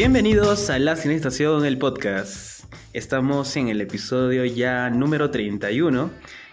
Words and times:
Bienvenidos 0.00 0.70
a 0.70 0.78
La 0.78 0.96
Cinestación, 0.96 1.66
el 1.66 1.76
podcast. 1.76 2.64
Estamos 2.94 3.54
en 3.58 3.68
el 3.68 3.82
episodio 3.82 4.46
ya 4.46 4.88
número 4.88 5.30
31 5.30 6.10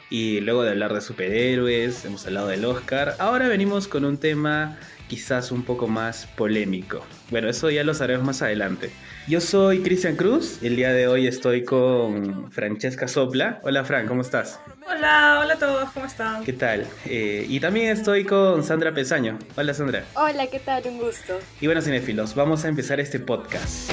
y 0.10 0.42
luego 0.42 0.64
de 0.64 0.72
hablar 0.72 0.94
de 0.94 1.00
superhéroes, 1.00 2.04
hemos 2.04 2.26
hablado 2.26 2.50
del 2.50 2.66
Oscar, 2.66 3.16
ahora 3.20 3.48
venimos 3.48 3.88
con 3.88 4.04
un 4.04 4.18
tema 4.18 4.78
quizás 5.08 5.52
un 5.52 5.64
poco 5.64 5.88
más 5.88 6.28
polémico. 6.36 7.06
Bueno, 7.30 7.50
eso 7.50 7.70
ya 7.70 7.84
lo 7.84 7.94
sabremos 7.94 8.26
más 8.26 8.42
adelante. 8.42 8.92
Yo 9.28 9.42
soy 9.42 9.82
Cristian 9.82 10.16
Cruz, 10.16 10.60
el 10.62 10.76
día 10.76 10.92
de 10.94 11.08
hoy 11.08 11.28
estoy 11.28 11.64
con 11.64 12.52
Francesca 12.52 13.08
Sopla. 13.08 13.60
Hola 13.64 13.84
Fran, 13.84 14.08
¿cómo 14.08 14.22
estás? 14.22 14.60
Hola, 14.88 15.40
hola 15.42 15.54
a 15.56 15.60
todos, 15.60 15.92
¿cómo 15.92 16.06
están? 16.06 16.44
¿Qué 16.44 16.54
tal? 16.54 16.88
Eh, 17.06 17.46
y 17.48 17.60
también 17.60 17.90
estoy 17.90 18.24
con 18.24 18.64
Sandra 18.64 18.94
Pesaño. 18.94 19.38
Hola 19.58 19.74
Sandra. 19.74 20.06
Hola, 20.16 20.48
¿qué 20.48 20.60
tal? 20.60 20.84
Un 20.88 21.00
gusto. 21.00 21.40
Y 21.60 21.66
bueno, 21.66 21.82
cinéfilos, 21.82 22.36
vamos 22.36 22.64
a 22.66 22.70
empezar 22.70 23.00
este 23.00 23.20
podcast. 23.20 23.92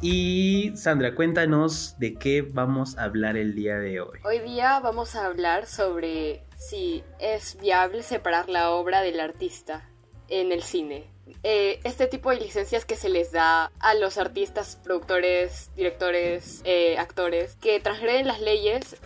Y 0.00 0.72
Sandra, 0.76 1.14
cuéntanos 1.14 1.98
de 1.98 2.14
qué 2.14 2.42
vamos 2.42 2.96
a 2.96 3.04
hablar 3.04 3.36
el 3.36 3.54
día 3.54 3.76
de 3.76 4.00
hoy. 4.00 4.20
Hoy 4.24 4.38
día 4.38 4.78
vamos 4.80 5.16
a 5.16 5.26
hablar 5.26 5.66
sobre 5.66 6.45
si 6.56 7.04
es 7.18 7.56
viable 7.58 8.02
separar 8.02 8.48
la 8.48 8.70
obra 8.70 9.02
del 9.02 9.20
artista 9.20 9.88
en 10.28 10.52
el 10.52 10.62
cine. 10.62 11.04
Eh, 11.42 11.80
este 11.84 12.06
tipo 12.06 12.30
de 12.30 12.40
licencias 12.40 12.84
que 12.84 12.96
se 12.96 13.08
les 13.08 13.32
da 13.32 13.72
a 13.80 13.94
los 13.94 14.16
artistas, 14.16 14.78
productores, 14.82 15.70
directores, 15.74 16.60
eh, 16.64 16.98
actores, 16.98 17.56
que 17.56 17.80
transgreden 17.80 18.26
las 18.26 18.40
leyes, 18.40 18.96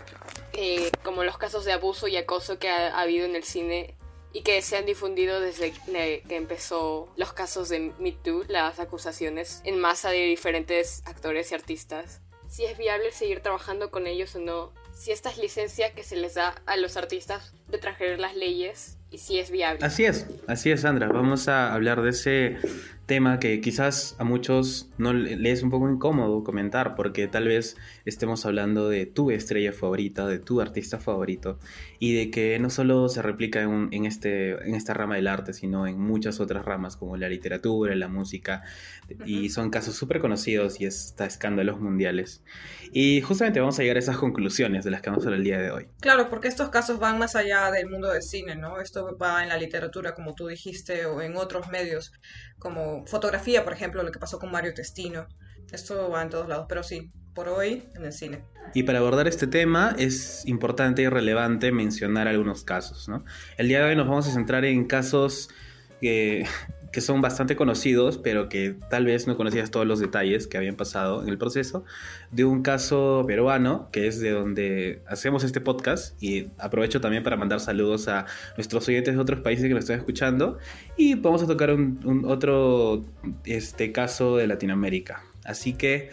eh, 0.53 0.91
como 1.03 1.25
los 1.25 1.39
casos 1.39 1.65
de 1.65 1.73
abuso 1.73 2.09
y 2.09 2.17
acoso 2.17 2.59
que 2.59 2.69
ha, 2.69 2.99
habido 2.99 3.25
en 3.25 3.37
el 3.37 3.45
cine 3.45 3.97
y 4.33 4.43
que 4.43 4.61
se 4.63 4.77
han 4.77 4.87
difundido 4.87 5.41
desde 5.41 5.73
que 5.73 6.37
empezó 6.37 7.09
los 7.17 7.33
casos 7.33 7.69
de 7.69 7.93
Me 7.99 8.13
Too, 8.13 8.45
las 8.49 8.79
acusaciones 8.79 9.61
en 9.65 9.79
masa 9.81 10.11
de 10.11 10.27
diferentes 10.27 11.03
actores 11.07 11.51
y 11.51 11.55
artistas. 11.55 12.21
Si 12.49 12.65
es 12.65 12.77
viable 12.77 13.13
seguir 13.13 13.41
trabajando 13.41 13.91
con 13.91 14.07
ellos 14.07 14.35
o 14.37 14.41
no, 14.41 14.73
si 15.01 15.13
esta 15.13 15.31
es 15.31 15.39
licencia 15.39 15.95
que 15.95 16.05
se 16.05 16.15
les 16.15 16.35
da 16.35 16.55
a 16.67 16.77
los 16.77 16.99
artistas 16.99 17.55
de 17.71 17.79
transgredir 17.79 18.19
las 18.19 18.35
leyes 18.37 18.99
y 19.11 19.19
si 19.19 19.39
es 19.39 19.51
viable. 19.51 19.85
Así 19.85 20.05
es, 20.05 20.27
así 20.47 20.71
es, 20.71 20.83
Sandra. 20.83 21.09
Vamos 21.09 21.49
a 21.49 21.75
hablar 21.75 22.03
de 22.03 22.11
ese 22.11 22.57
tema 23.11 23.41
que 23.41 23.61
quizás 23.61 24.15
a 24.21 24.25
muchos 24.25 24.89
no 24.97 25.13
les 25.13 25.59
es 25.59 25.63
un 25.65 25.71
poco 25.71 25.91
incómodo 25.91 26.45
comentar 26.45 26.95
porque 26.95 27.27
tal 27.27 27.49
vez 27.49 27.77
estemos 28.05 28.47
hablando 28.47 28.89
de 28.89 29.05
tu 29.05 29.33
estrella 29.33 29.73
favorita, 29.73 30.29
de 30.29 30.39
tu 30.39 30.61
artista 30.61 31.01
favorito 31.01 31.59
y 31.99 32.15
de 32.15 32.31
que 32.31 32.57
no 32.61 32.71
solo 32.71 33.09
se 33.09 33.21
replica 33.21 33.63
en, 33.63 34.05
este, 34.05 34.53
en 34.65 34.77
esta 34.77 34.95
rama 34.95 35.17
del 35.17 35.27
arte, 35.27 35.55
sino 35.55 35.89
en 35.89 35.99
muchas 35.99 36.39
otras 36.39 36.65
ramas 36.65 36.97
como 36.97 37.17
la 37.17 37.29
literatura, 37.29 37.97
la 37.97 38.07
música 38.07 38.63
y 39.27 39.51
son 39.51 39.71
casos 39.71 39.97
súper 39.97 40.21
conocidos 40.21 40.81
y 40.81 40.87
hasta 40.87 41.27
escándalos 41.27 41.81
mundiales. 41.81 42.45
Y 42.93 43.23
justamente 43.23 43.59
vamos 43.59 43.77
a 43.81 43.83
llegar 43.83 43.97
a 43.97 44.01
esas 44.01 44.19
conclusiones 44.19 44.85
de 44.85 44.93
las 44.93 45.03
que 45.03 45.11
vamos 45.11 45.25
a 45.25 45.29
hablar 45.29 45.39
el 45.39 45.45
día 45.45 45.59
de 45.59 45.73
hoy. 45.73 45.89
Claro, 46.01 46.31
porque 46.31 46.47
estos 46.47 46.69
casos 46.69 47.01
van 47.01 47.19
más 47.19 47.35
allá 47.35 47.60
del 47.71 47.89
mundo 47.89 48.09
del 48.09 48.23
cine, 48.23 48.57
¿no? 48.57 48.81
Esto 48.81 49.17
va 49.21 49.43
en 49.43 49.49
la 49.49 49.57
literatura, 49.57 50.15
como 50.15 50.35
tú 50.35 50.47
dijiste, 50.47 51.05
o 51.07 51.21
en 51.21 51.37
otros 51.37 51.69
medios 51.69 52.13
como 52.59 53.05
fotografía, 53.07 53.65
por 53.65 53.73
ejemplo, 53.73 54.03
lo 54.03 54.13
que 54.13 54.19
pasó 54.19 54.39
con 54.39 54.51
Mario 54.51 54.73
Testino. 54.73 55.27
Esto 55.73 56.11
va 56.11 56.23
en 56.23 56.31
todos 56.31 56.49
lados, 56.49 56.67
pero 56.69 56.83
sí, 56.83 57.13
por 57.35 57.49
hoy 57.49 57.85
en 57.95 58.05
el 58.05 58.13
cine. 58.13 58.45
Y 58.75 58.85
para 58.85 58.99
abordar 58.99 59.27
este 59.29 59.47
tema 59.47 59.95
es 59.99 60.47
importante 60.47 61.03
y 61.03 61.09
relevante 61.09 61.73
mencionar 61.73 62.29
algunos 62.29 62.65
casos. 62.65 63.09
¿no? 63.09 63.25
El 63.57 63.69
día 63.69 63.81
de 63.81 63.91
hoy 63.91 63.97
nos 63.97 64.09
vamos 64.09 64.27
a 64.29 64.33
centrar 64.33 64.65
en 64.65 64.87
casos 64.87 65.49
que 66.01 66.47
que 66.93 67.01
son 67.01 67.21
bastante 67.21 67.57
conocidos, 67.57 68.19
pero 68.19 68.49
que 68.49 68.75
tal 68.91 69.05
vez 69.05 69.27
no 69.27 69.37
conocías 69.37 69.71
todos 69.71 69.87
los 69.87 70.01
detalles 70.01 70.47
que 70.47 70.57
habían 70.59 70.77
pasado 70.77 71.23
en 71.23 71.29
el 71.29 71.39
proceso, 71.39 71.85
de 72.31 72.45
un 72.45 72.63
caso 72.63 73.25
peruano, 73.27 73.89
que 73.93 74.07
es 74.07 74.21
de 74.21 74.31
donde 74.31 75.03
hacemos 75.07 75.45
este 75.45 75.61
podcast, 75.61 76.21
y 76.23 76.49
aprovecho 76.59 77.01
también 77.01 77.23
para 77.23 77.37
mandar 77.37 77.61
saludos 77.61 78.09
a 78.09 78.27
nuestros 78.57 78.89
oyentes 78.89 79.15
de 79.15 79.21
otros 79.21 79.41
países 79.41 79.67
que 79.67 79.75
nos 79.75 79.85
están 79.85 79.99
escuchando, 79.99 80.59
y 80.97 81.15
vamos 81.15 81.43
a 81.43 81.47
tocar 81.47 81.73
un, 81.73 82.25
otro 82.27 83.05
este, 83.45 83.93
caso 83.93 84.37
de 84.37 84.47
Latinoamérica. 84.47 85.25
Así 85.45 85.75
que... 85.75 86.11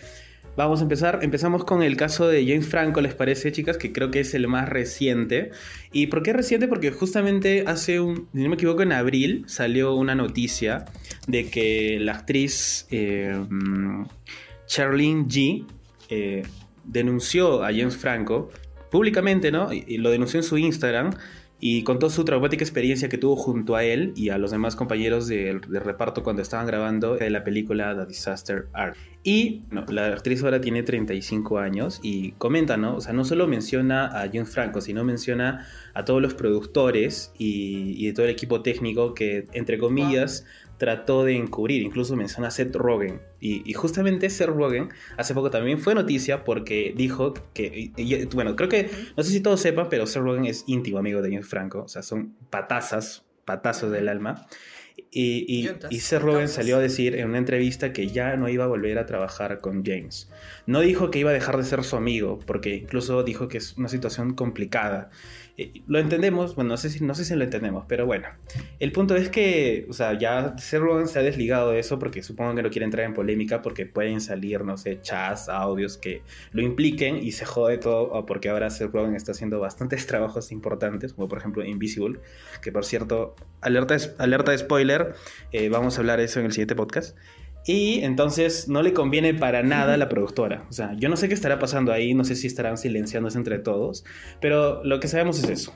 Vamos 0.57 0.79
a 0.79 0.84
empezar. 0.84 1.19
Empezamos 1.22 1.63
con 1.66 1.84
el 1.84 1.95
caso 1.97 2.28
de 2.28 2.44
James 2.44 2.68
Franco, 2.68 3.00
¿les 3.00 3.13
parece, 3.13 3.51
chicas? 3.51 3.78
Que 3.78 3.94
creo 3.94 4.09
que 4.09 4.22
es 4.22 4.34
el 4.34 4.47
más 4.47 4.68
reciente. 4.68 5.51
¿Y 5.91 6.07
por 6.07 6.23
qué 6.23 6.34
reciente? 6.34 6.68
Porque 6.68 6.90
justamente 6.90 7.66
hace 7.68 8.00
un, 8.00 8.28
si 8.34 8.41
no 8.41 8.50
me 8.50 8.56
equivoco, 8.56 8.81
en 8.81 8.91
abril 8.91 9.44
salió 9.45 9.94
una 9.94 10.16
noticia 10.16 10.85
de 11.28 11.47
que 11.51 12.00
la 12.01 12.13
actriz 12.13 12.88
eh, 12.90 13.40
Charlene 14.66 15.25
G 15.25 15.68
eh, 16.09 16.41
denunció 16.85 17.63
a 17.63 17.68
James 17.68 17.95
Franco 17.95 18.50
públicamente, 18.89 19.51
¿no? 19.51 19.72
Y 19.72 19.97
lo 19.97 20.09
denunció 20.09 20.39
en 20.39 20.44
su 20.44 20.57
Instagram 20.57 21.12
y 21.59 21.84
contó 21.84 22.09
su 22.09 22.23
traumática 22.23 22.63
experiencia 22.63 23.09
que 23.09 23.18
tuvo 23.18 23.35
junto 23.35 23.75
a 23.75 23.84
él 23.84 24.13
y 24.16 24.29
a 24.29 24.38
los 24.38 24.51
demás 24.51 24.75
compañeros 24.75 25.28
de, 25.28 25.59
reparto 25.69 26.23
cuando 26.23 26.41
estaban 26.41 26.68
grabando 26.68 27.18
la 27.18 27.44
película 27.44 27.95
The 27.95 28.06
Disaster 28.06 28.68
Art. 28.73 28.95
Y 29.23 29.63
la 29.90 30.07
actriz 30.07 30.44
ahora 30.44 30.62
tiene 30.62 30.84
35 30.84 31.57
años 31.57 32.00
y 32.03 32.31
comenta, 32.34 32.78
¿no? 32.78 32.95
O 32.95 33.01
sea, 33.01 33.13
no 33.13 33.25
solo 33.25 33.47
menciona 33.47 34.06
a 34.06 34.29
James 34.31 34.50
Franco, 34.50 34.81
sino 34.81 35.03
menciona 35.03 35.68
a 35.94 36.06
todos 36.06 36.22
los 36.22 36.35
productores 36.35 37.34
y, 37.38 37.95
y 37.97 38.13
todo 38.13 38.25
el 38.25 38.31
equipo 38.31 38.62
técnico 38.62 39.13
que, 39.13 39.47
entre 39.53 39.79
comillas, 39.79 40.45
trató 40.77 41.23
de 41.23 41.35
encubrir, 41.35 41.81
incluso 41.81 42.15
menciona 42.15 42.49
a 42.49 42.51
Seth 42.51 42.75
Rogen. 42.75 43.21
Y, 43.39 43.73
justamente 43.73 44.29
Seth 44.29 44.47
Rogen 44.47 44.89
hace 45.17 45.33
poco 45.33 45.49
también 45.49 45.79
fue 45.79 45.95
noticia 45.95 46.43
porque 46.43 46.93
dijo 46.95 47.33
que, 47.53 47.91
bueno, 48.33 48.55
creo 48.55 48.69
que, 48.69 48.89
no 49.15 49.23
sé 49.23 49.31
si 49.31 49.41
todos 49.41 49.59
sepan, 49.59 49.88
pero 49.89 50.05
Seth 50.05 50.23
Rogen 50.23 50.45
es 50.45 50.63
íntimo 50.67 50.99
amigo 50.99 51.21
de 51.21 51.29
James 51.29 51.47
Franco, 51.47 51.83
o 51.83 51.88
sea, 51.88 52.03
son 52.03 52.35
patazas, 52.49 53.25
patazos 53.45 53.91
del 53.91 54.09
alma. 54.09 54.47
Y, 55.11 55.69
y, 55.89 55.99
Seth 55.99 56.21
Rogen 56.21 56.49
salió 56.49 56.77
a 56.77 56.79
decir 56.79 57.15
en 57.15 57.29
una 57.29 57.38
entrevista 57.38 57.94
que 57.94 58.07
ya 58.07 58.35
no 58.35 58.49
iba 58.49 58.65
a 58.65 58.67
volver 58.67 58.99
a 58.99 59.05
trabajar 59.05 59.59
con 59.61 59.83
James. 59.85 60.29
No 60.65 60.81
dijo 60.81 61.11
que 61.11 61.19
iba 61.19 61.29
a 61.29 61.33
dejar 61.33 61.57
de 61.57 61.63
ser 61.63 61.83
su 61.83 61.95
amigo, 61.95 62.39
porque 62.45 62.75
incluso 62.75 63.23
dijo 63.23 63.47
que 63.47 63.57
es 63.57 63.77
una 63.77 63.88
situación 63.88 64.33
complicada. 64.33 65.09
Eh, 65.59 65.81
lo 65.88 65.97
entendemos, 65.97 66.53
bueno, 66.53 66.69
no 66.69 66.78
sé, 66.78 66.91
si, 66.91 67.03
no 67.03 67.16
sé 67.16 67.25
si 67.25 67.34
lo 67.34 67.44
entendemos, 67.44 67.85
pero 67.88 68.06
bueno. 68.06 68.28
El 68.79 68.91
punto 68.91 69.16
es 69.16 69.29
que, 69.29 69.88
o 69.90 69.94
sea, 69.94 70.18
ya 70.18 70.56
Seth 70.59 70.79
Rogen 70.79 71.07
se 71.07 71.18
ha 71.18 71.23
desligado 71.23 71.72
de 71.72 71.79
eso 71.79 71.97
porque 71.97 72.22
supongo 72.22 72.53
que 72.53 72.62
no 72.62 72.69
quiere 72.69 72.85
entrar 72.85 73.06
en 73.06 73.16
polémica 73.16 73.63
porque 73.63 73.88
pueden 73.88 74.22
salir, 74.22 74.63
no 74.63 74.78
sé, 74.78 75.01
chats, 75.01 75.50
audios 75.50 75.97
que 75.97 76.22
lo 76.51 76.62
impliquen 76.62 77.18
y 77.18 77.31
se 77.31 77.45
jode 77.45 77.79
todo 77.79 78.23
porque 78.28 78.50
ahora 78.50 78.69
Seth 78.69 78.94
Rogen 78.94 79.16
está 79.16 79.31
haciendo 79.31 79.59
bastantes 79.59 80.06
trabajos 80.07 80.51
importantes, 80.51 81.13
como 81.13 81.28
por 81.28 81.40
ejemplo 81.40 81.66
Invisible, 81.66 82.19
que 82.62 82.72
por 82.72 82.85
cierto, 82.85 83.35
alerta, 83.62 83.97
alerta 84.19 84.51
de 84.51 84.59
spoiler, 84.59 85.16
eh, 85.51 85.69
vamos 85.69 85.97
a 85.97 86.01
hablar 86.01 86.19
de 86.19 86.25
eso 86.25 86.39
en 86.39 86.45
el 86.45 86.51
siguiente 86.51 86.75
podcast. 86.75 87.18
Y 87.67 88.00
entonces 88.03 88.69
no 88.69 88.81
le 88.81 88.94
conviene 88.94 89.33
para 89.33 89.61
nada 89.61 89.95
a 89.95 89.97
la 89.97 90.07
productora. 90.07 90.66
O 90.69 90.73
sea, 90.73 90.94
yo 90.97 91.09
no 91.09 91.17
sé 91.17 91.28
qué 91.28 91.33
estará 91.33 91.59
pasando 91.59 91.91
ahí, 91.91 92.13
no 92.13 92.23
sé 92.23 92.35
si 92.35 92.47
estarán 92.47 92.78
silenciándose 92.78 93.38
entre 93.38 93.59
todos, 93.59 94.05
pero 94.39 94.81
lo 94.85 95.01
que 95.01 95.09
sabemos 95.09 95.44
es 95.44 95.50
eso. 95.50 95.75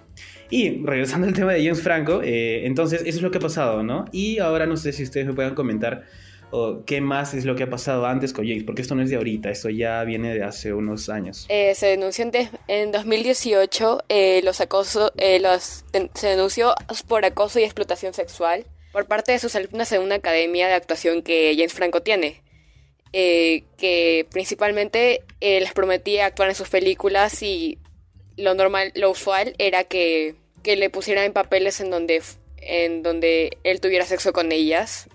Y 0.49 0.83
regresando 0.85 1.27
al 1.27 1.33
tema 1.33 1.51
de 1.51 1.61
James 1.61 1.81
Franco, 1.81 2.21
eh, 2.23 2.65
entonces 2.65 3.01
eso 3.01 3.17
es 3.17 3.21
lo 3.21 3.29
que 3.29 3.39
ha 3.39 3.41
pasado, 3.41 3.83
¿no? 3.83 4.05
Y 4.13 4.39
ahora 4.39 4.65
no 4.65 4.77
sé 4.77 4.93
si 4.93 5.03
ustedes 5.03 5.27
me 5.27 5.33
puedan 5.33 5.53
comentar 5.53 6.05
o 6.49 6.83
qué 6.85 7.01
más 7.01 7.33
es 7.33 7.43
lo 7.43 7.55
que 7.55 7.63
ha 7.63 7.69
pasado 7.69 8.05
antes 8.05 8.31
con 8.31 8.47
James, 8.47 8.63
porque 8.63 8.81
esto 8.81 8.95
no 8.95 9.01
es 9.01 9.09
de 9.09 9.17
ahorita, 9.17 9.49
esto 9.49 9.69
ya 9.69 10.01
viene 10.05 10.33
de 10.33 10.43
hace 10.43 10.73
unos 10.73 11.09
años. 11.09 11.45
Eh, 11.49 11.75
se 11.75 11.87
denunció 11.87 12.29
en, 12.67 12.91
2018 12.91 14.03
eh, 14.07 14.41
los 14.43 14.61
acoso, 14.61 15.11
los, 15.41 15.85
se 16.13 16.27
denunció 16.27 16.73
por 17.07 17.25
acoso 17.25 17.59
y 17.59 17.63
explotación 17.63 18.13
sexual 18.13 18.65
por 18.91 19.07
parte 19.07 19.31
de 19.31 19.39
sus 19.39 19.55
alumnas 19.55 19.91
en 19.91 20.01
una 20.01 20.15
academia 20.15 20.67
de 20.67 20.73
actuación 20.73 21.21
que 21.21 21.53
James 21.55 21.73
Franco 21.73 22.01
tiene, 22.01 22.41
eh, 23.13 23.63
que 23.77 24.27
principalmente 24.31 25.23
eh, 25.39 25.59
les 25.59 25.73
prometía 25.73 26.25
actuar 26.25 26.49
en 26.49 26.55
sus 26.55 26.69
películas 26.69 27.41
y 27.43 27.77
lo 28.37 28.53
normal, 28.53 28.91
lo 28.95 29.11
usual 29.11 29.53
era 29.57 29.83
que, 29.83 30.35
que 30.63 30.75
le 30.75 30.89
pusieran 30.89 31.25
en 31.25 31.33
papeles 31.33 31.79
en 31.79 31.89
donde, 31.89 32.21
en 32.57 33.03
donde 33.03 33.57
él 33.63 33.81
tuviera 33.81 34.05
sexo 34.05 34.33
con 34.33 34.51
ellas. 34.51 35.07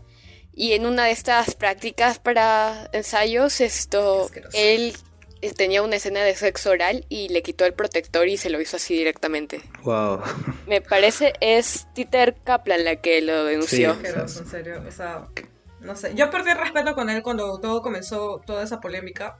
Y 0.54 0.72
en 0.72 0.86
una 0.86 1.04
de 1.04 1.10
estas 1.10 1.54
prácticas 1.54 2.18
para 2.18 2.88
ensayos, 2.92 3.60
esto, 3.60 4.30
él 4.54 4.94
tenía 5.54 5.82
una 5.82 5.96
escena 5.96 6.22
de 6.22 6.34
sexo 6.34 6.70
oral 6.70 7.04
y 7.08 7.28
le 7.28 7.42
quitó 7.42 7.64
el 7.64 7.74
protector 7.74 8.28
y 8.28 8.36
se 8.36 8.50
lo 8.50 8.60
hizo 8.60 8.76
así 8.76 8.94
directamente. 8.94 9.62
Wow. 9.82 10.20
Me 10.66 10.80
parece 10.80 11.32
es 11.40 11.86
Titer 11.94 12.36
Kaplan 12.44 12.84
la 12.84 12.96
que 12.96 13.20
lo 13.22 13.44
denunció. 13.44 13.94
Sí. 13.94 14.06
en 14.06 14.46
serio, 14.46 14.82
o 14.86 14.90
sea, 14.90 15.26
no 15.80 15.96
sé. 15.96 16.14
Yo 16.14 16.30
perdí 16.30 16.52
respeto 16.52 16.94
con 16.94 17.10
él 17.10 17.22
cuando 17.22 17.58
todo 17.60 17.82
comenzó, 17.82 18.42
toda 18.46 18.62
esa 18.62 18.80
polémica, 18.80 19.38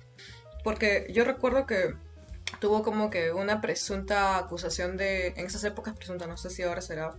porque 0.64 1.06
yo 1.10 1.24
recuerdo 1.24 1.66
que 1.66 1.94
tuvo 2.60 2.82
como 2.82 3.10
que 3.10 3.32
una 3.32 3.60
presunta 3.60 4.38
acusación 4.38 4.96
de, 4.96 5.28
en 5.28 5.46
esas 5.46 5.64
épocas 5.64 5.94
presunta, 5.96 6.26
no 6.26 6.36
sé 6.36 6.50
si 6.50 6.62
ahora 6.62 6.80
será, 6.80 7.14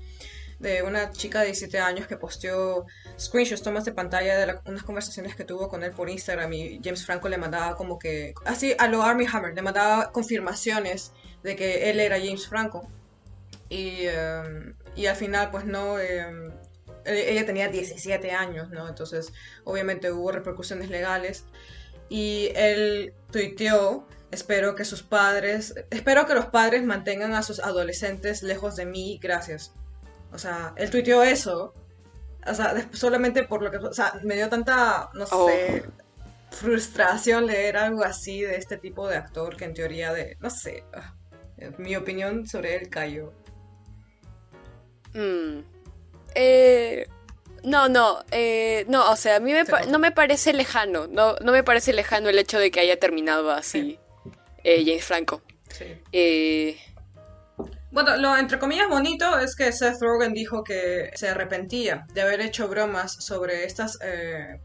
de 0.60 0.82
una 0.82 1.12
chica 1.12 1.40
de 1.40 1.48
17 1.48 1.80
años 1.80 2.08
que 2.08 2.18
posteó 2.18 2.86
screenshots, 3.20 3.62
tomas 3.62 3.86
de 3.86 3.92
pantalla 3.92 4.38
de 4.38 4.60
unas 4.66 4.84
conversaciones 4.84 5.36
que 5.36 5.44
tuvo 5.44 5.70
con 5.70 5.84
él 5.84 5.92
por 5.92 6.10
Instagram 6.10 6.52
y 6.54 6.82
James 6.84 7.06
Franco 7.06 7.30
le 7.30 7.38
mandaba 7.38 7.76
como 7.76 8.00
que, 8.00 8.34
así 8.46 8.76
a 8.80 8.88
lo 8.88 9.04
Army 9.04 9.26
Hammer, 9.32 9.54
le 9.54 9.62
mandaba 9.62 10.12
confirmaciones 10.12 11.12
de 11.44 11.56
que 11.56 11.90
él 11.90 12.00
era 12.00 12.18
James 12.20 12.48
Franco. 12.48 12.90
Y, 13.70 14.06
em, 14.08 14.76
y 14.96 15.06
al 15.08 15.16
final, 15.16 15.52
pues 15.52 15.66
no, 15.66 16.00
em, 16.00 16.52
e-, 17.06 17.32
ella 17.32 17.46
tenía 17.46 17.68
17 17.70 18.32
años, 18.32 18.70
¿no? 18.70 18.88
Entonces, 18.88 19.34
obviamente 19.64 20.12
hubo 20.12 20.32
repercusiones 20.32 20.90
legales. 20.90 21.46
Y 22.10 22.52
él 22.56 23.14
tuiteó, 23.32 24.08
espero 24.32 24.76
que 24.76 24.86
sus 24.86 25.04
padres, 25.04 25.76
espero 25.90 26.26
que 26.26 26.34
los 26.34 26.48
padres 26.48 26.84
mantengan 26.84 27.34
a 27.34 27.44
sus 27.44 27.60
adolescentes 27.60 28.44
lejos 28.44 28.76
de 28.76 28.86
mí, 28.86 29.20
gracias. 29.22 29.74
O 30.32 30.38
sea, 30.38 30.74
él 30.76 30.90
tuiteó 30.90 31.24
eso, 31.24 31.74
o 32.46 32.54
sea, 32.54 32.90
solamente 32.94 33.44
por 33.44 33.62
lo 33.62 33.72
que, 33.72 33.78
o 33.78 33.94
sea, 33.94 34.14
me 34.24 34.36
dio 34.36 34.50
tanta, 34.50 35.10
no 35.14 35.26
oh. 35.32 35.50
sé, 35.50 35.84
frustración 36.52 37.46
leer 37.46 37.78
algo 37.78 38.04
así 38.04 38.42
de 38.42 38.56
este 38.56 38.78
tipo 38.78 39.08
de 39.08 39.18
actor 39.18 39.56
que 39.56 39.66
en 39.66 39.74
teoría 39.74 40.14
de, 40.14 40.38
no 40.40 40.50
sé, 40.50 40.84
ah, 40.94 41.14
mi 41.78 41.96
opinión 41.96 42.48
sobre 42.48 42.76
él 42.76 42.90
cayó. 42.90 43.34
Mm. 45.14 45.60
Eh, 46.36 47.08
no, 47.64 47.90
no, 47.90 48.24
eh, 48.32 48.86
no, 48.88 49.12
o 49.12 49.16
sea, 49.16 49.38
a 49.38 49.40
mí 49.40 49.54
no 49.90 50.00
me 50.00 50.12
parece 50.12 50.54
lejano, 50.54 51.08
no, 51.08 51.36
no 51.38 51.52
me 51.52 51.64
parece 51.64 51.94
lejano 51.94 52.30
el 52.30 52.40
hecho 52.40 52.60
de 52.60 52.72
que 52.72 52.80
haya 52.80 53.00
terminado 53.00 53.52
así 53.52 54.00
eh, 54.64 54.84
James 54.86 55.06
Franco. 55.06 55.42
Sí. 55.70 56.78
Eh, 57.98 58.04
bueno, 58.04 58.18
lo 58.18 58.38
entre 58.38 58.60
comillas 58.60 58.88
bonito 58.90 59.40
es 59.40 59.56
que 59.56 59.72
Seth 59.72 60.02
Rogen 60.02 60.34
dijo 60.34 60.64
que 60.64 61.12
se 61.16 61.30
arrepentía 61.30 62.06
de 62.14 62.22
haber 62.22 62.42
hecho 62.42 62.68
bromas 62.68 63.14
sobre 63.24 63.66
estas 63.66 64.00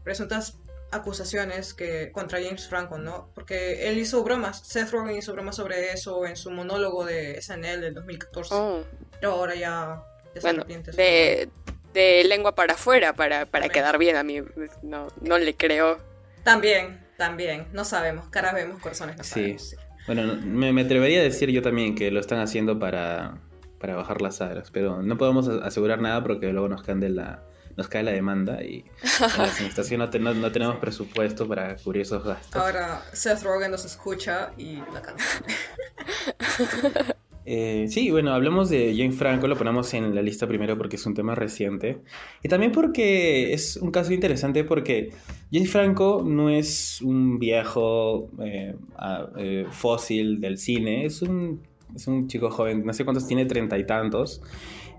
presuntas 0.03 0.57
acusaciones 0.91 1.73
que 1.73 2.11
contra 2.11 2.39
James 2.41 2.67
Franco, 2.67 2.97
¿no? 2.97 3.29
Porque 3.33 3.87
él 3.87 3.97
hizo 3.97 4.23
bromas, 4.23 4.61
Seth 4.65 4.91
Rogen 4.91 5.17
hizo 5.17 5.33
bromas 5.33 5.55
sobre 5.55 5.91
eso 5.91 6.25
en 6.25 6.35
su 6.35 6.51
monólogo 6.51 7.03
de 7.05 7.41
SNL 7.41 7.81
del 7.81 7.93
2014. 7.95 8.85
Pero 9.19 9.31
ahora 9.33 9.55
ya 9.55 10.03
bueno, 10.41 10.63
de, 10.65 11.49
de, 11.93 12.23
lengua 12.25 12.55
para 12.55 12.73
afuera, 12.73 13.13
para, 13.13 13.45
para 13.45 13.69
quedar 13.69 13.97
bien. 13.97 14.15
A 14.15 14.23
mí 14.23 14.41
no, 14.81 15.07
no 15.21 15.37
le 15.37 15.55
creo. 15.55 15.97
También, 16.43 17.05
también. 17.17 17.67
No 17.71 17.85
sabemos. 17.85 18.27
Caras 18.29 18.53
vemos, 18.53 18.81
corazones 18.81 19.17
no 19.17 19.23
sí. 19.23 19.57
Bueno, 20.05 20.35
me, 20.43 20.81
atrevería 20.81 21.21
a 21.21 21.23
decir 21.23 21.49
yo 21.49 21.61
también 21.61 21.95
que 21.95 22.11
lo 22.11 22.19
están 22.19 22.39
haciendo 22.39 22.77
para, 22.77 23.37
para 23.79 23.95
bajar 23.95 24.21
las 24.21 24.41
aras, 24.41 24.69
pero 24.71 25.01
no 25.01 25.17
podemos 25.17 25.47
asegurar 25.47 26.01
nada 26.01 26.23
porque 26.23 26.51
luego 26.51 26.67
nos 26.67 26.83
cae 26.83 27.09
la, 27.09 27.43
nos 27.77 27.87
cae 27.87 28.03
la 28.03 28.11
demanda 28.11 28.61
y 28.63 28.85
en 29.01 29.37
la 29.37 29.43
administración 29.51 29.99
no, 29.99 30.33
no, 30.33 30.51
tenemos 30.51 30.77
presupuesto 30.77 31.47
para 31.47 31.75
cubrir 31.77 32.01
esos 32.01 32.23
gastos. 32.23 32.61
Ahora 32.61 33.01
Seth 33.13 33.43
Rogen 33.43 33.71
nos 33.71 33.85
escucha 33.85 34.51
y 34.57 34.77
la 34.93 35.01
canta. 35.01 35.23
Eh, 37.45 37.87
sí, 37.89 38.09
bueno, 38.09 38.33
hablamos 38.33 38.69
de 38.69 38.93
Jane 38.95 39.11
Franco, 39.11 39.47
lo 39.47 39.57
ponemos 39.57 39.93
en 39.93 40.15
la 40.15 40.21
lista 40.21 40.47
primero 40.47 40.77
porque 40.77 40.95
es 40.95 41.05
un 41.05 41.13
tema 41.13 41.35
reciente. 41.35 41.99
Y 42.41 42.47
también 42.47 42.71
porque 42.71 43.53
es 43.53 43.77
un 43.77 43.91
caso 43.91 44.13
interesante 44.13 44.63
porque 44.63 45.11
Jane 45.51 45.65
Franco 45.65 46.23
no 46.25 46.49
es 46.49 47.01
un 47.01 47.39
viejo 47.39 48.29
eh, 48.41 48.75
eh, 49.37 49.65
fósil 49.71 50.39
del 50.39 50.57
cine, 50.57 51.05
es 51.05 51.21
un, 51.21 51.61
es 51.95 52.07
un 52.07 52.27
chico 52.27 52.49
joven, 52.49 52.85
no 52.85 52.93
sé 52.93 53.03
cuántos 53.03 53.27
tiene, 53.27 53.45
treinta 53.45 53.77
y 53.77 53.85
tantos. 53.85 54.41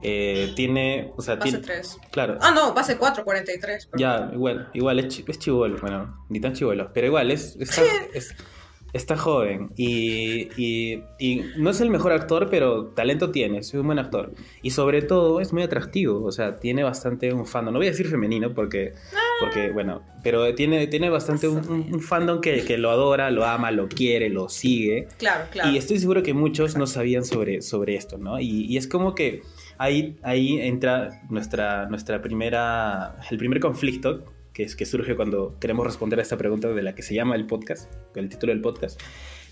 tiene, 0.03 1.13
o 1.17 1.23
sea, 1.23 1.37
base 1.37 1.59
3. 1.59 1.99
Claro. 2.11 2.39
Ah, 2.43 2.53
no, 2.55 2.75
base 2.75 2.99
4, 2.99 3.25
43. 3.25 3.89
Ya, 3.97 4.31
igual, 4.35 4.69
igual 4.75 4.99
es, 4.99 5.25
es 5.27 5.39
chivolo, 5.39 5.79
bueno, 5.81 6.27
ni 6.29 6.41
tan 6.41 6.53
chivolo, 6.53 6.91
pero 6.93 7.07
igual 7.07 7.31
es, 7.31 7.57
es 7.57 8.35
Está 8.95 9.17
joven 9.17 9.71
y, 9.77 10.49
y, 10.57 11.43
no 11.59 11.71
es 11.71 11.81
el 11.81 11.91
mejor 11.91 12.13
actor, 12.13 12.49
pero 12.49 12.87
talento 12.87 13.31
tiene, 13.33 13.59
es 13.59 13.75
un 13.75 13.87
buen 13.87 13.99
actor. 13.99 14.33
Y 14.63 14.71
sobre 14.71 15.03
todo 15.03 15.41
es 15.41 15.53
muy 15.53 15.63
atractivo, 15.63 16.25
o 16.25 16.33
sea, 16.33 16.57
tiene 16.57 16.85
bastante 16.85 17.33
un 17.33 17.45
fandom, 17.45 17.75
no 17.75 17.81
voy 17.81 17.89
a 17.89 17.91
decir 17.91 18.07
femenino 18.07 18.55
porque, 18.55 18.95
porque 19.41 19.73
bueno, 19.73 20.03
pero 20.23 20.55
tiene, 20.55 20.87
tiene 20.87 21.11
bastante 21.11 21.49
un, 21.49 22.01
fandom 22.01 22.41
que, 22.41 22.65
que, 22.65 22.79
lo 22.79 22.91
adora, 22.91 23.31
lo 23.33 23.45
ama, 23.45 23.71
lo 23.73 23.89
quiere, 23.89 24.31
lo 24.31 24.49
sigue. 24.49 25.09
Claro, 25.19 25.47
claro. 25.51 25.71
Y 25.71 25.77
estoy 25.77 25.99
seguro 25.99 26.23
que 26.23 26.33
muchos 26.33 26.77
no 26.77 26.87
sabían 26.87 27.25
sobre, 27.25 27.63
sobre 27.63 27.97
esto, 27.97 28.17
¿no? 28.17 28.39
Y, 28.39 28.67
y 28.67 28.77
es 28.77 28.87
como 28.87 29.15
que 29.15 29.43
ahí, 29.79 30.17
ahí 30.23 30.61
entra 30.61 31.23
nuestra, 31.31 31.87
nuestra 31.87 32.23
primera, 32.23 33.17
el 33.31 33.39
primer 33.39 33.61
conflicto 33.61 34.25
que, 34.55 34.63
es, 34.63 34.77
que 34.77 34.87
surge 34.87 35.17
cuando 35.17 35.55
queremos 35.61 35.85
responder 35.85 36.21
a 36.21 36.23
esta 36.23 36.39
pregunta 36.39 36.69
de 36.69 36.83
la 36.83 36.95
que 36.95 37.03
se 37.03 37.15
llama 37.15 37.35
el 37.35 37.47
podcast, 37.47 37.93
el 38.15 38.29
título 38.29 38.53
del 38.53 38.63
podcast. 38.63 39.01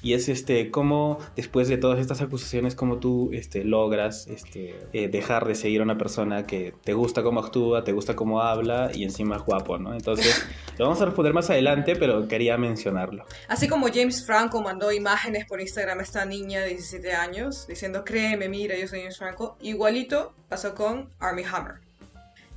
Y 0.04 0.14
es 0.14 0.28
este, 0.28 0.72
cómo 0.72 1.18
después 1.36 1.68
de 1.68 1.76
todas 1.76 2.00
estas 2.00 2.20
acusaciones, 2.20 2.74
cómo 2.74 2.98
tú 2.98 3.30
este, 3.32 3.62
logras 3.62 4.26
este, 4.26 4.74
eh, 4.92 5.06
dejar 5.06 5.46
de 5.46 5.54
seguir 5.54 5.80
a 5.80 5.84
una 5.84 5.96
persona 5.96 6.44
que 6.44 6.74
te 6.82 6.92
gusta 6.92 7.22
cómo 7.22 7.38
actúa, 7.38 7.84
te 7.84 7.92
gusta 7.92 8.16
cómo 8.16 8.42
habla 8.42 8.90
y 8.92 9.04
encima 9.04 9.36
es 9.36 9.42
guapo, 9.42 9.78
¿no? 9.78 9.94
Entonces, 9.94 10.44
lo 10.78 10.86
vamos 10.86 11.00
a 11.00 11.04
responder 11.04 11.32
más 11.32 11.50
adelante, 11.50 11.94
pero 11.94 12.26
quería 12.26 12.58
mencionarlo. 12.58 13.24
Así 13.46 13.68
como 13.68 13.86
James 13.94 14.26
Franco 14.26 14.60
mandó 14.60 14.90
imágenes 14.90 15.46
por 15.46 15.60
Instagram 15.60 16.00
a 16.00 16.02
esta 16.02 16.24
niña 16.24 16.62
de 16.62 16.70
17 16.70 17.12
años 17.12 17.68
diciendo, 17.68 18.04
créeme, 18.04 18.48
mira, 18.48 18.76
yo 18.76 18.88
soy 18.88 19.00
James 19.00 19.18
Franco, 19.18 19.56
igualito 19.60 20.34
pasó 20.48 20.74
con 20.74 21.10
Army 21.20 21.44
Hammer. 21.44 21.74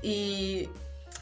Y 0.02 0.68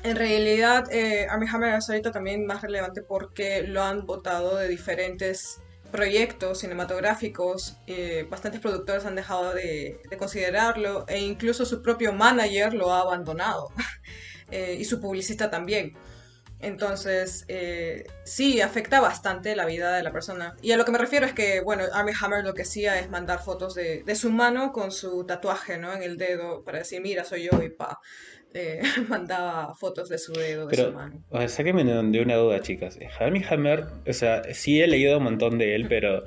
en 0.03 0.15
realidad, 0.15 0.91
eh, 0.91 1.27
Hammer 1.29 1.75
es 1.75 1.89
ahorita 1.89 2.11
también 2.11 2.45
más 2.45 2.61
relevante 2.61 3.01
porque 3.01 3.63
lo 3.63 3.81
han 3.81 4.05
votado 4.05 4.57
de 4.57 4.67
diferentes 4.67 5.61
proyectos 5.93 6.59
cinematográficos, 6.59 7.77
eh, 7.85 8.25
bastantes 8.27 8.59
productores 8.59 9.05
han 9.05 9.13
dejado 9.13 9.53
de, 9.53 10.01
considerarlo 10.17 11.05
e 11.07 11.19
incluso 11.19 11.65
su 11.65 11.83
propio 11.83 12.11
manager 12.11 12.73
lo 12.73 12.91
ha 12.91 13.01
abandonado 13.01 13.69
eh, 14.51 14.75
y 14.79 14.85
su 14.85 14.99
publicista 14.99 15.51
también. 15.51 15.93
Entonces, 16.59 17.45
eh, 17.49 18.05
sí, 18.23 18.61
afecta 18.61 19.01
bastante 19.01 19.55
la 19.55 19.65
vida 19.65 19.95
de 19.95 20.01
la 20.01 20.11
persona. 20.11 20.55
Y 20.61 20.71
a 20.71 20.77
lo 20.77 20.85
que 20.85 20.93
me 20.93 20.97
refiero 20.97 21.25
es 21.25 21.33
que, 21.33 21.61
bueno, 21.61 21.83
Armie 21.93 22.15
Hammer 22.19 22.43
lo 22.43 22.53
que 22.53 22.61
hacía 22.63 22.99
es 22.99 23.09
mandar 23.09 23.43
fotos 23.43 23.75
de, 23.75 24.01
de 24.03 24.15
su 24.15 24.31
mano 24.31 24.71
con 24.71 24.91
su 24.91 25.25
tatuaje, 25.25 25.77
¿no? 25.77 25.93
En 25.93 26.01
el 26.01 26.17
dedo 26.17 26.63
para 26.63 26.79
decir, 26.79 27.01
mira, 27.01 27.25
soy 27.25 27.49
yo 27.51 27.61
y 27.61 27.69
pa. 27.69 27.99
Eh, 28.53 28.81
mandaba 29.09 29.73
fotos 29.75 30.09
de 30.09 30.17
su 30.17 30.33
dedo, 30.33 30.67
de 30.67 30.77
su 30.77 30.91
mano. 30.91 31.23
O 31.29 31.37
sea, 31.39 31.47
sáquenme 31.47 31.83
de 31.83 32.21
una 32.21 32.35
duda, 32.35 32.61
chicas. 32.61 32.99
Armie 33.19 33.45
Hammer, 33.49 33.85
o 34.07 34.13
sea, 34.13 34.43
sí 34.53 34.81
he 34.81 34.87
leído 34.87 35.17
un 35.17 35.23
montón 35.23 35.57
de 35.57 35.75
él, 35.75 35.87
pero, 35.87 36.23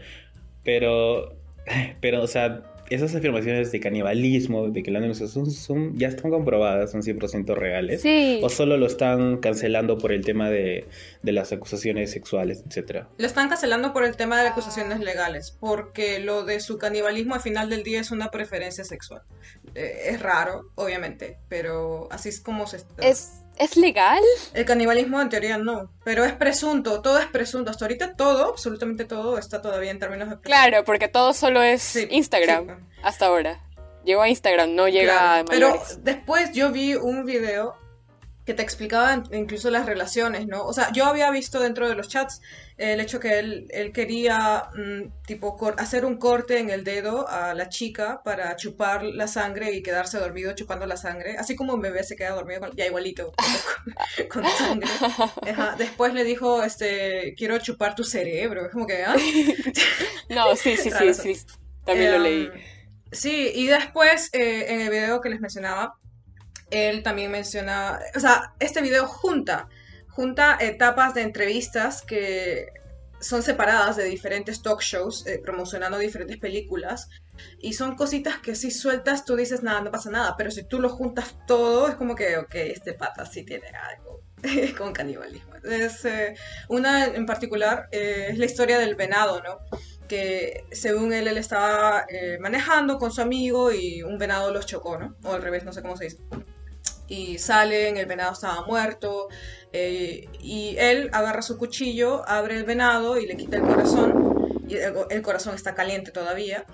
pero, 0.64 1.36
pero, 2.00 2.22
o 2.22 2.26
sea, 2.26 2.62
esas 2.90 3.14
afirmaciones 3.14 3.72
de 3.72 3.80
canibalismo, 3.80 4.68
de 4.68 4.82
que 4.82 4.90
la 4.90 5.14
son, 5.14 5.50
son, 5.50 5.96
ya 5.96 6.08
están 6.08 6.30
comprobadas, 6.30 6.92
son 6.92 7.02
100% 7.02 7.54
reales. 7.54 8.02
Sí. 8.02 8.40
O 8.42 8.48
solo 8.48 8.76
lo 8.76 8.86
están 8.86 9.38
cancelando 9.38 9.98
por 9.98 10.12
el 10.12 10.24
tema 10.24 10.50
de, 10.50 10.86
de 11.22 11.32
las 11.32 11.52
acusaciones 11.52 12.10
sexuales, 12.10 12.62
etcétera. 12.66 13.08
Lo 13.18 13.26
están 13.26 13.48
cancelando 13.48 13.92
por 13.92 14.04
el 14.04 14.16
tema 14.16 14.38
de 14.38 14.44
las 14.44 14.52
acusaciones 14.52 15.00
legales, 15.00 15.56
porque 15.58 16.20
lo 16.20 16.44
de 16.44 16.60
su 16.60 16.78
canibalismo 16.78 17.34
al 17.34 17.40
final 17.40 17.68
del 17.70 17.82
día 17.82 18.00
es 18.00 18.10
una 18.10 18.30
preferencia 18.30 18.84
sexual. 18.84 19.22
Eh, 19.74 20.08
es 20.10 20.20
raro, 20.20 20.70
obviamente, 20.74 21.38
pero 21.48 22.08
así 22.10 22.28
es 22.28 22.40
como 22.40 22.66
se 22.66 22.78
está. 22.78 23.02
Es 23.02 23.45
¿Es 23.58 23.76
legal? 23.76 24.22
El 24.52 24.64
canibalismo 24.64 25.20
en 25.20 25.28
teoría 25.28 25.56
no, 25.56 25.90
pero 26.04 26.24
es 26.24 26.32
presunto, 26.32 27.00
todo 27.00 27.18
es 27.18 27.26
presunto. 27.26 27.70
Hasta 27.70 27.86
ahorita 27.86 28.14
todo, 28.14 28.50
absolutamente 28.50 29.04
todo, 29.04 29.38
está 29.38 29.62
todavía 29.62 29.90
en 29.90 29.98
términos 29.98 30.28
de... 30.28 30.40
Claro, 30.40 30.84
porque 30.84 31.08
todo 31.08 31.32
solo 31.32 31.62
es 31.62 31.96
Instagram 32.10 32.86
hasta 33.02 33.26
ahora. 33.26 33.60
Llegó 34.04 34.22
a 34.22 34.28
Instagram, 34.28 34.74
no 34.74 34.88
llega 34.88 35.40
a 35.40 35.44
Pero 35.44 35.82
después 36.00 36.52
yo 36.52 36.70
vi 36.70 36.94
un 36.94 37.24
video 37.24 37.76
que 38.46 38.54
te 38.54 38.62
explicaba 38.62 39.24
incluso 39.32 39.70
las 39.70 39.86
relaciones, 39.86 40.46
¿no? 40.46 40.64
O 40.64 40.72
sea, 40.72 40.92
yo 40.92 41.04
había 41.04 41.30
visto 41.32 41.58
dentro 41.58 41.88
de 41.88 41.96
los 41.96 42.08
chats 42.08 42.40
el 42.76 43.00
hecho 43.00 43.18
que 43.18 43.40
él, 43.40 43.66
él 43.70 43.90
quería, 43.90 44.68
mm, 44.72 45.24
tipo, 45.26 45.58
hacer 45.78 46.04
un 46.04 46.16
corte 46.16 46.60
en 46.60 46.70
el 46.70 46.84
dedo 46.84 47.28
a 47.28 47.54
la 47.54 47.68
chica 47.68 48.22
para 48.22 48.54
chupar 48.54 49.02
la 49.02 49.26
sangre 49.26 49.72
y 49.72 49.82
quedarse 49.82 50.18
dormido 50.18 50.54
chupando 50.54 50.86
la 50.86 50.96
sangre, 50.96 51.36
así 51.36 51.56
como 51.56 51.74
un 51.74 51.80
bebé 51.80 52.04
se 52.04 52.14
queda 52.14 52.30
dormido, 52.30 52.70
ya 52.74 52.86
igualito, 52.86 53.32
con, 54.30 54.44
sangre. 54.44 54.88
Después 55.76 56.14
le 56.14 56.22
dijo, 56.22 56.62
este, 56.62 57.34
quiero 57.36 57.58
chupar 57.58 57.96
tu 57.96 58.04
cerebro, 58.04 58.66
es 58.66 58.72
como 58.72 58.86
que, 58.86 59.04
¿ah? 59.04 59.16
no, 60.28 60.54
sí, 60.54 60.76
sí, 60.76 60.90
sí, 60.90 61.14
sí, 61.14 61.46
también 61.84 62.12
lo 62.12 62.18
leí. 62.20 62.44
Em, 62.44 62.52
sí, 63.10 63.50
y 63.54 63.66
después, 63.66 64.30
eh, 64.34 64.66
en 64.68 64.82
el 64.82 64.90
video 64.90 65.20
que 65.20 65.30
les 65.30 65.40
mencionaba, 65.40 65.98
él 66.70 67.02
también 67.02 67.30
menciona, 67.30 68.00
o 68.14 68.20
sea, 68.20 68.54
este 68.58 68.82
video 68.82 69.06
junta, 69.06 69.68
junta 70.08 70.56
etapas 70.60 71.14
de 71.14 71.22
entrevistas 71.22 72.02
que 72.02 72.68
son 73.20 73.42
separadas 73.42 73.96
de 73.96 74.04
diferentes 74.04 74.62
talk 74.62 74.80
shows 74.82 75.26
eh, 75.26 75.40
promocionando 75.42 75.98
diferentes 75.98 76.36
películas 76.36 77.08
y 77.58 77.72
son 77.72 77.96
cositas 77.96 78.38
que 78.38 78.54
si 78.54 78.70
sueltas 78.70 79.24
tú 79.24 79.36
dices 79.36 79.62
nada, 79.62 79.80
no 79.80 79.90
pasa 79.90 80.10
nada, 80.10 80.34
pero 80.36 80.50
si 80.50 80.64
tú 80.64 80.80
lo 80.80 80.88
juntas 80.88 81.36
todo 81.46 81.88
es 81.88 81.94
como 81.94 82.14
que, 82.14 82.36
ok, 82.36 82.54
este 82.54 82.94
pata 82.94 83.24
sí 83.26 83.44
tiene 83.44 83.68
algo 83.68 84.22
con 84.78 84.92
canibalismo. 84.92 85.54
Es, 85.64 86.04
eh, 86.04 86.34
una 86.68 87.06
en 87.06 87.26
particular 87.26 87.88
eh, 87.90 88.28
es 88.30 88.38
la 88.38 88.44
historia 88.46 88.78
del 88.78 88.94
venado, 88.94 89.42
¿no? 89.42 89.58
Que 90.08 90.64
según 90.70 91.12
él, 91.12 91.26
él 91.26 91.38
estaba 91.38 92.06
eh, 92.08 92.38
manejando 92.40 92.98
con 92.98 93.10
su 93.10 93.20
amigo 93.20 93.72
y 93.72 94.02
un 94.02 94.18
venado 94.18 94.52
los 94.52 94.66
chocó, 94.66 94.98
¿no? 94.98 95.16
O 95.24 95.32
al 95.32 95.42
revés, 95.42 95.64
no 95.64 95.72
sé 95.72 95.82
cómo 95.82 95.96
se 95.96 96.04
dice. 96.04 96.18
Y 97.08 97.38
salen, 97.38 97.96
el 97.96 98.06
venado 98.06 98.32
estaba 98.32 98.66
muerto, 98.66 99.28
y 99.72 100.76
él 100.78 101.10
agarra 101.12 101.42
su 101.42 101.58
cuchillo, 101.58 102.28
abre 102.28 102.56
el 102.56 102.64
venado 102.64 103.18
y 103.18 103.26
le 103.26 103.36
quita 103.36 103.58
el 103.58 103.62
corazón, 103.62 104.64
y 104.68 104.76
el 104.76 105.22
corazón 105.22 105.54
está 105.54 105.74
caliente 105.74 106.10
todavía, 106.10 106.64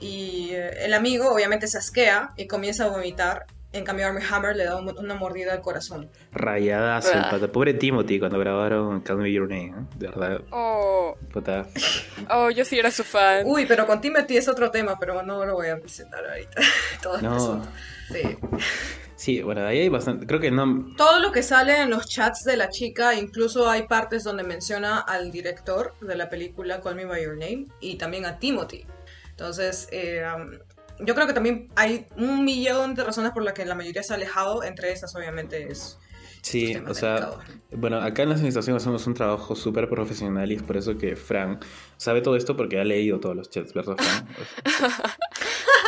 y 0.00 0.50
el 0.52 0.92
amigo 0.94 1.30
obviamente 1.30 1.68
se 1.68 1.78
asquea 1.78 2.30
y 2.36 2.46
comienza 2.46 2.86
a 2.86 2.88
vomitar 2.88 3.46
en 3.76 3.84
cambio, 3.84 4.06
Armie 4.06 4.24
Hammer 4.30 4.56
le 4.56 4.64
da 4.64 4.76
una 4.76 5.14
mordida 5.14 5.52
al 5.52 5.60
corazón. 5.60 6.10
Rayadazo 6.32 7.12
el 7.12 7.24
pata. 7.24 7.48
Pobre 7.48 7.74
Timothy 7.74 8.18
cuando 8.18 8.38
grabaron 8.38 9.00
Call 9.02 9.18
Me 9.18 9.30
Your 9.30 9.48
Name, 9.48 9.66
¿eh? 9.66 9.86
De 9.96 10.08
verdad. 10.08 10.40
Oh. 10.50 11.14
Oh, 12.30 12.50
yo 12.50 12.64
sí 12.64 12.78
era 12.78 12.90
su 12.90 13.04
fan. 13.04 13.42
Uy, 13.44 13.66
pero 13.66 13.86
con 13.86 14.00
Timothy 14.00 14.38
es 14.38 14.48
otro 14.48 14.70
tema, 14.70 14.98
pero 14.98 15.22
no 15.22 15.44
lo 15.44 15.54
voy 15.54 15.68
a 15.68 15.78
presentar 15.78 16.24
ahorita. 16.26 16.62
Todo 17.02 17.20
no. 17.20 17.66
Sí. 18.10 18.38
Sí, 19.16 19.40
bueno, 19.42 19.66
ahí 19.66 19.80
hay 19.80 19.88
bastante. 19.88 20.26
Creo 20.26 20.40
que 20.40 20.50
no. 20.50 20.94
Todo 20.96 21.20
lo 21.20 21.32
que 21.32 21.42
sale 21.42 21.80
en 21.80 21.90
los 21.90 22.06
chats 22.06 22.44
de 22.44 22.56
la 22.56 22.68
chica, 22.68 23.14
incluso 23.14 23.68
hay 23.68 23.84
partes 23.84 24.24
donde 24.24 24.44
menciona 24.44 25.00
al 25.00 25.32
director 25.32 25.94
de 26.00 26.16
la 26.16 26.28
película 26.28 26.82
Call 26.82 26.96
Me 26.96 27.06
By 27.06 27.24
Your 27.24 27.36
Name 27.36 27.64
y 27.80 27.96
también 27.96 28.26
a 28.26 28.38
Timothy. 28.38 28.86
Entonces, 29.30 29.88
eh, 29.90 30.22
yo 31.00 31.14
creo 31.14 31.26
que 31.26 31.32
también 31.32 31.68
hay 31.76 32.06
un 32.16 32.44
millón 32.44 32.94
de 32.94 33.04
razones 33.04 33.32
por 33.32 33.42
las 33.42 33.54
que 33.54 33.64
la 33.64 33.74
mayoría 33.74 34.02
se 34.02 34.12
ha 34.12 34.16
alejado, 34.16 34.62
entre 34.62 34.92
esas 34.92 35.14
obviamente 35.16 35.70
es... 35.70 35.98
Sí, 36.46 36.76
o 36.88 36.94
sea, 36.94 37.30
bueno, 37.72 37.98
acá 37.98 38.22
en 38.22 38.28
la 38.28 38.36
administración 38.36 38.76
hacemos 38.76 39.04
un 39.08 39.14
trabajo 39.14 39.56
súper 39.56 39.88
profesional 39.88 40.52
y 40.52 40.54
es 40.54 40.62
por 40.62 40.76
eso 40.76 40.96
que 40.96 41.16
Frank 41.16 41.64
sabe 41.96 42.20
todo 42.20 42.36
esto 42.36 42.56
porque 42.56 42.78
ha 42.78 42.84
leído 42.84 43.18
todos 43.18 43.34
los 43.34 43.50
chats, 43.50 43.74
¿verdad, 43.74 43.96
Frank? 43.96 44.28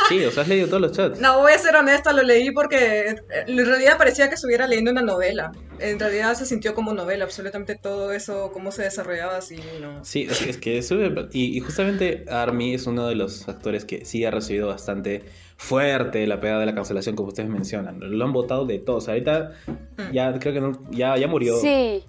Sí, 0.09 0.25
o 0.25 0.31
sea, 0.31 0.41
has 0.41 0.49
leído 0.49 0.67
todos 0.67 0.81
los 0.81 0.91
chats. 0.91 1.19
No, 1.19 1.37
voy 1.37 1.53
a 1.53 1.57
ser 1.59 1.75
honesta, 1.75 2.11
lo 2.13 2.23
leí 2.23 2.49
porque 2.49 3.15
en 3.47 3.65
realidad 3.65 3.95
parecía 3.97 4.27
que 4.27 4.35
estuviera 4.35 4.65
leyendo 4.65 4.89
una 4.89 5.03
novela. 5.03 5.51
En 5.77 5.99
realidad 5.99 6.33
se 6.33 6.47
sintió 6.47 6.73
como 6.73 6.93
novela, 6.93 7.25
absolutamente 7.25 7.75
todo 7.75 8.11
eso, 8.11 8.49
cómo 8.51 8.71
se 8.71 8.81
desarrollaba 8.81 9.37
así, 9.37 9.59
¿no? 9.79 10.03
Sí, 10.03 10.27
es 10.29 10.57
que, 10.57 10.79
es 10.79 10.91
y, 10.91 11.57
y, 11.57 11.59
justamente 11.59 12.25
Army 12.27 12.73
es 12.73 12.87
uno 12.87 13.07
de 13.07 13.13
los 13.13 13.47
actores 13.47 13.85
que 13.85 14.03
sí 14.03 14.25
ha 14.25 14.31
recibido 14.31 14.67
bastante 14.67 15.25
fuerte 15.59 16.25
la 16.25 16.39
pegada 16.39 16.61
de 16.61 16.65
la 16.67 16.73
cancelación, 16.73 17.17
como 17.17 17.27
ustedes 17.27 17.49
mencionan. 17.49 17.99
Lo 17.99 18.25
han 18.25 18.31
votado 18.31 18.65
de 18.65 18.79
todos. 18.79 19.09
Ahorita 19.09 19.51
mm. 19.67 20.11
ya 20.13 20.39
creo 20.39 20.48
que 20.53 20.95
ya, 20.95 21.17
ya 21.17 21.27
murió. 21.27 21.59
Sí, 21.59 22.05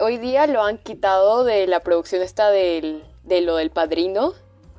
hoy 0.00 0.18
día 0.18 0.46
lo 0.46 0.62
han 0.62 0.78
quitado 0.78 1.44
de 1.44 1.66
la 1.66 1.80
producción 1.80 2.22
esta 2.22 2.50
del, 2.50 3.04
de 3.22 3.40
lo 3.40 3.56
del 3.56 3.70
padrino 3.70 4.34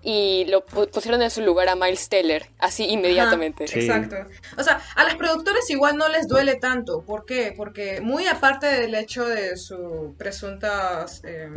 y 0.05 0.45
lo 0.45 0.63
pusieron 0.63 1.23
en 1.23 1.31
su 1.31 1.41
lugar 1.41 1.67
a 1.67 1.75
Miles 1.75 2.09
Teller, 2.09 2.47
así 2.59 2.85
inmediatamente. 2.85 3.63
Exacto. 3.63 4.17
O 4.55 4.63
sea, 4.63 4.79
a 4.95 5.03
las 5.03 5.15
productores 5.15 5.67
igual 5.71 5.97
no 5.97 6.07
les 6.09 6.27
duele 6.27 6.57
tanto. 6.57 7.01
¿Por 7.01 7.25
qué? 7.25 7.55
Porque 7.57 8.01
muy 8.01 8.27
aparte 8.27 8.67
del 8.67 8.93
hecho 8.93 9.25
de 9.25 9.57
sus 9.57 10.15
presuntas 10.15 11.23
eh, 11.23 11.49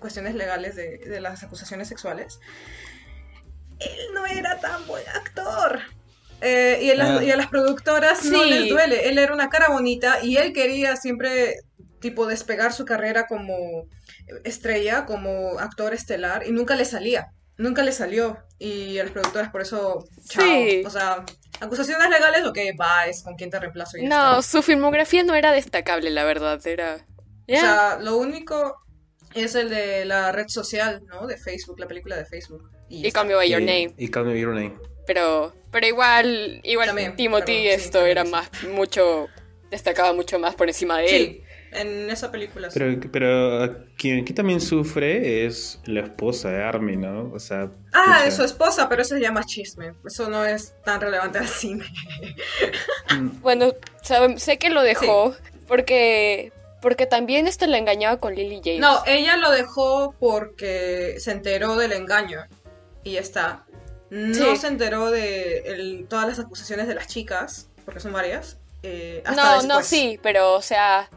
cuestiones 0.00 0.34
legales 0.34 0.74
de, 0.74 1.20
las 1.20 1.44
acusaciones 1.44 1.86
sexuales, 1.86 2.40
él 3.78 4.12
no 4.12 4.26
era 4.26 4.58
tan 4.58 4.84
buen 4.88 5.08
actor. 5.10 5.78
Eh, 6.44 6.80
y, 6.82 6.90
a 6.90 7.34
ah. 7.34 7.36
las 7.36 7.48
productoras 7.48 8.24
no 8.26 8.44
les 8.44 8.68
duele. 8.68 9.08
Él 9.08 9.18
era 9.18 9.32
una 9.32 9.48
cara 9.48 9.68
bonita 9.68 10.18
y 10.22 10.36
él 10.36 10.52
quería 10.52 10.96
siempre 10.96 11.56
tipo 12.00 12.26
despegar 12.26 12.72
su 12.72 12.84
carrera 12.84 13.26
como 13.26 13.88
estrella, 14.44 15.06
como 15.06 15.58
actor 15.58 15.94
estelar 15.94 16.46
y 16.46 16.52
nunca 16.52 16.76
le 16.76 16.84
salía 16.84 17.32
nunca 17.56 17.82
le 17.82 17.92
salió 17.92 18.38
y 18.58 18.98
a 18.98 19.04
los 19.04 19.12
productores 19.12 19.50
por 19.50 19.62
eso, 19.62 20.06
chao. 20.28 20.46
O 20.86 20.90
sea, 20.90 21.24
acusaciones 21.60 22.08
legales, 22.08 22.44
ok, 22.44 22.58
va, 22.80 23.06
es 23.06 23.22
con 23.22 23.34
quién 23.34 23.50
te 23.50 23.58
reemplazo. 23.58 23.98
Y 23.98 24.06
no, 24.06 24.42
su 24.42 24.62
filmografía 24.62 25.22
no 25.24 25.34
era 25.34 25.52
destacable, 25.52 26.10
la 26.10 26.24
verdad, 26.24 26.64
era... 26.66 27.06
O 27.46 27.52
sea, 27.52 27.98
lo 28.00 28.16
único 28.16 28.76
es 29.34 29.54
el 29.54 29.68
de 29.68 30.04
la 30.04 30.32
red 30.32 30.48
social, 30.48 31.02
¿no? 31.06 31.26
De 31.26 31.36
Facebook, 31.36 31.78
la 31.78 31.86
película 31.86 32.16
de 32.16 32.24
Facebook. 32.24 32.70
Y, 32.88 33.10
Call 33.12 33.26
Me 33.26 33.34
By 33.34 33.50
Your 33.50 33.60
Name. 33.60 33.94
Y 33.98 34.08
Call 34.08 34.24
Me 34.24 34.32
By 34.32 34.40
Your 34.40 34.54
Name. 34.54 34.78
Pero, 35.06 35.54
pero 35.70 35.86
igual, 35.86 36.60
igual 36.64 37.14
Timothy 37.16 37.68
esto 37.68 38.04
era 38.04 38.24
más, 38.24 38.50
mucho, 38.72 39.28
destacaba 39.70 40.12
mucho 40.12 40.38
más 40.38 40.54
por 40.54 40.68
encima 40.68 40.98
de 40.98 41.16
él 41.16 41.44
en 41.74 42.10
esa 42.10 42.30
película. 42.30 42.68
Pero, 42.72 43.00
pero 43.12 43.84
quien 43.96 44.20
aquí 44.20 44.32
también 44.32 44.60
sufre 44.60 45.46
es 45.46 45.80
la 45.84 46.00
esposa 46.00 46.50
de 46.50 46.62
Army, 46.62 46.96
¿no? 46.96 47.30
O 47.32 47.38
sea. 47.38 47.70
Ah, 47.92 48.22
es 48.26 48.36
su 48.36 48.44
esposa, 48.44 48.88
pero 48.88 49.02
eso 49.02 49.14
se 49.14 49.20
llama 49.20 49.44
chisme. 49.44 49.94
Eso 50.06 50.28
no 50.30 50.44
es 50.44 50.74
tan 50.84 51.00
relevante 51.00 51.38
al 51.38 51.48
cine. 51.48 51.84
Mm. 53.10 53.28
bueno, 53.42 53.72
sé 54.36 54.58
que 54.58 54.70
lo 54.70 54.82
dejó 54.82 55.34
porque. 55.66 56.52
Porque 56.80 57.06
también 57.06 57.46
esto 57.46 57.66
la 57.66 57.78
engañaba 57.78 58.18
con 58.18 58.34
Lily 58.34 58.60
James. 58.62 58.80
No, 58.80 59.02
ella 59.06 59.38
lo 59.38 59.50
dejó 59.50 60.14
porque 60.20 61.16
se 61.18 61.32
enteró 61.32 61.76
del 61.76 61.92
engaño. 61.92 62.40
Y 63.02 63.12
ya 63.12 63.20
está. 63.20 63.64
No 64.14 64.56
se 64.56 64.68
enteró 64.68 65.10
de 65.10 66.06
todas 66.08 66.28
las 66.28 66.38
acusaciones 66.38 66.86
de 66.86 66.94
las 66.94 67.08
chicas, 67.08 67.68
porque 67.84 67.98
son 68.00 68.12
varias. 68.12 68.58
Eh, 68.84 69.24
no, 69.34 69.62
no, 69.62 69.82
sí, 69.82 70.20
pero 70.22 70.54
o 70.54 70.62
sea, 70.62 71.10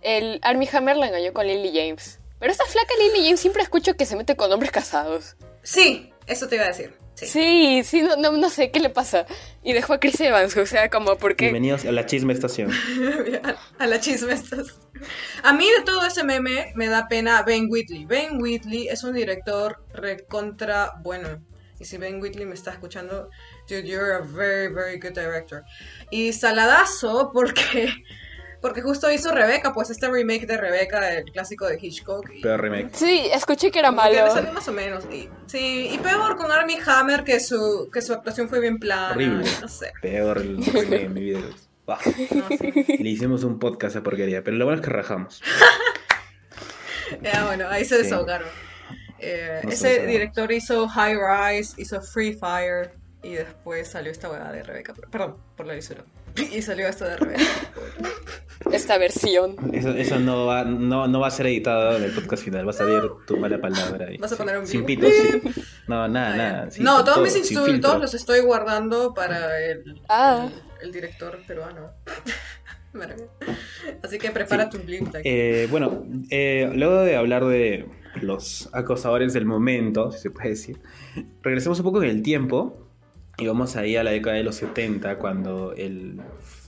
el 0.00 0.38
Army 0.42 0.68
Hammer 0.72 0.96
la 0.96 1.08
engañó 1.08 1.34
con 1.34 1.46
Lily 1.46 1.72
James. 1.74 2.18
Pero 2.38 2.52
esta 2.52 2.64
flaca 2.64 2.94
Lily 2.98 3.24
James 3.24 3.40
siempre 3.40 3.62
escucho 3.62 3.96
que 3.96 4.06
se 4.06 4.16
mete 4.16 4.34
con 4.34 4.50
hombres 4.50 4.70
casados. 4.70 5.36
Sí, 5.62 6.10
eso 6.26 6.48
te 6.48 6.54
iba 6.56 6.64
a 6.64 6.68
decir. 6.68 6.94
Sí, 7.16 7.82
sí, 7.84 8.02
no, 8.02 8.32
no, 8.32 8.48
sé 8.48 8.70
qué 8.70 8.80
le 8.80 8.88
pasa. 8.88 9.26
Y 9.62 9.74
dejó 9.74 9.92
a 9.92 10.00
Chris 10.00 10.18
Evans, 10.20 10.56
o 10.56 10.64
sea, 10.64 10.88
como 10.88 11.16
porque... 11.16 11.46
Bienvenidos 11.46 11.84
a 11.84 11.92
la 11.92 12.06
chisme 12.06 12.32
estación. 12.32 12.70
a 13.78 13.86
la 13.86 14.00
chisme 14.00 14.32
estación. 14.32 14.74
A 15.42 15.52
mí 15.52 15.66
de 15.66 15.84
todo 15.84 16.06
ese 16.06 16.24
meme 16.24 16.72
me 16.76 16.86
da 16.86 17.08
pena 17.08 17.42
Ben 17.42 17.66
Whitley. 17.68 18.06
Ben 18.06 18.40
Whitley 18.40 18.88
es 18.88 19.04
un 19.04 19.12
director 19.12 19.84
recontra 19.92 20.94
bueno. 21.02 21.42
Y 21.80 21.84
si 21.86 21.96
Ben 21.96 22.20
Whitley 22.20 22.44
me 22.44 22.54
está 22.54 22.72
escuchando, 22.72 23.30
dude, 23.66 23.84
you're 23.84 24.12
a 24.12 24.20
very, 24.20 24.72
very 24.72 25.00
good 25.00 25.14
director. 25.14 25.64
Y 26.10 26.32
saladazo 26.32 27.30
porque 27.32 27.90
porque 28.60 28.82
justo 28.82 29.10
hizo 29.10 29.32
Rebeca, 29.32 29.72
pues 29.72 29.90
este 29.90 30.08
remake 30.08 30.46
de 30.46 30.58
Rebeca, 30.58 31.16
el 31.16 31.24
clásico 31.24 31.66
de 31.66 31.78
Hitchcock. 31.80 32.26
peor 32.42 32.60
remake. 32.60 32.90
Sí, 32.92 33.22
escuché 33.32 33.70
que 33.70 33.78
era 33.78 33.90
malo. 33.90 34.34
Que 34.34 34.52
más 34.52 34.68
o 34.68 34.72
menos. 34.72 35.04
Y, 35.10 35.28
sí, 35.46 35.88
y 35.92 35.98
peor 35.98 36.36
con 36.36 36.52
Armie 36.52 36.78
Hammer, 36.84 37.24
que 37.24 37.40
su, 37.40 37.88
que 37.92 38.02
su 38.02 38.12
actuación 38.12 38.48
fue 38.48 38.60
bien 38.60 38.78
plana. 38.78 39.12
Horrible. 39.12 39.46
No 39.62 39.68
sé. 39.68 39.92
Peor 40.02 40.38
remake 40.38 41.04
en 41.04 41.14
mi 41.14 41.20
vida. 41.22 41.40
Le 42.98 43.08
hicimos 43.08 43.42
un 43.42 43.58
podcast 43.58 43.96
a 43.96 44.02
porquería, 44.02 44.44
pero 44.44 44.56
lo 44.56 44.66
bueno 44.66 44.80
es 44.80 44.86
que 44.86 44.92
rajamos. 44.92 45.42
ya, 47.22 47.46
bueno, 47.46 47.66
ahí 47.68 47.84
se 47.84 47.98
desahogaron. 47.98 48.48
Eh, 49.20 49.60
ese 49.68 50.06
director 50.06 50.50
hizo 50.50 50.88
High 50.88 51.16
Rise, 51.16 51.80
hizo 51.80 52.00
Free 52.00 52.32
Fire 52.34 52.92
y 53.22 53.34
después 53.34 53.88
salió 53.88 54.10
esta 54.10 54.30
hueá 54.30 54.50
de 54.50 54.62
Rebeca. 54.62 54.94
Perdón, 55.10 55.36
por 55.56 55.66
la 55.66 55.74
visura. 55.74 56.04
Y 56.52 56.62
salió 56.62 56.86
esto 56.86 57.04
de 57.04 57.16
Rebeca. 57.16 57.42
esta 58.72 58.98
versión. 58.98 59.56
Eso, 59.72 60.18
no, 60.18 60.46
va, 60.46 60.64
no, 60.64 61.08
no, 61.08 61.20
va 61.20 61.26
a 61.26 61.30
ser 61.30 61.46
editado 61.46 61.96
en 61.96 62.04
el 62.04 62.12
podcast 62.12 62.44
final, 62.44 62.66
va 62.66 62.70
a 62.70 62.74
salir 62.74 63.02
tu 63.26 63.36
mala 63.36 63.60
palabra 63.60 64.06
ahí. 64.06 64.16
¿Vas 64.16 64.32
a 64.32 64.36
poner 64.36 64.58
un 64.58 64.66
Sin 64.66 64.84
pitos, 64.84 65.10
sí. 65.10 65.62
No, 65.88 66.06
nada, 66.08 66.36
nada. 66.36 66.68
no, 66.78 67.04
todos 67.04 67.20
mis 67.20 67.36
insultos 67.36 68.00
los 68.00 68.14
estoy 68.14 68.40
guardando 68.40 69.12
para 69.12 69.60
el, 69.60 70.00
ah. 70.08 70.48
el, 70.80 70.92
director 70.92 71.36
peruano. 71.46 71.90
Así 74.02 74.18
que 74.18 74.30
prepara 74.30 74.70
tu 74.70 74.78
blip. 74.78 75.08
Eh, 75.24 75.66
bueno, 75.70 76.04
eh, 76.30 76.70
luego 76.74 77.02
de 77.02 77.16
hablar 77.16 77.44
de 77.44 77.86
los 78.16 78.68
acosadores 78.72 79.32
del 79.32 79.46
momento, 79.46 80.12
si 80.12 80.18
se 80.18 80.30
puede 80.30 80.50
decir, 80.50 80.80
regresemos 81.42 81.78
un 81.78 81.84
poco 81.84 82.02
en 82.02 82.10
el 82.10 82.22
tiempo 82.22 82.76
y 83.38 83.46
vamos 83.46 83.76
ahí 83.76 83.96
a 83.96 84.04
la 84.04 84.10
década 84.10 84.36
de 84.36 84.44
los 84.44 84.56
70, 84.56 85.18
cuando 85.18 85.72
el 85.72 86.20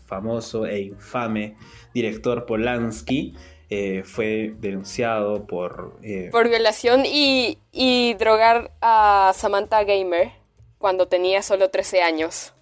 famoso 0.06 0.66
e 0.66 0.80
infame 0.80 1.56
director 1.94 2.46
Polanski 2.46 3.34
eh, 3.70 4.02
fue 4.04 4.54
denunciado 4.58 5.46
por... 5.46 5.98
Eh, 6.02 6.28
por 6.30 6.48
violación 6.48 7.04
y, 7.06 7.58
y, 7.72 8.14
drogar 8.14 8.72
a 8.80 9.32
Samantha 9.34 9.84
Gamer 9.84 10.30
cuando 10.78 11.08
tenía 11.08 11.42
solo 11.42 11.70
13 11.70 12.02
años, 12.02 12.52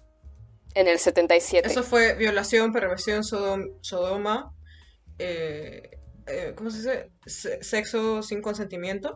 en 0.73 0.87
el 0.87 0.99
77. 0.99 1.67
Eso 1.67 1.83
fue 1.83 2.15
violación, 2.15 2.71
perversión, 2.71 3.23
sodoma, 3.23 4.53
eh, 5.19 5.99
¿cómo 6.55 6.69
se 6.69 6.77
dice? 7.25 7.61
Sexo 7.61 8.21
sin 8.23 8.41
consentimiento, 8.41 9.15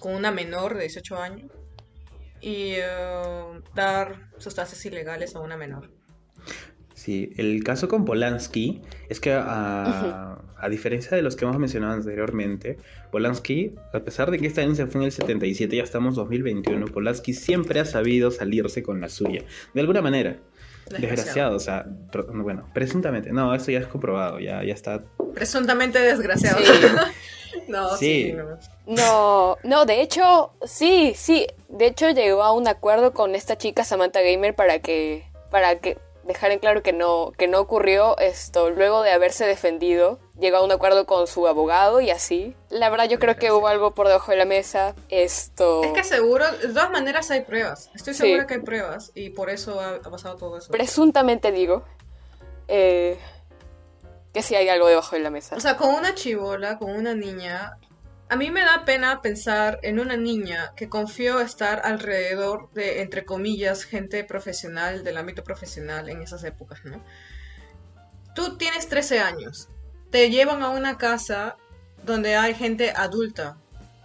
con 0.00 0.14
una 0.14 0.30
menor 0.30 0.74
de 0.74 0.80
18 0.82 1.16
años. 1.16 1.50
y 2.40 2.74
eh, 2.74 3.62
dar 3.74 4.30
sustancias 4.38 4.84
ilegales 4.84 5.36
a 5.36 5.40
una 5.40 5.56
menor. 5.56 5.90
Sí, 7.02 7.32
el 7.36 7.64
caso 7.64 7.88
con 7.88 8.04
Polanski 8.04 8.80
es 9.08 9.18
que 9.18 9.32
a, 9.32 10.38
a, 10.56 10.68
diferencia 10.68 11.16
de 11.16 11.22
los 11.22 11.34
que 11.34 11.44
hemos 11.44 11.58
mencionado 11.58 11.94
anteriormente, 11.94 12.78
Polanski, 13.10 13.74
a 13.92 14.00
pesar 14.00 14.30
de 14.30 14.38
que 14.38 14.46
esta 14.46 14.62
se 14.74 14.86
fue 14.86 15.00
en 15.00 15.06
el 15.06 15.12
77, 15.12 15.76
ya 15.76 15.82
estamos 15.82 16.10
en 16.10 16.22
2021, 16.22 16.86
Polanski 16.86 17.32
siempre 17.32 17.80
ha 17.80 17.86
sabido 17.86 18.30
salirse 18.30 18.84
con 18.84 19.00
la 19.00 19.08
suya, 19.08 19.44
de 19.74 19.80
alguna 19.80 20.00
manera. 20.00 20.38
Desgraciado, 21.00 21.56
o 21.56 21.60
sea, 21.60 21.86
bueno, 22.34 22.68
presuntamente, 22.72 23.32
no, 23.32 23.54
eso 23.54 23.70
ya 23.70 23.80
es 23.80 23.86
comprobado, 23.86 24.38
ya, 24.38 24.62
ya 24.64 24.74
está. 24.74 25.02
Presuntamente 25.34 25.98
desgraciado. 25.98 26.58
no, 27.68 27.96
sí. 27.96 28.34
no. 28.86 29.56
no, 29.62 29.84
de 29.84 30.02
hecho, 30.02 30.52
sí, 30.64 31.12
sí, 31.16 31.46
de 31.68 31.86
hecho 31.86 32.10
llegó 32.10 32.42
a 32.42 32.52
un 32.52 32.68
acuerdo 32.68 33.12
con 33.12 33.34
esta 33.34 33.56
chica 33.56 33.84
Samantha 33.84 34.20
Gamer 34.20 34.54
para 34.54 34.80
que, 34.80 35.24
para 35.50 35.78
que 35.78 35.98
dejar 36.24 36.52
en 36.52 36.58
claro 36.58 36.82
que 36.82 36.92
no, 36.92 37.32
que 37.36 37.48
no 37.48 37.60
ocurrió 37.60 38.18
esto 38.18 38.70
luego 38.70 39.02
de 39.02 39.10
haberse 39.10 39.46
defendido. 39.46 40.18
Llegó 40.42 40.56
a 40.56 40.64
un 40.64 40.72
acuerdo 40.72 41.06
con 41.06 41.28
su 41.28 41.46
abogado 41.46 42.00
y 42.00 42.10
así. 42.10 42.56
La 42.68 42.90
verdad 42.90 43.08
yo 43.08 43.20
creo 43.20 43.36
que 43.36 43.52
hubo 43.52 43.68
algo 43.68 43.94
por 43.94 44.08
debajo 44.08 44.32
de 44.32 44.38
la 44.38 44.44
mesa. 44.44 44.92
Esto... 45.08 45.84
Es 45.84 45.92
que 45.92 46.02
seguro, 46.02 46.50
de 46.50 46.66
todas 46.66 46.90
maneras 46.90 47.30
hay 47.30 47.42
pruebas. 47.42 47.90
Estoy 47.94 48.12
segura 48.12 48.44
que 48.48 48.54
hay 48.54 48.60
pruebas 48.60 49.12
y 49.14 49.30
por 49.30 49.50
eso 49.50 49.80
ha, 49.80 50.00
pasado 50.00 50.34
todo 50.34 50.58
eso. 50.58 50.72
Presuntamente 50.72 51.52
digo. 51.52 51.84
Eh, 52.66 53.16
que 54.34 54.42
sí 54.42 54.56
hay 54.56 54.68
algo 54.68 54.88
debajo 54.88 55.14
de 55.14 55.22
la 55.22 55.30
mesa. 55.30 55.54
O 55.54 55.60
sea, 55.60 55.76
con 55.76 55.94
una 55.94 56.12
chivola, 56.16 56.76
con 56.76 56.90
una 56.90 57.14
niña, 57.14 57.78
a 58.28 58.34
mí 58.34 58.50
me 58.50 58.62
da 58.62 58.84
pena 58.84 59.22
pensar 59.22 59.78
en 59.84 60.00
una 60.00 60.16
niña 60.16 60.72
que 60.74 60.88
confió 60.88 61.38
estar 61.38 61.82
alrededor 61.84 62.68
de, 62.72 63.00
entre 63.00 63.24
comillas, 63.24 63.84
gente 63.84 64.24
profesional 64.24 65.04
del 65.04 65.18
ámbito 65.18 65.44
profesional 65.44 66.08
en 66.08 66.20
esas 66.20 66.42
épocas, 66.42 66.84
¿no? 66.84 67.00
Tú 68.34 68.56
tienes 68.56 68.88
13 68.88 69.20
años, 69.20 69.68
te 70.12 70.28
llevan 70.28 70.62
a 70.62 70.68
una 70.68 70.98
casa 70.98 71.56
donde 72.04 72.36
hay 72.36 72.54
gente 72.54 72.92
adulta 72.94 73.56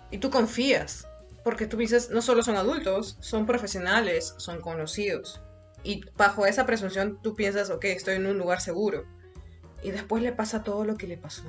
y 0.10 0.20
tú 0.20 0.30
confías, 0.30 1.06
porque 1.44 1.68
tú 1.68 1.76
dices, 1.76 2.10
no 2.10 2.22
solo 2.22 2.44
son 2.44 2.56
adultos, 2.56 3.18
son 3.20 3.46
profesionales, 3.46 4.34
son 4.38 4.62
conocidos. 4.62 5.42
Y 5.84 6.06
bajo 6.16 6.46
esa 6.46 6.66
presunción 6.66 7.22
tú 7.22 7.36
piensas, 7.36 7.70
ok, 7.70 7.84
estoy 7.86 8.16
en 8.16 8.26
un 8.26 8.38
lugar 8.38 8.62
seguro. 8.62 9.06
Y 9.84 9.92
después 9.92 10.24
le 10.24 10.32
pasa 10.32 10.64
todo 10.64 10.86
lo 10.86 10.96
que 10.96 11.08
le 11.08 11.18
pasó. 11.18 11.44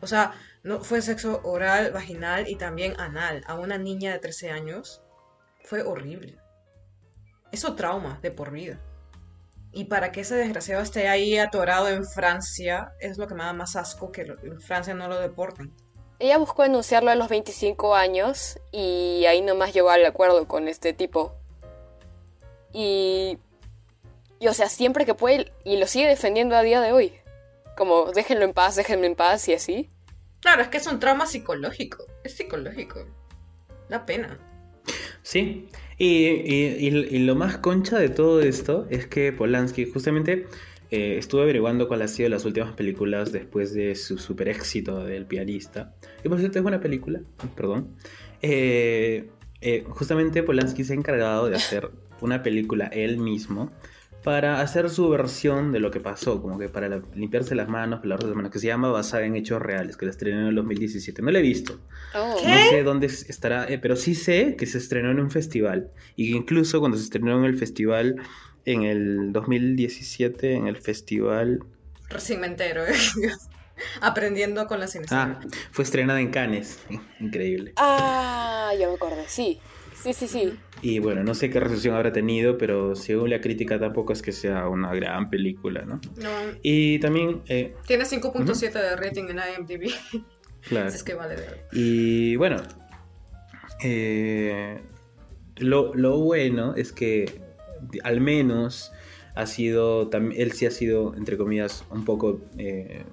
O 0.00 0.06
sea, 0.06 0.34
no 0.62 0.80
fue 0.80 1.02
sexo 1.02 1.40
oral, 1.42 1.90
vaginal 1.90 2.48
y 2.48 2.54
también 2.54 2.94
anal 3.00 3.42
a 3.48 3.56
una 3.56 3.76
niña 3.76 4.12
de 4.12 4.20
13 4.20 4.52
años. 4.52 5.02
Fue 5.64 5.82
horrible. 5.82 6.38
Eso 7.50 7.74
trauma 7.74 8.20
de 8.22 8.30
por 8.30 8.52
vida. 8.52 8.78
Y 9.72 9.84
para 9.84 10.12
que 10.12 10.22
ese 10.22 10.34
desgraciado 10.34 10.82
esté 10.82 11.08
ahí 11.08 11.38
atorado 11.38 11.88
en 11.88 12.04
Francia, 12.04 12.92
es 13.00 13.18
lo 13.18 13.28
que 13.28 13.34
me 13.34 13.44
da 13.44 13.52
más 13.52 13.76
asco 13.76 14.10
que 14.10 14.22
en 14.22 14.60
Francia 14.60 14.94
no 14.94 15.08
lo 15.08 15.20
deporten. 15.20 15.74
Ella 16.18 16.38
buscó 16.38 16.62
denunciarlo 16.62 17.10
a 17.10 17.14
los 17.14 17.28
25 17.28 17.94
años 17.94 18.58
y 18.72 19.24
ahí 19.26 19.40
nomás 19.40 19.72
llegó 19.72 19.90
al 19.90 20.04
acuerdo 20.04 20.48
con 20.48 20.66
este 20.66 20.92
tipo. 20.92 21.34
Y, 22.72 23.38
y 24.40 24.48
o 24.48 24.54
sea, 24.54 24.68
siempre 24.68 25.06
que 25.06 25.14
puede, 25.14 25.52
y 25.64 25.76
lo 25.76 25.86
sigue 25.86 26.08
defendiendo 26.08 26.56
a 26.56 26.62
día 26.62 26.80
de 26.80 26.92
hoy. 26.92 27.12
Como, 27.76 28.10
déjenlo 28.10 28.44
en 28.44 28.52
paz, 28.52 28.74
déjenme 28.74 29.06
en 29.06 29.14
paz 29.14 29.46
y 29.48 29.54
así. 29.54 29.88
Claro, 30.40 30.62
es 30.62 30.68
que 30.68 30.78
es 30.78 30.86
un 30.86 30.98
trauma 30.98 31.26
psicológico. 31.26 32.04
Es 32.24 32.36
psicológico. 32.36 33.04
Da 33.88 34.04
pena. 34.04 34.38
Sí. 35.22 35.68
Y, 35.98 37.18
lo 37.18 37.34
más 37.34 37.58
concha 37.58 37.98
de 37.98 38.08
todo 38.08 38.40
esto 38.40 38.86
es 38.88 39.06
que 39.06 39.32
Polanski 39.32 39.84
justamente 39.84 40.46
eh, 40.90 41.16
estuvo 41.18 41.42
averiguando 41.42 41.88
cuáles 41.88 42.10
han 42.10 42.16
sido 42.16 42.28
las 42.28 42.44
últimas 42.44 42.72
películas 42.74 43.32
después 43.32 43.74
de 43.74 43.96
su 43.96 44.16
super 44.18 44.48
éxito 44.48 45.04
del 45.04 45.26
pianista. 45.26 45.94
Y 46.24 46.28
por 46.28 46.38
cierto, 46.38 46.58
es 46.58 46.62
buena 46.62 46.80
película, 46.80 47.20
perdón. 47.56 47.96
Eh, 48.42 49.28
eh, 49.60 49.84
justamente 49.88 50.44
Polanski 50.44 50.84
se 50.84 50.92
ha 50.92 50.96
encargado 50.96 51.48
de 51.48 51.56
hacer 51.56 51.90
una 52.20 52.44
película 52.44 52.86
él 52.86 53.18
mismo 53.18 53.72
para 54.24 54.60
hacer 54.60 54.90
su 54.90 55.08
versión 55.08 55.72
de 55.72 55.80
lo 55.80 55.90
que 55.90 56.00
pasó, 56.00 56.42
como 56.42 56.58
que 56.58 56.68
para 56.68 57.00
limpiarse 57.14 57.54
las 57.54 57.68
manos, 57.68 58.04
lavarse 58.04 58.26
las 58.26 58.36
manos, 58.36 58.50
que 58.50 58.58
se 58.58 58.66
llama 58.66 58.90
Basada 58.90 59.24
en 59.24 59.36
Hechos 59.36 59.62
Reales, 59.62 59.96
que 59.96 60.06
la 60.06 60.10
estrenó 60.10 60.40
en 60.40 60.46
el 60.48 60.54
2017. 60.56 61.22
No 61.22 61.30
la 61.30 61.38
he 61.38 61.42
visto. 61.42 61.78
Oh. 62.14 62.40
No 62.44 62.70
sé 62.70 62.82
dónde 62.82 63.06
estará, 63.06 63.66
eh, 63.68 63.78
pero 63.78 63.96
sí 63.96 64.14
sé 64.14 64.56
que 64.56 64.66
se 64.66 64.78
estrenó 64.78 65.10
en 65.10 65.20
un 65.20 65.30
festival. 65.30 65.90
Y 66.16 66.30
que 66.30 66.36
incluso 66.36 66.80
cuando 66.80 66.98
se 66.98 67.04
estrenó 67.04 67.38
en 67.38 67.44
el 67.44 67.56
festival 67.56 68.16
en 68.64 68.82
el 68.82 69.32
2017, 69.32 70.54
en 70.54 70.66
el 70.66 70.76
festival... 70.76 71.60
Recién 72.08 72.40
me 72.40 72.48
entero, 72.48 72.84
eh. 72.86 72.94
Aprendiendo 74.00 74.66
con 74.66 74.80
la 74.80 74.88
cine. 74.88 75.06
Ah, 75.10 75.38
fue 75.70 75.84
estrenada 75.84 76.20
en 76.20 76.30
Cannes. 76.30 76.80
Increíble. 77.20 77.72
Ah, 77.76 78.72
ya 78.78 78.88
me 78.88 78.94
acordé, 78.94 79.24
sí. 79.28 79.60
Sí, 80.02 80.12
sí, 80.12 80.28
sí. 80.28 80.52
Y 80.80 81.00
bueno, 81.00 81.24
no 81.24 81.34
sé 81.34 81.50
qué 81.50 81.58
recepción 81.58 81.94
habrá 81.94 82.12
tenido, 82.12 82.56
pero 82.56 82.94
según 82.94 83.30
la 83.30 83.40
crítica 83.40 83.78
tampoco 83.78 84.12
es 84.12 84.22
que 84.22 84.32
sea 84.32 84.68
una 84.68 84.94
gran 84.94 85.28
película, 85.28 85.82
¿no? 85.82 86.00
No. 86.16 86.30
Y 86.62 86.98
también... 87.00 87.42
Eh, 87.46 87.74
Tiene 87.86 88.04
5.7 88.04 88.72
de 88.72 88.96
rating 88.96 89.24
en 89.28 89.38
IMDb. 89.38 89.90
Claro. 90.62 90.88
es 90.94 91.02
que 91.02 91.14
vale 91.14 91.36
de 91.36 91.46
Y 91.72 92.36
bueno, 92.36 92.62
eh, 93.82 94.80
lo, 95.56 95.94
lo, 95.94 96.18
bueno 96.18 96.74
es 96.76 96.92
que 96.92 97.40
al 98.02 98.20
menos 98.20 98.92
ha 99.34 99.46
sido, 99.46 100.10
él 100.12 100.52
sí 100.52 100.66
ha 100.66 100.70
sido, 100.70 101.14
entre 101.16 101.36
comillas, 101.36 101.84
un 101.90 102.04
poco 102.04 102.40
eh, 102.56 103.04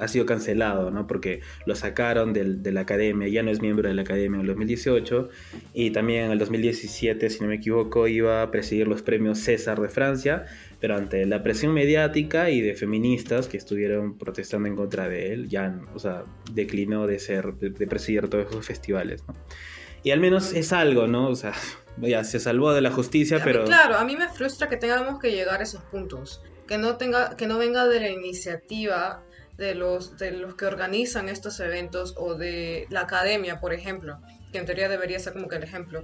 ha 0.00 0.08
sido 0.08 0.26
cancelado, 0.26 0.90
¿no? 0.90 1.06
Porque 1.06 1.40
lo 1.66 1.74
sacaron 1.74 2.32
de 2.32 2.72
la 2.72 2.80
academia, 2.80 3.28
ya 3.28 3.42
no 3.42 3.50
es 3.50 3.60
miembro 3.60 3.88
de 3.88 3.94
la 3.94 4.02
academia 4.02 4.36
en 4.36 4.40
el 4.42 4.46
2018 4.48 5.28
y 5.74 5.90
también 5.90 6.26
en 6.26 6.32
el 6.32 6.38
2017, 6.38 7.30
si 7.30 7.40
no 7.40 7.48
me 7.48 7.56
equivoco, 7.56 8.08
iba 8.08 8.42
a 8.42 8.50
presidir 8.50 8.88
los 8.88 9.02
premios 9.02 9.38
César 9.38 9.80
de 9.80 9.88
Francia, 9.88 10.46
pero 10.80 10.96
ante 10.96 11.24
la 11.26 11.42
presión 11.42 11.72
mediática 11.72 12.50
y 12.50 12.60
de 12.60 12.74
feministas 12.74 13.48
que 13.48 13.56
estuvieron 13.56 14.18
protestando 14.18 14.68
en 14.68 14.76
contra 14.76 15.08
de 15.08 15.32
él, 15.32 15.48
ya, 15.48 15.80
o 15.94 15.98
sea, 15.98 16.24
declinó 16.52 17.06
de 17.06 17.18
ser, 17.18 17.54
de, 17.54 17.86
presidir 17.86 18.28
todos 18.28 18.48
esos 18.48 18.66
festivales, 18.66 19.24
¿no? 19.26 19.34
Y 20.02 20.12
al 20.12 20.20
menos 20.20 20.52
es 20.52 20.72
algo, 20.72 21.08
¿no? 21.08 21.28
O 21.28 21.34
sea, 21.34 21.52
ya 21.98 22.22
se 22.24 22.38
salvó 22.38 22.72
de 22.72 22.80
la 22.80 22.90
justicia, 22.90 23.40
pero... 23.42 23.64
claro, 23.64 23.96
a 23.96 24.04
mí 24.04 24.16
me 24.16 24.28
frustra 24.28 24.68
que 24.68 24.76
tengamos 24.76 25.18
que 25.18 25.30
llegar 25.30 25.60
a 25.60 25.62
esos 25.64 25.82
puntos. 25.82 26.42
Que 26.68 26.78
no, 26.78 26.96
tenga, 26.96 27.36
que 27.36 27.46
no 27.46 27.58
venga 27.58 27.86
de 27.86 28.00
la 28.00 28.10
iniciativa 28.10 29.24
de 29.56 29.74
los, 29.74 30.18
de 30.18 30.32
los 30.32 30.54
que 30.54 30.66
organizan 30.66 31.28
estos 31.28 31.60
eventos 31.60 32.14
o 32.16 32.34
de 32.34 32.86
la 32.90 33.02
academia, 33.02 33.60
por 33.60 33.72
ejemplo, 33.72 34.20
que 34.52 34.58
en 34.58 34.66
teoría 34.66 34.88
debería 34.88 35.18
ser 35.18 35.32
como 35.32 35.48
que 35.48 35.56
el 35.56 35.62
ejemplo. 35.62 36.02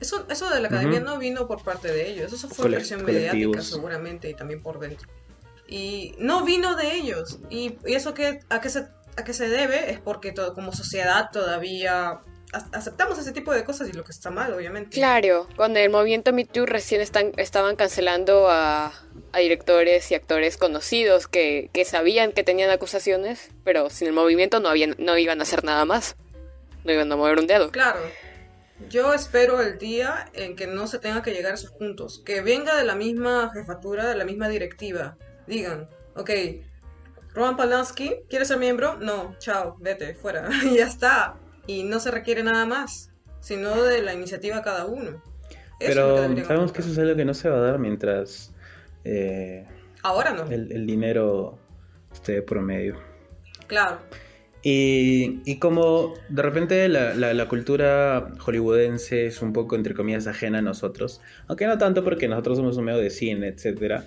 Eso, 0.00 0.26
eso 0.28 0.50
de 0.50 0.60
la 0.60 0.68
academia 0.68 1.00
no 1.00 1.18
vino 1.18 1.46
por 1.46 1.62
parte 1.62 1.88
de 1.88 2.08
ellos, 2.10 2.32
eso 2.32 2.48
fue 2.48 2.70
presión 2.70 3.04
mediática 3.04 3.62
seguramente 3.62 4.28
y 4.28 4.34
también 4.34 4.62
por 4.62 4.78
dentro. 4.78 5.08
Y 5.66 6.14
no 6.18 6.44
vino 6.44 6.76
de 6.76 6.94
ellos. 6.94 7.38
Y, 7.48 7.78
eso 7.84 8.12
que, 8.12 8.40
a, 8.50 8.60
qué 8.60 8.68
se, 8.68 8.86
a 9.16 9.24
qué 9.24 9.32
se 9.32 9.48
debe 9.48 9.90
es 9.90 10.00
porque 10.00 10.32
todo, 10.32 10.52
como 10.54 10.72
sociedad 10.72 11.30
todavía 11.32 12.20
aceptamos 12.52 13.18
ese 13.18 13.32
tipo 13.32 13.52
de 13.52 13.64
cosas 13.64 13.88
y 13.88 13.92
lo 13.92 14.04
que 14.04 14.12
está 14.12 14.30
mal, 14.30 14.52
obviamente. 14.52 14.90
Claro, 14.90 15.48
cuando 15.56 15.78
el 15.78 15.90
movimiento 15.90 16.32
Me 16.32 16.44
Too 16.44 16.66
recién 16.66 17.00
están, 17.00 17.32
estaban 17.36 17.76
cancelando 17.76 18.48
a, 18.48 18.92
a 19.32 19.38
directores 19.38 20.10
y 20.10 20.14
actores 20.14 20.56
conocidos 20.56 21.26
que, 21.26 21.70
que, 21.72 21.84
sabían 21.84 22.32
que 22.32 22.44
tenían 22.44 22.70
acusaciones, 22.70 23.50
pero 23.64 23.90
sin 23.90 24.08
el 24.08 24.12
movimiento 24.12 24.60
no, 24.60 24.68
habían, 24.68 24.94
no 24.98 25.18
iban 25.18 25.40
a 25.40 25.42
hacer 25.42 25.64
nada 25.64 25.84
más. 25.84 26.16
No 26.84 26.92
iban 26.92 27.10
a 27.10 27.16
mover 27.16 27.38
un 27.38 27.46
dedo. 27.46 27.70
Claro. 27.70 28.00
Yo 28.90 29.14
espero 29.14 29.60
el 29.60 29.78
día 29.78 30.26
en 30.34 30.56
que 30.56 30.66
no 30.66 30.86
se 30.86 30.98
tenga 30.98 31.22
que 31.22 31.32
llegar 31.32 31.52
a 31.52 31.54
esos 31.54 31.70
puntos. 31.72 32.22
Que 32.24 32.42
venga 32.42 32.76
de 32.76 32.84
la 32.84 32.94
misma 32.94 33.50
jefatura, 33.54 34.06
de 34.06 34.16
la 34.16 34.24
misma 34.24 34.48
directiva. 34.48 35.16
Digan, 35.46 35.88
ok, 36.14 36.30
Roman 37.32 37.56
Polanski, 37.56 38.16
¿quieres 38.28 38.48
ser 38.48 38.58
miembro? 38.58 38.96
No, 38.96 39.36
chao, 39.38 39.76
vete, 39.80 40.14
fuera. 40.14 40.48
y 40.64 40.76
ya 40.76 40.86
está 40.86 41.36
y 41.66 41.84
no 41.84 42.00
se 42.00 42.10
requiere 42.10 42.42
nada 42.42 42.66
más, 42.66 43.10
sino 43.40 43.82
de 43.82 44.02
la 44.02 44.14
iniciativa 44.14 44.62
cada 44.62 44.86
uno. 44.86 45.22
Pero 45.78 46.16
sabemos 46.44 46.72
que 46.72 46.80
eso 46.80 46.90
es 46.90 46.98
algo 46.98 47.16
que 47.16 47.24
no 47.24 47.34
se 47.34 47.48
va 47.48 47.56
a 47.56 47.60
dar 47.60 47.78
mientras... 47.78 48.52
Eh, 49.04 49.66
Ahora 50.02 50.32
no. 50.32 50.50
El, 50.50 50.86
dinero 50.86 51.58
esté 52.12 52.42
promedio. 52.42 52.96
Claro. 53.66 53.98
Y, 54.62 55.42
y, 55.44 55.58
como 55.58 56.14
de 56.30 56.42
repente 56.42 56.88
la, 56.88 57.14
la, 57.14 57.48
cultura 57.48 58.32
hollywoodense 58.38 59.26
es 59.26 59.42
un 59.42 59.52
poco, 59.52 59.76
entre 59.76 59.94
comillas, 59.94 60.26
ajena 60.26 60.58
a 60.58 60.62
nosotros, 60.62 61.20
aunque 61.48 61.66
no 61.66 61.76
tanto 61.76 62.02
porque 62.02 62.28
nosotros 62.28 62.56
somos 62.56 62.78
un 62.78 62.84
medio 62.84 62.98
de 62.98 63.10
cine, 63.10 63.48
etc. 63.48 64.04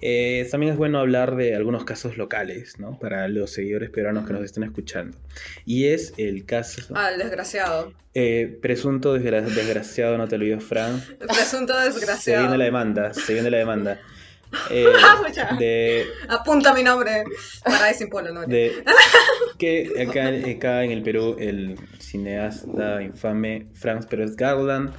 Eh, 0.00 0.46
también 0.50 0.72
es 0.72 0.78
bueno 0.78 0.98
hablar 1.00 1.36
de 1.36 1.54
algunos 1.56 1.84
casos 1.84 2.16
locales, 2.16 2.78
¿no? 2.78 2.98
Para 2.98 3.28
los 3.28 3.50
seguidores 3.50 3.90
peruanos 3.90 4.26
que 4.26 4.32
nos 4.32 4.44
estén 4.44 4.62
escuchando. 4.62 5.18
Y 5.64 5.86
es 5.86 6.14
el 6.16 6.44
caso... 6.46 6.82
Ah, 6.94 7.10
el 7.10 7.18
desgraciado. 7.18 7.92
Eh, 8.14 8.58
presunto 8.62 9.14
desgra 9.14 9.40
desgraciado, 9.40 10.16
no 10.18 10.28
te 10.28 10.36
olvides, 10.36 10.62
Fran. 10.62 11.02
Presunto 11.18 11.78
desgraciado. 11.78 12.18
Se 12.18 12.36
viene 12.38 12.58
la 12.58 12.64
demanda, 12.64 13.14
se 13.14 13.32
viene 13.32 13.50
la 13.50 13.58
demanda. 13.58 14.00
Eh, 14.70 14.86
de, 15.58 16.06
Apunta 16.28 16.72
mi 16.72 16.82
nombre 16.82 17.24
para 17.64 17.90
ese 17.90 18.06
polo, 18.06 18.32
¿no? 18.32 18.46
De, 18.46 18.82
que 19.58 20.06
acá, 20.08 20.28
acá, 20.28 20.84
en 20.84 20.92
el 20.92 21.02
Perú 21.02 21.36
el 21.38 21.78
cineasta 21.98 23.02
infame 23.02 23.68
Franz 23.74 24.06
Pérez 24.06 24.36
Garland. 24.36 24.94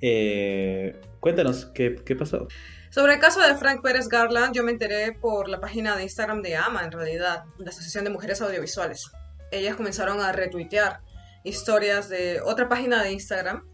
Eh, 0.00 0.96
cuéntanos, 1.20 1.66
¿qué, 1.66 1.96
¿qué 2.04 2.16
pasó? 2.16 2.48
Sobre 2.92 3.14
el 3.14 3.20
caso 3.20 3.40
de 3.40 3.54
Frank 3.54 3.80
Pérez 3.80 4.06
Garland, 4.06 4.54
yo 4.54 4.62
me 4.62 4.70
enteré 4.70 5.12
por 5.12 5.48
la 5.48 5.58
página 5.60 5.96
de 5.96 6.02
Instagram 6.02 6.42
de 6.42 6.56
AMA, 6.56 6.84
en 6.84 6.92
realidad, 6.92 7.44
la 7.56 7.70
Asociación 7.70 8.04
de 8.04 8.10
Mujeres 8.10 8.42
Audiovisuales. 8.42 9.10
Ellas 9.50 9.76
comenzaron 9.76 10.20
a 10.20 10.30
retuitear 10.30 11.00
historias 11.42 12.10
de 12.10 12.42
otra 12.42 12.68
página 12.68 13.02
de 13.02 13.12
Instagram, 13.12 13.66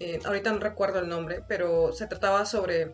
eh, 0.00 0.18
ahorita 0.24 0.50
no 0.50 0.58
recuerdo 0.58 0.98
el 0.98 1.08
nombre, 1.08 1.44
pero 1.46 1.92
se 1.92 2.08
trataba 2.08 2.44
sobre... 2.46 2.92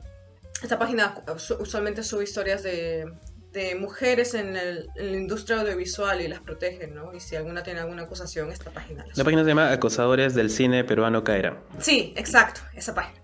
Esta 0.62 0.78
página 0.78 1.24
usualmente 1.58 2.02
sube 2.02 2.24
historias 2.24 2.62
de, 2.62 3.10
de 3.50 3.74
mujeres 3.74 4.34
en, 4.34 4.58
el, 4.58 4.86
en, 4.96 5.12
la 5.12 5.16
industria 5.16 5.62
audiovisual 5.62 6.20
y 6.20 6.28
las 6.28 6.40
protegen, 6.40 6.94
¿no? 6.94 7.14
Y 7.14 7.20
si 7.20 7.36
alguna 7.36 7.62
tiene 7.62 7.80
alguna 7.80 8.02
acusación, 8.02 8.52
esta 8.52 8.70
página. 8.70 9.06
La 9.14 9.24
página 9.24 9.44
se 9.44 9.48
llama 9.48 9.72
Acosadores 9.72 10.34
del 10.34 10.50
Cine 10.50 10.84
Peruano 10.84 11.24
Caerá. 11.24 11.62
Sí, 11.78 12.12
exacto, 12.16 12.60
esa 12.74 12.94
página. 12.94 13.19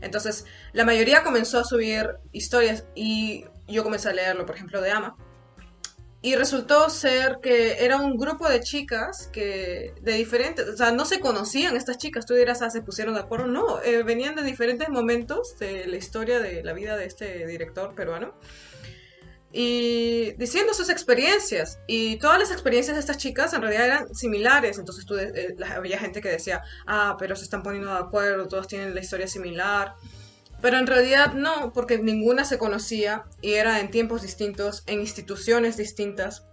Entonces, 0.00 0.46
la 0.72 0.84
mayoría 0.84 1.22
comenzó 1.22 1.58
a 1.58 1.64
subir 1.64 2.16
historias 2.32 2.84
y 2.94 3.44
yo 3.68 3.82
comencé 3.82 4.08
a 4.08 4.12
leerlo, 4.12 4.46
por 4.46 4.56
ejemplo, 4.56 4.80
de 4.80 4.90
Ama. 4.90 5.16
Y 6.22 6.36
resultó 6.36 6.90
ser 6.90 7.38
que 7.42 7.82
era 7.82 7.96
un 7.96 8.18
grupo 8.18 8.46
de 8.46 8.60
chicas 8.60 9.30
que 9.32 9.94
de 10.02 10.12
diferentes, 10.12 10.68
o 10.68 10.76
sea, 10.76 10.92
no 10.92 11.06
se 11.06 11.18
conocían 11.18 11.76
estas 11.76 11.96
chicas, 11.96 12.26
tú 12.26 12.34
dirás, 12.34 12.60
ah, 12.60 12.68
se 12.68 12.82
pusieron 12.82 13.14
de 13.14 13.20
acuerdo, 13.20 13.46
no, 13.46 13.82
eh, 13.82 14.02
venían 14.02 14.34
de 14.34 14.42
diferentes 14.42 14.90
momentos 14.90 15.56
de 15.58 15.86
la 15.86 15.96
historia 15.96 16.38
de 16.38 16.62
la 16.62 16.74
vida 16.74 16.98
de 16.98 17.06
este 17.06 17.46
director 17.46 17.94
peruano 17.94 18.34
y 19.52 20.32
diciendo 20.32 20.74
sus 20.74 20.90
experiencias. 20.90 21.80
Y 21.86 22.16
todas 22.16 22.38
las 22.38 22.50
experiencias 22.50 22.96
de 22.96 23.00
estas 23.00 23.18
chicas 23.18 23.52
en 23.52 23.62
realidad 23.62 23.86
eran 23.86 24.14
similares. 24.14 24.78
Entonces 24.78 25.06
tú, 25.06 25.16
eh, 25.16 25.56
había 25.74 25.98
gente 25.98 26.20
que 26.20 26.28
decía, 26.28 26.62
ah, 26.86 27.16
pero 27.18 27.34
se 27.36 27.44
están 27.44 27.62
poniendo 27.62 27.90
de 27.92 27.98
acuerdo, 27.98 28.46
todos 28.48 28.68
tienen 28.68 28.94
la 28.94 29.00
historia 29.00 29.26
similar. 29.26 29.94
Pero 30.62 30.78
en 30.78 30.86
realidad 30.86 31.32
no, 31.32 31.72
porque 31.72 31.98
ninguna 31.98 32.44
se 32.44 32.58
conocía 32.58 33.24
y 33.40 33.54
era 33.54 33.80
en 33.80 33.90
tiempos 33.90 34.22
distintos, 34.22 34.84
en 34.86 35.00
instituciones 35.00 35.76
distintas. 35.76 36.44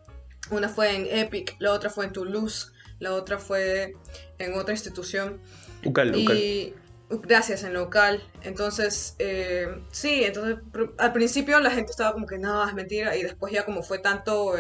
Una 0.50 0.70
fue 0.70 0.96
en 0.96 1.08
Epic, 1.20 1.56
la 1.60 1.74
otra 1.74 1.90
fue 1.90 2.06
en 2.06 2.14
Toulouse, 2.14 2.72
la 3.00 3.14
otra 3.14 3.38
fue 3.38 3.96
en 4.40 4.54
otra 4.54 4.74
institución. 4.74 5.42
y 5.84 6.74
Gracias, 7.10 7.64
en 7.64 7.74
local. 7.74 8.22
Entonces, 8.44 9.16
eh, 9.20 9.68
sí, 9.92 10.24
entonces 10.26 10.58
al 10.98 11.14
principio 11.14 11.60
la 11.60 11.72
gente 11.72 11.92
estaba 11.92 12.14
como 12.14 12.28
que 12.28 12.38
no, 12.38 12.68
es 12.68 12.74
mentira. 12.74 13.16
Y 13.16 13.24
después 13.24 13.54
ya 13.54 13.66
como 13.66 13.82
fue 13.84 14.00
tanto 14.00 14.54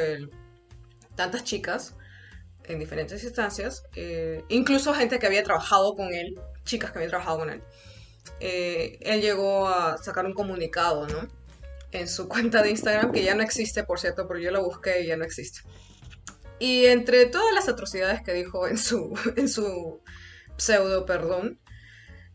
tantas 1.16 1.44
chicas 1.44 1.96
en 2.66 2.80
diferentes 2.80 3.24
instancias, 3.24 3.84
incluso 4.50 4.94
gente 4.94 5.20
que 5.20 5.28
había 5.28 5.44
trabajado 5.44 5.96
con 5.96 6.14
él, 6.14 6.40
chicas 6.64 6.92
que 6.92 7.00
habían 7.00 7.10
trabajado 7.10 7.40
con 7.40 7.50
él, 7.50 7.64
eh, 8.40 8.98
él 9.02 9.22
llegó 9.22 9.68
a 9.68 9.98
sacar 9.98 10.26
un 10.26 10.34
comunicado, 10.34 11.08
¿no? 11.08 11.28
En 11.92 12.08
su 12.08 12.28
cuenta 12.30 12.62
de 12.62 12.72
Instagram, 12.72 13.12
que 13.12 13.24
ya 13.24 13.36
no 13.36 13.44
existe, 13.44 13.84
por 13.84 14.00
cierto, 14.00 14.28
pero 14.28 14.40
yo 14.40 14.52
lo 14.52 14.64
busqué 14.64 15.02
y 15.02 15.08
ya 15.08 15.18
no 15.18 15.26
existe. 15.26 15.62
Y 16.60 16.86
entre 16.86 17.26
todas 17.28 17.54
las 17.54 17.68
atrocidades 17.68 18.22
que 18.22 18.34
dijo 18.34 18.68
en 18.68 18.78
su, 18.78 19.18
en 19.36 19.50
su 19.50 20.02
pseudo 20.58 21.06
perdón, 21.06 21.60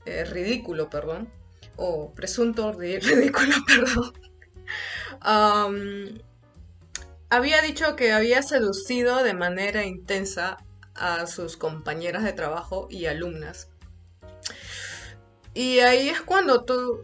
eh, 0.07 0.25
ridículo, 0.25 0.91
perdón, 0.91 1.29
o 1.77 2.13
presunto 2.13 2.73
ridículo, 2.79 3.55
perdón, 3.67 4.13
había 7.31 7.63
dicho 7.63 7.97
que 7.97 8.13
había 8.13 8.43
seducido 8.43 9.23
de 9.23 9.35
manera 9.35 9.85
intensa 9.85 10.59
a 10.95 11.27
sus 11.27 11.57
compañeras 11.57 12.25
de 12.25 12.33
trabajo 12.33 12.89
y 12.91 13.07
alumnas. 13.07 13.69
Y 15.55 15.81
ahí 15.81 16.09
es 16.09 16.23
cuando 16.23 16.65
tú, 16.65 17.03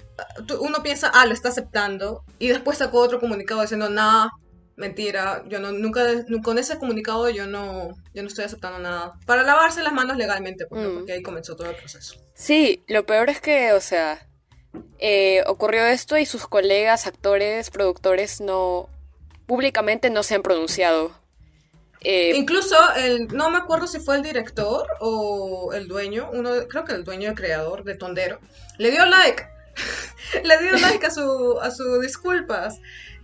uno 0.60 0.82
piensa, 0.82 1.10
ah, 1.12 1.26
lo 1.26 1.34
está 1.34 1.50
aceptando, 1.50 2.24
y 2.38 2.48
después 2.48 2.78
sacó 2.78 3.00
otro 3.00 3.20
comunicado 3.20 3.60
diciendo, 3.60 3.90
nada, 3.90 4.30
mentira, 4.78 5.42
yo 5.48 5.58
no, 5.58 5.72
nunca, 5.72 6.02
con 6.42 6.56
ese 6.56 6.78
comunicado 6.78 7.28
yo 7.28 7.46
no, 7.46 7.90
yo 8.14 8.22
no 8.22 8.28
estoy 8.28 8.44
aceptando 8.44 8.78
nada. 8.78 9.14
Para 9.26 9.42
lavarse 9.42 9.82
las 9.82 9.92
manos 9.92 10.16
legalmente, 10.16 10.66
porque, 10.66 10.86
mm. 10.86 10.94
porque 10.94 11.12
ahí 11.12 11.22
comenzó 11.22 11.56
todo 11.56 11.68
el 11.68 11.76
proceso. 11.76 12.14
Sí, 12.34 12.84
lo 12.86 13.04
peor 13.04 13.28
es 13.28 13.40
que, 13.40 13.72
o 13.72 13.80
sea, 13.80 14.26
eh, 14.98 15.42
ocurrió 15.46 15.84
esto 15.84 16.16
y 16.16 16.24
sus 16.24 16.46
colegas, 16.46 17.06
actores, 17.06 17.70
productores, 17.70 18.40
no, 18.40 18.88
públicamente 19.46 20.10
no 20.10 20.22
se 20.22 20.36
han 20.36 20.42
pronunciado. 20.42 21.12
Eh, 22.00 22.32
Incluso, 22.36 22.76
el, 22.94 23.26
no 23.28 23.50
me 23.50 23.58
acuerdo 23.58 23.88
si 23.88 23.98
fue 23.98 24.16
el 24.16 24.22
director 24.22 24.86
o 25.00 25.72
el 25.72 25.88
dueño, 25.88 26.30
uno, 26.32 26.50
creo 26.68 26.84
que 26.84 26.92
el 26.92 27.02
dueño, 27.02 27.30
el 27.30 27.34
creador 27.34 27.82
de 27.82 27.96
Tondero, 27.96 28.38
le 28.78 28.92
dio 28.92 29.04
like. 29.06 29.44
le 30.44 30.58
dio 30.58 30.72
like 30.72 31.04
a 31.04 31.10
su, 31.10 31.58
a 31.60 31.72
sus 31.72 32.00
disculpas. 32.00 32.78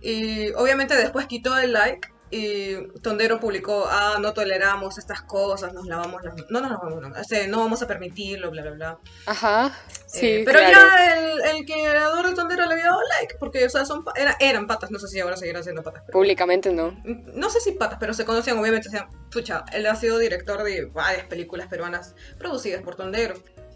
Y 0.05 0.51
obviamente 0.51 0.95
después 0.95 1.25
quitó 1.25 1.57
el 1.57 1.73
like 1.73 2.09
y 2.29 2.75
Tondero 3.01 3.39
publicó, 3.39 3.87
ah, 3.89 4.17
no 4.21 4.33
toleramos 4.33 4.99
estas 4.99 5.23
cosas, 5.23 5.73
nos 5.73 5.87
lavamos 5.87 6.23
las... 6.23 6.35
No, 6.51 6.61
no, 6.61 6.69
no, 6.69 7.01
no, 7.01 7.15
este, 7.15 7.47
no 7.47 7.57
vamos 7.57 7.81
a 7.81 7.87
permitirlo, 7.87 8.51
bla, 8.51 8.61
bla, 8.61 8.71
bla. 8.71 8.99
Ajá, 9.25 9.67
eh, 9.67 10.03
sí, 10.05 10.41
Pero 10.45 10.59
ya 10.59 11.15
el, 11.15 11.57
el, 11.57 11.65
creador 11.65 12.27
de 12.27 12.35
Tondero 12.35 12.67
le 12.67 12.73
había 12.73 12.85
dado 12.85 12.99
like, 13.17 13.35
porque, 13.39 13.65
o 13.65 13.69
sea, 13.69 13.83
son, 13.83 14.05
era, 14.15 14.37
eran 14.39 14.67
patas, 14.67 14.91
no 14.91 14.99
sé 14.99 15.07
si 15.07 15.19
ahora 15.19 15.37
seguirán 15.37 15.63
siendo 15.63 15.81
patas. 15.81 16.03
Públicamente 16.11 16.71
no. 16.71 16.95
No 17.03 17.49
sé 17.49 17.59
si 17.59 17.71
patas, 17.71 17.97
pero 17.99 18.13
se 18.13 18.25
conocían, 18.25 18.59
obviamente, 18.59 18.89
o 18.89 18.91
sea, 18.91 19.09
pucha, 19.31 19.65
él 19.73 19.87
ha 19.87 19.95
sido 19.95 20.19
director 20.19 20.61
de 20.61 20.85
varias 20.85 21.25
películas 21.25 21.67
peruanas 21.67 22.13
producidas 22.37 22.83
por 22.83 22.95
Tondero. 22.95 23.35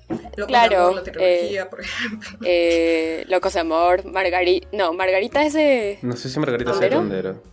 Locos 0.09 0.47
claro, 0.47 0.69
de 0.69 0.75
amor, 0.75 0.95
la 0.95 1.03
trilogía, 1.03 1.61
eh, 1.61 1.65
por 1.65 1.81
ejemplo. 1.81 2.39
Eh, 2.43 3.25
Locos 3.27 3.53
de 3.53 3.59
Amor, 3.59 4.05
Margarita. 4.05 4.67
No, 4.71 4.93
Margarita 4.93 5.45
es 5.45 5.53
de. 5.53 5.99
No 6.01 6.15
sé 6.15 6.29
si 6.29 6.39
Margarita 6.39 6.71
es 6.71 6.79
de 6.79 6.89
Tondero. 6.89 7.43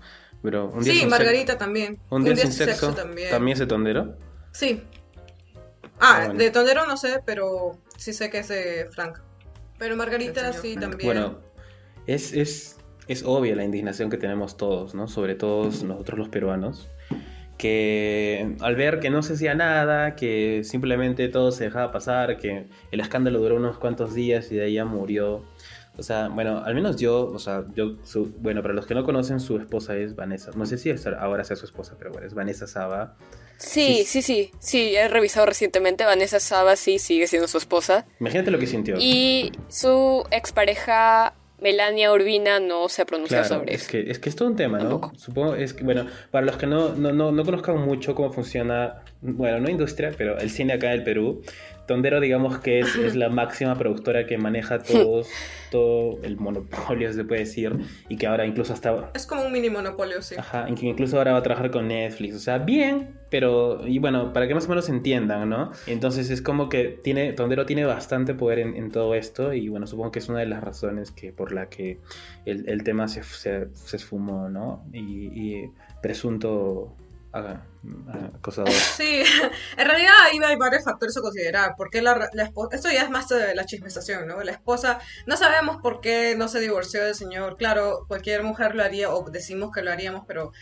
Pero 0.43 0.71
un 0.71 0.83
día 0.83 0.95
sí, 0.95 1.07
Margarita 1.07 1.59
también. 1.59 1.99
Un 2.09 2.25
día, 2.25 2.37
sin, 2.37 2.53
sexo, 2.53 2.95
también. 2.95 3.31
¿También 3.31 3.55
es 3.55 3.59
de 3.59 3.67
Tondero? 3.67 4.17
Sí. 4.53 4.83
Ah, 5.99 6.29
ah 6.29 6.33
de 6.33 6.51
Tondero 6.51 6.87
no 6.87 6.97
sé, 6.97 7.21
pero 7.27 7.79
sí 7.99 8.13
sé 8.13 8.31
que 8.31 8.39
es 8.39 8.49
de 8.49 8.89
Frank. 8.91 9.19
Pero 9.79 9.97
Margarita 9.97 10.53
sí 10.53 10.77
también. 10.77 11.07
Bueno, 11.07 11.41
es, 12.07 12.33
es, 12.33 12.79
es 13.07 13.23
obvia 13.23 13.55
la 13.55 13.65
indignación 13.65 14.09
que 14.09 14.17
tenemos 14.17 14.57
todos, 14.57 14.95
¿no? 14.95 15.09
Sobre 15.09 15.35
todo 15.35 15.65
nosotros 15.65 16.19
los 16.19 16.29
peruanos 16.29 16.89
que 17.57 18.55
al 18.61 18.77
ver 18.77 19.01
que 19.01 19.11
no 19.11 19.23
se 19.23 19.35
hacía 19.35 19.55
nada, 19.55 20.15
que 20.15 20.63
simplemente 20.65 21.29
todo 21.29 21.53
se 21.53 21.65
dejaba 21.65 21.93
pasar, 21.93 22.37
que 22.37 22.67
el 22.91 23.01
escándalo 23.01 23.39
duró 23.39 23.57
unos 23.57 23.79
cuantos 23.79 24.15
días 24.15 24.51
y 24.53 24.57
de 24.57 24.65
ahí 24.65 24.75
ya 24.75 24.85
murió. 24.85 25.45
O 25.99 26.03
sea, 26.03 26.29
bueno, 26.29 26.63
al 26.63 26.75
menos 26.75 26.97
yo, 26.97 27.27
o 27.27 27.39
sea, 27.39 27.65
yo, 27.75 27.93
bueno, 28.41 28.61
para 28.61 28.75
los 28.75 28.87
que 28.87 28.95
no 28.95 29.03
conocen, 29.03 29.41
su 29.41 29.57
esposa 29.57 29.97
es 29.97 30.15
Vanessa. 30.15 30.51
No 30.55 30.67
sé 30.67 30.77
si 30.77 30.93
ahora 31.19 31.43
sea 31.43 31.57
su 31.57 31.65
esposa, 31.65 31.95
pero 31.99 32.13
bueno, 32.13 32.27
es 32.27 32.35
Vanessa 32.35 32.67
Saba. 32.67 33.17
Sí, 33.57 34.05
sí, 34.05 34.21
sí, 34.21 34.51
sí, 34.59 34.95
he 34.95 35.09
revisado 35.09 35.47
recientemente. 35.47 36.05
Vanessa 36.05 36.39
Saba 36.39 36.77
sí 36.77 36.99
sigue 36.99 37.27
siendo 37.27 37.49
su 37.49 37.57
esposa. 37.57 38.05
Imagínate 38.21 38.51
lo 38.51 38.59
que 38.59 38.67
sintió. 38.67 38.97
Y 38.99 39.53
su 39.69 40.27
expareja 40.31 41.33
Melania 41.61 42.13
Urbina 42.13 42.61
no 42.61 42.89
se 42.89 43.03
ha 43.03 43.07
pronunciado 43.07 43.45
sobre 43.45 43.75
es 43.75 43.89
Que, 43.89 44.11
es 44.11 44.19
que 44.19 44.29
es 44.29 44.37
todo 44.37 44.49
un 44.49 44.57
tema, 44.57 44.79
¿no? 44.79 45.13
Supongo, 45.17 45.55
es 45.55 45.73
que, 45.73 45.85
bueno, 45.85 46.07
para 46.31 46.45
los 46.45 46.57
que 46.57 46.67
no, 46.67 46.91
no, 46.95 47.13
no, 47.13 47.33
no 47.33 47.45
conozcan 47.45 47.79
mucho 47.79 48.15
cómo 48.15 48.33
funciona, 48.33 49.03
bueno, 49.23 49.61
no 49.61 49.71
industria, 49.71 50.13
pero 50.17 50.39
el 50.39 50.51
cine 50.51 50.75
acá 50.75 50.89
en 50.89 51.01
el 51.01 51.05
Perú, 51.05 51.43
Tondero 51.87 52.21
digamos 52.21 52.59
que 52.59 52.81
es, 52.81 52.97
es 52.97 53.17
la 53.17 53.29
máxima 53.29 53.77
productora 53.77 54.27
que 54.27 54.39
maneja 54.39 54.79
todos 54.81 55.29
todo 55.71 56.19
el 56.23 56.37
monopolio, 56.37 57.13
se 57.13 57.25
puede 57.25 57.41
decir, 57.41 57.77
y 58.09 58.17
que 58.17 58.27
ahora 58.27 58.47
incluso 58.47 58.73
hasta... 58.73 59.11
Es 59.15 59.27
como 59.27 59.45
un 59.45 59.53
mini 59.53 59.71
monopolio, 59.71 60.23
sí. 60.23 60.35
Ajá, 60.39 60.67
y 60.69 60.75
que 60.75 60.87
incluso 60.87 61.19
ahora 61.19 61.33
va 61.33 61.39
a 61.39 61.43
trabajar 61.43 61.71
con 61.71 61.89
Netflix, 61.89 62.37
o 62.37 62.39
sea, 62.39 62.59
bien, 62.59 63.17
pero, 63.31 63.87
y 63.87 63.99
bueno, 63.99 64.33
para 64.33 64.47
que 64.49 64.55
más 64.55 64.67
o 64.67 64.69
menos 64.69 64.89
entiendan, 64.89 65.49
¿no? 65.49 65.73
Entonces 65.87 66.31
es 66.31 66.43
como 66.43 66.69
que 66.69 66.99
tiene, 67.03 67.33
Tondero 67.33 67.67
tiene 67.67 67.85
bastante 67.85 68.35
poder 68.35 68.61
en, 68.61 68.91
todo 68.91 69.15
esto, 69.15 69.53
y 69.53 69.69
bueno, 69.69 69.87
supongo 69.87 70.13
que 70.13 70.21
es 70.21 70.29
una 70.29 70.41
de 70.41 70.47
las 70.47 70.63
razones 70.63 71.11
que 71.11 71.33
por 71.33 71.53
la 71.53 71.69
que 71.69 71.99
el, 72.45 72.69
el 72.69 72.85
tema 72.85 73.09
se, 73.09 73.23
se, 73.23 73.69
esfumó, 73.93 74.49
¿no? 74.49 74.85
Y, 74.93 75.01
y 75.01 75.71
presunto 76.03 76.95
acosador. 77.33 78.73
Sí, 78.97 79.23
en 79.77 79.87
realidad 79.87 80.13
ahí 80.23 80.39
hay 80.45 80.57
varios 80.57 80.85
factores 80.85 81.17
a 81.17 81.21
considerar. 81.21 81.75
Porque 81.77 82.03
la, 82.03 82.29
la 82.33 82.45
esposa, 82.45 82.77
esto 82.77 82.91
ya 82.91 83.03
es 83.03 83.11
más 83.11 83.29
de 83.29 83.55
la 83.55 83.65
chismestación, 83.65 84.27
¿no? 84.27 84.43
La 84.43 84.53
esposa, 84.53 85.01
no 85.27 85.37
sabemos 85.37 85.79
por 85.83 86.01
qué 86.01 86.35
no 86.37 86.49
se 86.49 86.61
divorció 86.61 87.03
del 87.03 87.15
señor. 87.15 87.57
Claro, 87.57 88.05
cualquier 88.09 88.43
mujer 88.43 88.75
lo 88.75 88.83
haría 88.83 89.11
o 89.11 89.29
decimos 89.31 89.71
que 89.73 89.83
lo 89.83 89.93
haríamos, 89.93 90.25
pero 90.27 90.53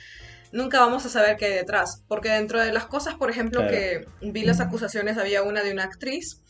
nunca 0.53 0.81
vamos 0.81 1.05
a 1.07 1.09
saber 1.09 1.37
qué 1.37 1.47
hay 1.47 1.55
detrás. 1.55 2.03
Porque 2.09 2.31
dentro 2.31 2.61
de 2.61 2.73
las 2.73 2.87
cosas, 2.87 3.15
por 3.15 3.31
ejemplo, 3.31 3.67
que 3.67 4.07
vi 4.21 4.45
las 4.45 4.61
acusaciones, 4.61 5.19
había 5.19 5.43
una 5.43 5.63
de 5.63 5.73
una 5.73 5.85
actriz 5.85 6.41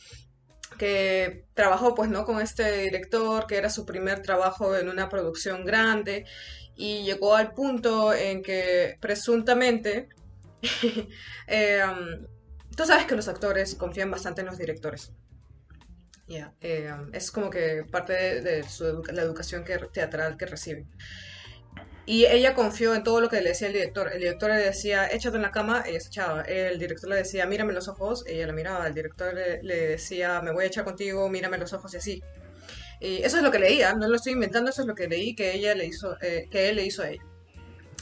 que 0.78 1.46
trabajó 1.54 1.94
pues 1.94 2.10
no 2.10 2.24
con 2.24 2.40
este 2.40 2.82
director, 2.82 3.46
que 3.46 3.56
era 3.56 3.70
su 3.70 3.86
primer 3.86 4.20
trabajo 4.22 4.76
en 4.76 4.88
una 4.88 5.08
producción 5.08 5.64
grande 5.64 6.26
y 6.76 7.04
llegó 7.04 7.34
al 7.36 7.52
punto 7.52 8.12
en 8.12 8.42
que 8.42 8.96
presuntamente 9.00 10.08
eh, 11.46 11.82
tú 12.76 12.84
sabes 12.84 13.06
que 13.06 13.16
los 13.16 13.28
actores 13.28 13.74
confían 13.74 14.10
bastante 14.10 14.40
en 14.40 14.46
los 14.48 14.58
directores. 14.58 15.12
Eh, 16.26 16.90
um, 16.90 17.14
es 17.14 17.30
como 17.30 17.50
que 17.50 17.84
parte 17.90 18.40
de, 18.40 18.64
la 19.12 19.22
educación 19.22 19.64
que, 19.64 19.78
teatral 19.92 20.36
que 20.36 20.46
reciben. 20.46 20.88
Y 22.06 22.26
ella 22.26 22.54
confió 22.54 22.94
en 22.94 23.02
todo 23.02 23.20
lo 23.20 23.28
que 23.30 23.40
le 23.40 23.50
decía 23.50 23.68
el 23.68 23.72
director. 23.72 24.10
El 24.12 24.20
director 24.20 24.50
le 24.50 24.56
decía, 24.56 25.06
échate 25.06 25.36
en 25.36 25.42
la 25.42 25.50
cama, 25.50 25.84
ella 25.86 26.00
se 26.00 26.08
echaba. 26.08 26.42
El 26.42 26.78
director 26.78 27.08
le 27.08 27.16
decía, 27.16 27.46
mírame 27.46 27.72
los 27.72 27.88
ojos, 27.88 28.24
ella 28.26 28.46
la 28.46 28.52
miraba. 28.52 28.86
El 28.86 28.94
director 28.94 29.32
le, 29.34 29.76
decía, 29.88 30.42
me 30.42 30.52
voy 30.52 30.64
a 30.64 30.66
echar 30.66 30.84
contigo, 30.84 31.28
mírame 31.30 31.56
los 31.56 31.72
ojos 31.72 31.94
y 31.94 31.96
así. 31.96 32.22
Y 33.00 33.22
eso 33.22 33.36
es 33.36 33.42
lo 33.42 33.50
que 33.50 33.58
leía, 33.58 33.94
no 33.94 34.08
lo 34.08 34.16
estoy 34.16 34.32
inventando, 34.32 34.70
eso 34.70 34.82
es 34.82 34.88
lo 34.88 34.94
que 34.94 35.08
leí 35.08 35.34
que 35.34 35.54
ella 35.54 35.74
le 35.74 35.86
hizo, 35.86 36.16
eh, 36.20 36.48
que 36.50 36.68
él 36.68 36.76
le 36.76 36.86
hizo 36.86 37.02
a 37.02 37.10
ella. 37.10 37.22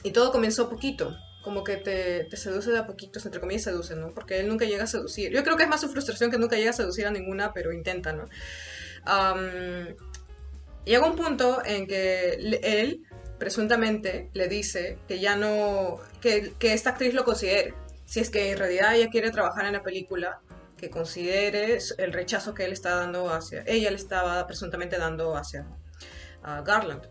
Y 0.03 0.11
todo 0.11 0.33
comenzó 0.33 0.69
poquito, 0.69 1.17
como 1.43 1.65
que 1.65 1.77
te, 1.77 2.25
te, 2.25 2.37
seduce 2.37 2.71
de 2.71 2.79
a 2.79 2.87
poquitos, 2.87 3.25
entre 3.25 3.41
comillas 3.41 3.65
seduce, 3.65 3.97
¿no? 3.97 4.15
Porque 4.15 4.41
él 4.41 4.49
nunca 4.49 4.65
llega 4.65 4.85
a 4.85 4.87
seducir. 4.87 5.33
Yo 5.33 5.43
creo 5.43 5.57
que 5.57 5.65
es 5.65 5.69
más 5.69 5.81
su 5.81 5.89
frustración 5.89 6.31
que 6.31 6.39
nunca 6.39 6.57
llega 6.57 6.71
a 6.71 6.75
seducir 6.75 7.07
a 7.07 7.11
ninguna, 7.11 7.53
pero 7.53 7.73
intenta, 7.73 8.13
¿no? 8.13 8.25
llega 10.85 11.07
un 11.07 11.17
punto 11.17 11.61
en 11.65 11.87
que 11.87 12.35
él 12.63 13.05
presuntamente 13.39 14.31
le 14.33 14.47
dice 14.47 14.99
que 15.09 15.19
ya 15.19 15.35
no, 15.35 15.99
que, 16.21 16.53
que, 16.59 16.73
esta 16.73 16.91
actriz 16.91 17.15
lo 17.15 17.25
considere. 17.25 17.75
Si 18.05 18.21
es 18.21 18.31
que 18.31 18.53
en 18.53 18.59
realidad 18.59 18.95
ella 18.95 19.11
quiere 19.11 19.33
trabajar 19.33 19.67
en 19.67 19.73
la 19.73 19.83
película, 19.83 20.41
que 20.83 20.91
considere 20.91 21.79
el 21.99 22.13
rechazo 22.13 22.55
que 22.55 22.65
él 22.65 22.73
está 22.73 22.97
dando 22.97 23.31
hacia, 23.31 23.63
ella 23.69 23.89
le 23.89 23.95
estaba 23.95 24.45
presuntamente 24.49 24.99
dando 24.99 25.37
hacia 25.37 25.65
Garland. 26.43 27.09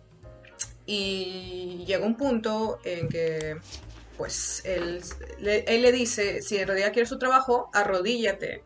Y 0.85 1.85
llega 1.87 2.05
un 2.05 2.17
punto 2.17 2.79
en 2.83 3.07
que, 3.07 3.55
pues, 4.17 4.61
él 4.65 5.01
le, 5.39 5.63
él 5.69 5.83
le 5.83 5.93
dice, 5.93 6.41
si 6.41 6.57
en 6.57 6.67
realidad 6.67 6.91
quiere 6.91 7.07
su 7.07 7.17
trabajo, 7.17 7.69
arrodíllate. 7.73 8.61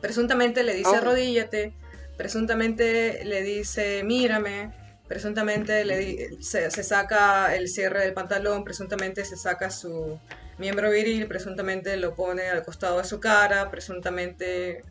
Presuntamente 0.00 0.64
le 0.64 0.74
dice, 0.74 0.90
oh. 0.90 0.96
arrodíllate. 0.96 1.74
Presuntamente 2.16 3.24
le 3.24 3.42
dice, 3.42 4.02
mírame 4.02 4.72
presuntamente 5.06 5.84
le 5.84 6.42
se, 6.42 6.70
saca 6.70 7.54
el 7.54 7.68
cierre 7.68 8.00
del 8.00 8.12
pantalón, 8.12 8.62
presuntamente 8.64 9.24
se 9.24 9.36
saca 9.36 9.70
su 9.70 10.20
miembro 10.58 10.90
viril, 10.90 11.26
presuntamente 11.26 11.96
lo 11.96 12.14
pone 12.14 12.48
al 12.48 12.64
costado 12.64 12.98
de 12.98 13.04
su 13.04 13.20
cara, 13.20 13.70
presuntamente 13.70 14.82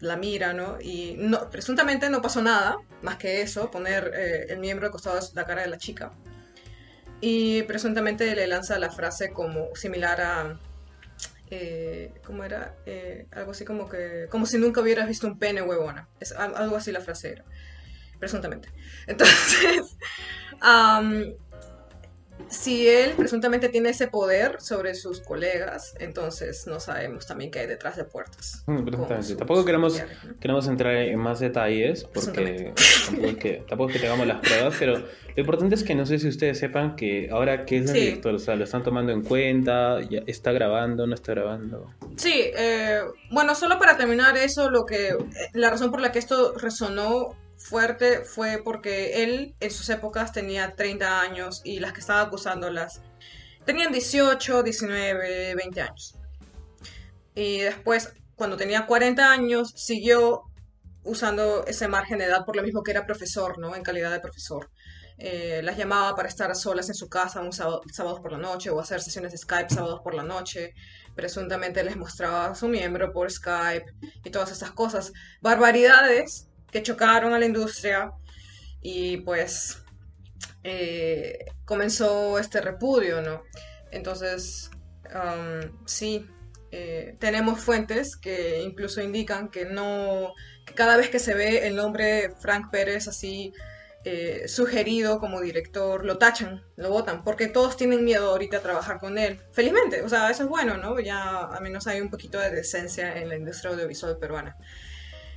la 0.00 0.16
mira, 0.16 0.52
¿no? 0.52 0.78
Y 0.80 1.16
no, 1.18 1.50
presuntamente 1.50 2.10
no 2.10 2.20
pasó 2.20 2.42
nada, 2.42 2.76
más 3.02 3.16
que 3.16 3.42
eso, 3.42 3.70
poner 3.70 4.12
eh, 4.14 4.46
el 4.48 4.58
miembro 4.58 4.86
al 4.86 4.92
costado 4.92 5.18
de 5.18 5.26
la 5.34 5.44
cara 5.46 5.62
de 5.62 5.68
la 5.68 5.78
chica. 5.78 6.12
Y 7.20 7.62
presuntamente 7.62 8.34
le 8.34 8.46
lanza 8.46 8.78
la 8.78 8.90
frase 8.90 9.30
como 9.30 9.74
similar 9.74 10.20
a... 10.20 10.58
Eh, 11.50 12.12
¿Cómo 12.26 12.44
era? 12.44 12.74
Eh, 12.84 13.26
algo 13.32 13.52
así 13.52 13.64
como 13.64 13.88
que... 13.88 14.26
Como 14.30 14.46
si 14.46 14.58
nunca 14.58 14.80
hubieras 14.80 15.08
visto 15.08 15.26
un 15.26 15.38
pene 15.38 15.62
huevona. 15.62 16.08
Es, 16.20 16.32
algo 16.32 16.76
así 16.76 16.92
la 16.92 17.00
frase 17.00 17.32
era 17.32 17.44
presuntamente. 18.18 18.70
Entonces, 19.06 19.96
si 22.48 22.88
él 22.88 23.12
presuntamente 23.16 23.68
tiene 23.68 23.90
ese 23.90 24.08
poder 24.08 24.60
sobre 24.60 24.94
sus 24.94 25.20
colegas, 25.20 25.94
entonces 25.98 26.66
no 26.66 26.80
sabemos 26.80 27.26
también 27.26 27.50
qué 27.50 27.60
hay 27.60 27.66
detrás 27.66 27.96
de 27.96 28.04
puertas. 28.04 28.62
Mm, 28.66 28.88
tampoco 29.36 29.64
queremos, 29.64 30.02
queremos 30.40 30.66
entrar 30.68 30.94
en 30.96 31.18
más 31.18 31.40
detalles 31.40 32.04
porque 32.04 32.72
tampoco 33.06 33.26
es, 33.28 33.36
que, 33.36 33.64
tampoco 33.68 33.92
que 33.92 33.98
tengamos 33.98 34.26
las 34.26 34.40
pruebas, 34.40 34.74
pero 34.78 34.98
lo 34.98 35.40
importante 35.40 35.74
es 35.74 35.84
que 35.84 35.94
no 35.94 36.06
sé 36.06 36.18
si 36.18 36.28
ustedes 36.28 36.58
sepan 36.58 36.96
que 36.96 37.28
ahora 37.30 37.64
que 37.64 37.78
es 37.78 37.90
el 37.90 37.94
director, 37.94 38.34
o 38.34 38.38
sea, 38.38 38.56
lo 38.56 38.64
están 38.64 38.82
tomando 38.82 39.12
en 39.12 39.22
cuenta, 39.22 40.00
ya 40.08 40.22
está 40.26 40.52
grabando, 40.52 41.06
no 41.06 41.14
está 41.14 41.32
grabando. 41.32 41.90
Sí, 42.16 42.50
eh, 42.56 43.00
bueno, 43.30 43.54
solo 43.54 43.78
para 43.78 43.96
terminar 43.96 44.36
eso, 44.36 44.70
lo 44.70 44.86
que 44.86 45.08
eh, 45.08 45.16
la 45.52 45.70
razón 45.70 45.90
por 45.90 46.00
la 46.00 46.12
que 46.12 46.18
esto 46.18 46.54
resonó 46.56 47.36
fuerte 47.64 48.24
fue 48.24 48.60
porque 48.62 49.24
él 49.24 49.56
en 49.58 49.70
sus 49.70 49.88
épocas 49.88 50.32
tenía 50.32 50.74
30 50.76 51.20
años 51.20 51.62
y 51.64 51.80
las 51.80 51.94
que 51.94 52.00
estaba 52.00 52.20
acusándolas 52.20 53.00
tenían 53.64 53.90
18, 53.90 54.62
19, 54.62 55.54
20 55.54 55.80
años. 55.80 56.14
Y 57.34 57.60
después, 57.60 58.12
cuando 58.36 58.58
tenía 58.58 58.86
40 58.86 59.32
años, 59.32 59.72
siguió 59.74 60.42
usando 61.04 61.64
ese 61.66 61.88
margen 61.88 62.18
de 62.18 62.26
edad 62.26 62.44
por 62.44 62.54
lo 62.54 62.62
mismo 62.62 62.82
que 62.82 62.90
era 62.90 63.06
profesor, 63.06 63.58
¿no? 63.58 63.74
En 63.74 63.82
calidad 63.82 64.12
de 64.12 64.20
profesor. 64.20 64.70
Eh, 65.16 65.62
las 65.64 65.78
llamaba 65.78 66.14
para 66.14 66.28
estar 66.28 66.54
solas 66.54 66.88
en 66.88 66.94
su 66.94 67.08
casa 67.08 67.40
un 67.40 67.52
sábado, 67.52 67.80
sábados 67.90 68.20
por 68.20 68.32
la 68.32 68.38
noche 68.38 68.70
o 68.70 68.80
hacer 68.80 69.00
sesiones 69.00 69.32
de 69.32 69.38
Skype 69.38 69.72
sábados 69.72 70.00
por 70.04 70.14
la 70.14 70.22
noche. 70.22 70.74
Presuntamente 71.14 71.82
les 71.82 71.96
mostraba 71.96 72.54
su 72.54 72.68
miembro 72.68 73.10
por 73.12 73.30
Skype 73.30 73.86
y 74.22 74.30
todas 74.30 74.52
esas 74.52 74.72
cosas. 74.72 75.12
Barbaridades 75.40 76.48
que 76.74 76.82
chocaron 76.82 77.32
a 77.32 77.38
la 77.38 77.46
industria 77.46 78.10
y 78.82 79.18
pues 79.18 79.80
eh, 80.64 81.46
comenzó 81.64 82.36
este 82.36 82.60
repudio, 82.60 83.22
¿no? 83.22 83.44
Entonces, 83.92 84.72
um, 85.14 85.86
sí, 85.86 86.26
eh, 86.72 87.16
tenemos 87.20 87.60
fuentes 87.60 88.16
que 88.16 88.60
incluso 88.60 89.00
indican 89.00 89.50
que 89.50 89.66
no, 89.66 90.34
que 90.66 90.74
cada 90.74 90.96
vez 90.96 91.10
que 91.10 91.20
se 91.20 91.34
ve 91.34 91.68
el 91.68 91.76
nombre 91.76 92.32
Frank 92.40 92.72
Pérez 92.72 93.06
así 93.06 93.52
eh, 94.04 94.48
sugerido 94.48 95.20
como 95.20 95.40
director, 95.40 96.04
lo 96.04 96.18
tachan, 96.18 96.64
lo 96.74 96.90
votan, 96.90 97.22
porque 97.22 97.46
todos 97.46 97.76
tienen 97.76 98.04
miedo 98.04 98.30
ahorita 98.30 98.56
a 98.56 98.62
trabajar 98.62 98.98
con 98.98 99.16
él. 99.16 99.38
Felizmente, 99.52 100.02
o 100.02 100.08
sea, 100.08 100.28
eso 100.28 100.42
es 100.42 100.48
bueno, 100.48 100.76
¿no? 100.76 100.98
Ya 100.98 101.38
al 101.38 101.62
menos 101.62 101.86
hay 101.86 102.00
un 102.00 102.10
poquito 102.10 102.40
de 102.40 102.50
decencia 102.50 103.16
en 103.16 103.28
la 103.28 103.36
industria 103.36 103.70
audiovisual 103.70 104.18
peruana. 104.18 104.56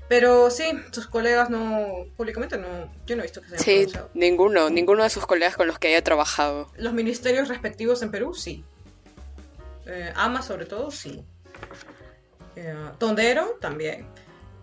Pero 0.09 0.49
sí, 0.49 0.65
sus 0.91 1.07
colegas 1.07 1.49
no, 1.49 2.05
públicamente 2.15 2.57
no, 2.57 2.89
yo 3.05 3.15
no 3.15 3.23
he 3.23 3.25
visto 3.25 3.41
que 3.41 3.49
se 3.49 3.55
hayan 3.55 3.89
Sí, 3.89 3.99
ninguno, 4.13 4.69
ninguno 4.69 5.03
de 5.03 5.09
sus 5.09 5.25
colegas 5.25 5.57
con 5.57 5.67
los 5.67 5.79
que 5.79 5.89
haya 5.89 6.01
trabajado. 6.01 6.71
Los 6.77 6.93
ministerios 6.93 7.49
respectivos 7.49 8.01
en 8.01 8.11
Perú, 8.11 8.33
sí. 8.33 8.63
Eh, 9.85 10.13
Ama, 10.15 10.41
sobre 10.41 10.65
todo, 10.65 10.91
sí. 10.91 11.25
Eh, 12.55 12.73
Tondero, 12.97 13.57
también. 13.59 14.07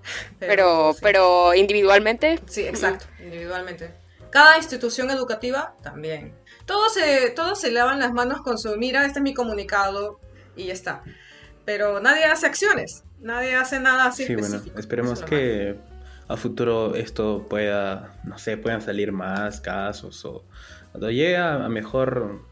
Pero, 0.38 0.94
pero, 1.00 1.54
individualmente. 1.54 2.38
Sí, 2.46 2.66
exacto, 2.66 3.06
individualmente. 3.20 3.90
Cada 4.30 4.58
institución 4.58 5.10
educativa, 5.10 5.74
también. 5.82 6.34
Todos 6.66 6.92
se, 6.92 7.30
todos 7.30 7.58
se 7.58 7.70
lavan 7.70 8.00
las 8.00 8.12
manos 8.12 8.42
con 8.42 8.58
su, 8.58 8.76
mira, 8.76 9.06
este 9.06 9.20
es 9.20 9.22
mi 9.22 9.32
comunicado 9.32 10.20
y 10.56 10.66
ya 10.66 10.74
está. 10.74 11.02
Pero 11.64 12.00
nadie 12.00 12.24
hace 12.24 12.46
acciones. 12.46 13.04
Nadie 13.24 13.54
hace 13.54 13.80
nada 13.80 14.08
así. 14.08 14.26
Sí, 14.26 14.36
bueno, 14.36 14.60
esperemos 14.76 15.22
que 15.22 15.76
a 16.28 16.36
futuro 16.36 16.94
esto 16.94 17.46
pueda, 17.48 18.12
no 18.22 18.36
sé, 18.36 18.58
puedan 18.58 18.82
salir 18.82 19.12
más 19.12 19.62
casos 19.62 20.22
o 20.26 20.44
cuando 20.92 21.10
llegue 21.10 21.38
a, 21.38 21.66
mejor 21.70 22.42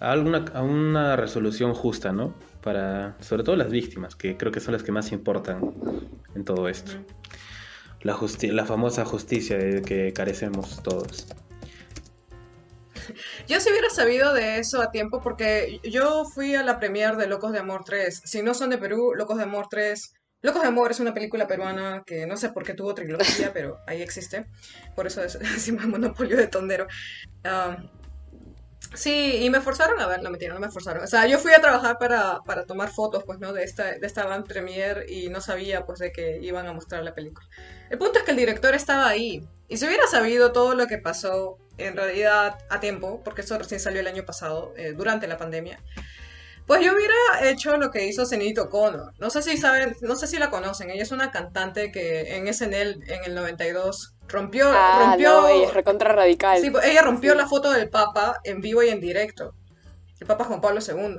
a, 0.00 0.10
alguna, 0.10 0.44
a 0.54 0.62
una 0.62 1.14
resolución 1.14 1.72
justa, 1.72 2.10
¿no? 2.10 2.34
Para, 2.62 3.14
sobre 3.20 3.44
todo 3.44 3.54
las 3.54 3.70
víctimas, 3.70 4.16
que 4.16 4.36
creo 4.36 4.50
que 4.50 4.58
son 4.58 4.72
las 4.72 4.82
que 4.82 4.90
más 4.90 5.12
importan 5.12 5.72
en 6.34 6.44
todo 6.44 6.68
esto. 6.68 6.90
La, 8.02 8.18
la 8.50 8.64
famosa 8.64 9.04
justicia 9.04 9.56
de 9.56 9.82
que 9.82 10.12
carecemos 10.12 10.82
todos. 10.82 11.28
Yo 13.48 13.60
si 13.60 13.70
hubiera 13.70 13.90
sabido 13.90 14.32
de 14.34 14.58
eso 14.58 14.80
a 14.80 14.90
tiempo 14.90 15.20
porque 15.20 15.80
yo 15.84 16.24
fui 16.24 16.54
a 16.54 16.62
la 16.62 16.78
premiere 16.78 17.16
de 17.16 17.26
Locos 17.26 17.52
de 17.52 17.58
Amor 17.58 17.84
3. 17.84 18.22
Si 18.24 18.42
no 18.42 18.54
son 18.54 18.70
de 18.70 18.78
Perú, 18.78 19.12
Locos 19.14 19.36
de 19.36 19.44
Amor 19.44 19.66
3... 19.70 20.14
Locos 20.44 20.60
de 20.60 20.68
Amor 20.68 20.90
es 20.90 21.00
una 21.00 21.14
película 21.14 21.46
peruana 21.46 22.02
que 22.04 22.26
no 22.26 22.36
sé 22.36 22.50
por 22.50 22.64
qué 22.64 22.74
tuvo 22.74 22.94
trilogía, 22.94 23.50
pero 23.54 23.78
ahí 23.86 24.02
existe. 24.02 24.44
Por 24.94 25.06
eso 25.06 25.22
decimos 25.22 25.86
monopolio 25.88 26.36
de 26.36 26.48
tondero. 26.48 26.86
sí, 28.92 29.38
y 29.40 29.48
me 29.48 29.62
forzaron 29.62 29.98
a 30.02 30.06
ver, 30.06 30.22
no 30.22 30.28
mentira, 30.28 30.52
no 30.52 30.60
me 30.60 30.70
forzaron. 30.70 31.02
O 31.02 31.06
sea, 31.06 31.26
yo 31.26 31.38
fui 31.38 31.54
a 31.54 31.62
trabajar 31.62 31.96
para, 31.98 32.40
para 32.44 32.66
tomar 32.66 32.90
fotos, 32.90 33.24
pues, 33.24 33.38
¿no? 33.38 33.54
De 33.54 33.64
esta, 33.64 33.92
de 33.92 34.06
esta 34.06 34.26
van 34.26 34.44
premiere 34.44 35.10
y 35.10 35.30
no 35.30 35.40
sabía, 35.40 35.86
pues, 35.86 35.98
de 35.98 36.12
que 36.12 36.38
iban 36.42 36.66
a 36.66 36.74
mostrar 36.74 37.02
la 37.02 37.14
película. 37.14 37.48
El 37.88 37.96
punto 37.96 38.18
es 38.18 38.24
que 38.26 38.32
el 38.32 38.36
director 38.36 38.74
estaba 38.74 39.08
ahí. 39.08 39.48
Y 39.68 39.78
si 39.78 39.86
hubiera 39.86 40.06
sabido 40.08 40.52
todo 40.52 40.74
lo 40.74 40.86
que 40.86 40.98
pasó 40.98 41.56
en 41.78 41.96
realidad 41.96 42.58
a 42.70 42.80
tiempo, 42.80 43.22
porque 43.24 43.42
eso 43.42 43.58
recién 43.58 43.80
salió 43.80 44.00
el 44.00 44.06
año 44.06 44.24
pasado, 44.24 44.72
eh, 44.76 44.92
durante 44.92 45.26
la 45.26 45.36
pandemia, 45.36 45.78
Pues 46.66 46.82
yo 46.82 46.94
hubiera 46.94 47.14
hecho 47.50 47.76
lo 47.76 47.90
que 47.90 48.06
hizo 48.06 48.24
Cenito 48.24 48.70
Cono. 48.70 49.10
No 49.18 49.28
sé 49.28 49.42
si 49.42 49.58
saben, 49.58 49.94
no 50.00 50.16
sé 50.16 50.26
si 50.26 50.38
la 50.38 50.48
conocen. 50.48 50.88
Ella 50.88 51.02
es 51.02 51.10
una 51.12 51.30
cantante 51.30 51.92
que 51.92 52.36
en 52.36 52.48
SNL 52.48 53.02
en 53.06 53.24
el 53.26 53.34
92 53.34 54.14
rompió, 54.28 54.70
Ah, 54.72 55.08
rompió, 55.10 55.42
no, 55.42 55.48
ella 55.48 55.66
es 55.66 55.74
recontra 55.74 56.12
radical. 56.14 56.62
sí, 56.62 56.70
pues, 56.70 56.86
ella 56.86 57.02
rompió 57.02 57.32
Sí. 57.32 57.38
la 57.38 57.46
foto 57.46 57.70
del 57.70 57.90
Papa 57.90 58.40
en 58.44 58.62
vivo 58.62 58.82
y 58.82 58.88
en 58.88 58.98
directo. 59.00 59.54
El 60.18 60.26
Papa 60.26 60.44
Juan 60.44 60.62
Pablo 60.62 60.80
II. 60.80 61.18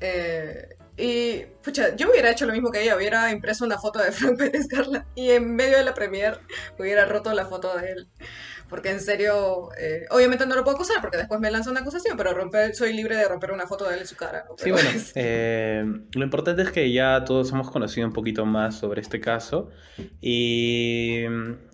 Eh, 0.00 0.68
y, 0.96 1.42
pucha, 1.62 1.94
yo 1.96 2.10
hubiera 2.10 2.30
hecho 2.30 2.44
lo 2.46 2.52
mismo 2.52 2.70
que 2.70 2.82
ella, 2.82 2.96
hubiera 2.96 3.30
impreso 3.30 3.64
una 3.64 3.78
foto 3.78 4.00
de 4.00 4.10
Frank 4.12 4.36
Pérez 4.38 4.66
Carla 4.68 5.06
y 5.14 5.30
en 5.30 5.54
medio 5.54 5.76
de 5.78 5.84
la 5.84 5.94
premier 5.94 6.40
hubiera 6.78 7.04
roto 7.04 7.32
la 7.32 7.46
foto 7.46 7.76
de 7.78 7.92
él. 7.92 8.08
Porque 8.70 8.90
en 8.90 9.00
serio, 9.00 9.68
eh, 9.78 10.04
obviamente 10.10 10.46
no 10.46 10.54
lo 10.54 10.62
puedo 10.64 10.76
acusar 10.76 11.00
porque 11.00 11.16
después 11.16 11.40
me 11.40 11.50
lanza 11.50 11.70
una 11.70 11.80
acusación, 11.80 12.16
pero 12.16 12.32
romper, 12.32 12.74
soy 12.74 12.92
libre 12.92 13.16
de 13.16 13.26
romper 13.28 13.50
una 13.50 13.66
foto 13.66 13.86
de 13.88 13.94
él 13.96 14.00
en 14.02 14.06
su 14.06 14.14
cara. 14.16 14.44
¿no? 14.48 14.54
Sí, 14.56 14.70
bueno, 14.70 14.88
eh, 15.16 15.84
lo 16.14 16.24
importante 16.24 16.62
es 16.62 16.70
que 16.70 16.92
ya 16.92 17.24
todos 17.24 17.50
hemos 17.52 17.70
conocido 17.70 18.06
un 18.06 18.12
poquito 18.12 18.46
más 18.46 18.78
sobre 18.78 19.00
este 19.00 19.20
caso 19.20 19.70
y 20.20 21.24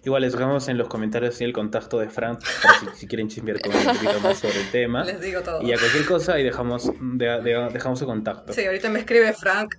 igual 0.04 0.22
les 0.22 0.32
dejamos 0.32 0.68
en 0.68 0.78
los 0.78 0.88
comentarios 0.88 1.40
el 1.42 1.52
contacto 1.52 1.98
de 1.98 2.08
Frank 2.08 2.40
si, 2.44 3.00
si 3.00 3.06
quieren 3.06 3.28
chismear 3.28 3.60
con 3.60 3.72
él 3.72 3.78
un 3.86 3.96
poquito 3.96 4.20
más 4.20 4.38
sobre 4.38 4.60
el 4.60 4.70
tema 4.70 5.04
les 5.04 5.20
digo 5.20 5.42
todo. 5.42 5.60
y 5.62 5.72
a 5.72 5.78
cualquier 5.78 6.06
cosa 6.06 6.34
ahí 6.34 6.44
dejamos, 6.44 6.90
de- 7.00 7.40
de- 7.42 7.68
dejamos 7.72 7.98
su 7.98 8.06
contacto. 8.06 8.52
Sí, 8.52 8.64
ahorita 8.64 8.88
me 8.88 9.00
escribe 9.00 9.32
Frank. 9.34 9.74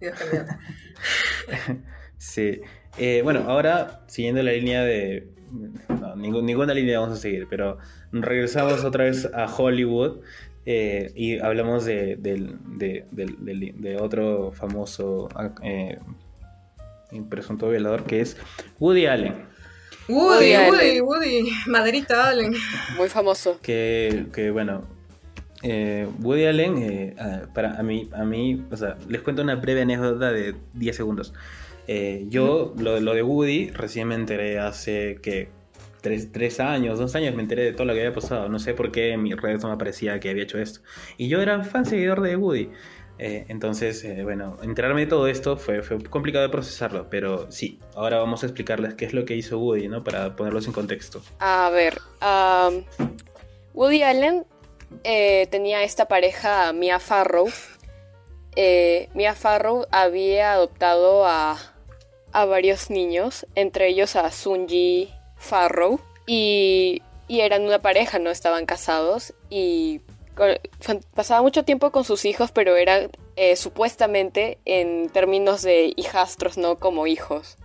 Dios 0.00 0.14
mío. 0.32 0.44
Sí. 2.16 2.60
Eh, 2.96 3.20
bueno, 3.22 3.44
ahora 3.48 4.02
siguiendo 4.06 4.42
la 4.42 4.52
línea 4.52 4.82
de... 4.82 5.28
no, 5.88 6.16
ningún- 6.16 6.44
ninguna 6.46 6.74
línea 6.74 7.00
vamos 7.00 7.18
a 7.18 7.20
seguir, 7.20 7.46
pero 7.48 7.78
regresamos 8.12 8.84
otra 8.84 9.04
vez 9.04 9.28
a 9.32 9.46
Hollywood 9.46 10.18
eh, 10.66 11.12
y 11.14 11.38
hablamos 11.38 11.84
de, 11.84 12.18
otro 14.00 14.52
famoso 14.52 15.28
eh, 15.62 15.98
presunto 17.28 17.68
violador 17.68 18.04
que 18.04 18.20
es 18.20 18.36
Woody 18.80 19.06
Allen. 19.06 19.34
Woody, 20.08 20.54
Woody 20.54 20.54
Woody, 20.54 20.54
Allen. 20.54 21.02
Woody, 21.04 21.50
Maderita 21.66 22.28
Allen. 22.28 22.54
Muy 22.96 23.08
famoso. 23.08 23.58
Que, 23.62 24.26
que, 24.34 24.50
bueno, 24.50 24.82
eh, 25.62 26.06
Woody 26.20 26.44
Allen, 26.46 26.76
eh, 26.78 27.14
ah, 27.18 27.42
para 27.54 27.78
a 27.78 27.82
mí, 27.82 28.08
a 28.12 28.24
mí, 28.24 28.62
o 28.70 28.76
sea, 28.76 28.96
les 29.08 29.22
cuento 29.22 29.42
una 29.42 29.54
breve 29.54 29.82
anécdota 29.82 30.30
de 30.32 30.54
10 30.74 30.96
segundos. 30.96 31.32
Eh, 31.86 32.24
yo, 32.28 32.74
lo, 32.78 33.00
de 33.00 33.22
Woody, 33.22 33.70
recién 33.70 34.08
me 34.08 34.14
enteré 34.14 34.58
hace 34.58 35.18
que 35.22 35.48
tres, 36.00 36.32
tres 36.32 36.60
años, 36.60 36.98
dos 36.98 37.14
años, 37.14 37.34
me 37.34 37.42
enteré 37.42 37.64
de 37.64 37.72
todo 37.72 37.84
lo 37.84 37.94
que 37.94 38.00
había 38.00 38.14
pasado. 38.14 38.48
No 38.48 38.58
sé 38.58 38.74
por 38.74 38.90
qué 38.90 39.12
en 39.12 39.22
mis 39.22 39.36
redes 39.36 39.62
no 39.62 39.68
me 39.68 39.74
aparecía 39.74 40.18
que 40.20 40.30
había 40.30 40.44
hecho 40.44 40.58
esto. 40.58 40.80
Y 41.16 41.28
yo 41.28 41.40
era 41.40 41.62
fan 41.64 41.84
seguidor 41.84 42.20
de 42.20 42.36
Woody. 42.36 42.70
Eh, 43.18 43.44
entonces, 43.48 44.02
eh, 44.04 44.24
bueno, 44.24 44.56
enterarme 44.62 45.02
de 45.02 45.06
todo 45.06 45.28
esto 45.28 45.56
fue, 45.56 45.82
fue 45.82 46.02
complicado 46.02 46.42
de 46.44 46.50
procesarlo, 46.50 47.08
pero 47.08 47.50
sí, 47.50 47.78
ahora 47.94 48.18
vamos 48.18 48.42
a 48.42 48.46
explicarles 48.46 48.94
qué 48.94 49.04
es 49.04 49.12
lo 49.12 49.24
que 49.24 49.36
hizo 49.36 49.58
Woody, 49.58 49.86
¿no? 49.86 50.02
Para 50.02 50.34
ponerlos 50.34 50.66
en 50.66 50.72
contexto. 50.72 51.22
A 51.38 51.70
ver, 51.70 52.00
Woody 53.72 54.02
Allen 54.02 54.44
tenía 55.02 55.84
esta 55.84 56.06
pareja, 56.06 56.72
Mia 56.72 56.98
Farrow. 56.98 57.48
Mia 59.14 59.34
Farrow 59.34 59.86
había 59.92 60.54
adoptado 60.54 61.24
a, 61.24 61.73
a 62.34 62.44
varios 62.44 62.90
niños, 62.90 63.46
entre 63.54 63.88
ellos 63.88 64.16
a 64.16 64.30
Sunji 64.30 65.08
Farrow, 65.36 66.00
y, 66.26 67.00
y 67.28 67.40
eran 67.40 67.62
una 67.62 67.80
pareja, 67.80 68.18
no 68.18 68.30
estaban 68.30 68.66
casados, 68.66 69.32
y 69.48 70.00
pasaba 71.14 71.42
mucho 71.42 71.64
tiempo 71.64 71.92
con 71.92 72.04
sus 72.04 72.24
hijos, 72.24 72.50
pero 72.50 72.76
eran 72.76 73.10
eh, 73.36 73.54
supuestamente 73.54 74.58
en 74.64 75.08
términos 75.10 75.62
de 75.62 75.92
hijastros, 75.96 76.58
no 76.58 76.76
como 76.76 77.06
hijos. 77.06 77.56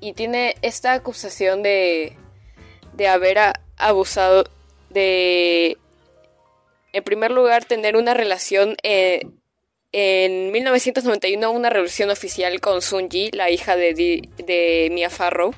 Y 0.00 0.14
tiene 0.14 0.56
esta 0.62 0.92
acusación 0.92 1.62
de, 1.62 2.16
de 2.94 3.08
haber 3.08 3.38
abusado 3.76 4.44
de, 4.88 5.78
en 6.92 7.04
primer 7.04 7.30
lugar, 7.30 7.64
tener 7.64 7.96
una 7.96 8.14
relación 8.14 8.76
eh, 8.82 9.28
en 9.92 10.52
1991, 10.52 11.50
una 11.50 11.70
relación 11.70 12.10
oficial 12.10 12.60
con 12.60 12.82
Sunji, 12.82 13.30
la 13.32 13.50
hija 13.50 13.76
de, 13.76 13.94
Di- 13.94 14.30
de 14.38 14.88
Mia 14.92 15.10
Farrow, 15.10 15.54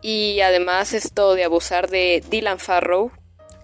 y 0.00 0.40
además 0.40 0.92
esto 0.94 1.34
de 1.34 1.44
abusar 1.44 1.88
de 1.90 2.22
Dylan 2.28 2.58
Farrow 2.58 3.12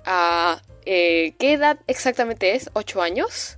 a... 0.05 0.63
eh, 0.87 1.35
¿Qué 1.39 1.55
edad 1.55 1.79
exactamente 1.87 2.55
es? 2.55 2.71
¿Ocho 2.75 3.03
años? 3.03 3.57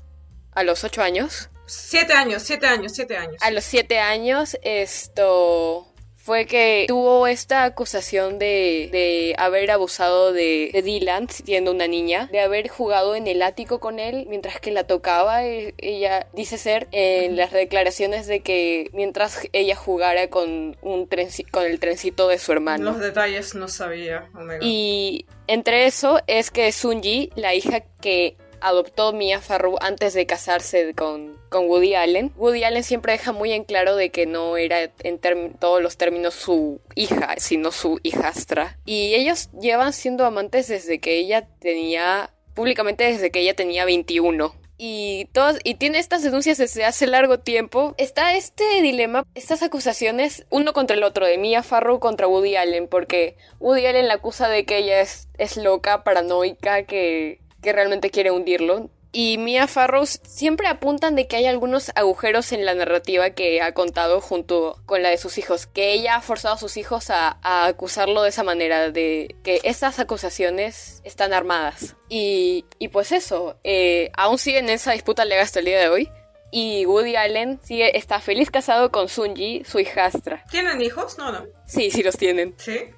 ¿A 0.52 0.62
los 0.62 0.82
ocho 0.84 1.02
años? 1.02 1.50
Siete 1.66 2.12
años, 2.14 2.42
siete 2.42 2.66
años, 2.66 2.92
siete 2.94 3.16
años. 3.16 3.36
A 3.40 3.50
los 3.50 3.64
siete 3.64 3.98
años, 4.00 4.56
esto 4.62 5.89
fue 6.22 6.44
que 6.46 6.84
tuvo 6.86 7.26
esta 7.26 7.64
acusación 7.64 8.38
de, 8.38 8.88
de 8.92 9.34
haber 9.38 9.70
abusado 9.70 10.32
de, 10.32 10.70
de 10.72 10.82
Dylan 10.82 11.28
siendo 11.30 11.70
una 11.72 11.86
niña, 11.88 12.28
de 12.30 12.40
haber 12.40 12.68
jugado 12.68 13.14
en 13.16 13.26
el 13.26 13.40
ático 13.42 13.80
con 13.80 13.98
él 13.98 14.26
mientras 14.28 14.60
que 14.60 14.70
la 14.70 14.84
tocaba. 14.84 15.44
E- 15.46 15.74
Ella 15.78 16.26
dice 16.34 16.58
ser 16.58 16.88
en 16.92 17.36
las 17.36 17.52
declaraciones 17.52 18.26
de 18.26 18.40
que 18.40 18.90
mientras 18.92 19.48
ella 19.52 19.76
jugara 19.76 20.28
con, 20.28 20.76
un 20.82 21.08
con 21.50 21.64
el 21.64 21.80
trencito 21.80 22.28
de 22.28 22.38
su 22.38 22.52
hermano. 22.52 22.92
Los 22.92 23.00
detalles 23.00 23.54
no 23.54 23.68
sabía, 23.68 24.28
Omega. 24.34 24.60
Y 24.64 25.24
entre 25.46 25.86
eso 25.86 26.20
es 26.26 26.50
que 26.50 26.70
Sunji, 26.70 27.30
la 27.34 27.54
hija 27.54 27.80
que 28.00 28.36
adoptó 28.60 29.14
Mia 29.14 29.40
Farrow 29.40 29.78
antes 29.80 30.12
de 30.12 30.26
casarse 30.26 30.94
con, 30.94 31.39
con 31.50 31.66
Woody 31.68 31.94
Allen, 31.94 32.32
Woody 32.36 32.64
Allen 32.64 32.82
siempre 32.82 33.12
deja 33.12 33.32
muy 33.32 33.52
en 33.52 33.64
claro 33.64 33.96
de 33.96 34.10
que 34.10 34.24
no 34.24 34.56
era 34.56 34.90
en 35.00 35.18
todos 35.58 35.82
los 35.82 35.98
términos 35.98 36.32
su 36.34 36.80
hija, 36.94 37.34
sino 37.36 37.72
su 37.72 38.00
hijastra. 38.02 38.78
Y 38.86 39.14
ellos 39.14 39.50
llevan 39.60 39.92
siendo 39.92 40.24
amantes 40.24 40.68
desde 40.68 41.00
que 41.00 41.18
ella 41.18 41.46
tenía, 41.58 42.30
públicamente 42.54 43.04
desde 43.04 43.30
que 43.30 43.40
ella 43.40 43.54
tenía 43.54 43.84
21 43.84 44.54
y 44.82 45.26
todas 45.32 45.58
y 45.62 45.74
tiene 45.74 45.98
estas 45.98 46.22
denuncias 46.22 46.56
desde 46.56 46.86
hace 46.86 47.06
largo 47.06 47.38
tiempo. 47.38 47.94
Está 47.98 48.34
este 48.34 48.80
dilema, 48.80 49.26
estas 49.34 49.62
acusaciones 49.62 50.46
uno 50.48 50.72
contra 50.72 50.96
el 50.96 51.02
otro 51.02 51.26
de 51.26 51.36
Mia 51.36 51.62
Farrow 51.62 52.00
contra 52.00 52.26
Woody 52.26 52.56
Allen, 52.56 52.88
porque 52.88 53.36
Woody 53.58 53.84
Allen 53.84 54.08
la 54.08 54.14
acusa 54.14 54.48
de 54.48 54.64
que 54.64 54.78
ella 54.78 55.02
es, 55.02 55.28
es 55.36 55.58
loca, 55.58 56.02
paranoica, 56.02 56.84
que, 56.84 57.40
que 57.60 57.74
realmente 57.74 58.08
quiere 58.08 58.30
hundirlo. 58.30 58.88
Y 59.12 59.38
Mia 59.38 59.66
Farrow 59.66 60.06
siempre 60.06 60.68
apuntan 60.68 61.16
de 61.16 61.26
que 61.26 61.36
hay 61.36 61.46
algunos 61.46 61.90
agujeros 61.96 62.52
en 62.52 62.64
la 62.64 62.74
narrativa 62.74 63.30
que 63.30 63.60
ha 63.60 63.72
contado 63.74 64.20
junto 64.20 64.80
con 64.86 65.02
la 65.02 65.08
de 65.08 65.18
sus 65.18 65.36
hijos, 65.38 65.66
que 65.66 65.92
ella 65.92 66.16
ha 66.16 66.20
forzado 66.20 66.54
a 66.54 66.58
sus 66.58 66.76
hijos 66.76 67.10
a, 67.10 67.38
a 67.42 67.66
acusarlo 67.66 68.22
de 68.22 68.28
esa 68.28 68.44
manera, 68.44 68.90
de 68.90 69.34
que 69.42 69.60
estas 69.64 69.98
acusaciones 69.98 71.00
están 71.04 71.32
armadas. 71.32 71.96
Y, 72.08 72.66
y 72.78 72.88
pues 72.88 73.10
eso, 73.10 73.58
eh, 73.64 74.10
aún 74.16 74.38
siguen 74.38 74.66
en 74.68 74.74
esa 74.76 74.92
disputa 74.92 75.24
legal 75.24 75.44
hasta 75.44 75.58
el 75.58 75.64
día 75.64 75.80
de 75.80 75.88
hoy. 75.88 76.10
Y 76.52 76.84
Woody 76.86 77.14
Allen 77.16 77.60
sigue, 77.62 77.96
está 77.96 78.20
feliz 78.20 78.50
casado 78.50 78.90
con 78.90 79.08
Sunji, 79.08 79.64
su 79.64 79.78
hijastra. 79.78 80.44
¿Tienen 80.50 80.80
hijos? 80.80 81.16
No, 81.16 81.30
no. 81.30 81.46
Sí, 81.66 81.90
sí 81.90 82.02
los 82.02 82.16
tienen. 82.16 82.54
¿Sí? 82.58 82.90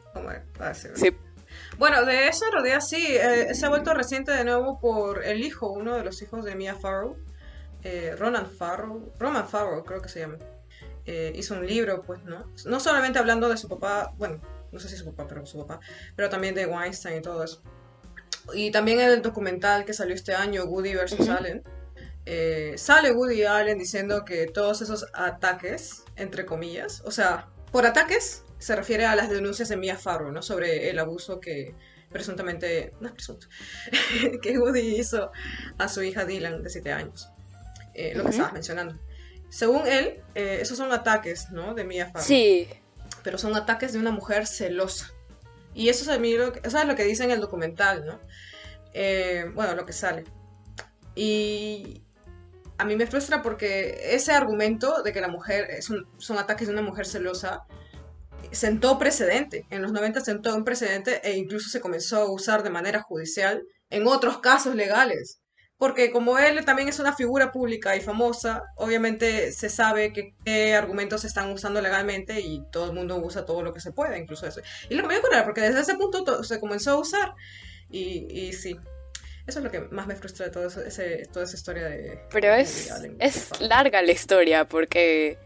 Ah, 0.58 0.74
sí. 0.74 0.88
Bueno, 1.82 2.04
de 2.04 2.28
eso 2.28 2.46
en 2.46 2.52
realidad 2.52 2.80
sí, 2.80 3.04
eh, 3.08 3.56
se 3.56 3.66
ha 3.66 3.68
vuelto 3.68 3.92
reciente 3.92 4.30
de 4.30 4.44
nuevo 4.44 4.78
por 4.78 5.24
el 5.24 5.42
hijo, 5.42 5.68
uno 5.68 5.96
de 5.96 6.04
los 6.04 6.22
hijos 6.22 6.44
de 6.44 6.54
Mia 6.54 6.76
Farrow, 6.76 7.16
eh, 7.82 8.14
Ronan 8.16 8.48
Farrow, 8.48 9.12
Roman 9.18 9.48
Farrow 9.48 9.82
creo 9.82 10.00
que 10.00 10.08
se 10.08 10.20
llama. 10.20 10.38
Eh, 11.06 11.32
hizo 11.34 11.54
un 11.54 11.66
libro, 11.66 12.02
pues, 12.02 12.22
¿no? 12.22 12.46
No 12.66 12.78
solamente 12.78 13.18
hablando 13.18 13.48
de 13.48 13.56
su 13.56 13.68
papá, 13.68 14.12
bueno, 14.16 14.40
no 14.70 14.78
sé 14.78 14.88
si 14.88 14.96
su 14.96 15.06
papá, 15.06 15.26
pero 15.26 15.44
su 15.44 15.58
papá, 15.58 15.80
pero 16.14 16.28
también 16.28 16.54
de 16.54 16.66
Weinstein 16.66 17.18
y 17.18 17.20
todo 17.20 17.42
eso. 17.42 17.60
Y 18.54 18.70
también 18.70 19.00
el 19.00 19.20
documental 19.20 19.84
que 19.84 19.92
salió 19.92 20.14
este 20.14 20.36
año, 20.36 20.66
Woody 20.66 20.94
vs. 20.94 21.28
Allen, 21.30 21.64
eh, 22.26 22.74
sale 22.76 23.10
Woody 23.10 23.42
Allen 23.42 23.76
diciendo 23.76 24.24
que 24.24 24.46
todos 24.46 24.82
esos 24.82 25.08
ataques, 25.14 26.04
entre 26.14 26.46
comillas, 26.46 27.02
o 27.04 27.10
sea, 27.10 27.48
por 27.72 27.86
ataques 27.86 28.41
se 28.62 28.76
refiere 28.76 29.04
a 29.06 29.16
las 29.16 29.28
denuncias 29.30 29.68
de 29.68 29.76
Mia 29.76 29.96
Farrow, 29.96 30.30
¿no? 30.32 30.42
Sobre 30.42 30.88
el 30.90 30.98
abuso 30.98 31.40
que 31.40 31.74
presuntamente, 32.10 32.92
no 33.00 33.08
es 33.08 33.12
presunto, 33.14 33.46
que 34.42 34.58
Woody 34.58 34.96
hizo 34.98 35.30
a 35.78 35.88
su 35.88 36.02
hija 36.02 36.24
Dylan 36.24 36.62
de 36.62 36.70
7 36.70 36.92
años. 36.92 37.28
Eh, 37.94 38.12
lo 38.14 38.22
que 38.22 38.28
Ujú. 38.28 38.30
estabas 38.30 38.52
mencionando. 38.52 38.98
Según 39.48 39.86
él, 39.86 40.20
eh, 40.34 40.58
esos 40.62 40.78
son 40.78 40.92
ataques, 40.92 41.50
¿no? 41.50 41.74
De 41.74 41.84
Mia 41.84 42.06
Farrow. 42.06 42.22
Sí, 42.24 42.68
Pero 43.22 43.38
son 43.38 43.54
ataques 43.56 43.92
de 43.92 43.98
una 43.98 44.10
mujer 44.10 44.46
celosa. 44.46 45.10
Y 45.74 45.88
eso 45.88 46.02
es, 46.02 46.08
a 46.08 46.18
mí 46.18 46.34
lo 46.34 46.52
que, 46.52 46.60
eso 46.66 46.78
es 46.78 46.84
lo 46.86 46.94
que 46.96 47.04
dice 47.04 47.24
en 47.24 47.30
el 47.30 47.40
documental, 47.40 48.04
¿no? 48.04 48.20
Eh, 48.94 49.44
bueno, 49.54 49.74
lo 49.74 49.86
que 49.86 49.92
sale. 49.92 50.24
Y 51.14 52.02
a 52.78 52.84
mí 52.84 52.96
me 52.96 53.06
frustra 53.06 53.42
porque 53.42 54.14
ese 54.14 54.32
argumento 54.32 55.02
de 55.02 55.12
que 55.12 55.20
la 55.20 55.28
mujer 55.28 55.70
es 55.70 55.88
un- 55.90 56.06
son 56.18 56.38
ataques 56.38 56.66
de 56.68 56.72
una 56.72 56.82
mujer 56.82 57.06
celosa 57.06 57.64
sentó 58.52 58.98
precedente. 58.98 59.66
En 59.70 59.82
los 59.82 59.92
90 59.92 60.20
sentó 60.20 60.54
un 60.54 60.64
precedente 60.64 61.20
e 61.24 61.36
incluso 61.36 61.68
se 61.68 61.80
comenzó 61.80 62.22
a 62.22 62.30
usar 62.30 62.62
de 62.62 62.70
manera 62.70 63.02
judicial 63.02 63.62
en 63.90 64.06
otros 64.06 64.38
casos 64.38 64.74
legales. 64.74 65.38
porque 65.78 66.12
como 66.12 66.38
él 66.38 66.64
también 66.64 66.88
es 66.88 67.00
una 67.00 67.12
figura 67.12 67.50
pública 67.50 67.96
y 67.96 68.00
famosa, 68.00 68.62
obviamente 68.76 69.50
se 69.50 69.68
sabe 69.68 70.12
que 70.12 70.32
qué 70.44 70.76
argumentos 70.76 71.22
se 71.22 71.26
están 71.26 71.50
usando 71.50 71.80
legalmente 71.80 72.40
y 72.40 72.62
todo 72.70 72.86
el 72.86 72.92
mundo 72.92 73.16
usa 73.16 73.44
todo 73.44 73.64
lo 73.64 73.72
que 73.72 73.80
se 73.80 73.90
puede, 73.90 74.16
incluso 74.16 74.46
eso. 74.46 74.60
Y 74.88 74.94
lo 74.94 75.02
que 75.08 75.20
me 75.20 75.42
porque 75.42 75.60
desde 75.60 75.80
ese 75.80 75.96
punto 75.96 76.44
se 76.44 76.60
comenzó 76.60 76.92
a 76.92 76.98
usar 76.98 77.34
y, 77.90 78.28
y 78.30 78.52
sí, 78.52 78.76
eso 79.46 79.58
es 79.58 79.64
lo 79.64 79.72
que 79.72 79.80
más 79.80 80.06
me 80.06 80.14
frustra 80.14 80.46
de 80.46 80.52
todo 80.52 80.66
ese, 80.66 81.26
toda 81.32 81.44
esa 81.46 81.56
historia 81.56 81.88
de... 81.88 82.20
Pero 82.30 82.54
es, 82.54 82.92
es 83.18 83.60
larga 83.60 84.02
la 84.02 84.12
historia 84.12 84.64
porque 84.64 85.36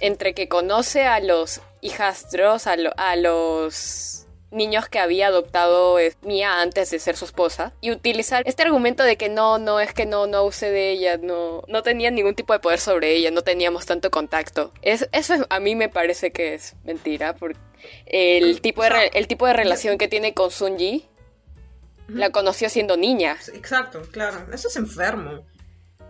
entre 0.00 0.34
que 0.34 0.48
conoce 0.48 1.04
a 1.04 1.20
los 1.20 1.60
hijastros, 1.84 2.66
a, 2.66 2.76
a 2.96 3.16
los 3.16 4.26
niños 4.50 4.88
que 4.88 4.98
había 4.98 5.26
adoptado 5.26 5.98
Mía 6.22 6.60
antes 6.60 6.90
de 6.90 6.98
ser 6.98 7.16
su 7.16 7.24
esposa 7.24 7.72
y 7.80 7.90
utilizar 7.90 8.42
este 8.46 8.62
argumento 8.62 9.02
de 9.02 9.16
que 9.16 9.28
no, 9.28 9.58
no, 9.58 9.80
es 9.80 9.92
que 9.92 10.06
no, 10.06 10.26
no 10.26 10.44
use 10.44 10.70
de 10.70 10.90
ella, 10.90 11.18
no, 11.18 11.62
no 11.68 11.82
tenía 11.82 12.10
ningún 12.10 12.34
tipo 12.34 12.52
de 12.52 12.60
poder 12.60 12.80
sobre 12.80 13.14
ella, 13.14 13.30
no 13.30 13.42
teníamos 13.42 13.84
tanto 13.84 14.10
contacto. 14.10 14.72
Es, 14.82 15.08
eso 15.12 15.46
a 15.50 15.60
mí 15.60 15.74
me 15.74 15.88
parece 15.88 16.30
que 16.30 16.54
es 16.54 16.74
mentira, 16.84 17.34
porque 17.34 17.58
el 18.06 18.60
tipo 18.60 18.82
de, 18.82 19.10
el 19.12 19.26
tipo 19.26 19.46
de 19.46 19.52
relación 19.52 19.98
que 19.98 20.08
tiene 20.08 20.32
con 20.32 20.50
Sunji 20.50 21.06
la 22.08 22.30
conoció 22.30 22.68
siendo 22.68 22.96
niña. 22.96 23.36
Exacto, 23.52 24.02
claro, 24.10 24.46
eso 24.52 24.68
es 24.68 24.76
enfermo. 24.76 25.44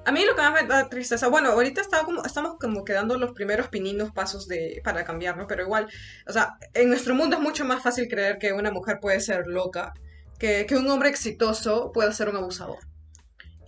A 0.06 0.12
mí 0.12 0.24
lo 0.24 0.34
que 0.34 0.42
más 0.42 0.52
me 0.52 0.68
da 0.68 0.88
tristeza, 0.88 1.28
bueno, 1.28 1.50
ahorita 1.50 1.82
como, 2.04 2.24
estamos 2.24 2.56
como 2.60 2.84
quedando 2.84 3.16
los 3.18 3.32
primeros 3.32 3.68
pininos 3.68 4.12
pasos 4.12 4.46
de, 4.46 4.80
para 4.84 5.04
cambiar, 5.04 5.36
¿no? 5.36 5.46
Pero 5.46 5.62
igual, 5.62 5.88
o 6.26 6.32
sea, 6.32 6.58
en 6.74 6.88
nuestro 6.88 7.14
mundo 7.14 7.36
es 7.36 7.42
mucho 7.42 7.64
más 7.64 7.82
fácil 7.82 8.08
creer 8.08 8.38
que 8.38 8.52
una 8.52 8.70
mujer 8.70 8.98
puede 9.00 9.20
ser 9.20 9.46
loca, 9.46 9.94
que, 10.38 10.66
que 10.66 10.76
un 10.76 10.88
hombre 10.90 11.08
exitoso 11.08 11.90
pueda 11.92 12.12
ser 12.12 12.28
un 12.28 12.36
abusador. 12.36 12.78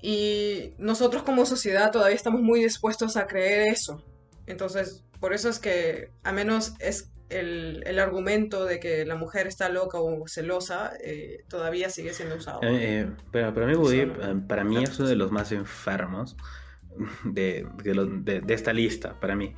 Y 0.03 0.75
nosotros 0.79 1.23
como 1.23 1.47
sociedad 1.47 1.91
todavía 1.91 2.17
estamos 2.17 2.43
muy 2.43 2.63
dispuestos 2.63 3.17
a 3.17 3.27
creer 3.27 3.69
eso. 3.69 4.05
Entonces, 4.47 5.05
por 5.21 5.33
eso 5.33 5.49
es 5.49 5.59
que, 5.59 6.11
a 6.23 6.33
menos 6.33 6.75
es 6.79 7.11
el, 7.29 7.83
el, 7.87 7.99
argumento 7.99 8.65
de 8.65 8.79
que 8.79 9.05
la 9.05 9.17
mujer 9.17 9.47
está 9.47 9.69
loca 9.69 9.99
o 9.99 10.27
celosa 10.29 10.93
eh, 11.03 11.45
todavía 11.49 11.91
sigue 11.91 12.13
siendo 12.13 12.37
usado. 12.37 12.61
Eh, 12.63 13.01
eh, 13.01 13.11
pero 13.31 13.53
para 13.53 13.67
mí, 13.67 13.75
Woody, 13.75 14.07
para 14.47 14.65
mí 14.65 14.83
es 14.83 14.99
uno 14.99 15.09
de 15.09 15.17
los 15.17 15.33
más 15.33 15.53
enfermos 15.53 16.37
de, 17.25 17.67
de, 17.83 18.41
de, 18.41 18.55
esta 18.55 18.73
lista, 18.73 19.19
para 19.21 19.35
mí. 19.35 19.55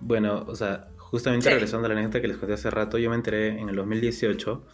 Bueno, 0.00 0.44
o 0.46 0.56
sea, 0.56 0.88
justamente 0.96 1.50
regresando 1.50 1.86
a 1.86 1.88
la 1.88 1.94
anécdota 1.94 2.20
que 2.20 2.28
les 2.28 2.36
conté 2.36 2.54
hace 2.54 2.70
rato, 2.70 2.98
yo 2.98 3.10
me 3.10 3.16
enteré 3.16 3.48
en 3.60 3.68
el 3.68 3.76
2018 3.76 4.64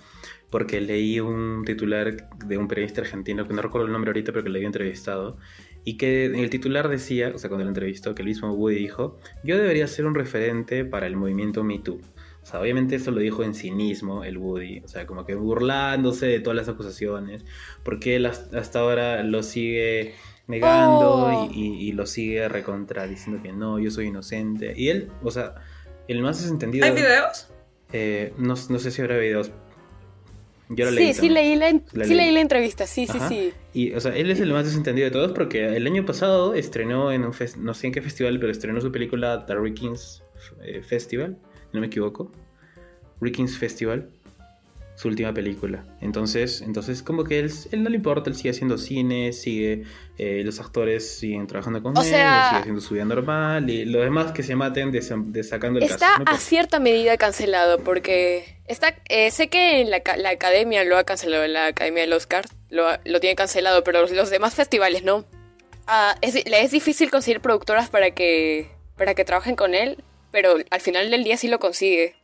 porque 0.50 0.80
leí 0.80 1.20
un 1.20 1.62
titular 1.66 2.28
de 2.46 2.58
un 2.58 2.68
periodista 2.68 3.02
argentino, 3.02 3.46
que 3.46 3.52
no 3.52 3.60
recuerdo 3.60 3.86
el 3.86 3.92
nombre 3.92 4.10
ahorita, 4.10 4.32
pero 4.32 4.44
que 4.44 4.50
le 4.50 4.58
había 4.58 4.68
entrevistado, 4.68 5.36
y 5.84 5.96
que 5.96 6.26
el 6.26 6.50
titular 6.50 6.88
decía, 6.88 7.32
o 7.34 7.38
sea, 7.38 7.50
cuando 7.50 7.64
lo 7.64 7.70
entrevistó, 7.70 8.14
que 8.14 8.22
el 8.22 8.28
mismo 8.28 8.52
Woody 8.52 8.76
dijo, 8.76 9.18
yo 9.44 9.58
debería 9.58 9.86
ser 9.86 10.06
un 10.06 10.14
referente 10.14 10.84
para 10.84 11.06
el 11.06 11.16
movimiento 11.16 11.64
Me 11.64 11.78
Too. 11.78 12.00
Sea, 12.48 12.60
obviamente 12.60 12.96
eso 12.96 13.10
lo 13.10 13.20
dijo 13.20 13.42
en 13.42 13.52
cinismo 13.54 14.24
el 14.24 14.38
Woody, 14.38 14.80
o 14.82 14.88
sea, 14.88 15.06
como 15.06 15.26
que 15.26 15.34
burlándose 15.34 16.26
de 16.26 16.40
todas 16.40 16.56
las 16.56 16.66
acusaciones, 16.66 17.44
porque 17.82 18.16
él 18.16 18.24
hasta 18.24 18.78
ahora 18.78 19.22
lo 19.22 19.42
sigue 19.42 20.14
negando 20.46 21.10
oh. 21.10 21.50
y, 21.52 21.92
lo 21.92 22.06
sigue 22.06 22.48
recontra 22.48 23.06
diciendo 23.06 23.42
que 23.42 23.52
no, 23.52 23.78
yo 23.78 23.90
soy 23.90 24.06
inocente. 24.06 24.72
Y 24.74 24.88
él, 24.88 25.10
o 25.22 25.30
sea, 25.30 25.56
el 26.08 26.22
más 26.22 26.40
desentendido... 26.40 26.86
¿Hay 26.86 26.92
videos? 26.92 27.48
Eh, 27.92 28.32
no, 28.38 28.56
sé 28.56 28.90
si 28.90 29.02
habrá 29.02 29.18
videos. 29.18 29.50
Yo 30.70 30.86
lo 30.86 30.92
leí. 30.92 31.12
Sí, 31.12 31.20
sí 31.20 31.28
leí, 31.28 31.54
la, 31.54 31.68
sí 31.70 32.14
leí. 32.14 32.32
la 32.32 32.40
entrevista, 32.40 32.86
sí, 32.86 33.06
sí, 33.06 33.18
sí. 33.28 33.52
Y, 33.74 33.92
o 33.92 34.00
sea, 34.00 34.16
él 34.16 34.30
es 34.30 34.40
el 34.40 34.54
más 34.54 34.64
desentendido 34.64 35.04
de 35.04 35.10
todos 35.10 35.32
porque 35.32 35.76
el 35.76 35.86
año 35.86 36.06
pasado 36.06 36.54
estrenó 36.54 37.12
en 37.12 37.26
un 37.26 37.34
no 37.58 37.74
sé 37.74 37.88
en 37.88 37.92
qué 37.92 38.00
festival, 38.00 38.40
pero 38.40 38.50
estrenó 38.50 38.80
su 38.80 38.90
película 38.90 39.44
The 39.44 39.54
Rikings 39.54 40.22
eh, 40.62 40.82
Festival 40.82 41.36
no 41.72 41.80
me 41.80 41.86
equivoco. 41.86 42.30
Rikings 43.20 43.58
Festival, 43.58 44.10
su 44.98 45.06
última 45.06 45.32
película. 45.32 45.84
Entonces, 46.00 46.60
entonces 46.60 47.04
como 47.04 47.22
que 47.22 47.38
él, 47.38 47.52
él 47.70 47.84
no 47.84 47.90
le 47.90 47.96
importa, 47.96 48.30
él 48.30 48.36
sigue 48.36 48.50
haciendo 48.50 48.78
cine, 48.78 49.32
sigue, 49.32 49.84
eh, 50.18 50.42
los 50.44 50.58
actores 50.58 51.18
siguen 51.18 51.46
trabajando 51.46 51.80
con 51.80 51.96
él, 51.96 52.02
sigue 52.02 52.18
haciendo 52.20 52.80
su 52.80 52.94
vida 52.94 53.04
normal 53.04 53.70
y 53.70 53.84
los 53.84 54.02
demás 54.02 54.32
que 54.32 54.42
se 54.42 54.56
maten 54.56 54.90
de, 54.90 55.02
sacando 55.44 55.78
el 55.78 55.84
Está 55.84 56.16
a 56.26 56.36
cierta 56.38 56.80
medida 56.80 57.16
cancelado 57.16 57.78
porque 57.78 58.56
está, 58.66 58.94
eh, 59.08 59.30
sé 59.30 59.46
que 59.46 59.84
la, 59.84 60.02
la, 60.16 60.30
academia 60.30 60.82
lo 60.82 60.96
ha 60.98 61.04
cancelado, 61.04 61.46
la 61.46 61.66
academia 61.66 62.02
del 62.02 62.12
Oscar 62.12 62.46
lo, 62.68 62.86
lo 63.04 63.20
tiene 63.20 63.36
cancelado, 63.36 63.84
pero 63.84 64.04
los, 64.08 64.30
demás 64.30 64.54
festivales 64.54 65.04
no. 65.04 65.24
Ah, 65.86 66.16
es, 66.22 66.34
es 66.44 66.70
difícil 66.72 67.08
conseguir 67.10 67.40
productoras 67.40 67.88
para 67.88 68.10
que, 68.10 68.68
para 68.96 69.14
que 69.14 69.24
trabajen 69.24 69.54
con 69.54 69.74
él 69.74 70.02
pero 70.30 70.56
al 70.70 70.80
final 70.80 71.10
del 71.10 71.24
día 71.24 71.36
sí 71.36 71.48
lo 71.48 71.58
consigue. 71.58 72.16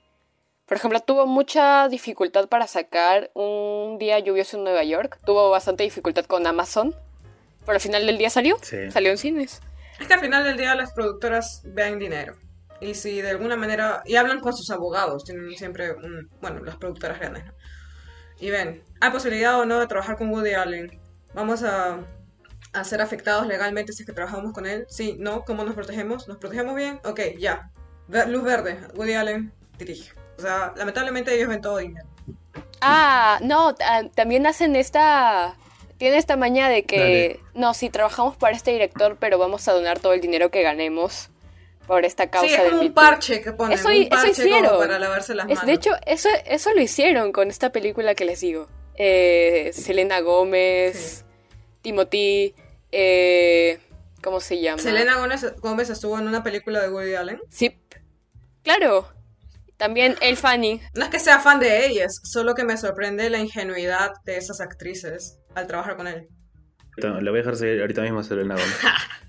Por 0.67 0.77
ejemplo, 0.79 1.01
tuvo 1.01 1.27
mucha 1.27 1.89
dificultad 1.89 2.49
para 2.49 2.67
sacar 2.67 3.31
un 3.35 3.99
día 3.99 4.19
lluvioso 4.19 4.57
en 4.57 4.65
Nueva 4.65 4.83
York. 4.83 5.19
Tuvo 5.27 5.51
bastante 5.51 5.85
dificultad 5.85 6.25
con 6.25 6.47
Amazon. 6.47 6.95
Pero 7.61 7.75
al 7.75 7.81
final 7.81 8.07
del 8.07 8.19
día 8.19 8.31
salió. 8.31 8.57
Salió 8.91 9.11
en 9.11 9.19
cines. 9.19 9.61
Es 10.01 10.07
que 10.07 10.15
al 10.15 10.21
final 10.21 10.45
del 10.45 10.57
día 10.57 10.75
las 10.75 10.93
productoras 10.93 11.63
ven 11.65 11.99
dinero. 11.99 12.37
Y 12.81 12.95
si 12.95 13.21
de 13.21 13.31
alguna 13.31 13.57
manera... 13.57 14.03
Y 14.07 14.17
hablan 14.17 14.41
con 14.41 14.55
sus 14.55 14.71
abogados. 14.71 15.25
Tienen 15.25 15.51
siempre 15.57 15.93
un... 15.93 16.31
Bueno, 16.41 16.61
las 16.65 16.77
productoras 16.77 17.19
grandes, 17.19 17.45
¿no? 17.45 17.53
Y 18.41 18.51
ven, 18.51 18.83
¿hay 19.01 19.11
posibilidad 19.11 19.59
o 19.61 19.65
no 19.65 19.79
de 19.79 19.87
trabajar 19.87 20.17
con 20.17 20.31
Woody 20.31 20.55
Allen? 20.55 21.01
Vamos 21.35 21.63
a, 21.63 22.01
a 22.73 22.85
ser 22.85 23.01
afectados 23.01 23.47
legalmente 23.47 23.93
si 23.93 24.03
es 24.03 24.07
que 24.07 24.13
trabajamos 24.13 24.53
con 24.53 24.67
él. 24.67 24.87
Sí, 24.89 25.17
no, 25.19 25.45
¿cómo 25.45 25.65
nos 25.65 25.75
protegemos? 25.75 26.27
¿Nos 26.27 26.39
protegemos 26.39 26.75
bien? 26.75 27.01
Ok, 27.05 27.21
ya, 27.39 27.71
Luz 28.09 28.43
verde, 28.43 28.79
Woody 28.95 29.15
Allen 29.15 29.53
dirige. 29.79 30.13
O 30.39 30.43
sea, 30.43 30.73
lamentablemente 30.77 31.35
ellos 31.35 31.49
ven 31.49 31.61
todo 31.61 31.79
dinero. 31.79 32.07
Ah, 32.81 33.39
no, 33.43 33.75
también 34.15 34.47
hacen 34.47 34.77
esta... 34.77 35.57
Tiene 35.97 36.19
esta 36.19 36.37
maña 36.37 36.69
de 36.69 36.85
que, 36.85 37.41
no, 37.55 37.73
si 37.73 37.89
trabajamos 37.89 38.37
para 38.37 38.57
este 38.57 38.73
director, 38.73 39.17
pero 39.19 39.39
vamos 39.39 39.69
a 39.69 39.73
donar 39.73 40.01
todo 40.01 40.13
el 40.13 40.21
dinero 40.21 40.51
que 40.51 40.63
ganemos 40.63 41.31
por 41.87 42.05
esta 42.05 42.31
causa 42.31 42.49
sí, 42.49 42.55
es 42.55 42.71
como 42.71 42.81
un 42.83 42.93
parche 42.93 43.41
que 43.41 43.53
ponen, 43.53 43.79
eso, 43.79 43.89
un 43.89 44.09
parche 44.09 44.31
hicieron. 44.31 44.79
para 44.79 44.99
lavarse 44.99 45.35
las 45.35 45.47
manos. 45.47 45.65
de 45.65 45.73
hecho, 45.73 45.91
eso, 46.07 46.29
eso 46.47 46.73
lo 46.75 46.81
hicieron 46.81 47.33
con 47.33 47.49
esta 47.49 47.71
película 47.71 48.15
que 48.15 48.25
les 48.25 48.41
digo. 48.41 48.69
Eh, 48.97 49.71
Selena 49.73 50.21
Gómez, 50.21 51.25
Timothy, 51.83 52.55
eh, 52.91 53.79
¿cómo 54.23 54.41
se 54.41 54.61
llama? 54.61 54.83
Selena 54.83 55.17
Gómez 55.61 55.91
estuvo 55.91 56.19
en 56.19 56.27
una 56.27 56.43
película 56.43 56.81
de 56.81 56.89
Woody 56.89 57.15
Allen. 57.15 57.41
Sí, 57.51 57.79
Claro. 58.65 59.07
También 59.77 60.15
el 60.21 60.37
Fanny. 60.37 60.81
No 60.95 61.05
es 61.05 61.11
que 61.11 61.19
sea 61.19 61.39
fan 61.39 61.61
de 61.61 61.87
ellas, 61.87 62.21
solo 62.25 62.55
que 62.55 62.65
me 62.65 62.77
sorprende 62.77 63.29
la 63.31 63.39
ingenuidad 63.39 64.13
de 64.25 64.37
esas 64.37 64.61
actrices 64.61 65.41
al 65.55 65.67
trabajar 65.67 65.97
con 65.97 66.07
él. 66.07 66.29
Le 66.97 67.31
voy 67.31 67.41
a 67.41 67.43
dejar 67.43 67.57
seguir 67.57 67.81
ahorita 67.81 68.03
mismo 68.03 68.21
a 68.21 68.23
Selena 68.23 68.55
Gómez. 68.55 68.79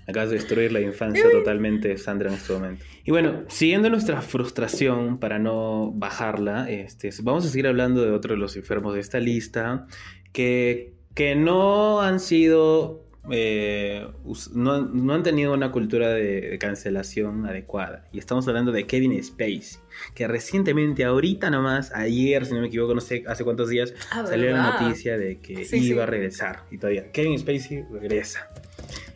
Acabas 0.08 0.30
de 0.30 0.36
destruir 0.36 0.70
la 0.70 0.80
infancia 0.80 1.28
totalmente, 1.32 1.98
Sandra, 1.98 2.28
en 2.28 2.36
este 2.36 2.52
momento. 2.52 2.84
Y 3.04 3.10
bueno, 3.10 3.44
siguiendo 3.48 3.90
nuestra 3.90 4.22
frustración 4.22 5.18
para 5.18 5.40
no 5.40 5.90
bajarla, 5.92 6.70
este, 6.70 7.10
vamos 7.22 7.44
a 7.44 7.48
seguir 7.48 7.66
hablando 7.66 8.02
de 8.02 8.12
otro 8.12 8.34
de 8.34 8.38
los 8.38 8.56
enfermos 8.56 8.94
de 8.94 9.00
esta 9.00 9.18
lista 9.18 9.86
que, 10.32 10.94
que 11.14 11.34
no 11.34 12.00
han 12.02 12.20
sido 12.20 13.05
eh, 13.30 14.06
no, 14.54 15.14
han 15.14 15.22
tenido 15.22 15.52
una 15.52 15.72
cultura 15.72 16.08
de, 16.10 16.56
cancelación 16.58 17.46
adecuada. 17.46 18.04
Y 18.12 18.18
estamos 18.18 18.46
hablando 18.48 18.72
de 18.72 18.86
Kevin 18.86 19.22
Spacey, 19.22 19.80
que 20.14 20.26
recientemente, 20.26 21.04
ahorita 21.04 21.50
nomás, 21.50 21.92
ayer, 21.92 22.46
si 22.46 22.54
no 22.54 22.60
me 22.60 22.68
equivoco, 22.68 22.94
no 22.94 23.00
sé 23.00 23.24
hace 23.26 23.44
cuántos 23.44 23.68
días, 23.68 23.94
ah, 24.10 24.24
salió 24.26 24.50
la 24.50 24.78
noticia 24.78 25.18
de 25.18 25.40
que 25.40 25.66
iba 25.76 26.04
a 26.04 26.06
regresar. 26.06 26.64
Y 26.70 26.78
todavía, 26.78 27.10
Kevin 27.12 27.38
Spacey 27.38 27.84
regresa. 27.90 28.48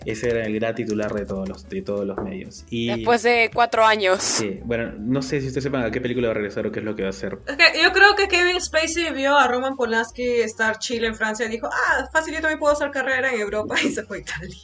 Ese 0.05 0.30
era 0.30 0.46
el 0.46 0.55
gran 0.55 0.74
titular 0.74 1.12
de 1.12 1.26
todos 1.26 1.48
los, 1.48 1.68
de 1.68 1.82
todos 1.82 2.07
los 2.07 2.16
medios. 2.18 2.64
Y, 2.70 2.88
Después 2.88 3.22
de 3.22 3.51
cuatro 3.53 3.84
años. 3.84 4.22
Sí, 4.22 4.61
bueno, 4.64 4.92
no 4.98 5.20
sé 5.22 5.40
si 5.40 5.48
ustedes 5.48 5.64
sepan 5.64 5.84
a 5.84 5.90
qué 5.90 6.01
película 6.01 6.28
va 6.28 6.32
a 6.32 6.34
regresar 6.34 6.66
o 6.66 6.72
qué 6.72 6.80
es 6.80 6.84
lo 6.84 6.96
que 6.96 7.03
va 7.03 7.09
a 7.09 7.11
hacer. 7.11 7.38
yo 7.82 7.92
creo 7.92 8.16
que 8.16 8.28
Kevin 8.28 8.61
Spacey 8.61 9.12
vio 9.12 9.36
a 9.36 9.46
Roman 9.46 9.76
Polanski 9.76 10.22
estar 10.22 10.78
Chile 10.78 11.09
en 11.09 11.14
Francia 11.14 11.46
y 11.46 11.51
dijo, 11.51 11.68
ah, 11.70 12.09
fácil, 12.12 12.34
yo 12.34 12.40
también 12.40 12.59
puedo 12.59 12.72
hacer 12.72 12.90
carrera 12.90 13.32
en 13.32 13.40
Europa 13.40 13.76
y 13.82 13.90
se 13.90 14.03
fue 14.05 14.18
a 14.18 14.20
Italia. 14.20 14.57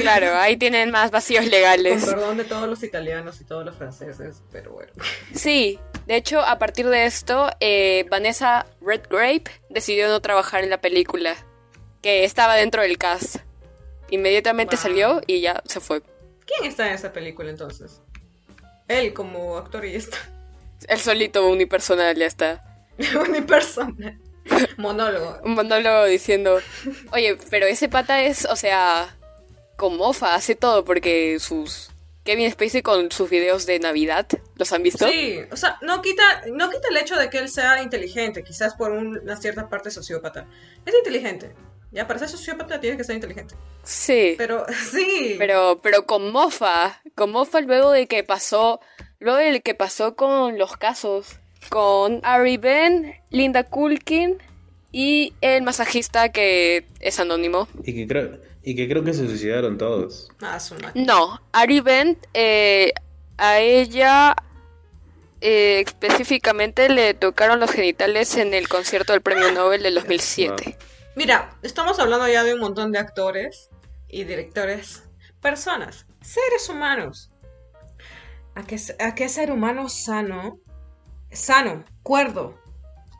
claro, 0.00 0.36
ahí 0.36 0.56
tienen 0.56 0.90
más 0.90 1.10
vacíos 1.10 1.46
legales. 1.46 2.04
Con 2.04 2.14
perdón 2.14 2.36
de 2.36 2.44
todos 2.44 2.68
los 2.68 2.82
italianos 2.82 3.40
y 3.40 3.44
todos 3.44 3.64
los 3.64 3.76
franceses, 3.76 4.42
pero 4.50 4.72
bueno. 4.72 4.92
Sí, 5.34 5.78
de 6.06 6.16
hecho, 6.16 6.40
a 6.40 6.58
partir 6.58 6.88
de 6.88 7.06
esto, 7.06 7.50
eh, 7.60 8.06
Vanessa 8.10 8.66
Redgrape 8.80 9.50
decidió 9.70 10.08
no 10.08 10.20
trabajar 10.20 10.64
en 10.64 10.70
la 10.70 10.80
película, 10.80 11.36
que 12.00 12.24
estaba 12.24 12.54
dentro 12.56 12.82
del 12.82 12.98
cast. 12.98 13.36
Inmediatamente 14.12 14.76
salió 14.76 15.22
y 15.26 15.40
ya 15.40 15.62
se 15.64 15.80
fue. 15.80 16.02
¿Quién 16.44 16.70
está 16.70 16.86
en 16.86 16.92
esa 16.92 17.14
película 17.14 17.48
entonces? 17.48 18.02
Él 18.86 19.14
como 19.14 19.56
actor 19.56 19.86
y 19.86 19.94
está. 19.94 20.18
Él 20.86 20.98
solito 20.98 21.48
unipersonal 21.48 22.14
ya 22.14 22.26
está. 22.26 22.62
unipersonal. 23.26 24.18
Monólogo. 24.76 25.40
Un 25.44 25.54
monólogo 25.54 26.04
diciendo, 26.04 26.60
oye, 27.12 27.38
pero 27.48 27.64
ese 27.64 27.88
pata 27.88 28.22
es, 28.22 28.44
o 28.44 28.54
sea, 28.54 29.16
con 29.76 29.96
mofa, 29.96 30.34
hace 30.34 30.54
todo 30.56 30.84
porque 30.84 31.38
sus... 31.40 31.88
Kevin 32.22 32.52
Spacey 32.52 32.82
con 32.82 33.10
sus 33.10 33.30
videos 33.30 33.64
de 33.64 33.78
Navidad, 33.78 34.28
¿los 34.56 34.72
han 34.72 34.82
visto? 34.82 35.08
Sí, 35.08 35.40
o 35.50 35.56
sea, 35.56 35.78
no 35.80 36.02
quita, 36.02 36.42
no 36.52 36.70
quita 36.70 36.88
el 36.90 36.98
hecho 36.98 37.16
de 37.16 37.30
que 37.30 37.38
él 37.38 37.48
sea 37.48 37.82
inteligente, 37.82 38.44
quizás 38.44 38.74
por 38.74 38.92
una 38.92 39.36
cierta 39.38 39.70
parte 39.70 39.90
sociópata. 39.90 40.46
Es 40.84 40.94
inteligente. 40.94 41.54
Ya, 41.92 42.06
para 42.06 42.18
ser 42.18 42.30
sociópata 42.30 42.80
tienes 42.80 42.96
que 42.98 43.04
ser 43.04 43.14
inteligente. 43.16 43.54
Sí. 43.84 44.34
Pero, 44.38 44.64
sí. 44.90 45.36
Pero, 45.38 45.78
pero 45.82 46.06
con 46.06 46.32
mofa, 46.32 47.00
con 47.14 47.30
mofa 47.30 47.60
luego 47.60 47.92
de 47.92 48.06
que 48.06 48.24
pasó, 48.24 48.80
luego 49.20 49.38
de 49.38 49.60
que 49.60 49.74
pasó 49.74 50.16
con 50.16 50.58
los 50.58 50.76
casos, 50.76 51.36
con 51.68 52.20
Ari 52.24 52.56
Ben, 52.56 53.14
Linda 53.30 53.64
Kulkin 53.64 54.38
y 54.90 55.34
el 55.42 55.62
masajista 55.62 56.30
que 56.30 56.86
es 57.00 57.20
anónimo. 57.20 57.68
Y 57.84 57.94
que 57.94 58.06
creo, 58.06 58.38
y 58.62 58.74
que 58.74 58.88
creo 58.88 59.04
que 59.04 59.12
se 59.12 59.26
suicidaron 59.26 59.76
todos. 59.76 60.30
Ah, 60.40 60.58
su. 60.58 60.74
No, 60.94 61.40
Ari 61.52 61.80
Ben, 61.80 62.18
eh, 62.32 62.92
a 63.36 63.60
ella 63.60 64.34
eh, 65.42 65.82
específicamente 65.84 66.88
le 66.88 67.14
tocaron 67.14 67.60
los 67.60 67.70
genitales 67.70 68.36
en 68.36 68.54
el 68.54 68.68
concierto 68.68 69.12
del 69.12 69.20
Premio 69.20 69.50
Nobel 69.52 69.82
del 69.82 69.96
2007. 69.96 70.76
Mira, 71.14 71.56
estamos 71.62 71.98
hablando 71.98 72.26
ya 72.28 72.42
de 72.42 72.54
un 72.54 72.60
montón 72.60 72.92
de 72.92 72.98
actores 72.98 73.68
y 74.08 74.24
directores, 74.24 75.02
personas, 75.40 76.06
seres 76.22 76.68
humanos. 76.68 77.30
¿A 78.54 78.64
qué, 78.64 78.78
a 78.98 79.14
qué 79.14 79.28
ser 79.28 79.50
humano 79.50 79.88
sano, 79.88 80.58
sano, 81.30 81.84
cuerdo, 82.02 82.58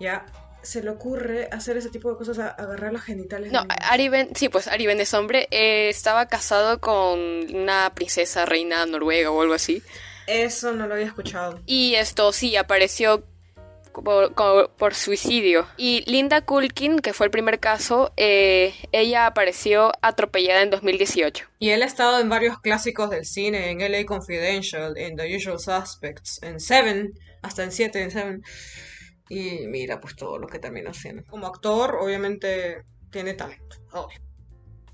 ya, 0.01 0.27
se 0.63 0.83
le 0.83 0.91
ocurre 0.91 1.49
hacer 1.51 1.77
ese 1.77 1.89
tipo 1.91 2.11
de 2.11 2.17
cosas, 2.17 2.39
a- 2.39 2.51
agarrar 2.51 2.93
los 2.93 3.03
genitales? 3.03 3.51
No, 3.53 3.65
Ari 3.69 4.09
Ben, 4.09 4.31
sí, 4.37 4.49
pues 4.49 4.69
Ari 4.69 4.87
Ben 4.87 5.01
es 5.01 5.13
hombre, 5.15 5.49
eh, 5.51 5.89
estaba 5.89 6.27
casado 6.27 6.81
con 6.81 7.19
una 7.55 7.93
princesa 7.95 8.45
reina 8.47 8.85
noruega 8.87 9.31
o 9.31 9.41
algo 9.43 9.55
así. 9.55 9.83
Eso 10.27 10.73
no 10.73 10.87
lo 10.87 10.95
había 10.95 11.07
escuchado. 11.07 11.61
Y 11.67 11.95
esto 11.95 12.33
sí 12.33 12.57
apareció 12.57 13.25
por, 13.93 14.35
por- 14.35 14.71
por 14.71 14.95
suicidio. 14.95 15.67
Y 15.77 16.05
Linda 16.11 16.41
Kulkin, 16.43 16.99
que 17.01 17.13
fue 17.13 17.27
el 17.27 17.31
primer 17.31 17.61
caso, 17.61 18.13
eh, 18.17 18.75
ella 18.93 19.27
apareció 19.27 19.93
atropellada 20.03 20.63
en 20.63 20.71
2018. 20.71 21.47
Y 21.59 21.71
él 21.71 21.83
ha 21.83 21.87
estado 21.87 22.21
en 22.21 22.29
varios 22.29 22.59
clásicos 22.61 23.11
del 23.11 23.25
cine, 23.25 23.71
en 23.71 23.81
LA 23.81 24.05
Confidential, 24.07 24.97
en 24.97 25.17
The 25.17 25.37
Usual 25.37 25.59
Suspects, 25.61 26.43
en 26.43 26.59
Seven, 26.61 27.13
hasta 27.43 27.65
en 27.65 27.73
7, 27.73 28.03
en 28.03 28.11
Seven. 28.11 28.43
Y 29.29 29.67
mira, 29.67 30.01
pues 30.01 30.17
todo 30.17 30.39
lo 30.39 30.47
que 30.47 30.59
terminó 30.59 30.91
haciendo. 30.91 31.23
Como 31.29 31.47
actor, 31.47 31.97
obviamente 32.01 32.83
tiene 33.11 33.35
talento, 33.35 33.77
obvio. 33.93 34.19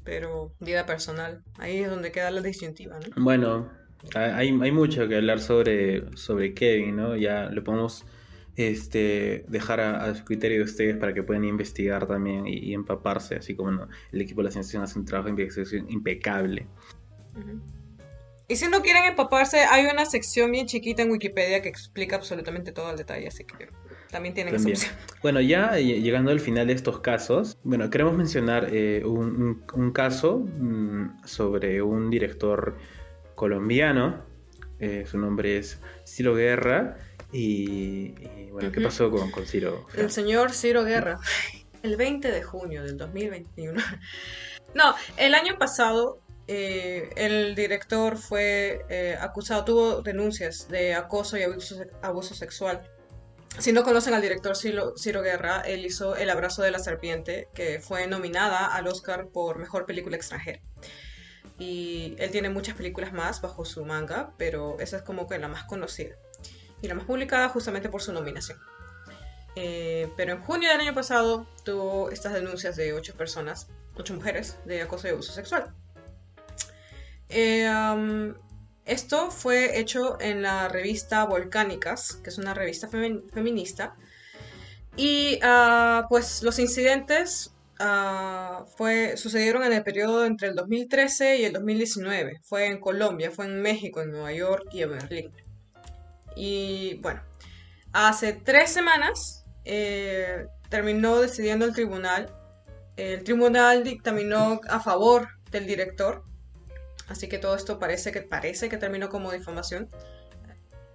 Pero 0.04 0.52
vida 0.60 0.86
personal, 0.86 1.42
ahí 1.58 1.78
es 1.78 1.90
donde 1.90 2.12
queda 2.12 2.30
la 2.30 2.40
disyuntiva, 2.40 2.98
¿no? 2.98 3.22
Bueno, 3.22 3.70
hay, 4.14 4.48
hay 4.60 4.72
mucho 4.72 5.06
que 5.08 5.16
hablar 5.16 5.40
sobre, 5.40 6.16
sobre 6.16 6.54
Kevin, 6.54 6.96
¿no? 6.96 7.16
Ya 7.16 7.48
lo 7.50 7.62
podemos 7.62 8.06
este, 8.58 9.44
dejar 9.46 9.78
a, 9.78 10.04
a 10.04 10.14
su 10.16 10.24
criterio 10.24 10.58
de 10.58 10.64
ustedes 10.64 10.96
para 10.96 11.14
que 11.14 11.22
puedan 11.22 11.44
investigar 11.44 12.08
también 12.08 12.44
y, 12.48 12.58
y 12.58 12.74
empaparse, 12.74 13.36
así 13.36 13.54
como 13.54 13.70
¿no? 13.70 13.88
el 14.10 14.20
equipo 14.20 14.40
de 14.40 14.46
la 14.46 14.50
sensación 14.50 14.82
hace 14.82 14.98
un 14.98 15.04
trabajo 15.04 15.26
de 15.26 15.30
investigación 15.30 15.88
impecable. 15.88 16.66
Y 18.48 18.56
si 18.56 18.66
no 18.66 18.82
quieren 18.82 19.04
empaparse, 19.04 19.58
hay 19.58 19.86
una 19.86 20.04
sección 20.06 20.50
bien 20.50 20.66
chiquita 20.66 21.02
en 21.02 21.10
Wikipedia 21.12 21.62
que 21.62 21.68
explica 21.68 22.16
absolutamente 22.16 22.72
todo 22.72 22.90
el 22.90 22.96
detalle, 22.96 23.28
así 23.28 23.44
que 23.44 23.68
también 24.10 24.34
tienen 24.34 24.54
También. 24.54 24.76
esa 24.76 24.86
opción. 24.88 25.06
Bueno, 25.22 25.40
ya 25.40 25.78
eh, 25.78 26.00
llegando 26.00 26.32
al 26.32 26.40
final 26.40 26.66
de 26.66 26.72
estos 26.72 26.98
casos, 26.98 27.58
bueno, 27.62 27.88
queremos 27.90 28.16
mencionar 28.16 28.70
eh, 28.72 29.04
un 29.04 29.92
caso 29.94 30.38
mm, 30.38 31.24
sobre 31.24 31.80
un 31.80 32.10
director 32.10 32.76
colombiano, 33.36 34.26
eh, 34.80 35.04
su 35.06 35.18
nombre 35.18 35.58
es 35.58 35.80
Ciro 36.06 36.34
Guerra, 36.34 36.98
y, 37.32 38.14
y, 38.18 38.48
bueno, 38.50 38.72
¿qué 38.72 38.80
Ujú. 38.80 38.88
pasó 38.88 39.10
con, 39.10 39.30
con 39.30 39.46
Ciro? 39.46 39.86
El 39.94 40.10
señor 40.10 40.52
Ciro 40.52 40.84
Guerra. 40.84 41.20
El 41.82 41.96
20 41.96 42.30
de 42.30 42.42
junio 42.42 42.82
del 42.82 42.96
2021. 42.96 43.80
No, 44.74 44.94
el 45.16 45.34
año 45.34 45.56
pasado 45.58 46.20
eh, 46.46 47.10
el 47.16 47.54
director 47.54 48.16
fue 48.16 48.84
eh, 48.88 49.16
acusado, 49.20 49.64
tuvo 49.64 50.02
denuncias 50.02 50.68
de 50.68 50.94
acoso 50.94 51.36
y 51.36 51.42
abuso, 51.42 51.76
abuso 52.02 52.34
sexual. 52.34 52.82
Si 53.58 53.72
no 53.72 53.82
conocen 53.82 54.14
al 54.14 54.22
director 54.22 54.56
Ciro, 54.56 54.94
Ciro 54.96 55.22
Guerra, 55.22 55.62
él 55.62 55.84
hizo 55.84 56.16
El 56.16 56.30
abrazo 56.30 56.62
de 56.62 56.70
la 56.70 56.78
serpiente, 56.78 57.48
que 57.54 57.80
fue 57.80 58.06
nominada 58.06 58.66
al 58.66 58.86
Oscar 58.88 59.28
por 59.28 59.58
Mejor 59.58 59.84
Película 59.84 60.16
Extranjera. 60.16 60.60
Y 61.58 62.14
él 62.18 62.30
tiene 62.30 62.50
muchas 62.50 62.76
películas 62.76 63.12
más 63.12 63.40
bajo 63.40 63.64
su 63.64 63.84
manga, 63.84 64.32
pero 64.38 64.78
esa 64.80 64.98
es 64.98 65.02
como 65.02 65.26
que 65.26 65.38
la 65.38 65.48
más 65.48 65.64
conocida. 65.64 66.14
Y 66.82 66.88
la 66.88 66.94
más 66.94 67.04
publicada 67.04 67.48
justamente 67.48 67.88
por 67.88 68.02
su 68.02 68.12
nominación. 68.12 68.58
Eh, 69.56 70.12
pero 70.16 70.34
en 70.34 70.42
junio 70.42 70.70
del 70.70 70.80
año 70.80 70.94
pasado 70.94 71.46
tuvo 71.64 72.10
estas 72.10 72.32
denuncias 72.32 72.76
de 72.76 72.92
ocho 72.92 73.14
personas, 73.14 73.68
ocho 73.96 74.14
mujeres, 74.14 74.58
de 74.64 74.82
acoso 74.82 75.08
y 75.08 75.10
abuso 75.10 75.32
sexual. 75.32 75.74
Eh, 77.28 77.68
um, 77.68 78.34
esto 78.84 79.30
fue 79.30 79.78
hecho 79.78 80.16
en 80.20 80.42
la 80.42 80.68
revista 80.68 81.24
Volcánicas, 81.24 82.20
que 82.22 82.30
es 82.30 82.38
una 82.38 82.54
revista 82.54 82.88
feminista. 82.88 83.94
Y 84.96 85.38
ah, 85.42 86.06
pues 86.08 86.42
los 86.42 86.58
incidentes 86.58 87.52
ah, 87.78 88.64
fue, 88.76 89.16
sucedieron 89.16 89.62
en 89.64 89.74
el 89.74 89.82
periodo 89.82 90.24
entre 90.24 90.48
el 90.48 90.54
2013 90.54 91.36
y 91.38 91.44
el 91.44 91.52
2019. 91.52 92.40
Fue 92.42 92.66
en 92.66 92.80
Colombia, 92.80 93.30
fue 93.30 93.44
en 93.44 93.60
México, 93.60 94.00
en 94.00 94.10
Nueva 94.10 94.32
York 94.32 94.68
y 94.72 94.82
en 94.82 94.90
Berlín. 94.90 95.32
Y 96.40 96.94
bueno, 97.02 97.20
hace 97.92 98.32
tres 98.32 98.70
semanas 98.70 99.44
eh, 99.64 100.46
terminó 100.68 101.20
decidiendo 101.20 101.64
el 101.64 101.72
tribunal. 101.74 102.32
El 102.96 103.24
tribunal 103.24 103.82
dictaminó 103.82 104.60
a 104.68 104.78
favor 104.78 105.28
del 105.50 105.66
director. 105.66 106.22
Así 107.08 107.28
que 107.28 107.38
todo 107.38 107.56
esto 107.56 107.80
parece 107.80 108.12
que, 108.12 108.22
parece 108.22 108.68
que 108.68 108.76
terminó 108.76 109.08
como 109.08 109.32
difamación. 109.32 109.88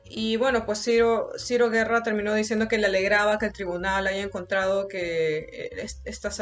Y 0.05 0.37
bueno, 0.37 0.65
pues 0.65 0.81
Ciro, 0.81 1.31
Ciro 1.37 1.69
Guerra 1.69 2.03
terminó 2.03 2.33
diciendo 2.35 2.67
que 2.69 2.77
le 2.77 2.85
alegraba 2.85 3.37
que 3.37 3.47
el 3.47 3.53
tribunal 3.53 4.07
haya 4.07 4.21
encontrado 4.21 4.87
que 4.87 5.39
eh, 5.39 5.69
es- 5.81 6.01
estas 6.05 6.41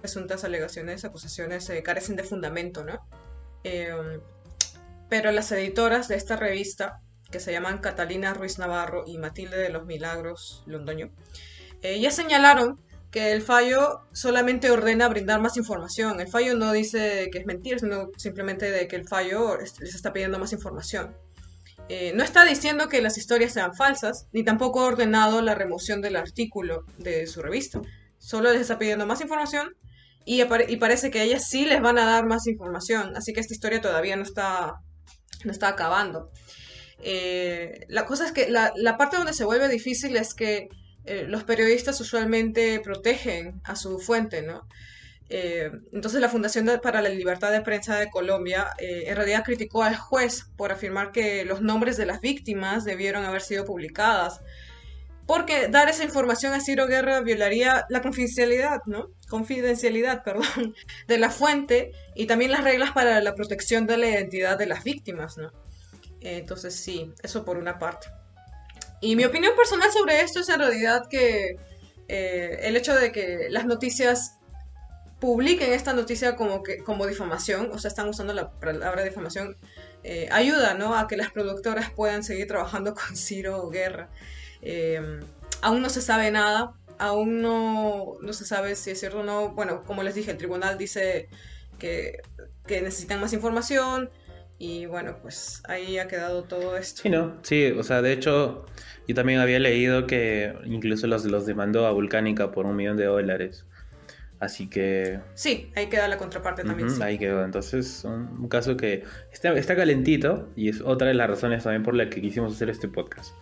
presuntas 0.00 0.44
alegaciones, 0.44 1.04
acusaciones 1.06 1.70
eh, 1.70 1.82
carecen 1.82 2.16
de 2.16 2.24
fundamento, 2.24 2.84
¿no? 2.84 3.00
Pero 5.08 5.30
las 5.32 5.50
editoras 5.52 6.08
de 6.08 6.16
esta 6.16 6.36
revista, 6.36 7.00
que 7.34 7.40
se 7.40 7.50
llaman 7.50 7.78
Catalina 7.78 8.32
Ruiz 8.32 8.60
Navarro 8.60 9.02
y 9.08 9.18
Matilde 9.18 9.56
de 9.56 9.68
los 9.68 9.86
Milagros 9.86 10.62
Londoño, 10.66 11.10
eh, 11.82 11.98
ya 11.98 12.12
señalaron 12.12 12.78
que 13.10 13.32
el 13.32 13.42
fallo 13.42 14.02
solamente 14.12 14.70
ordena 14.70 15.08
brindar 15.08 15.40
más 15.40 15.56
información. 15.56 16.20
El 16.20 16.28
fallo 16.28 16.54
no 16.54 16.70
dice 16.70 17.28
que 17.32 17.38
es 17.38 17.46
mentira, 17.46 17.80
sino 17.80 18.10
simplemente 18.16 18.70
de 18.70 18.86
que 18.86 18.94
el 18.94 19.08
fallo 19.08 19.58
es- 19.58 19.80
les 19.80 19.96
está 19.96 20.12
pidiendo 20.12 20.38
más 20.38 20.52
información. 20.52 21.16
Eh, 21.88 22.12
no 22.14 22.22
está 22.22 22.44
diciendo 22.44 22.88
que 22.88 23.02
las 23.02 23.18
historias 23.18 23.52
sean 23.52 23.74
falsas, 23.74 24.28
ni 24.32 24.44
tampoco 24.44 24.78
ha 24.80 24.84
ordenado 24.84 25.42
la 25.42 25.56
remoción 25.56 26.00
del 26.00 26.14
artículo 26.14 26.84
de 26.98 27.26
su 27.26 27.42
revista. 27.42 27.80
Solo 28.18 28.52
les 28.52 28.60
está 28.60 28.78
pidiendo 28.78 29.06
más 29.06 29.20
información 29.20 29.74
y, 30.24 30.44
parece 30.76 31.10
que 31.10 31.22
ellas 31.24 31.48
sí 31.48 31.64
les 31.66 31.82
van 31.82 31.98
a 31.98 32.04
dar 32.04 32.26
más 32.26 32.46
información. 32.46 33.16
Así 33.16 33.32
que 33.32 33.40
esta 33.40 33.54
historia 33.54 33.80
todavía 33.80 34.14
no 34.14 34.22
está, 34.22 34.74
no 35.44 35.50
está 35.50 35.68
acabando. 35.68 36.30
Eh, 37.02 37.86
la 37.88 38.06
cosa 38.06 38.26
es 38.26 38.32
que 38.32 38.48
la, 38.48 38.96
parte 38.96 39.16
donde 39.16 39.32
se 39.32 39.44
vuelve 39.44 39.68
difícil 39.68 40.16
es 40.16 40.34
que 40.34 40.68
eh, 41.04 41.24
los 41.28 41.44
periodistas 41.44 42.00
usualmente 42.00 42.80
protegen 42.80 43.60
a 43.64 43.76
su 43.76 43.98
fuente, 43.98 44.42
¿no? 44.42 44.66
Eh, 45.30 45.70
entonces 45.92 46.20
la 46.20 46.28
Fundación 46.28 46.68
para 46.82 47.02
la 47.02 47.08
Libertad 47.08 47.50
de 47.50 47.62
Prensa 47.62 47.98
de 47.98 48.10
Colombia 48.10 48.68
en 48.78 49.16
realidad 49.16 49.42
criticó 49.42 49.82
al 49.82 49.96
juez 49.96 50.46
por 50.56 50.70
afirmar 50.70 51.12
que 51.12 51.44
los 51.44 51.62
nombres 51.62 51.96
de 51.96 52.06
las 52.06 52.20
víctimas 52.20 52.84
debieron 52.84 53.24
haber 53.24 53.40
sido 53.40 53.64
publicadas. 53.64 54.40
Porque 55.26 55.68
dar 55.68 55.88
esa 55.88 56.04
información 56.04 56.52
a 56.52 56.60
Ciro 56.60 56.86
Guerra 56.86 57.22
violaría 57.22 57.86
la 57.88 58.02
confidencialidad, 58.02 58.80
¿no? 58.84 59.08
Confidencialidad, 59.28 60.22
perdón, 60.24 60.74
de 61.08 61.18
la 61.18 61.30
fuente 61.30 61.92
y 62.14 62.26
también 62.26 62.50
las 62.50 62.62
reglas 62.62 62.92
para 62.92 63.20
la 63.22 63.34
protección 63.34 63.86
de 63.86 63.96
la 63.96 64.08
identidad 64.08 64.58
de 64.58 64.66
las 64.66 64.84
víctimas, 64.84 65.38
¿no? 65.38 65.63
Entonces 66.24 66.74
sí, 66.74 67.12
eso 67.22 67.44
por 67.44 67.58
una 67.58 67.78
parte. 67.78 68.08
Y 69.00 69.14
mi 69.16 69.24
opinión 69.24 69.54
personal 69.54 69.92
sobre 69.92 70.22
esto 70.22 70.40
es 70.40 70.48
en 70.48 70.58
realidad 70.58 71.06
que 71.08 71.58
eh, 72.08 72.58
el 72.62 72.76
hecho 72.76 72.94
de 72.94 73.12
que 73.12 73.48
las 73.50 73.66
noticias 73.66 74.38
publiquen 75.20 75.72
esta 75.72 75.92
noticia 75.92 76.36
como, 76.36 76.62
que, 76.62 76.78
como 76.78 77.06
difamación, 77.06 77.70
o 77.72 77.78
sea, 77.78 77.88
están 77.88 78.08
usando 78.08 78.32
la 78.32 78.50
palabra 78.50 79.04
difamación, 79.04 79.56
eh, 80.02 80.28
ayuda 80.32 80.74
¿no? 80.74 80.96
a 80.96 81.06
que 81.06 81.16
las 81.16 81.30
productoras 81.30 81.90
puedan 81.90 82.24
seguir 82.24 82.46
trabajando 82.46 82.94
con 82.94 83.16
Ciro 83.16 83.68
Guerra. 83.68 84.08
Eh, 84.62 85.20
aún 85.60 85.82
no 85.82 85.90
se 85.90 86.00
sabe 86.00 86.30
nada, 86.30 86.72
aún 86.98 87.42
no, 87.42 88.14
no 88.22 88.32
se 88.32 88.46
sabe 88.46 88.74
si 88.76 88.90
es 88.90 89.00
cierto 89.00 89.20
o 89.20 89.22
no. 89.22 89.50
Bueno, 89.50 89.84
como 89.84 90.02
les 90.02 90.14
dije, 90.14 90.30
el 90.30 90.38
tribunal 90.38 90.78
dice 90.78 91.28
que, 91.78 92.22
que 92.66 92.80
necesitan 92.80 93.20
más 93.20 93.34
información 93.34 94.10
y 94.58 94.86
bueno, 94.86 95.16
pues 95.20 95.62
ahí 95.68 95.98
ha 95.98 96.06
quedado 96.08 96.44
todo 96.44 96.76
esto. 96.76 97.02
Sí, 97.02 97.10
¿no? 97.10 97.36
Sí, 97.42 97.72
o 97.76 97.82
sea, 97.82 98.02
de 98.02 98.12
hecho, 98.12 98.64
yo 99.08 99.14
también 99.14 99.40
había 99.40 99.58
leído 99.58 100.06
que 100.06 100.54
incluso 100.64 101.06
los, 101.06 101.24
los 101.24 101.44
demandó 101.46 101.86
a 101.86 101.90
Volcánica 101.92 102.50
por 102.52 102.66
un 102.66 102.76
millón 102.76 102.96
de 102.96 103.04
dólares. 103.06 103.66
Así 104.40 104.68
que... 104.68 105.20
Sí, 105.34 105.70
ahí 105.74 105.86
queda 105.86 106.06
la 106.08 106.18
contraparte 106.18 106.64
también. 106.64 106.88
Ujú, 106.90 107.02
Ahí 107.02 107.18
quedó. 107.18 107.44
Entonces, 107.44 108.02
un, 108.04 108.28
un 108.40 108.48
caso 108.48 108.76
que 108.76 109.04
está, 109.32 109.52
está 109.54 109.74
calentito 109.74 110.50
y 110.54 110.68
es 110.68 110.82
otra 110.82 111.08
de 111.08 111.14
las 111.14 111.30
razones 111.30 111.62
también 111.64 111.82
por 111.82 111.94
la 111.94 112.10
que 112.10 112.20
quisimos 112.20 112.52
hacer 112.54 112.68
este 112.68 112.88
podcast. 112.88 113.34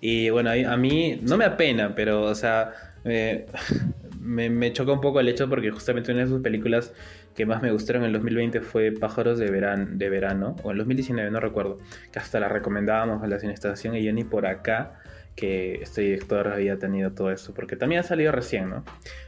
Y 0.00 0.30
bueno, 0.30 0.48
ahí- 0.50 0.64
a 0.64 0.76
mí 0.76 1.18
no 1.22 1.36
me 1.36 1.44
apena, 1.44 1.94
pero, 1.94 2.22
o 2.22 2.34
sea, 2.34 2.72
me, 3.04 3.46
me, 4.20 4.48
me 4.48 4.72
choca 4.72 4.92
un 4.92 5.00
poco 5.00 5.20
el 5.20 5.28
hecho 5.28 5.48
porque 5.48 5.70
justamente 5.70 6.12
una 6.12 6.22
de 6.22 6.28
sus 6.28 6.40
películas 6.40 6.92
que 7.36 7.46
más 7.46 7.62
me 7.62 7.70
gustaron 7.70 8.02
en 8.02 8.06
el 8.08 8.12
2020 8.14 8.60
fue 8.62 8.92
Pájaros 8.92 9.38
de, 9.38 9.46
de 9.50 10.08
Verano, 10.10 10.56
o 10.62 10.70
en 10.72 10.78
2019, 10.78 11.30
no 11.30 11.38
recuerdo, 11.40 11.76
que 12.12 12.18
hasta 12.18 12.40
la 12.40 12.48
recomendábamos 12.48 13.22
a 13.22 13.26
la 13.26 13.38
Cinestación 13.38 13.94
y 13.94 14.02
yo 14.02 14.12
ni 14.12 14.24
por 14.24 14.46
acá 14.46 14.94
que 15.36 15.74
este 15.82 16.00
director 16.00 16.48
había 16.48 16.78
tenido 16.78 17.12
todo 17.12 17.30
eso, 17.30 17.52
porque 17.52 17.76
también 17.76 18.00
ha 18.00 18.04
salido 18.04 18.32
recién, 18.32 18.70
¿no? 18.70 18.84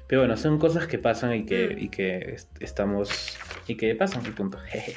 Pero 0.06 0.22
bueno, 0.22 0.38
son 0.38 0.59
cosas 0.59 0.86
que 0.86 0.98
pasan 0.98 1.34
y 1.34 1.44
que, 1.44 1.68
Mm. 1.76 1.78
y 1.80 1.88
que 1.90 2.16
est- 2.34 2.62
estamos... 2.62 3.36
y 3.66 3.76
que 3.76 3.94
pasan, 3.94 4.22
y 4.26 4.30
punto. 4.30 4.59
Jeje. 4.59 4.94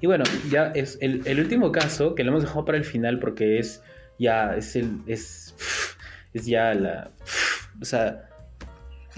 Y 0.00 0.06
bueno, 0.08 0.24
ya 0.50 0.72
es 0.74 0.98
el, 1.00 1.22
el 1.26 1.38
último 1.38 1.70
caso, 1.70 2.16
que 2.16 2.24
lo 2.24 2.30
hemos 2.32 2.42
dejado 2.42 2.64
para 2.64 2.76
el 2.76 2.84
final 2.84 3.20
porque 3.20 3.60
es 3.60 3.84
ya, 4.18 4.56
es 4.56 4.74
el... 4.74 4.98
es, 5.06 5.54
es 6.34 6.44
ya 6.46 6.74
la... 6.74 7.12
o 7.80 7.84
sea, 7.84 8.27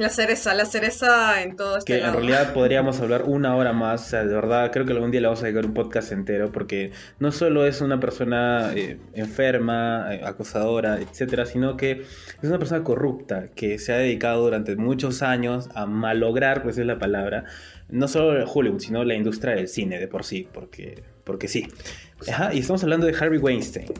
La 0.01 0.09
cereza, 0.09 0.55
la 0.55 0.64
cereza 0.64 1.42
en 1.42 1.57
todo 1.57 1.76
este 1.76 1.92
que 1.98 2.03
en 2.03 2.11
realidad 2.14 2.53
podríamos 2.55 2.98
hablar 3.01 3.24
una 3.26 3.55
hora 3.55 3.74
más, 3.74 4.01
o 4.01 4.09
sea, 4.09 4.24
de 4.24 4.34
verdad 4.34 4.70
creo 4.72 4.86
que 4.86 4.92
algún 4.92 5.11
día 5.11 5.20
le 5.20 5.26
vamos 5.26 5.42
a 5.42 5.44
dedicar 5.44 5.66
un 5.66 5.74
podcast 5.74 6.11
entero 6.11 6.51
porque 6.51 6.90
no 7.18 7.30
solo 7.32 7.66
es 7.66 7.82
una 7.82 8.01
persona 8.01 8.72
eh, 8.74 8.98
enferma, 9.12 10.14
eh, 10.14 10.22
acosadora, 10.24 10.98
etcétera, 11.03 11.44
sino 11.44 11.76
que 11.76 12.01
es 12.01 12.48
una 12.48 12.59
persona 12.59 12.82
corrupta 12.82 13.48
que 13.55 13.78
se 13.78 13.92
ha 13.92 13.98
dedicado 13.98 14.42
durante 14.42 14.74
muchos 14.74 15.20
años 15.20 15.68
a 15.74 15.84
malograr, 15.84 16.62
pues 16.62 16.78
es 16.78 16.86
la 16.86 16.98
palabra, 16.98 17.44
no 17.90 18.09
solo 18.09 18.51
Hollywood, 18.51 18.80
sino 18.80 19.05
la 19.05 19.14
industria 19.14 19.55
del 19.55 19.68
cine 19.68 19.98
de 19.98 20.09
por 20.09 20.24
sí, 20.24 20.48
porque, 20.51 21.03
porque 21.24 21.46
sí. 21.46 21.68
Ajá, 22.26 22.55
y 22.55 22.61
estamos 22.61 22.82
hablando 22.84 23.07
de 23.07 23.14
Harvey 23.14 23.38
Weinstein. 23.38 23.92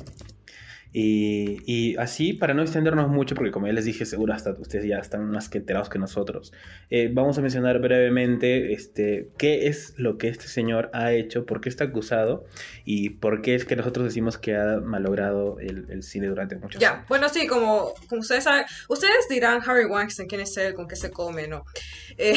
Y, 0.93 1.59
y 1.66 1.97
así, 1.99 2.32
para 2.32 2.53
no 2.53 2.62
extendernos 2.62 3.09
mucho, 3.09 3.36
porque 3.36 3.53
como 3.53 3.68
ya 3.68 3.72
les 3.72 3.84
dije, 3.84 4.05
seguro 4.05 4.34
hasta 4.34 4.51
ustedes 4.53 4.84
ya 4.86 4.99
están 4.99 5.30
más 5.30 5.49
que 5.49 5.59
enterados 5.59 5.88
que 5.88 6.01
nosotros, 6.01 6.53
eh, 6.91 7.09
vamos 7.12 7.38
a 7.38 7.43
mencionar 7.43 7.78
brevemente 7.78 8.72
este, 8.72 9.30
qué 9.38 9.68
es 9.68 9.95
lo 9.99 10.18
que 10.18 10.26
este 10.28 10.49
señor 10.49 10.91
ha 10.93 11.12
hecho, 11.12 11.47
por 11.47 11.61
qué 11.61 11.68
está 11.68 11.84
acusado 11.84 12.45
y 12.84 13.11
por 13.11 13.41
qué 13.41 13.55
es 13.55 13.64
que 13.64 13.76
nosotros 13.76 14.05
decimos 14.05 14.36
que 14.36 14.57
ha 14.57 14.80
malogrado 14.80 15.61
el, 15.61 15.86
el 15.91 16.03
cine 16.03 16.26
durante 16.26 16.57
muchos 16.57 16.80
Ya, 16.80 16.95
años. 16.95 17.09
bueno, 17.09 17.28
sí, 17.28 17.47
como, 17.47 17.95
como 18.09 18.22
ustedes 18.22 18.43
saben, 18.43 18.64
ustedes 18.88 19.28
dirán 19.28 19.61
Harry 19.64 19.84
Weinstein, 19.84 20.28
quién 20.28 20.41
es 20.41 20.57
él, 20.57 20.74
con 20.74 20.88
qué 20.88 20.97
se 20.97 21.11
come, 21.11 21.47
¿no? 21.47 21.64
Eh, 22.18 22.34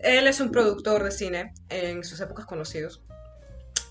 él 0.00 0.26
es 0.26 0.40
un 0.40 0.50
productor 0.50 1.04
de 1.04 1.12
cine 1.12 1.52
en 1.70 2.02
sus 2.02 2.20
épocas 2.20 2.44
conocidos 2.44 3.02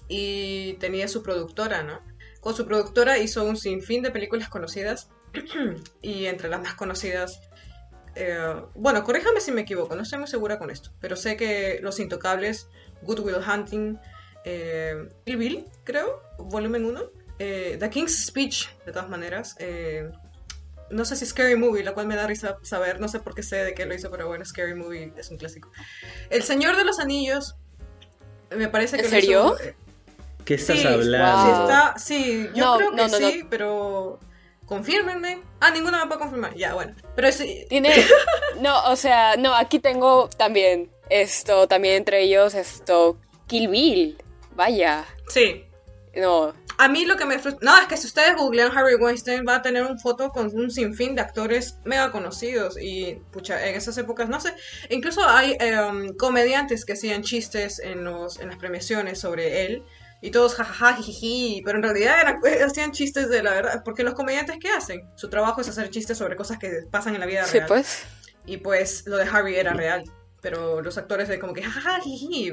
y 0.09 0.73
tenía 0.73 1.07
su 1.07 1.23
productora, 1.23 1.83
¿no? 1.83 2.01
Con 2.41 2.53
su 2.55 2.65
productora 2.65 3.17
hizo 3.19 3.43
un 3.45 3.55
sinfín 3.55 4.01
de 4.03 4.11
películas 4.11 4.49
conocidas 4.49 5.09
y 6.01 6.25
entre 6.25 6.49
las 6.49 6.61
más 6.61 6.73
conocidas, 6.73 7.39
eh, 8.15 8.37
bueno, 8.75 9.03
corríjame 9.03 9.39
si 9.39 9.51
me 9.51 9.61
equivoco, 9.61 9.95
no 9.95 10.01
estoy 10.01 10.19
muy 10.19 10.27
segura 10.27 10.59
con 10.59 10.69
esto, 10.69 10.91
pero 10.99 11.15
sé 11.15 11.37
que 11.37 11.79
Los 11.81 11.99
Intocables, 11.99 12.67
Good 13.03 13.19
Will 13.19 13.35
Hunting, 13.47 13.97
eh, 14.43 15.07
Bill, 15.25 15.65
creo, 15.85 16.21
volumen 16.39 16.83
1, 16.85 17.01
eh, 17.39 17.77
The 17.79 17.89
King's 17.89 18.25
Speech, 18.25 18.69
de 18.85 18.91
todas 18.91 19.07
maneras, 19.07 19.55
eh, 19.59 20.09
no 20.89 21.05
sé 21.05 21.15
si 21.15 21.25
Scary 21.25 21.55
Movie, 21.55 21.83
la 21.83 21.93
cual 21.93 22.07
me 22.07 22.15
da 22.17 22.27
risa 22.27 22.57
saber, 22.63 22.99
no 22.99 23.07
sé 23.07 23.19
por 23.21 23.33
qué 23.33 23.43
sé 23.43 23.57
de 23.57 23.73
qué 23.73 23.85
lo 23.85 23.93
hizo, 23.95 24.11
pero 24.11 24.27
bueno, 24.27 24.43
Scary 24.43 24.73
Movie 24.75 25.13
es 25.15 25.29
un 25.31 25.37
clásico. 25.37 25.71
El 26.29 26.43
Señor 26.43 26.75
de 26.75 26.83
los 26.83 26.99
Anillos, 26.99 27.55
me 28.53 28.67
parece 28.67 28.97
que 28.97 29.03
¿En 29.03 29.07
hizo- 29.07 29.15
serio? 29.15 29.55
¿Qué 30.45 30.55
estás 30.55 30.79
sí, 30.79 30.87
hablando? 30.87 31.41
Sí, 31.41 31.49
Wow. 31.51 31.61
está, 31.61 31.93
sí, 31.97 32.49
yo 32.55 32.65
No, 32.65 32.77
creo 32.77 32.89
que 32.91 32.95
no, 32.97 33.07
no, 33.07 33.19
no. 33.19 33.29
sí, 33.29 33.43
pero 33.49 34.19
confírmenme. 34.65 35.41
Ah, 35.59 35.71
ninguna 35.71 35.99
me 35.99 36.07
puede 36.07 36.19
confirmar. 36.21 36.55
Ya, 36.55 36.73
bueno. 36.73 36.93
Pero 37.15 37.31
sí, 37.31 37.65
Tiene. 37.69 37.91
No, 38.61 38.83
o 38.91 38.95
sea, 38.95 39.35
no, 39.37 39.53
aquí 39.55 39.79
tengo 39.79 40.29
también 40.37 40.91
esto, 41.09 41.67
también 41.67 41.95
entre 41.95 42.21
ellos 42.23 42.53
esto. 42.53 43.17
Kill 43.47 43.67
Bill. 43.67 44.17
Vaya. 44.55 45.05
sí. 45.29 45.65
No. 46.15 46.53
A 46.77 46.87
mí 46.89 47.05
lo 47.05 47.15
que 47.15 47.25
me 47.25 47.37
frustra... 47.39 47.59
No, 47.61 47.79
es 47.79 47.87
que 47.87 47.95
si 47.95 48.07
ustedes 48.07 48.35
googlean 48.35 48.75
Harry 48.77 48.95
Weinstein 48.95 49.45
va 49.47 49.55
a 49.57 49.61
tener 49.61 49.83
un 49.83 49.97
foto 49.99 50.29
con 50.29 50.47
un 50.53 50.69
sinfín 50.71 51.15
de 51.15 51.21
actores 51.21 51.77
mega 51.85 52.11
conocidos 52.11 52.75
y, 52.81 53.21
pucha, 53.31 53.65
en 53.67 53.75
esas 53.75 53.97
épocas, 53.99 54.27
no 54.27 54.41
sé, 54.41 54.53
incluso 54.89 55.23
hay 55.25 55.55
em, 55.59 56.13
comediantes 56.17 56.83
que 56.83 56.93
hacían 56.93 57.21
chistes 57.21 57.77
en, 57.79 58.03
los, 58.03 58.39
en 58.39 58.47
las 58.49 58.57
premiaciones 58.57 59.19
sobre 59.19 59.65
él 59.65 59.83
y 60.21 60.31
todos 60.31 60.55
jajaja, 60.55 60.95
jijiji, 60.95 61.61
pero 61.65 61.77
en 61.77 61.83
realidad 61.83 62.15
eran, 62.21 62.41
hacían 62.63 62.91
chistes 62.91 63.29
de 63.29 63.41
la 63.41 63.51
verdad, 63.51 63.81
porque 63.83 64.03
los 64.03 64.13
comediantes 64.13 64.57
¿qué 64.59 64.69
hacen? 64.69 65.01
Su 65.15 65.29
trabajo 65.29 65.61
es 65.61 65.69
hacer 65.69 65.89
chistes 65.89 66.17
sobre 66.17 66.35
cosas 66.35 66.59
que 66.59 66.69
pasan 66.91 67.15
en 67.15 67.19
la 67.21 67.25
vida 67.25 67.43
Sí, 67.45 67.57
real. 67.57 67.67
pues. 67.67 68.03
Y 68.45 68.57
pues 68.57 69.05
lo 69.07 69.17
de 69.17 69.23
Harvey 69.25 69.55
era 69.55 69.73
real. 69.73 70.03
Pero 70.41 70.81
los 70.81 70.97
actores 70.97 71.27
de 71.27 71.37
como 71.39 71.53
que 71.53 71.61
jajaja, 71.61 71.99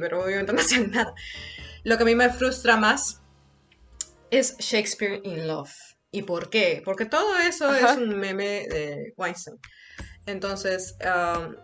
pero 0.01 0.23
obviamente 0.23 0.53
no 0.53 0.61
hacían 0.61 0.91
nada. 0.91 1.15
Lo 1.85 1.97
que 1.97 2.03
a 2.03 2.07
mí 2.07 2.15
me 2.15 2.29
frustra 2.31 2.77
más 2.77 3.21
es 4.31 4.57
Shakespeare 4.59 5.21
in 5.25 5.47
Love. 5.47 5.73
¿Y 6.11 6.23
por 6.23 6.51
qué? 6.51 6.83
Porque 6.85 7.07
todo 7.07 7.39
eso 7.39 7.69
Ajá. 7.69 7.93
es 7.93 7.97
un 7.99 8.19
meme 8.19 8.67
de 8.69 9.15
Weinstein. 9.17 9.59
Entonces, 10.27 10.97
um, 11.05 11.55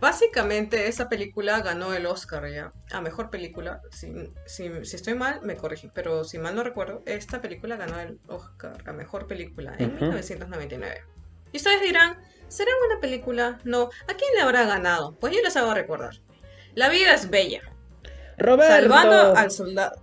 básicamente 0.00 0.88
esa 0.88 1.08
película 1.08 1.60
ganó 1.60 1.94
el 1.94 2.06
Oscar 2.06 2.48
ya 2.50 2.72
a 2.90 3.00
mejor 3.00 3.30
película. 3.30 3.80
Si, 3.90 4.12
si, 4.46 4.70
si 4.84 4.96
estoy 4.96 5.14
mal, 5.14 5.40
me 5.42 5.56
corregí. 5.56 5.90
Pero 5.94 6.24
si 6.24 6.38
mal 6.38 6.54
no 6.54 6.62
recuerdo, 6.62 7.02
esta 7.06 7.40
película 7.40 7.76
ganó 7.76 7.98
el 8.00 8.18
Oscar 8.28 8.76
a 8.86 8.92
mejor 8.92 9.26
película 9.26 9.74
en 9.78 9.94
Ujú. 9.94 10.04
1999. 10.06 11.02
Y 11.52 11.56
ustedes 11.58 11.82
dirán, 11.82 12.18
¿será 12.48 12.70
buena 12.86 13.00
película? 13.00 13.58
No. 13.64 13.84
¿A 14.08 14.14
quién 14.14 14.30
le 14.34 14.42
habrá 14.42 14.64
ganado? 14.66 15.16
Pues 15.18 15.34
yo 15.34 15.40
les 15.42 15.56
hago 15.56 15.72
recordar. 15.74 16.14
La 16.74 16.88
vida 16.88 17.14
es 17.14 17.30
bella. 17.30 17.62
Roberto. 18.38 18.74
Salvando 18.74 19.36
al 19.36 19.50
soldado. 19.50 20.02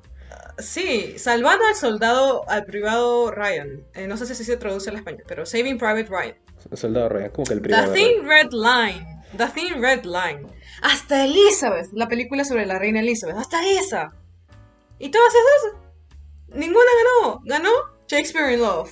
Sí, 0.58 1.16
salvando 1.18 1.66
al 1.66 1.76
soldado, 1.76 2.48
al 2.48 2.66
privado 2.66 3.32
Ryan. 3.32 3.84
Eh, 3.96 4.08
no 4.08 4.18
sé 4.18 4.26
si 4.34 4.44
se 4.44 4.58
traduce 4.58 4.90
al 4.90 4.98
español, 4.98 5.24
pero 5.28 5.46
Saving 5.46 5.78
Private 5.78 6.06
Ryan. 6.10 6.36
Soldado 6.74 7.10
Ryan, 7.10 7.30
como 7.32 7.46
que 7.46 7.54
el 7.54 7.60
The 7.60 7.64
privado. 7.64 7.94
Thin 7.94 8.26
Red 8.28 8.52
Line. 8.52 9.13
The 9.38 9.48
Thin 9.48 9.82
Red 9.82 10.04
Line. 10.06 10.48
Hasta 10.82 11.26
Elizabeth, 11.26 11.88
la 11.94 12.08
película 12.08 12.44
sobre 12.46 12.66
la 12.66 12.78
reina 12.80 13.00
Elizabeth. 13.00 13.38
Hasta 13.38 13.66
esa. 13.68 14.12
Y 15.00 15.10
todas 15.10 15.34
esas, 15.34 15.80
ninguna 16.50 16.86
ganó. 17.22 17.42
Ganó 17.46 17.70
Shakespeare 18.08 18.54
in 18.54 18.62
Love. 18.62 18.92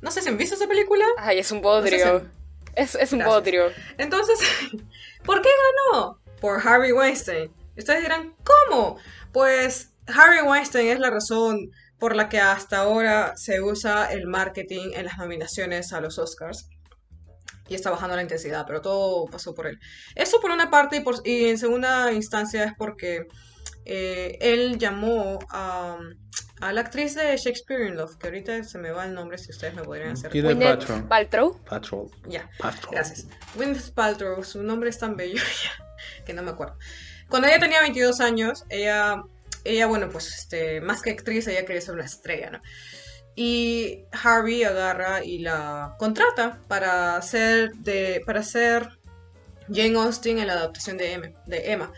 No 0.00 0.10
sé 0.10 0.22
si 0.22 0.28
han 0.28 0.36
visto 0.38 0.54
esa 0.56 0.66
película. 0.66 1.04
Ay, 1.18 1.38
es 1.38 1.52
un 1.52 1.58
No 1.60 1.62
sé 1.62 1.80
bodrio. 1.80 2.20
si- 2.20 2.26
Es, 2.74 2.94
es 2.94 3.12
un 3.12 3.18
Gracias. 3.20 3.26
bodrio. 3.38 3.64
Entonces, 3.98 4.38
¿por 5.24 5.42
qué 5.42 5.48
ganó? 5.92 6.18
Por 6.40 6.66
Harvey 6.66 6.92
Weinstein. 6.92 7.52
Ustedes 7.76 8.02
dirán, 8.02 8.34
¿cómo? 8.68 8.96
Pues 9.32 9.92
Harvey 10.06 10.42
Weinstein 10.42 10.88
es 10.88 10.98
la 10.98 11.10
razón 11.10 11.70
por 11.98 12.16
la 12.16 12.28
que 12.28 12.40
hasta 12.40 12.78
ahora 12.78 13.34
se 13.36 13.60
usa 13.60 14.06
el 14.12 14.26
marketing 14.26 14.90
en 14.94 15.04
las 15.06 15.18
nominaciones 15.18 15.92
a 15.92 16.00
los 16.00 16.18
Oscars. 16.18 16.68
Y 17.72 17.74
está 17.74 17.90
bajando 17.90 18.14
la 18.16 18.22
intensidad, 18.22 18.64
pero 18.66 18.80
todo 18.82 19.24
pasó 19.26 19.54
por 19.54 19.66
él. 19.66 19.78
Eso 20.14 20.40
por 20.40 20.50
una 20.50 20.70
parte 20.70 20.96
y, 20.96 21.00
por- 21.00 21.26
y 21.26 21.48
en 21.48 21.56
segunda 21.58 22.12
instancia 22.12 22.64
es 22.64 22.72
porque 22.76 23.26
eh, 23.84 24.36
él 24.40 24.78
llamó 24.78 25.38
a, 25.50 25.98
a 26.60 26.72
la 26.72 26.80
actriz 26.82 27.14
de 27.14 27.36
Shakespeare 27.36 27.88
in 27.88 27.96
Love, 27.96 28.16
que 28.18 28.26
ahorita 28.28 28.62
se 28.64 28.78
me 28.78 28.90
va 28.90 29.04
el 29.06 29.14
nombre 29.14 29.38
si 29.38 29.50
ustedes 29.50 29.74
me 29.74 29.82
podrían 29.82 30.10
hacer. 30.12 30.30
Paltrow. 30.68 31.08
Paltrow. 31.08 31.60
Patrol. 31.64 32.10
Ya. 32.28 32.48
Gracias. 32.92 33.26
Gwyneth 33.54 33.90
Paltrow, 33.94 34.44
su 34.44 34.62
nombre 34.62 34.90
es 34.90 34.98
tan 34.98 35.16
bello 35.16 35.42
que 36.26 36.32
no 36.34 36.42
me 36.42 36.50
acuerdo. 36.50 36.76
Cuando 37.28 37.48
ella 37.48 37.58
tenía 37.58 37.80
22 37.80 38.20
años, 38.20 38.64
ella, 38.68 39.22
ella 39.64 39.86
bueno, 39.86 40.10
pues 40.10 40.28
este, 40.28 40.80
más 40.82 41.00
que 41.02 41.10
actriz, 41.10 41.46
ella 41.48 41.64
quería 41.64 41.80
ser 41.80 41.94
una 41.94 42.04
estrella, 42.04 42.50
¿no? 42.50 42.60
Y 43.34 44.04
Harvey 44.12 44.64
agarra 44.64 45.24
y 45.24 45.38
la 45.38 45.94
contrata 45.98 46.60
para 46.68 47.16
hacer, 47.16 47.72
de, 47.76 48.22
para 48.26 48.42
Jane 48.42 49.96
Austen 49.96 50.38
en 50.38 50.46
la 50.46 50.54
adaptación 50.54 50.98
de, 50.98 51.12
M, 51.12 51.34
de 51.46 51.72
Emma. 51.72 51.92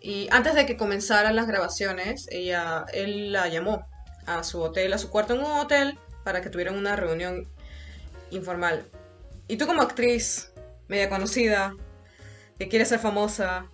Y 0.00 0.28
antes 0.30 0.54
de 0.54 0.66
que 0.66 0.76
comenzaran 0.76 1.36
las 1.36 1.46
grabaciones, 1.46 2.26
ella, 2.30 2.86
él 2.92 3.32
la 3.32 3.48
llamó 3.48 3.86
a 4.26 4.44
su 4.44 4.60
hotel, 4.60 4.92
a 4.92 4.98
su 4.98 5.10
cuarto 5.10 5.34
en 5.34 5.40
un 5.40 5.58
hotel, 5.58 5.98
para 6.24 6.40
que 6.40 6.50
tuvieran 6.50 6.76
una 6.76 6.96
reunión 6.96 7.48
informal. 8.30 8.86
Y 9.48 9.56
tú 9.56 9.66
como 9.66 9.82
actriz, 9.82 10.52
media 10.88 11.08
conocida, 11.08 11.74
que 12.58 12.68
quiere 12.68 12.84
ser 12.84 13.00
famosa, 13.00 13.66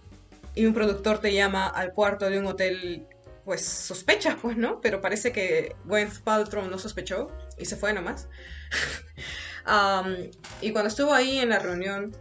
y 0.54 0.64
un 0.64 0.74
productor 0.74 1.18
te 1.18 1.34
llama 1.34 1.66
al 1.66 1.92
cuarto 1.92 2.30
de 2.30 2.38
un 2.38 2.46
hotel, 2.46 3.06
pues 3.46 3.64
sospechas, 3.64 4.36
pues, 4.42 4.58
¿no? 4.58 4.82
Pero 4.82 5.00
parece 5.00 5.32
que 5.32 5.74
Gwyneth 5.86 6.20
Paltrow 6.20 6.68
no 6.68 6.78
sospechó 6.78 7.28
y 7.56 7.64
se 7.64 7.76
fue 7.76 7.94
nomás. 7.94 8.28
Um, 9.68 10.30
y 10.60 10.70
cuando 10.70 10.86
estuvo 10.86 11.12
ahí 11.12 11.40
en 11.40 11.48
la 11.48 11.58
reunión, 11.58 12.16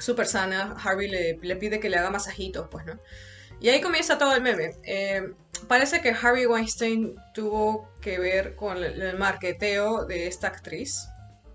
súper 0.00 0.26
sana, 0.26 0.74
Harvey 0.82 1.06
le, 1.06 1.38
le, 1.40 1.54
pide 1.54 1.78
que 1.78 1.88
le 1.88 1.96
haga 1.96 2.10
masajitos, 2.10 2.66
pues, 2.68 2.84
¿no? 2.84 2.98
Y 3.60 3.68
ahí 3.68 3.80
comienza 3.80 4.18
todo 4.18 4.34
el 4.34 4.42
meme. 4.42 4.74
Eh, 4.82 5.32
parece 5.68 6.00
que 6.00 6.10
Harvey 6.10 6.46
Weinstein 6.46 7.14
tuvo 7.34 7.88
que 8.00 8.18
ver 8.18 8.56
con 8.56 8.78
el, 8.78 9.00
el 9.00 9.16
marketeo 9.16 10.06
de 10.06 10.26
esta 10.26 10.48
actriz, 10.48 11.06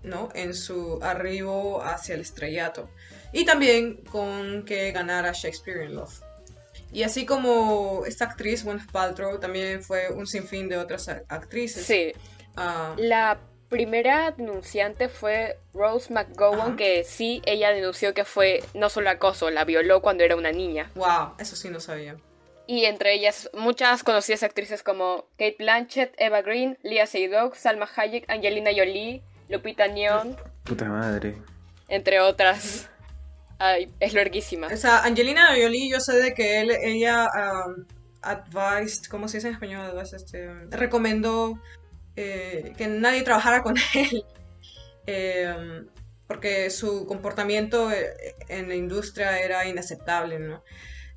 ¿no? 0.02 0.30
En 0.34 0.54
su 0.54 0.98
arribo 1.02 1.82
hacia 1.82 2.14
el 2.14 2.22
estrellato. 2.22 2.88
Y 3.34 3.44
también 3.44 3.96
con 4.04 4.64
que 4.64 4.92
ganara 4.92 5.32
Shakespeare 5.32 5.84
in 5.84 5.94
Love. 5.94 6.21
Y 6.92 7.04
así 7.04 7.24
como 7.24 8.02
esta 8.06 8.26
actriz, 8.26 8.64
Gwyneth 8.64 8.90
Paltrow, 8.90 9.38
también 9.40 9.82
fue 9.82 10.10
un 10.12 10.26
sinfín 10.26 10.68
de 10.68 10.76
otras 10.76 11.08
actrices. 11.08 11.86
Sí. 11.86 12.12
Uh, 12.56 12.94
la 12.98 13.38
primera 13.70 14.30
denunciante 14.32 15.08
fue 15.08 15.58
Rose 15.72 16.12
McGowan, 16.12 16.60
Ajá. 16.60 16.76
que 16.76 17.04
sí, 17.04 17.40
ella 17.46 17.70
denunció 17.70 18.12
que 18.12 18.26
fue 18.26 18.62
no 18.74 18.90
solo 18.90 19.08
acoso, 19.08 19.48
la 19.50 19.64
violó 19.64 20.02
cuando 20.02 20.22
era 20.24 20.36
una 20.36 20.52
niña. 20.52 20.90
Wow, 20.94 21.34
eso 21.38 21.56
sí 21.56 21.70
no 21.70 21.80
sabía. 21.80 22.16
Y 22.66 22.84
entre 22.84 23.14
ellas 23.14 23.48
muchas 23.54 24.04
conocidas 24.04 24.42
actrices 24.42 24.82
como 24.82 25.24
Kate 25.38 25.56
Blanchett, 25.58 26.14
Eva 26.18 26.42
Green, 26.42 26.78
Leah 26.82 27.06
Seydoux, 27.06 27.54
Salma 27.56 27.88
Hayek, 27.96 28.28
Angelina 28.28 28.70
Jolie, 28.70 29.22
Lupita 29.48 29.86
Nyong'o. 29.88 30.36
Puta 30.64 30.84
madre. 30.84 31.36
Entre 31.88 32.20
otras. 32.20 32.88
Es 34.00 34.12
larguísima. 34.12 34.68
O 34.68 34.76
sea, 34.76 35.04
Angelina 35.04 35.48
Jolie, 35.48 35.90
yo 35.90 36.00
sé 36.00 36.16
de 36.16 36.34
que 36.34 36.60
él, 36.60 36.70
ella 36.70 37.28
um, 37.66 37.84
advised, 38.22 39.06
¿cómo 39.06 39.28
se 39.28 39.38
dice 39.38 39.48
en 39.48 39.54
español? 39.54 39.92
Este, 40.00 40.48
recomendó 40.70 41.60
eh, 42.16 42.72
que 42.76 42.86
nadie 42.88 43.22
trabajara 43.22 43.62
con 43.62 43.76
él. 43.94 44.24
Eh, 45.06 45.84
porque 46.26 46.70
su 46.70 47.06
comportamiento 47.06 47.90
en 48.48 48.68
la 48.68 48.74
industria 48.74 49.40
era 49.40 49.66
inaceptable, 49.66 50.38
¿no? 50.38 50.64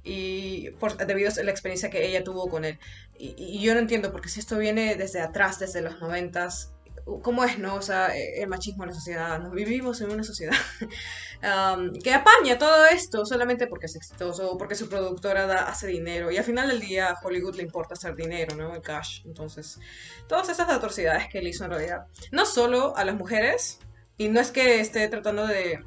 Y 0.04 0.72
por, 0.72 0.98
debido 0.98 1.32
a 1.32 1.44
la 1.44 1.52
experiencia 1.52 1.90
que 1.90 2.06
ella 2.06 2.24
tuvo 2.24 2.50
con 2.50 2.66
él. 2.66 2.78
Y, 3.18 3.62
yo 3.62 3.74
no 3.74 3.80
entiendo, 3.80 4.12
porque 4.12 4.30
si 4.30 4.40
esto 4.42 4.58
viene 4.58 4.96
desde 4.96 5.22
atrás, 5.22 5.58
desde 5.60 5.82
los 5.82 6.02
noventas, 6.02 6.74
¿cómo 7.22 7.44
es, 7.44 7.60
no? 7.60 7.76
O 7.76 7.82
sea, 7.82 8.08
el 8.16 8.48
machismo 8.48 8.84
en 8.84 8.90
la 8.90 8.96
sociedad, 8.96 9.40
¿no? 9.40 9.52
Vivimos 9.52 10.02
en 10.02 10.12
una 10.12 10.24
sociedad 10.24 10.56
um, 11.78 11.94
que 11.94 12.14
apaña 12.14 12.58
todo 12.58 12.86
esto 12.88 13.26
solamente 13.26 13.68
porque 13.68 13.86
es 13.86 13.96
exitoso 13.96 14.58
porque 14.58 14.76
su 14.76 14.90
productora 14.90 15.46
da, 15.46 15.68
hace 15.68 15.88
dinero. 15.88 16.32
Y 16.32 16.38
al 16.38 16.44
final 16.44 16.68
del 16.68 16.80
día 16.80 17.12
a 17.12 17.20
Hollywood 17.22 17.56
le 17.56 17.64
importa 17.64 17.94
hacer 17.94 18.16
dinero, 18.16 18.56
¿no? 18.56 18.74
El 18.74 18.82
cash. 18.82 19.22
Entonces, 19.26 19.80
todas 20.28 20.50
esas 20.50 20.70
atrocidades 20.70 21.28
que 21.30 21.40
él 21.40 21.48
hizo 21.48 21.66
en 21.66 21.72
realidad. 21.72 22.08
No 22.32 22.46
solo 22.46 22.98
a 22.98 23.06
las 23.06 23.16
mujeres, 23.16 23.80
y 24.18 24.30
no 24.30 24.40
es 24.40 24.52
que 24.52 24.80
esté 24.80 25.08
tratando 25.08 25.46
de, 25.46 25.84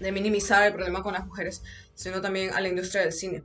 de 0.00 0.12
minimizar 0.12 0.64
el 0.64 0.72
problema 0.72 1.02
con 1.02 1.12
las 1.12 1.24
mujeres, 1.24 1.62
sino 1.94 2.20
también 2.20 2.52
a 2.52 2.60
la 2.60 2.68
industria 2.68 3.02
del 3.02 3.12
cine. 3.12 3.44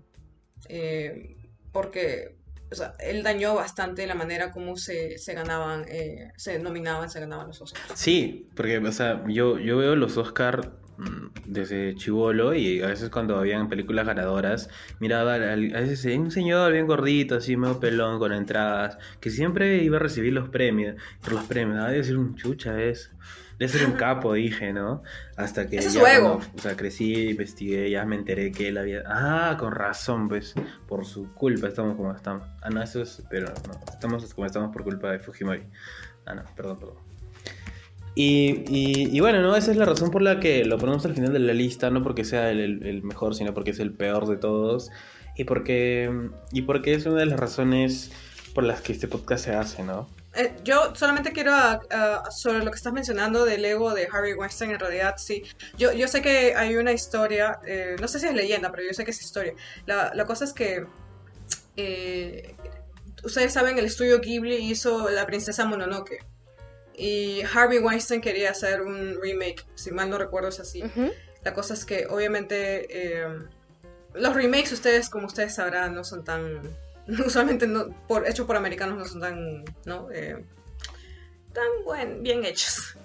Eh, 0.69 1.35
porque 1.71 2.36
o 2.71 2.75
sea, 2.75 2.93
él 2.99 3.23
dañó 3.23 3.55
bastante 3.55 4.05
la 4.07 4.15
manera 4.15 4.51
como 4.51 4.75
se, 4.75 5.17
se 5.17 5.33
ganaban, 5.33 5.85
eh, 5.87 6.31
se 6.35 6.59
nominaban, 6.59 7.09
se 7.09 7.19
ganaban 7.19 7.47
los 7.47 7.61
Oscars. 7.61 7.91
Sí, 7.95 8.49
porque, 8.55 8.77
o 8.77 8.91
sea, 8.91 9.23
yo, 9.27 9.57
yo 9.59 9.77
veo 9.77 9.95
los 9.95 10.17
Oscars 10.17 10.67
desde 11.45 11.95
chivolo 11.95 12.55
y 12.55 12.81
a 12.81 12.87
veces 12.87 13.09
cuando 13.09 13.37
habían 13.37 13.69
películas 13.69 14.05
ganadoras, 14.05 14.69
miraba 14.99 15.35
a 15.35 15.55
veces 15.55 16.17
un 16.17 16.31
señor 16.31 16.71
bien 16.71 16.87
gordito, 16.87 17.35
así 17.35 17.55
medio 17.55 17.79
pelón, 17.79 18.19
con 18.19 18.33
entradas, 18.33 18.97
que 19.19 19.29
siempre 19.29 19.83
iba 19.83 19.97
a 19.97 19.99
recibir 19.99 20.33
los 20.33 20.49
premios, 20.49 20.95
por 21.21 21.33
los 21.33 21.43
premios, 21.45 21.83
a 21.83 21.89
decir 21.89 22.17
un 22.17 22.35
chucha 22.35 22.81
es 22.81 23.11
de 23.59 23.67
ser 23.67 23.85
un 23.87 23.93
capo, 23.93 24.33
dije, 24.33 24.71
¿no? 24.71 25.01
Hasta 25.35 25.67
que 25.67 25.77
Ese 25.77 25.87
es 25.87 25.93
ya 25.95 26.13
ego. 26.15 26.37
cuando, 26.37 26.57
o 26.57 26.61
sea, 26.61 26.75
crecí, 26.75 27.29
investigué, 27.29 27.89
ya 27.89 28.05
me 28.05 28.15
enteré 28.15 28.51
que 28.51 28.67
él 28.67 28.77
había... 28.77 29.03
Ah, 29.07 29.57
con 29.59 29.71
razón, 29.71 30.29
pues, 30.29 30.53
por 30.87 31.05
su 31.05 31.33
culpa 31.33 31.67
estamos 31.67 31.95
como 31.95 32.13
estamos. 32.13 32.47
Ah, 32.61 32.69
no, 32.69 32.81
eso 32.81 33.01
es... 33.01 33.23
Pero 33.29 33.47
no, 33.47 33.91
estamos 33.91 34.33
como 34.33 34.45
estamos 34.45 34.71
por 34.71 34.83
culpa 34.83 35.11
de 35.11 35.19
Fujimori. 35.19 35.63
Ah, 36.25 36.35
no, 36.35 36.43
perdón, 36.55 36.79
perdón. 36.79 36.95
Y, 38.13 38.63
y, 38.67 39.15
y, 39.15 39.19
bueno, 39.19 39.41
¿no? 39.41 39.55
Esa 39.55 39.71
es 39.71 39.77
la 39.77 39.85
razón 39.85 40.09
por 40.09 40.21
la 40.23 40.39
que 40.39 40.65
lo 40.65 40.77
ponemos 40.79 41.05
al 41.05 41.13
final 41.13 41.33
de 41.33 41.39
la 41.39 41.53
lista, 41.53 41.89
no 41.91 42.01
porque 42.01 42.25
sea 42.25 42.49
el, 42.51 42.59
el, 42.59 42.85
el 42.85 43.03
mejor, 43.03 43.35
sino 43.35 43.53
porque 43.53 43.71
es 43.71 43.79
el 43.79 43.91
peor 43.91 44.27
de 44.27 44.37
todos. 44.37 44.89
Y 45.35 45.43
porque, 45.43 46.11
y 46.51 46.63
porque 46.63 46.95
es 46.95 47.05
una 47.05 47.19
de 47.19 47.27
las 47.27 47.39
razones 47.39 48.11
por 48.55 48.63
las 48.63 48.81
que 48.81 48.91
este 48.91 49.07
podcast 49.07 49.45
se 49.45 49.53
hace, 49.53 49.83
¿no? 49.83 50.07
Eh, 50.37 50.53
yo 50.63 50.93
solamente 50.95 51.31
quiero 51.31 51.51
uh, 51.51 52.31
sobre 52.31 52.63
lo 52.63 52.69
que 52.69 52.77
estás 52.77 52.93
mencionando 52.93 53.43
del 53.43 53.65
ego 53.65 53.93
de 53.95 54.07
Harry 54.11 54.33
Weinstein, 54.33 54.71
en 54.71 54.79
realidad 54.79 55.15
sí. 55.17 55.43
Yo, 55.77 55.91
yo 55.93 56.07
sé 56.07 56.21
que 56.21 56.53
hay 56.55 56.75
una 56.75 56.91
historia, 56.91 57.59
eh, 57.65 57.95
no 57.99 58.07
sé 58.07 58.19
si 58.19 58.27
es 58.27 58.33
leyenda, 58.35 58.71
pero 58.71 58.83
yo 58.83 58.93
sé 58.93 59.03
que 59.03 59.11
es 59.11 59.21
historia. 59.21 59.53
La, 59.87 60.11
la 60.13 60.25
cosa 60.25 60.45
es 60.45 60.53
que 60.53 60.85
eh, 61.75 62.55
ustedes 63.23 63.51
saben, 63.53 63.79
el 63.79 63.85
estudio 63.85 64.19
Ghibli 64.19 64.57
hizo 64.57 65.09
La 65.09 65.25
princesa 65.25 65.65
Mononoke. 65.65 66.23
Y 66.95 67.41
Harvey 67.53 67.79
Weinstein 67.79 68.21
quería 68.21 68.51
hacer 68.51 68.81
un 68.81 69.19
remake, 69.21 69.65
si 69.75 69.91
mal 69.91 70.09
no 70.09 70.17
recuerdo 70.17 70.49
es 70.49 70.59
así. 70.59 70.83
Uh 70.83 70.87
-huh. 70.87 71.13
La 71.43 71.53
cosa 71.53 71.73
es 71.73 71.85
que 71.85 72.07
obviamente 72.09 72.87
eh, 72.89 73.27
los 74.13 74.35
remakes 74.35 74.71
ustedes, 74.71 75.09
como 75.09 75.27
ustedes 75.27 75.55
sabrán, 75.55 75.93
no 75.95 76.03
son 76.03 76.23
tan... 76.23 76.61
Usualmente 77.25 77.67
no, 77.67 77.89
por, 78.07 78.27
hechos 78.27 78.45
por 78.45 78.55
americanos 78.55 78.97
no 78.97 79.05
son 79.05 79.21
tan... 79.21 79.65
¿no? 79.85 80.09
Eh, 80.11 80.43
tan 81.53 81.83
buen, 81.85 82.23
bien 82.23 82.45
hechos. 82.45 82.95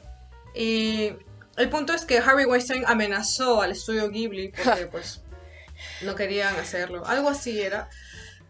Y 0.54 1.12
el 1.56 1.68
punto 1.70 1.92
es 1.92 2.04
que 2.04 2.18
Harvey 2.18 2.44
Weinstein 2.44 2.84
amenazó 2.86 3.62
al 3.62 3.72
estudio 3.72 4.10
Ghibli 4.10 4.52
porque 4.64 4.86
pues 4.86 5.22
no 6.02 6.14
querían 6.14 6.56
hacerlo. 6.56 7.04
Algo 7.06 7.28
así 7.28 7.60
era. 7.60 7.88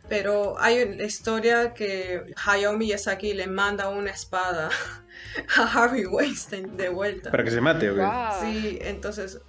Pero 0.08 0.58
hay 0.58 0.82
una 0.82 1.04
historia 1.04 1.72
que 1.74 2.34
Hayao 2.44 2.76
Miyazaki 2.76 3.34
le 3.34 3.46
manda 3.46 3.88
una 3.88 4.10
espada 4.10 4.68
a 5.56 5.62
Harvey 5.62 6.06
Weinstein 6.06 6.76
de 6.76 6.88
vuelta. 6.88 7.30
Para 7.30 7.44
que 7.44 7.50
se 7.50 7.60
mate, 7.60 7.90
¿o 7.90 7.94
qué? 7.94 8.00
Wow. 8.00 8.40
Sí, 8.40 8.78
entonces. 8.82 9.40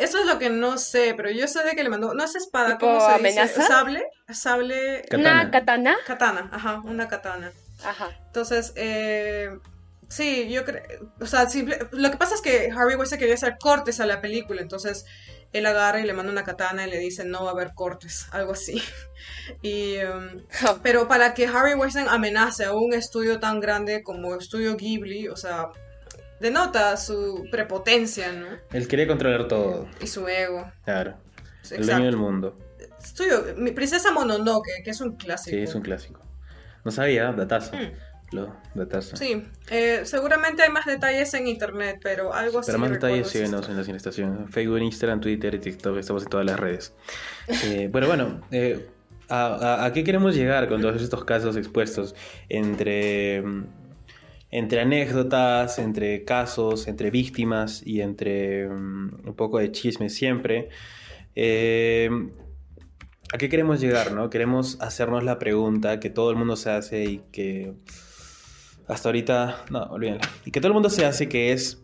Eso 0.00 0.18
es 0.18 0.26
lo 0.26 0.38
que 0.38 0.48
no 0.48 0.78
sé, 0.78 1.14
pero 1.14 1.30
yo 1.30 1.46
sé 1.46 1.62
de 1.62 1.72
que 1.76 1.82
le 1.82 1.90
mandó. 1.90 2.14
No 2.14 2.24
es 2.24 2.34
espada, 2.34 2.78
¿Tipo 2.78 2.86
¿cómo 2.86 3.00
se 3.00 3.12
amenaza? 3.12 3.60
dice? 3.60 3.62
Sable. 3.62 4.02
Sable. 4.32 5.02
Katana. 5.02 5.20
¿Una 5.20 5.50
katana? 5.50 5.96
Katana, 6.06 6.50
ajá, 6.52 6.80
una 6.84 7.08
katana. 7.08 7.52
Ajá. 7.84 8.08
Entonces, 8.26 8.72
eh, 8.76 9.50
sí, 10.08 10.48
yo 10.50 10.64
creo. 10.64 10.82
O 11.20 11.26
sea, 11.26 11.48
simple, 11.50 11.78
lo 11.92 12.10
que 12.10 12.16
pasa 12.16 12.34
es 12.34 12.40
que 12.40 12.70
Harvey 12.70 12.96
Weinstein 12.96 13.18
quería 13.18 13.34
hacer 13.34 13.58
cortes 13.60 14.00
a 14.00 14.06
la 14.06 14.20
película, 14.20 14.62
entonces 14.62 15.04
él 15.52 15.66
agarra 15.66 16.00
y 16.00 16.04
le 16.04 16.12
manda 16.12 16.30
una 16.30 16.44
katana 16.44 16.86
y 16.86 16.90
le 16.90 16.98
dice 16.98 17.24
no 17.24 17.42
va 17.42 17.50
a 17.50 17.52
haber 17.52 17.74
cortes, 17.74 18.26
algo 18.32 18.52
así. 18.52 18.82
Y, 19.62 19.98
um, 19.98 20.42
pero 20.82 21.08
para 21.08 21.34
que 21.34 21.46
Harvey 21.46 21.74
Weinstein 21.74 22.08
amenace 22.08 22.64
a 22.64 22.72
un 22.72 22.94
estudio 22.94 23.38
tan 23.38 23.60
grande 23.60 24.02
como 24.02 24.34
Estudio 24.34 24.76
Ghibli, 24.76 25.28
o 25.28 25.36
sea, 25.36 25.68
denota 26.40 26.96
su 26.96 27.46
prepotencia, 27.50 28.32
¿no? 28.32 28.46
Él 28.72 28.88
quería 28.88 29.06
controlar 29.06 29.46
todo. 29.46 29.88
Y 30.00 30.06
su 30.06 30.26
ego. 30.26 30.70
Claro. 30.84 31.16
El 31.70 31.76
Exacto. 31.78 31.86
dueño 31.86 32.04
del 32.06 32.16
mundo. 32.16 32.56
Estudio, 33.02 33.54
mi 33.56 33.70
princesa 33.70 34.12
Mononoke, 34.12 34.82
que 34.84 34.90
es 34.90 35.00
un 35.00 35.16
clásico. 35.16 35.56
Sí, 35.56 35.62
es 35.62 35.74
un 35.74 35.82
clásico. 35.82 36.20
No 36.84 36.90
sabía, 36.90 37.32
datazo. 37.32 37.76
Mm. 37.76 38.34
Lo, 38.34 38.56
datazo. 38.74 39.16
Sí, 39.16 39.44
eh, 39.70 40.02
seguramente 40.04 40.62
hay 40.62 40.70
más 40.70 40.86
detalles 40.86 41.34
en 41.34 41.48
internet, 41.48 41.98
pero 42.02 42.32
algo 42.32 42.60
así. 42.60 42.68
Para 42.68 42.78
más 42.78 42.90
detalles, 42.90 43.28
síguenos 43.28 43.68
en 43.68 43.76
la 43.76 43.84
Cinestación. 43.84 44.48
Facebook, 44.48 44.78
Instagram, 44.78 45.20
Twitter 45.20 45.54
y 45.54 45.58
TikTok. 45.58 45.96
Estamos 45.98 46.22
en 46.22 46.28
todas 46.28 46.46
las 46.46 46.58
redes. 46.58 46.94
Eh, 47.64 47.88
bueno, 47.90 48.06
bueno. 48.06 48.40
Eh, 48.52 48.88
a, 49.28 49.46
a, 49.46 49.84
¿A 49.84 49.92
qué 49.92 50.04
queremos 50.04 50.34
llegar 50.34 50.68
con 50.68 50.80
todos 50.80 51.02
estos 51.02 51.24
casos 51.24 51.56
expuestos? 51.56 52.14
Entre, 52.48 53.42
mm, 53.42 53.64
entre 54.50 54.80
anécdotas, 54.80 55.78
entre 55.78 56.24
casos, 56.24 56.88
entre 56.88 57.10
víctimas 57.10 57.82
y 57.86 58.00
entre 58.00 58.68
um, 58.68 59.10
un 59.26 59.34
poco 59.34 59.58
de 59.58 59.70
chisme 59.70 60.08
siempre. 60.08 60.68
Eh, 61.34 62.10
¿A 63.32 63.38
qué 63.38 63.48
queremos 63.48 63.80
llegar? 63.80 64.12
No? 64.12 64.28
Queremos 64.28 64.80
hacernos 64.80 65.22
la 65.22 65.38
pregunta 65.38 66.00
que 66.00 66.10
todo 66.10 66.30
el 66.30 66.36
mundo 66.36 66.56
se 66.56 66.70
hace 66.70 67.04
y 67.04 67.18
que 67.30 67.74
hasta 68.88 69.08
ahorita, 69.08 69.66
no, 69.70 69.84
olvídenla. 69.84 70.28
Y 70.44 70.50
que 70.50 70.60
todo 70.60 70.68
el 70.68 70.74
mundo 70.74 70.90
se 70.90 71.06
hace 71.06 71.28
que 71.28 71.52
es, 71.52 71.80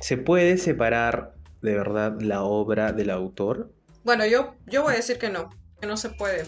¿se 0.00 0.16
puede 0.16 0.58
separar 0.58 1.34
de 1.60 1.74
verdad 1.74 2.20
la 2.20 2.44
obra 2.44 2.92
del 2.92 3.10
autor? 3.10 3.72
Bueno, 4.04 4.24
yo, 4.26 4.54
yo 4.66 4.84
voy 4.84 4.92
a 4.92 4.96
decir 4.96 5.18
que 5.18 5.28
no, 5.28 5.50
que 5.80 5.88
no 5.88 5.96
se 5.96 6.10
puede. 6.10 6.44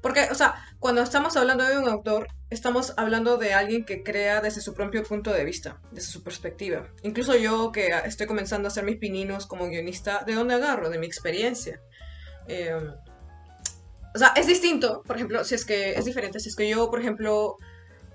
Porque, 0.00 0.28
o 0.30 0.34
sea, 0.34 0.54
cuando 0.78 1.02
estamos 1.02 1.36
hablando 1.36 1.64
de 1.64 1.78
un 1.78 1.88
autor, 1.88 2.28
estamos 2.50 2.94
hablando 2.96 3.36
de 3.36 3.52
alguien 3.52 3.84
que 3.84 4.02
crea 4.02 4.40
desde 4.40 4.60
su 4.60 4.74
propio 4.74 5.02
punto 5.02 5.32
de 5.32 5.44
vista, 5.44 5.80
desde 5.90 6.10
su 6.10 6.22
perspectiva. 6.22 6.88
Incluso 7.02 7.36
yo 7.36 7.72
que 7.72 7.90
estoy 8.04 8.26
comenzando 8.26 8.68
a 8.68 8.70
hacer 8.70 8.84
mis 8.84 8.96
pininos 8.96 9.46
como 9.46 9.68
guionista, 9.68 10.22
¿de 10.24 10.34
dónde 10.34 10.54
agarro? 10.54 10.88
De 10.88 10.98
mi 10.98 11.06
experiencia. 11.06 11.80
Em, 12.46 12.94
o 14.14 14.18
sea, 14.18 14.32
es 14.36 14.46
distinto, 14.46 15.02
por 15.02 15.16
ejemplo, 15.16 15.44
si 15.44 15.54
es 15.54 15.64
que 15.64 15.92
es 15.92 16.04
diferente, 16.04 16.40
si 16.40 16.48
es 16.48 16.56
que 16.56 16.68
yo, 16.68 16.90
por 16.90 17.00
ejemplo, 17.00 17.56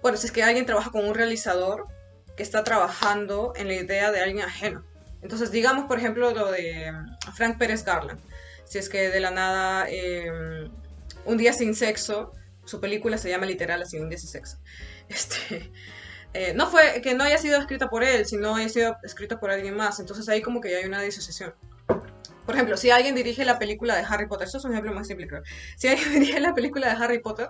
bueno, 0.02 0.18
si 0.18 0.28
es 0.28 0.32
que 0.32 0.44
alguien 0.44 0.66
trabaja 0.66 0.92
con 0.92 1.06
un 1.06 1.14
realizador 1.14 1.86
que 2.36 2.44
está 2.44 2.64
trabajando 2.64 3.54
en 3.56 3.68
la 3.68 3.76
idea 3.76 4.12
de 4.12 4.22
alguien 4.22 4.42
ajeno. 4.46 4.84
Entonces, 5.22 5.52
digamos, 5.52 5.86
por 5.86 5.98
ejemplo, 5.98 6.32
lo 6.32 6.52
de 6.52 6.92
Frank 7.36 7.58
Pérez 7.58 7.86
Garland. 7.86 8.20
Si 8.66 8.80
es 8.80 8.90
que 8.90 9.10
de 9.10 9.20
la 9.20 9.32
nada, 9.32 9.86
em, 9.88 10.72
Un 11.26 11.38
día 11.38 11.54
sin 11.54 11.76
sexo, 11.76 12.32
su 12.66 12.80
película 12.80 13.18
se 13.18 13.30
llama 13.30 13.46
literal 13.46 13.82
así, 13.82 14.00
Un 14.00 14.10
día 14.10 14.18
sin 14.18 14.30
sexo. 14.30 14.58
Este, 15.10 15.72
eh, 16.34 16.54
no 16.56 16.68
fue 16.68 17.02
que 17.02 17.14
no 17.14 17.24
haya 17.24 17.38
sido 17.38 17.60
escrita 17.60 17.90
por 17.90 18.04
él, 18.04 18.26
sino 18.26 18.56
haya 18.56 18.70
sido 18.70 18.96
escrita 19.04 19.40
por 19.40 19.52
alguien 19.52 19.76
más. 19.76 20.00
Entonces 20.00 20.28
ahí 20.30 20.42
como 20.42 20.62
que 20.62 20.72
ya 20.72 20.78
hay 20.78 20.86
una 20.86 21.02
disociación. 21.02 21.54
Por 22.46 22.56
ejemplo, 22.56 22.76
si 22.76 22.90
alguien 22.90 23.16
dirige 23.16 23.46
la 23.46 23.58
película 23.60 23.96
de 23.96 24.04
Harry 24.08 24.28
Potter, 24.28 24.48
esto 24.48 24.58
es 24.58 24.66
un 24.66 24.72
ejemplo 24.72 24.94
más 24.94 25.08
simple. 25.08 25.28
Si 25.78 25.88
alguien 25.88 26.14
dirige 26.20 26.40
la 26.40 26.54
película 26.54 26.88
de 26.94 27.04
Harry 27.04 27.20
Potter, 27.20 27.50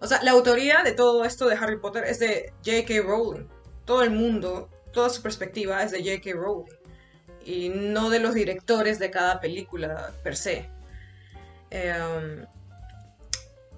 o 0.00 0.06
sea, 0.06 0.22
la 0.22 0.32
autoría 0.32 0.82
de 0.82 0.92
todo 0.92 1.24
esto 1.24 1.48
de 1.48 1.56
Harry 1.56 1.78
Potter 1.78 2.04
es 2.04 2.18
de 2.18 2.52
J.K. 2.64 3.02
Rowling. 3.02 3.46
Todo 3.84 4.02
el 4.02 4.10
mundo, 4.10 4.68
toda 4.92 5.10
su 5.10 5.22
perspectiva 5.22 5.82
es 5.82 5.92
de 5.92 5.98
J.K. 5.98 6.32
Rowling. 6.34 6.72
Y 7.44 7.68
no 7.68 8.10
de 8.10 8.20
los 8.20 8.34
directores 8.34 8.98
de 8.98 9.10
cada 9.10 9.40
película 9.40 10.12
per 10.24 10.36
se. 10.36 10.70
Em, 11.70 12.46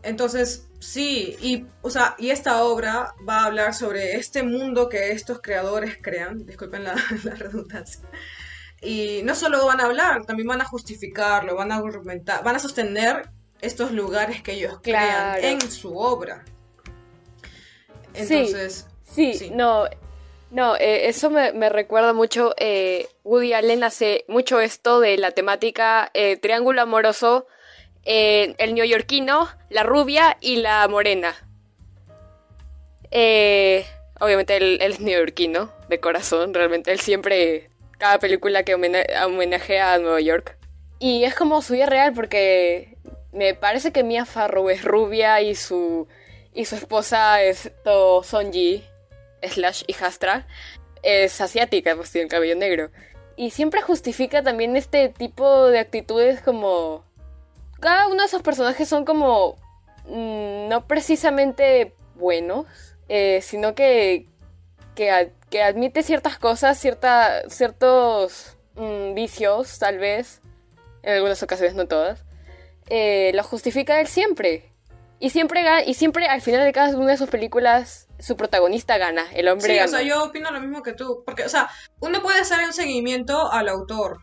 entonces, 0.05 0.69
sí, 0.81 1.37
y, 1.41 1.67
o 1.83 1.91
sea, 1.91 2.15
y 2.19 2.31
esta 2.31 2.63
obra 2.63 3.15
va 3.29 3.41
a 3.41 3.47
hablar 3.47 3.75
sobre 3.75 4.17
este 4.17 4.43
mundo 4.43 4.89
que 4.89 5.13
estos 5.13 5.41
creadores 5.41 5.99
crean, 6.01 6.47
disculpen 6.47 6.85
la, 6.85 6.95
la 7.25 7.35
redundancia, 7.35 8.01
y 8.81 9.23
no 9.25 9.35
solo 9.35 9.65
van 9.67 9.81
a 9.81 9.85
hablar, 9.85 10.25
también 10.27 10.47
van 10.47 10.61
a 10.61 10.67
justificarlo, 10.67 11.57
van 11.57 11.73
a 11.73 11.77
argumentar, 11.77 12.45
van 12.45 12.57
a 12.57 12.59
sostener 12.59 13.31
estos 13.61 13.93
lugares 13.93 14.43
que 14.43 14.53
ellos 14.53 14.79
crean 14.83 15.43
en 15.43 15.61
su 15.71 15.97
obra. 15.97 16.45
Entonces, 18.13 18.87
sí, 19.03 19.51
no, 19.53 19.87
no, 20.51 20.77
eh, 20.77 21.09
eso 21.09 21.31
me, 21.31 21.69
recuerda 21.69 22.13
mucho. 22.13 22.55
Eh, 22.59 23.09
Woody 23.25 23.55
Allen 23.55 23.83
hace 23.83 24.25
mucho 24.29 24.61
esto 24.61 25.01
de 25.01 25.17
la 25.17 25.33
temática 25.33 26.11
eh, 26.15 26.37
triángulo 26.37 26.83
amoroso, 26.83 27.47
el 28.05 28.75
neoyorquino, 28.75 29.49
la 29.71 29.83
rubia 29.83 30.37
y 30.41 30.57
la 30.57 30.87
morena. 30.89 31.35
obviamente 34.21 34.57
él, 34.57 34.79
él, 34.81 34.93
es 34.93 35.01
neoyorquino, 35.01 35.73
de 35.89 36.01
corazón, 36.01 36.55
realmente 36.55 36.93
él 36.93 37.01
siempre 37.01 37.71
cada 37.99 38.19
película 38.19 38.65
que 38.65 38.75
homenajea 38.75 39.95
a 39.95 39.99
Nueva 39.99 40.21
York. 40.21 40.57
Y 40.99 41.25
es 41.25 41.35
como 41.35 41.63
su 41.63 41.75
vida 41.75 41.87
real 41.87 42.13
porque 42.15 42.97
me 43.33 43.55
parece 43.55 43.93
que 43.93 44.03
Mia 44.03 44.25
Farrow 44.25 44.69
es 44.71 44.83
rubia 44.85 45.41
y 45.41 45.55
su, 45.55 46.09
y 46.53 46.65
su 46.65 46.77
esposa 46.77 47.43
es 47.43 47.73
Sonji 48.23 48.85
slash 49.43 49.83
hijastra 49.87 50.47
es 51.05 51.41
asiática, 51.41 51.95
pues 51.95 52.11
tiene 52.11 52.25
el 52.25 52.31
cabello 52.31 52.57
negro. 52.57 52.91
Y 53.37 53.51
siempre 53.51 53.83
justifica 53.83 54.43
también 54.43 54.77
este 54.77 55.09
tipo 55.09 55.67
de 55.69 55.79
actitudes 55.79 56.41
como... 56.41 57.04
Cada 57.85 58.07
uno 58.07 58.22
de 58.22 58.28
esos 58.28 58.41
personajes 58.41 58.89
son 58.89 59.05
como... 59.05 59.57
Mm, 60.07 60.68
no 60.68 60.87
precisamente 60.87 61.95
buenos, 62.14 62.64
eh, 63.11 63.41
sino 63.43 63.74
que, 63.74 64.26
que, 64.95 65.32
que 65.51 65.62
admite 65.62 66.03
ciertas 66.03 66.39
cosas, 66.39 66.78
cierta, 66.78 67.43
ciertos 67.51 68.57
mm, 68.76 69.12
vicios, 69.12 69.78
tal 69.78 69.99
vez, 69.99 70.41
en 71.03 71.12
algunas 71.12 71.43
ocasiones, 71.43 71.74
no 71.74 71.87
todas, 71.87 72.24
eh, 72.89 73.32
lo 73.35 73.43
justifica 73.43 74.01
él 74.01 74.07
siempre. 74.07 74.72
Y 75.18 75.28
siempre, 75.28 75.62
y 75.87 75.93
siempre 75.93 76.26
al 76.26 76.41
final 76.41 76.64
de 76.64 76.72
cada 76.72 76.97
una 76.97 77.12
de 77.12 77.18
sus 77.18 77.28
películas, 77.28 78.09
su 78.18 78.35
protagonista 78.35 78.97
gana, 78.97 79.26
el 79.35 79.49
hombre 79.49 79.74
sí, 79.74 79.85
o 79.85 79.89
sea, 79.89 80.01
yo 80.01 80.24
opino 80.24 80.51
lo 80.51 80.61
mismo 80.61 80.82
que 80.82 80.95
tú. 80.95 81.22
Porque, 81.26 81.45
o 81.45 81.49
sea, 81.51 81.70
uno 82.01 82.22
puede 82.22 82.41
hacer 82.41 82.64
un 82.64 82.72
seguimiento 82.72 83.53
al 83.53 83.68
autor. 83.68 84.20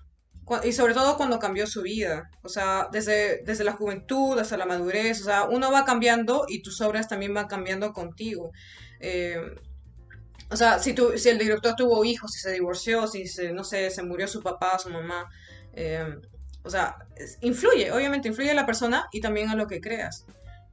Y 0.64 0.74
sobre 0.74 0.94
todo 0.94 1.18
cuando 1.18 1.40
cambió 1.40 1.68
su 1.68 1.82
vida. 1.82 2.30
O 2.44 2.50
sea, 2.50 2.88
desde, 2.92 3.44
desde 3.44 3.64
la 3.64 3.74
juventud 3.74 4.38
hasta 4.38 4.58
la 4.58 4.66
madurez. 4.66 5.22
O 5.22 5.26
sea, 5.26 5.44
uno 5.46 5.72
va 5.72 5.86
cambiando 5.86 6.46
y 6.48 6.62
tus 6.62 6.82
obras 6.82 7.08
también 7.08 7.34
van 7.34 7.48
cambiando 7.48 7.94
contigo. 7.94 8.52
Eh, 9.00 9.40
o 10.50 10.58
sea, 10.58 10.80
si, 10.80 10.94
tu, 10.94 11.18
si 11.18 11.30
el 11.30 11.38
director 11.38 11.76
tuvo 11.76 12.04
hijos, 12.04 12.32
si 12.34 12.40
se 12.40 12.52
divorció, 12.52 13.08
si 13.08 13.28
se, 13.28 13.54
no 13.54 13.64
sé, 13.64 13.90
se 13.90 14.04
murió 14.04 14.28
su 14.28 14.42
papá, 14.42 14.78
su 14.78 14.90
mamá. 14.90 15.30
Eh, 15.74 16.06
o 16.64 16.70
sea, 16.70 16.98
influye, 17.42 17.92
obviamente 17.92 18.28
influye 18.28 18.52
a 18.52 18.56
la 18.56 18.66
persona 18.66 19.08
y 19.12 19.22
también 19.22 19.50
a 19.50 19.56
lo 19.56 19.68
que 19.68 19.80
creas. 19.80 20.26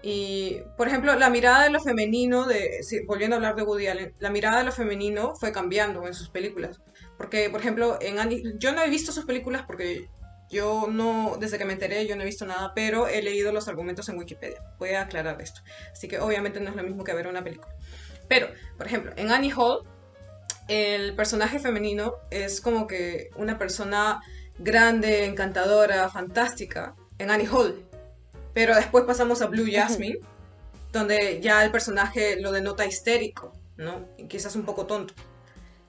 Y, 0.02 0.58
por 0.76 0.86
ejemplo, 0.86 1.14
la 1.16 1.30
mirada 1.30 1.64
de 1.64 1.70
lo 1.70 1.80
femenino, 1.80 2.44
de, 2.44 2.80
volviendo 3.06 3.34
a 3.34 3.38
hablar 3.38 3.56
de 3.56 3.62
Woody 3.62 3.86
Allen, 3.88 4.14
la 4.18 4.30
mirada 4.30 4.58
de 4.58 4.64
lo 4.64 4.72
femenino 4.72 5.34
fue 5.34 5.50
cambiando 5.50 6.06
en 6.06 6.14
sus 6.14 6.28
películas. 6.28 6.80
Porque, 7.18 7.50
por 7.50 7.60
ejemplo, 7.60 7.98
en 8.00 8.58
yo 8.58 8.72
no 8.72 8.82
he 8.82 8.88
visto 8.88 9.12
sus 9.12 9.26
películas 9.26 9.64
porque 9.66 10.08
yo 10.48 10.86
no, 10.90 11.36
desde 11.38 11.58
que 11.58 11.64
me 11.64 11.74
enteré, 11.74 12.06
yo 12.06 12.16
no 12.16 12.22
he 12.22 12.26
visto 12.26 12.46
nada, 12.46 12.72
pero 12.74 13.06
he 13.08 13.20
leído 13.20 13.52
los 13.52 13.68
argumentos 13.68 14.08
en 14.08 14.16
Wikipedia. 14.16 14.62
Voy 14.78 14.90
a 14.90 15.02
aclarar 15.02 15.42
esto. 15.42 15.60
Así 15.92 16.08
que 16.08 16.20
obviamente 16.20 16.60
no 16.60 16.70
es 16.70 16.76
lo 16.76 16.82
mismo 16.82 17.04
que 17.04 17.12
ver 17.12 17.26
una 17.26 17.44
película. 17.44 17.74
Pero, 18.28 18.48
por 18.76 18.86
ejemplo, 18.86 19.12
en 19.16 19.30
Annie 19.30 19.52
Hall, 19.54 19.82
el 20.68 21.14
personaje 21.16 21.58
femenino 21.58 22.14
es 22.30 22.60
como 22.60 22.86
que 22.86 23.30
una 23.36 23.58
persona 23.58 24.22
grande, 24.58 25.24
encantadora, 25.24 26.08
fantástica, 26.08 26.94
en 27.18 27.30
Annie 27.30 27.48
Hall. 27.48 27.84
Pero 28.54 28.74
después 28.74 29.04
pasamos 29.04 29.42
a 29.42 29.46
Blue 29.46 29.66
Jasmine, 29.70 30.20
donde 30.92 31.40
ya 31.40 31.64
el 31.64 31.70
personaje 31.70 32.40
lo 32.40 32.52
denota 32.52 32.86
histérico, 32.86 33.52
¿no? 33.76 34.06
Y 34.16 34.28
quizás 34.28 34.56
un 34.56 34.64
poco 34.64 34.86
tonto. 34.86 35.14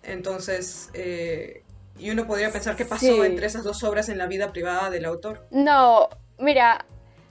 Entonces, 0.09 0.89
eh, 0.93 1.63
y 1.97 2.09
uno 2.11 2.27
podría 2.27 2.51
pensar 2.51 2.75
qué 2.75 2.85
pasó 2.85 3.23
entre 3.23 3.45
esas 3.45 3.63
dos 3.63 3.83
obras 3.83 4.09
en 4.09 4.17
la 4.17 4.27
vida 4.27 4.51
privada 4.51 4.89
del 4.89 5.05
autor. 5.05 5.47
No, 5.51 6.09
mira, 6.37 6.85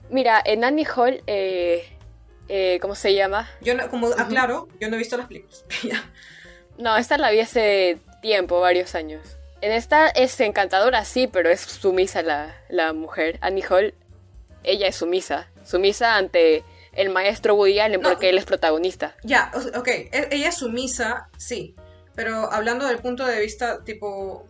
mira, 0.09 0.41
en 0.43 0.63
Annie 0.63 0.87
Hall 0.95 1.21
eh, 1.27 1.85
eh, 2.49 2.79
¿cómo 2.81 2.95
se 2.95 3.13
llama? 3.13 3.47
Yo 3.61 3.75
no, 3.75 3.87
como 3.89 4.07
aclaro, 4.07 4.67
yo 4.79 4.89
no 4.89 4.95
he 4.95 4.97
visto 4.97 5.15
las 5.15 5.27
películas. 5.27 5.63
no, 6.79 6.97
esta 6.97 7.17
la 7.19 7.29
vi 7.29 7.39
hace 7.39 7.99
tiempo, 8.21 8.59
varios 8.59 8.95
años. 8.95 9.21
En 9.61 9.71
esta 9.71 10.07
es 10.09 10.39
encantadora, 10.39 11.05
sí, 11.05 11.27
pero 11.27 11.49
es 11.49 11.61
sumisa 11.61 12.23
la, 12.23 12.55
la 12.69 12.93
mujer. 12.93 13.37
Annie 13.41 13.63
Hall, 13.69 13.93
ella 14.63 14.87
es 14.87 14.95
sumisa. 14.95 15.49
Sumisa 15.63 16.15
ante 16.15 16.63
el 16.93 17.09
maestro 17.09 17.53
Woody 17.53 17.79
Allen 17.79 18.01
porque 18.01 18.29
él 18.29 18.37
es 18.39 18.45
protagonista. 18.45 19.15
Ya, 19.23 19.51
ok, 19.75 19.87
e, 19.87 20.29
ella 20.31 20.49
es 20.49 20.55
sumisa, 20.55 21.29
sí. 21.37 21.75
Pero 22.19 22.51
hablando 22.51 22.85
del 22.85 22.99
punto 22.99 23.25
de 23.25 23.39
vista 23.39 23.81
tipo 23.85 24.45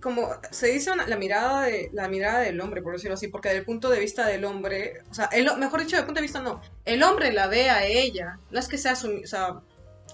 como 0.00 0.30
se 0.50 0.68
dice 0.68 0.90
la 0.96 1.18
mirada 1.18 1.64
de 1.64 1.90
la 1.92 2.08
mirada 2.08 2.40
del 2.40 2.58
hombre, 2.62 2.80
por 2.80 2.94
decirlo 2.94 3.12
así, 3.12 3.28
porque 3.28 3.50
desde 3.50 3.58
el 3.58 3.66
punto 3.66 3.90
de 3.90 4.00
vista 4.00 4.26
del 4.26 4.46
hombre, 4.46 5.02
o 5.10 5.12
sea, 5.12 5.26
el, 5.26 5.54
mejor 5.58 5.82
dicho, 5.82 5.96
del 5.96 6.06
punto 6.06 6.20
de 6.20 6.26
vista 6.26 6.40
no, 6.40 6.62
el 6.86 7.02
hombre 7.02 7.30
la 7.30 7.46
ve 7.46 7.68
a 7.68 7.84
ella, 7.84 8.38
no 8.50 8.58
es 8.58 8.68
que 8.68 8.78
sea 8.78 8.96
su, 8.96 9.20
o 9.22 9.26
sea, 9.26 9.60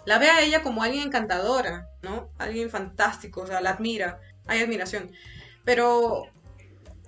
la 0.04 0.18
ve 0.18 0.30
a 0.30 0.40
ella 0.40 0.62
como 0.62 0.82
alguien 0.82 1.04
encantadora, 1.04 1.86
¿no? 2.02 2.32
Alguien 2.38 2.70
fantástico, 2.70 3.42
o 3.42 3.46
sea, 3.46 3.60
la 3.60 3.70
admira, 3.70 4.18
hay 4.48 4.60
admiración, 4.60 5.12
pero, 5.64 6.24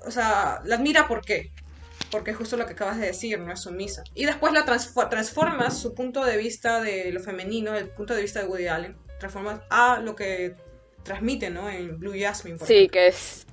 o 0.07 0.11
sea, 0.11 0.61
la 0.65 0.77
admira 0.77 1.09
¿por 1.09 1.25
qué? 1.25 1.51
Porque 2.13 2.31
es 2.31 2.37
justo 2.37 2.57
lo 2.57 2.67
que 2.67 2.75
acabas 2.75 2.99
de 3.01 3.07
decir, 3.07 3.41
no 3.41 3.53
es 3.53 3.61
sumisa. 3.61 4.05
Y 4.15 4.27
después 4.27 4.53
la 4.53 4.65
transformas 4.65 5.77
su 5.77 5.93
punto 5.93 6.25
de 6.25 6.37
vista 6.37 6.81
de 6.81 7.11
lo 7.11 7.19
femenino, 7.19 7.75
el 7.75 7.89
punto 7.89 8.15
de 8.15 8.23
vista 8.23 8.39
de 8.39 8.47
Woody 8.47 8.69
Allen, 8.69 8.97
transformas 9.23 9.61
a 9.71 10.01
lo 10.01 10.17
que 10.17 10.57
transmite, 11.05 11.49
¿no? 11.49 11.71
En 11.71 11.99
Blue 11.99 12.13
Jasmine. 12.19 12.59
Por 12.59 12.67
sí, 12.67 12.89
que 12.89 13.07
es 13.07 13.47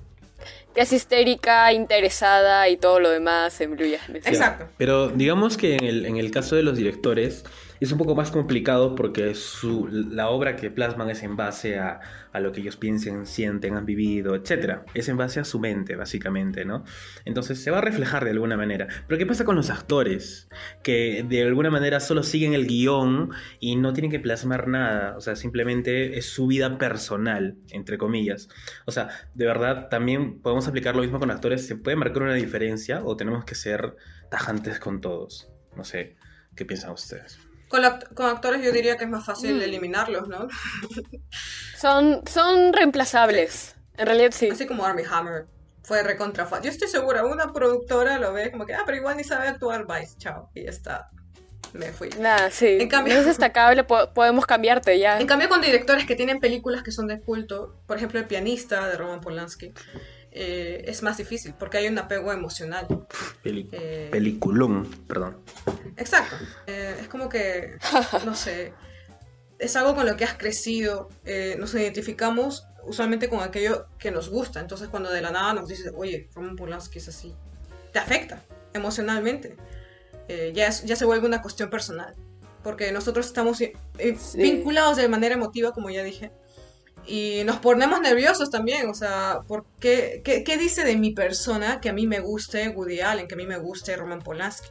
que 0.74 0.80
es 0.82 0.92
histérica, 0.92 1.72
interesada 1.72 2.68
y 2.68 2.76
todo 2.76 3.00
lo 3.00 3.10
demás 3.10 3.60
en 3.60 3.76
Blue 3.76 3.86
Jasmine. 3.90 4.20
Exacto. 4.24 4.66
Pero 4.78 5.08
digamos 5.08 5.56
que 5.56 5.76
en 5.76 5.84
el, 5.84 6.06
en 6.06 6.16
el 6.16 6.30
caso 6.30 6.56
de 6.56 6.62
los 6.62 6.76
directores, 6.76 7.44
es 7.80 7.92
un 7.92 7.98
poco 7.98 8.14
más 8.14 8.30
complicado 8.30 8.94
porque 8.94 9.34
su, 9.34 9.88
la 9.88 10.28
obra 10.28 10.54
que 10.54 10.70
plasman 10.70 11.08
es 11.08 11.22
en 11.22 11.36
base 11.36 11.78
a, 11.78 12.00
lo 12.34 12.52
que 12.52 12.60
ellos 12.60 12.76
piensen, 12.76 13.24
sienten, 13.24 13.74
han 13.74 13.86
vivido, 13.86 14.34
etc. 14.34 14.80
Es 14.92 15.08
en 15.08 15.16
base 15.16 15.40
a 15.40 15.44
su 15.44 15.58
mente, 15.58 15.96
básicamente, 15.96 16.66
¿no? 16.66 16.84
Entonces 17.24 17.62
se 17.62 17.70
va 17.70 17.78
a 17.78 17.80
reflejar 17.80 18.24
de 18.24 18.32
alguna 18.32 18.56
manera. 18.56 18.86
Pero 19.08 19.18
¿qué 19.18 19.26
pasa 19.26 19.46
con 19.46 19.56
los 19.56 19.70
actores? 19.70 20.48
Que 20.82 21.24
de 21.26 21.42
alguna 21.42 21.70
manera 21.70 22.00
solo 22.00 22.22
siguen 22.22 22.52
el 22.52 22.66
guion 22.66 23.30
y 23.58 23.76
no 23.76 23.94
tienen 23.94 24.10
que 24.10 24.20
plasmar 24.20 24.68
nada. 24.68 25.16
O 25.16 25.20
sea, 25.22 25.34
simplemente 25.34 26.18
es 26.18 26.26
su 26.26 26.46
vida 26.46 26.76
personal, 26.76 27.56
entre 27.70 27.96
comillas. 27.96 28.48
O 28.84 28.92
sea, 28.92 29.08
de 29.34 29.46
verdad, 29.46 29.88
también 29.88 30.40
podemos 30.40 30.68
aplicar 30.68 30.94
lo 30.94 31.02
mismo 31.02 31.18
con 31.18 31.30
actores. 31.30 31.66
¿Se 31.66 31.76
puede 31.76 31.96
marcar 31.96 32.24
una 32.24 32.34
diferencia 32.34 33.02
o 33.02 33.16
tenemos 33.16 33.44
que 33.44 33.54
ser 33.54 33.96
tajantes 34.30 34.78
con 34.78 35.00
todos? 35.00 35.50
No 35.76 35.84
sé, 35.84 36.16
¿qué 36.54 36.64
piensan 36.64 36.92
ustedes? 36.92 37.49
Con, 37.70 37.84
actores 38.26 38.62
yo 38.64 38.72
diría 38.72 38.96
que 38.98 39.04
es 39.04 39.10
más 39.10 39.24
fácil 39.24 39.54
Mm. 39.56 39.62
eliminarlos, 39.62 40.28
¿no? 40.28 40.48
Son, 41.78 42.22
son 42.26 42.72
reemplazables. 42.72 43.74
En 43.96 44.06
realidad 44.06 44.32
sí. 44.32 44.48
Así 44.50 44.66
como 44.66 44.84
Army 44.84 45.02
Hammer 45.10 45.46
fue 45.82 46.02
recontra. 46.02 46.48
Yo 46.62 46.70
estoy 46.70 46.88
segura, 46.88 47.24
una 47.24 47.52
productora 47.52 48.18
lo 48.18 48.32
ve 48.32 48.50
como 48.50 48.66
que, 48.66 48.74
ah, 48.74 48.82
pero 48.84 48.98
igual 48.98 49.16
ni 49.16 49.24
sabe 49.24 49.48
actuar, 49.48 49.86
bye, 49.86 50.06
chao, 50.18 50.50
y 50.54 50.64
ya 50.64 50.70
está. 50.70 51.08
Me 51.72 51.92
fui. 51.92 52.08
Nada, 52.18 52.50
sí. 52.50 52.78
En 52.80 52.88
cambio- 52.88 53.14
No 53.14 53.20
es 53.20 53.26
destacable, 53.26 53.84
po- 53.84 54.12
podemos 54.12 54.44
cambiarte 54.44 54.98
ya. 54.98 55.20
En 55.20 55.26
cambio, 55.26 55.48
con 55.48 55.60
directores 55.60 56.04
que 56.04 56.16
tienen 56.16 56.40
películas 56.40 56.82
que 56.82 56.90
son 56.90 57.06
de 57.06 57.20
culto, 57.20 57.80
por 57.86 57.96
ejemplo, 57.96 58.18
El 58.18 58.26
pianista 58.26 58.88
de 58.88 58.96
Roman 58.96 59.20
Polanski, 59.20 59.72
eh, 60.32 60.84
es 60.86 61.02
más 61.02 61.16
difícil 61.16 61.54
porque 61.58 61.78
hay 61.78 61.88
un 61.88 61.98
apego 61.98 62.32
emocional. 62.32 62.86
Peli- 63.42 63.68
Eh, 63.72 64.08
Peliculón, 64.12 64.86
perdón. 65.06 65.38
Exacto. 65.96 66.36
Eh, 66.66 66.96
es 67.00 67.08
como 67.08 67.28
que, 67.28 67.76
no 68.24 68.34
sé, 68.34 68.72
es 69.58 69.76
algo 69.76 69.94
con 69.94 70.06
lo 70.06 70.16
que 70.16 70.24
has 70.24 70.34
crecido. 70.34 71.08
eh, 71.24 71.56
nos 71.58 71.74
identificamos 71.74 72.66
usualmente 72.84 73.28
con 73.28 73.40
aquello 73.40 73.86
que 73.98 74.10
nos 74.10 74.28
gusta. 74.30 74.60
Entonces, 74.60 74.88
cuando 74.88 75.10
de 75.10 75.20
la 75.20 75.30
nada 75.30 75.52
nos 75.54 75.68
dices, 75.68 75.92
oye, 75.96 76.28
Roman 76.34 76.56
Polanski 76.56 76.98
es 76.98 77.08
así, 77.08 77.34
te 77.92 77.98
afecta 77.98 78.42
emocionalmente. 78.72 79.56
Eh, 80.28 80.52
ya, 80.54 80.68
es- 80.68 80.84
ya 80.84 80.96
se 80.96 81.04
vuelve 81.04 81.26
una 81.26 81.42
cuestión 81.42 81.70
personal. 81.70 82.14
Porque 82.62 82.92
nosotros 82.92 83.26
estamos 83.26 83.60
eh, 83.62 83.72
Sí. 84.18 84.38
vinculados 84.38 84.96
de 84.98 85.08
manera 85.08 85.34
emotiva, 85.34 85.72
como 85.72 85.88
ya 85.90 86.02
dije. 86.02 86.30
Y 87.06 87.42
nos 87.44 87.58
ponemos 87.58 88.00
nerviosos 88.00 88.50
también, 88.50 88.88
o 88.88 88.94
sea, 88.94 89.40
¿por 89.48 89.64
qué, 89.80 90.20
qué, 90.24 90.44
qué 90.44 90.56
dice 90.56 90.84
de 90.84 90.96
mi 90.96 91.12
persona 91.12 91.80
que 91.80 91.88
a 91.88 91.92
mí 91.92 92.06
me 92.06 92.20
guste 92.20 92.68
Woody 92.68 93.00
Allen, 93.00 93.26
que 93.26 93.34
a 93.34 93.38
mí 93.38 93.46
me 93.46 93.58
guste 93.58 93.96
Roman 93.96 94.20
Polanski? 94.20 94.68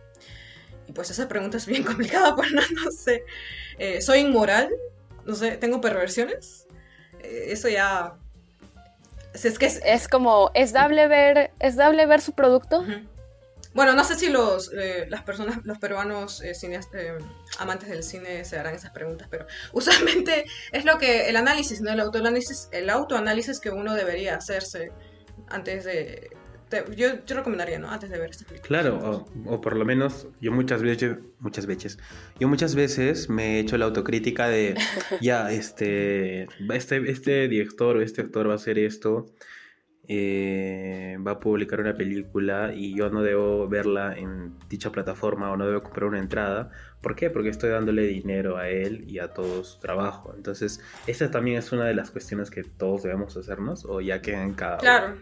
Y 0.88 0.92
pues 0.92 1.10
esa 1.12 1.28
pregunta 1.28 1.58
es 1.58 1.66
bien 1.66 1.84
complicada, 1.86 2.36
pues 2.36 2.52
no, 2.52 2.62
no 2.84 2.92
sé. 2.92 3.24
Eh, 3.78 4.02
¿Soy 4.02 4.20
inmoral? 4.20 4.70
No 5.26 5.36
sé, 5.36 5.58
¿tengo 5.58 5.82
perversiones? 5.82 6.68
Eh, 7.22 7.48
eso 7.50 7.70
ya... 7.70 8.16
Es, 9.34 9.60
que 9.60 9.68
es... 9.68 9.82
Es 9.86 10.08
como, 10.08 10.50
¿es 10.56 10.74
dable 10.74 11.08
ver, 11.08 11.52
es 11.60 11.76
dable 11.76 12.06
ver 12.08 12.22
su 12.22 12.34
producto? 12.34 12.80
Ujú. 12.80 13.06
Bueno, 13.74 13.94
no 13.94 14.04
sé 14.04 14.16
si 14.16 14.30
los, 14.30 14.72
eh, 14.74 15.06
las 15.10 15.22
personas, 15.24 15.60
los 15.64 15.78
peruanos 15.78 16.42
eh, 16.42 16.54
cineas- 16.56 16.90
eh, 16.94 17.18
amantes 17.60 17.90
del 17.90 18.04
cine 18.04 18.44
se 18.44 18.58
harán 18.58 18.74
esas 18.76 18.92
preguntas, 18.92 19.28
pero 19.30 19.46
usualmente 19.74 20.46
es 20.72 20.86
lo 20.86 20.98
que 20.98 21.30
el 21.30 21.36
análisis, 21.36 21.80
¿no? 21.82 21.92
El 21.92 22.00
autoanálisis, 22.00 22.68
el 22.72 22.90
autoanálisis 22.90 23.60
que 23.60 23.70
uno 23.70 23.94
debería 23.94 24.36
hacerse 24.36 24.92
antes 25.50 25.86
de... 25.86 26.30
yo, 26.96 27.24
yo 27.26 27.36
recomendaría, 27.36 27.78
¿no? 27.80 27.90
Antes 27.92 28.10
de 28.10 28.18
ver 28.20 28.32
esta 28.32 28.46
película. 28.46 28.68
Claro, 28.68 29.26
o, 29.46 29.54
o 29.54 29.62
por 29.62 29.76
lo 29.76 29.86
menos 29.86 30.28
yo 30.42 30.52
muchas 30.52 30.82
veces, 30.82 31.18
muchas 31.40 31.66
veces, 31.68 32.00
yo 32.40 32.48
muchas 32.48 32.74
veces 32.76 33.30
me 33.30 33.58
he 33.58 33.60
hecho 33.60 33.78
la 33.78 33.86
autocrítica 33.86 34.48
de, 34.48 34.76
ya, 35.22 35.52
este, 35.52 36.48
este, 36.74 37.10
este 37.12 37.48
director 37.48 37.98
o 37.98 38.02
este 38.02 38.22
actor 38.22 38.48
va 38.50 38.54
a 38.54 38.56
hacer 38.56 38.78
esto, 38.80 39.28
eh, 40.12 41.18
va 41.26 41.34
a 41.34 41.39
publicar 41.39 41.80
una 41.80 41.95
película 41.95 42.74
y 42.74 42.95
yo 42.97 43.12
no 43.12 43.22
debo 43.22 43.68
verla 43.68 44.18
en 44.18 44.57
dicha 44.68 44.91
plataforma 44.91 45.51
o 45.51 45.55
no 45.55 45.68
debo 45.68 45.82
comprar 45.84 46.05
una 46.05 46.18
entrada. 46.18 46.72
¿Por 46.99 47.16
qué? 47.16 47.30
Porque 47.30 47.49
estoy 47.49 47.70
dándole 47.70 48.01
dinero 48.01 48.57
a 48.57 48.68
él 48.70 49.05
y 49.07 49.20
a 49.20 49.30
todo 49.30 49.64
su 49.64 49.80
trabajo. 49.80 50.34
Entonces, 50.36 50.82
esta 51.05 51.30
también 51.30 51.57
es 51.57 51.72
una 51.72 51.86
de 51.86 51.93
las 51.93 52.10
cuestiones 52.10 52.49
que 52.49 52.64
todos 52.64 53.03
debemos 53.03 53.38
hacernos 53.38 53.86
o 53.86 54.01
ya 54.01 54.20
queda 54.20 54.41
en 54.43 54.55
cada 54.55 54.74
uno. 54.74 54.82
Claro. 54.82 55.18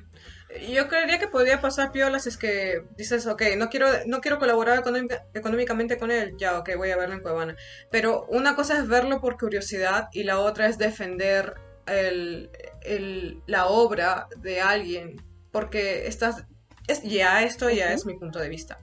Yo 0.73 0.88
creería 0.88 1.19
que 1.19 1.27
podría 1.27 1.59
pasar 1.59 1.91
piolas 1.91 2.25
es 2.25 2.38
que 2.38 2.81
dices, 2.95 3.27
ok, 3.27 3.43
no 3.57 3.69
quiero, 3.69 3.88
no 4.05 4.21
quiero 4.21 4.39
colaborar 4.39 4.79
económica- 4.79 5.25
económicamente 5.33 5.97
con 5.97 6.09
él, 6.09 6.35
ya, 6.38 6.57
ok, 6.57 6.69
voy 6.77 6.91
a 6.91 6.97
verlo 6.97 7.15
en 7.15 7.21
Cuevana. 7.21 7.57
Pero 7.91 8.25
una 8.29 8.55
cosa 8.55 8.79
es 8.79 8.88
verlo 8.88 9.19
por 9.19 9.38
curiosidad 9.38 10.07
y 10.13 10.23
la 10.23 10.39
otra 10.39 10.67
es 10.67 10.77
defender 10.77 11.55
el, 11.88 12.49
el- 12.83 13.41
la 13.47 13.67
obra 13.67 14.27
de 14.38 14.61
alguien, 14.61 15.21
porque 15.51 16.07
estás, 16.07 16.45
es, 16.88 17.01
ya 17.03 17.43
esto 17.43 17.69
ya 17.69 17.85
Ujú. 17.88 17.93
es 17.95 18.05
mi 18.05 18.13
punto 18.17 18.39
de 18.39 18.49
vista. 18.49 18.77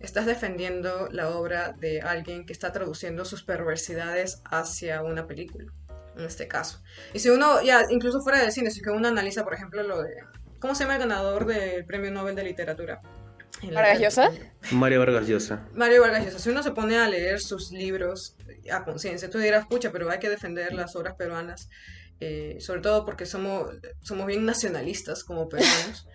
Estás 0.00 0.26
defendiendo 0.26 1.08
la 1.10 1.30
obra 1.30 1.72
de 1.78 2.00
alguien 2.02 2.44
que 2.46 2.52
está 2.52 2.72
traduciendo 2.72 3.24
sus 3.24 3.42
perversidades 3.42 4.42
hacia 4.50 5.02
una 5.02 5.26
película, 5.26 5.72
en 6.16 6.24
este 6.24 6.46
caso. 6.46 6.82
Y 7.14 7.20
si 7.20 7.30
uno, 7.30 7.62
ya, 7.62 7.82
incluso 7.90 8.20
fuera 8.20 8.40
del 8.40 8.52
cine, 8.52 8.70
si 8.70 8.82
que 8.82 8.90
uno 8.90 9.08
analiza, 9.08 9.44
por 9.44 9.54
ejemplo, 9.54 9.82
lo 9.82 10.02
de 10.02 10.12
¿Cómo 10.60 10.74
se 10.74 10.84
llama 10.84 10.94
el 10.94 11.00
ganador 11.00 11.44
del 11.46 11.84
Premio 11.84 12.10
Nobel 12.10 12.34
de 12.34 12.42
Literatura? 12.44 13.02
¿Vargas 13.72 14.00
Llosa? 14.00 14.30
Mario 14.72 14.98
Vargas 15.00 15.26
Llosa. 15.26 15.68
Mario 15.74 16.00
Vargas 16.02 16.24
Llosa. 16.24 16.38
Si 16.38 16.48
uno 16.50 16.62
se 16.62 16.70
pone 16.72 16.96
a 16.98 17.06
leer 17.08 17.40
sus 17.40 17.70
libros 17.70 18.36
a 18.72 18.84
conciencia, 18.84 19.28
tú 19.30 19.38
dirás, 19.38 19.66
pucha, 19.66 19.90
pero 19.92 20.10
hay 20.10 20.18
que 20.18 20.28
defender 20.30 20.72
las 20.72 20.96
obras 20.96 21.14
peruanas, 21.16 21.68
eh, 22.24 22.56
sobre 22.60 22.80
todo 22.80 23.04
porque 23.04 23.26
somos, 23.26 23.70
somos 24.02 24.26
bien 24.26 24.44
nacionalistas 24.44 25.24
como 25.24 25.48
peruanos. 25.50 26.06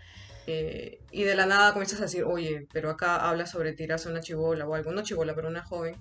eh, 0.47 0.99
y 1.11 1.23
de 1.23 1.35
la 1.35 1.45
nada 1.45 1.73
comienzas 1.73 1.99
a 1.99 2.03
decir, 2.03 2.23
oye, 2.23 2.67
pero 2.73 2.89
acá 2.89 3.17
habla 3.29 3.45
sobre 3.45 3.73
tirarse 3.73 4.09
una 4.09 4.21
chibola 4.21 4.67
o 4.67 4.73
algo, 4.75 4.91
no 4.91 5.03
chibola, 5.03 5.35
pero 5.35 5.47
una 5.47 5.63
joven. 5.63 5.95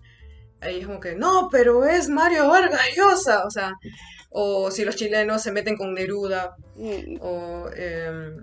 Ahí 0.60 0.80
es 0.80 0.86
como 0.86 0.98
que, 1.00 1.14
no, 1.14 1.48
pero 1.52 1.84
es 1.84 2.08
Mario 2.08 2.48
Vargas 2.48 2.80
Llosa. 2.96 3.44
O 3.46 3.50
sea, 3.50 3.74
o 4.30 4.70
si 4.70 4.84
los 4.84 4.96
chilenos 4.96 5.42
se 5.42 5.52
meten 5.52 5.76
con 5.76 5.94
Neruda, 5.94 6.56
Mm, 6.78 7.18
o, 7.20 7.68
eh, 7.74 8.36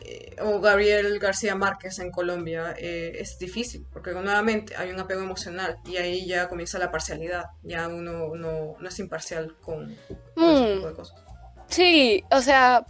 eh, 0.00 0.36
o 0.42 0.60
Gabriel 0.60 1.18
García 1.18 1.54
Márquez 1.54 1.98
en 1.98 2.10
Colombia, 2.10 2.74
eh, 2.78 3.12
es 3.18 3.38
difícil, 3.38 3.86
porque 3.92 4.12
nuevamente 4.12 4.74
hay 4.76 4.90
un 4.90 5.00
apego 5.00 5.22
emocional 5.22 5.76
y 5.84 5.96
ahí 5.98 6.26
ya 6.26 6.48
comienza 6.48 6.78
la 6.78 6.90
parcialidad, 6.90 7.46
ya 7.62 7.88
uno 7.88 8.34
no, 8.34 8.76
no 8.78 8.88
es 8.88 8.98
imparcial 8.98 9.54
con, 9.60 9.96
con 10.34 10.44
ese 10.50 10.62
Mm. 10.64 10.74
tipo 10.76 10.88
de 10.88 10.94
cosas. 10.94 11.22
Sí, 11.68 12.24
o 12.30 12.40
sea, 12.40 12.84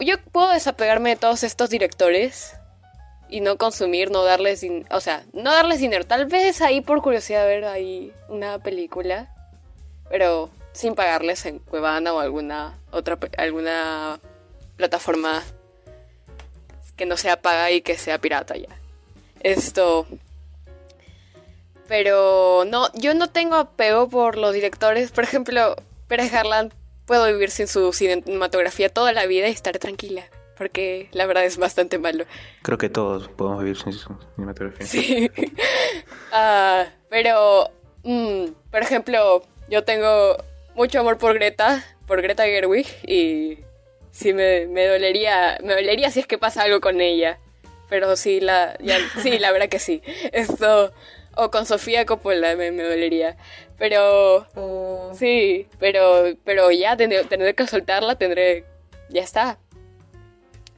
yo 0.00 0.20
puedo 0.32 0.50
desapegarme 0.52 1.10
de 1.10 1.16
todos 1.16 1.42
estos 1.44 1.70
directores 1.70 2.54
y 3.28 3.40
no 3.40 3.56
consumir, 3.56 4.10
no 4.10 4.22
darles, 4.24 4.62
din- 4.62 4.86
o 4.90 5.00
sea, 5.00 5.24
no 5.32 5.52
darles 5.52 5.80
dinero. 5.80 6.04
Tal 6.06 6.26
vez 6.26 6.60
ahí 6.62 6.80
por 6.80 7.00
curiosidad 7.02 7.46
ver 7.46 7.64
ahí 7.64 8.12
una 8.28 8.58
película, 8.58 9.34
pero 10.10 10.50
sin 10.72 10.94
pagarles 10.94 11.46
en 11.46 11.58
Cuevana 11.60 12.12
o 12.12 12.20
alguna 12.20 12.78
otra 12.90 13.18
alguna 13.38 14.20
plataforma 14.76 15.42
que 16.96 17.06
no 17.06 17.16
sea 17.16 17.40
paga 17.40 17.70
y 17.70 17.82
que 17.82 17.98
sea 17.98 18.20
pirata 18.20 18.56
ya. 18.56 18.68
Esto 19.40 20.06
pero 21.88 22.64
no, 22.66 22.88
yo 22.94 23.14
no 23.14 23.28
tengo 23.28 23.56
apego 23.56 24.08
por 24.08 24.36
los 24.36 24.54
directores. 24.54 25.10
Por 25.10 25.24
ejemplo, 25.24 25.76
Pérez 26.08 26.32
Garland 26.32 26.72
puedo 27.06 27.26
vivir 27.26 27.50
sin 27.50 27.66
su 27.66 27.92
cinematografía 27.92 28.88
toda 28.88 29.12
la 29.12 29.26
vida 29.26 29.48
y 29.48 29.52
estar 29.52 29.78
tranquila. 29.78 30.24
Porque 30.56 31.08
la 31.12 31.26
verdad 31.26 31.44
es 31.44 31.58
bastante 31.58 31.98
malo. 31.98 32.24
Creo 32.62 32.78
que 32.78 32.88
todos 32.88 33.28
podemos 33.28 33.62
vivir 33.62 33.76
sin 33.76 33.92
su 33.92 34.16
cinematografía. 34.34 34.86
Sí. 34.86 35.30
Ah, 36.36 36.86
pero, 37.10 37.70
mm, 38.02 38.46
por 38.68 38.82
ejemplo, 38.82 39.44
yo 39.68 39.84
tengo 39.84 40.36
mucho 40.74 40.98
amor 40.98 41.16
por 41.16 41.34
Greta, 41.34 41.84
por 42.08 42.20
Greta 42.22 42.42
Gerwig, 42.42 42.88
y 43.06 43.58
sí 44.14 44.32
me, 44.32 44.66
me 44.66 44.86
dolería, 44.86 45.58
me 45.62 45.74
dolería 45.74 46.10
si 46.10 46.20
es 46.20 46.26
que 46.26 46.38
pasa 46.38 46.62
algo 46.62 46.80
con 46.80 47.00
ella. 47.00 47.38
Pero 47.90 48.16
sí, 48.16 48.40
la, 48.40 48.78
ya, 48.80 48.96
sí, 49.22 49.38
la 49.38 49.52
verdad 49.52 49.68
que 49.68 49.78
sí. 49.78 50.02
Esto, 50.32 50.94
o 51.36 51.50
con 51.50 51.66
Sofía 51.66 52.06
Coppola 52.06 52.56
me, 52.56 52.70
me 52.70 52.84
dolería. 52.84 53.36
Pero, 53.76 54.46
O, 54.54 55.12
sí, 55.18 55.66
pero, 55.78 56.24
pero 56.44 56.70
ya 56.70 56.96
tendré, 56.96 57.24
tendré 57.24 57.54
que 57.54 57.66
soltarla, 57.66 58.16
tendré, 58.16 58.64
ya 59.10 59.22
está. 59.22 59.58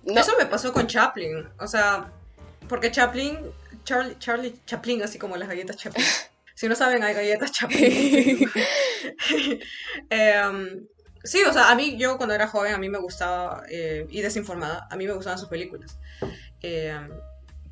No, 0.02 0.20
Eso 0.20 0.32
me 0.38 0.46
pasó 0.46 0.72
con 0.72 0.86
Chaplin, 0.86 1.46
o 1.58 1.66
sea, 1.66 2.10
porque 2.68 2.90
Chaplin, 2.90 3.38
Charlie, 3.84 4.16
Charlie 4.18 4.54
Chaplin, 4.64 5.02
así 5.02 5.18
como 5.18 5.36
las 5.36 5.48
galletas 5.48 5.76
Chaplin. 5.76 6.04
Si 6.54 6.68
no 6.68 6.74
saben, 6.74 7.02
hay 7.02 7.12
galletas 7.12 7.52
Chaplin. 7.52 8.50
Em, 10.08 10.86
sí, 11.26 11.42
o 11.48 11.52
sea, 11.52 11.70
a 11.70 11.74
mí, 11.74 11.96
yo 11.98 12.16
cuando 12.16 12.34
era 12.34 12.48
joven, 12.48 12.74
a 12.74 12.78
mí 12.78 12.88
me 12.88 12.98
gustaba, 12.98 13.64
eh, 13.68 14.06
y 14.08 14.22
desinformada, 14.22 14.86
a 14.90 14.96
mí 14.96 15.06
me 15.06 15.12
gustaban 15.12 15.38
sus 15.38 15.48
películas. 15.48 15.98
Em, 16.62 17.10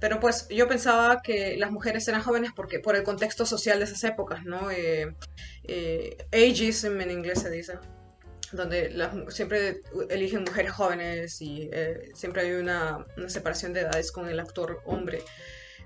pero 0.01 0.21
pues 0.21 0.47
yo 0.49 0.69
pensaba 0.69 1.23
que 1.23 1.57
las 1.57 1.71
mujeres 1.71 2.07
eran 2.09 2.23
jóvenes 2.23 2.51
porque 2.55 2.79
por 2.79 2.95
el 2.95 3.05
contexto 3.05 3.47
social 3.47 3.79
de 3.79 3.87
esas 3.87 4.05
épocas, 4.05 4.45
¿no? 4.45 4.71
Eh, 4.71 5.15
eh, 5.65 6.19
ageism 6.31 7.01
en 7.01 7.11
inglés 7.11 7.41
se 7.41 7.51
dice, 7.51 7.79
donde 8.53 8.91
las 8.91 9.13
siempre 9.35 9.81
eligen 10.11 10.45
mujeres 10.45 10.73
jóvenes 10.73 11.41
y 11.41 11.71
eh, 11.73 12.11
siempre 12.15 12.43
hay 12.43 12.53
una 12.53 13.07
separación 13.29 13.73
de 13.73 13.81
edades 13.81 14.13
con 14.13 14.29
el 14.29 14.41
actor 14.41 14.83
hombre. 14.85 15.23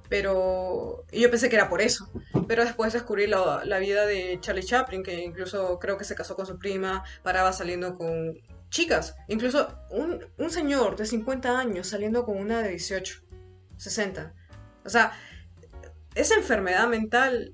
Pero 0.09 1.05
yo 1.13 1.31
pensé 1.31 1.49
que 1.49 1.57
era 1.57 1.69
por 1.69 1.83
eso. 1.83 2.09
Pero 2.47 2.65
después 2.65 2.93
descubrí 2.93 3.27
la, 3.27 3.63
la 3.65 3.79
vida 3.79 4.07
de 4.07 4.39
Charlie 4.41 4.63
Chaplin, 4.63 5.03
que 5.03 5.23
incluso 5.23 5.79
creo 5.79 5.99
que 5.99 6.05
se 6.05 6.15
casó 6.15 6.35
con 6.35 6.47
su 6.47 6.59
prima, 6.59 7.05
paraba 7.23 7.53
saliendo 7.53 7.97
con 7.97 8.39
chicas. 8.71 9.17
Incluso 9.29 9.79
un, 9.91 10.25
un 10.39 10.51
señor 10.51 10.97
de 10.97 11.07
50 11.07 11.59
años 11.59 11.89
saliendo 11.89 12.25
con 12.25 12.39
una 12.39 12.63
de 12.63 12.71
18, 12.71 13.23
60. 13.77 14.35
O 14.85 14.89
sea, 14.89 15.13
esa 16.15 16.35
enfermedad 16.35 16.89
mental, 16.89 17.53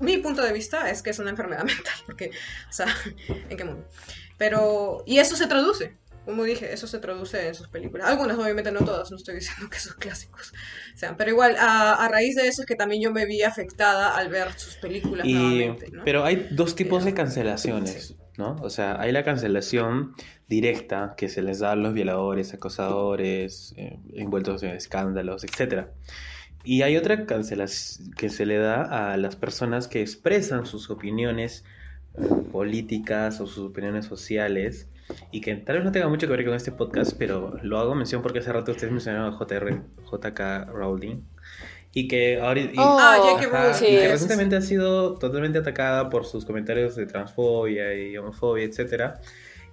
mi 0.00 0.18
punto 0.18 0.42
de 0.42 0.52
vista 0.52 0.90
es 0.90 1.02
que 1.02 1.10
es 1.10 1.18
una 1.18 1.30
enfermedad 1.30 1.64
mental, 1.64 1.94
porque, 2.06 2.30
o 2.68 2.72
sea, 2.72 2.86
¿en 3.48 3.56
qué 3.56 3.64
mundo? 3.64 3.86
Pero, 4.36 5.02
y 5.06 5.18
eso 5.18 5.36
se 5.36 5.46
traduce, 5.46 5.96
como 6.24 6.44
dije, 6.44 6.72
eso 6.72 6.86
se 6.86 6.98
traduce 6.98 7.48
en 7.48 7.54
sus 7.54 7.68
películas. 7.68 8.06
Algunas, 8.06 8.38
obviamente 8.38 8.70
no 8.70 8.84
todas, 8.84 9.10
no 9.10 9.16
estoy 9.16 9.36
diciendo 9.36 9.68
que 9.70 9.78
sus 9.78 9.94
clásicos 9.94 10.52
sean, 10.98 11.16
pero 11.16 11.30
igual, 11.30 11.56
a, 11.58 12.08
raíz 12.10 12.34
de 12.34 12.48
eso 12.48 12.62
es 12.62 12.66
que 12.66 12.74
también 12.74 13.02
yo 13.02 13.12
me 13.12 13.24
vi 13.26 13.42
afectada 13.42 14.16
al 14.16 14.28
ver 14.28 14.52
sus 14.58 14.76
películas 14.76 15.26
nuevamente. 15.26 15.92
Pero 16.04 16.24
hay 16.24 16.48
dos 16.50 16.74
tipos 16.74 17.04
de 17.04 17.14
cancelaciones, 17.14 18.16
¿no? 18.36 18.56
O 18.62 18.70
sea, 18.70 19.00
hay 19.00 19.12
la 19.12 19.24
cancelación 19.24 20.12
directa 20.48 21.14
que 21.16 21.28
se 21.28 21.42
les 21.42 21.60
da 21.60 21.72
a 21.72 21.76
los 21.76 21.94
violadores, 21.94 22.52
acosadores, 22.54 23.74
eh, 23.76 23.98
envueltos 24.14 24.62
en 24.62 24.70
escándalos, 24.70 25.44
etc. 25.44 25.86
Y 26.64 26.82
hay 26.82 26.96
otra 26.96 27.26
cancelación 27.26 28.10
que 28.12 28.28
se 28.28 28.46
le 28.46 28.58
da 28.58 29.12
a 29.12 29.16
las 29.16 29.36
personas 29.36 29.88
que 29.88 30.00
expresan 30.00 30.66
sus 30.66 30.90
opiniones 30.90 31.64
eh, 32.14 32.26
políticas 32.50 33.40
o 33.40 33.46
sus 33.46 33.70
opiniones 33.70 34.06
sociales 34.06 34.88
y 35.30 35.40
que 35.40 35.54
tal 35.56 35.76
vez 35.76 35.84
no 35.84 35.92
tenga 35.92 36.08
mucho 36.08 36.26
que 36.26 36.32
ver 36.32 36.44
con 36.44 36.54
este 36.54 36.72
podcast, 36.72 37.14
pero 37.18 37.58
lo 37.62 37.78
hago 37.78 37.94
mención 37.94 38.22
porque 38.22 38.38
hace 38.40 38.52
rato 38.52 38.72
ustedes 38.72 38.92
mencionaron 38.92 39.32
a 39.32 39.36
JR, 39.36 39.82
JK 40.10 40.70
Rowling. 40.72 41.22
Y 41.94 42.06
que, 42.06 42.38
ahora, 42.40 42.60
y, 42.60 42.72
oh, 42.76 42.98
ah, 43.00 43.38
que 43.80 44.08
recientemente 44.08 44.56
ha 44.56 44.60
sido 44.60 45.14
totalmente 45.14 45.58
atacada 45.58 46.10
por 46.10 46.26
sus 46.26 46.44
comentarios 46.44 46.96
de 46.96 47.06
transfobia 47.06 47.94
y 47.94 48.16
homofobia, 48.16 48.64
etcétera. 48.64 49.20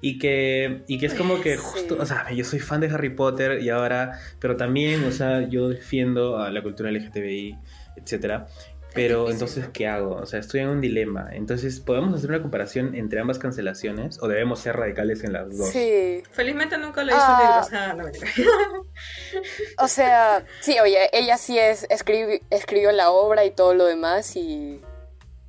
Y 0.02 0.18
que, 0.18 0.84
y 0.88 0.98
que 0.98 1.08
es 1.08 1.14
como 1.14 1.42
que 1.42 1.58
justo, 1.58 1.98
o 2.00 2.06
sea, 2.06 2.32
yo 2.32 2.46
soy 2.46 2.60
fan 2.60 2.80
de 2.80 2.88
Harry 2.88 3.10
Potter 3.10 3.62
y 3.62 3.70
ahora, 3.70 4.20
pero 4.40 4.56
también, 4.56 5.04
o 5.04 5.12
sea, 5.12 5.48
yo 5.48 5.70
defiendo 5.70 6.38
a 6.38 6.52
la 6.52 6.62
cultura 6.62 6.92
LGTBI, 6.92 7.58
etcétera. 7.98 8.48
Pero 8.96 9.30
entonces, 9.30 9.68
¿qué 9.74 9.88
hago? 9.88 10.16
O 10.16 10.26
sea, 10.26 10.40
estoy 10.40 10.62
en 10.62 10.70
un 10.70 10.80
dilema. 10.80 11.28
Entonces, 11.34 11.82
¿podemos 11.82 12.16
hacer 12.16 12.30
una 12.30 12.42
comparación 12.42 12.96
entre 12.96 13.20
ambas 13.20 13.38
cancelaciones 13.38 14.18
o 14.22 14.30
debemos 14.30 14.62
ser 14.62 14.78
radicales 14.78 15.26
en 15.26 15.34
las 15.34 15.58
dos? 15.58 15.70
Sí. 15.70 16.24
Felizmente 16.32 16.78
nunca 16.78 17.04
leí 17.04 17.14
ah, 17.20 17.94
libros. 17.94 18.18
o 19.78 19.88
sea, 19.90 20.46
sí, 20.62 20.80
oye, 20.80 21.10
ella 21.12 21.38
sí 21.38 21.60
es, 21.60 21.86
escribió 21.90 22.92
la 22.94 23.12
obra 23.12 23.44
y 23.44 23.52
todo 23.52 23.74
lo 23.74 23.86
demás 23.86 24.38
y, 24.38 24.80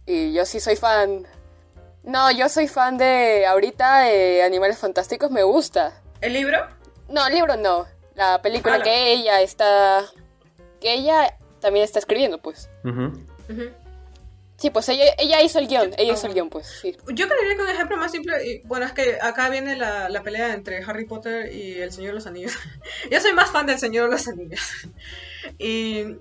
y 0.07 0.33
yo 0.33 0.45
sí 0.45 0.59
soy 0.59 0.75
fan. 0.75 1.25
No, 2.03 2.33
yo 2.33 2.49
soy 2.49 2.67
fan 2.67 2.99
de 2.99 3.47
ahorita 3.47 4.11
eh, 4.11 4.43
Animales 4.43 4.79
Fantásticos, 4.79 5.31
me 5.31 5.45
gusta. 5.45 6.03
¿El 6.21 6.33
libro? 6.33 6.67
No, 7.09 7.25
el 7.29 7.35
libro 7.35 7.57
no. 7.57 7.87
La 8.17 8.43
película 8.43 8.77
ah, 8.77 8.83
que 8.83 9.13
ella 9.13 9.41
está... 9.41 10.05
Que 10.81 10.95
ella 10.95 11.37
también 11.61 11.85
está 11.85 11.99
escribiendo, 11.99 12.39
pues. 12.39 12.69
Sí, 14.57 14.71
pues 14.71 14.89
ella, 14.89 15.05
ella 15.19 15.43
hizo 15.43 15.59
el 15.59 15.69
guion, 15.69 15.93
ella 15.99 16.15
hizo 16.15 16.27
el 16.27 16.33
guion, 16.33 16.49
pues, 16.49 16.67
sí. 16.67 16.97
Yo 17.13 17.29
creería 17.29 17.57
que 17.57 17.63
un 17.63 17.69
ejemplo 17.69 17.97
más 17.99 18.11
simple, 18.11 18.47
y, 18.47 18.63
bueno, 18.67 18.87
es 18.87 18.93
que 18.93 19.19
acá 19.21 19.51
viene 19.51 19.77
la, 19.77 20.09
la, 20.09 20.23
pelea 20.23 20.55
entre 20.55 20.83
Harry 20.83 21.05
Potter 21.05 21.53
y 21.53 21.75
El 21.75 21.93
Señor 21.93 22.13
de 22.13 22.15
los 22.15 22.27
Anillos. 22.27 22.53
Yo 23.11 23.21
soy 23.21 23.35
más 23.35 23.51
fan 23.51 23.67
del 23.67 23.79
Señor 23.79 24.07
de 24.07 24.13
los 24.13 24.27
Anillos. 24.29 24.61
y 25.59 26.17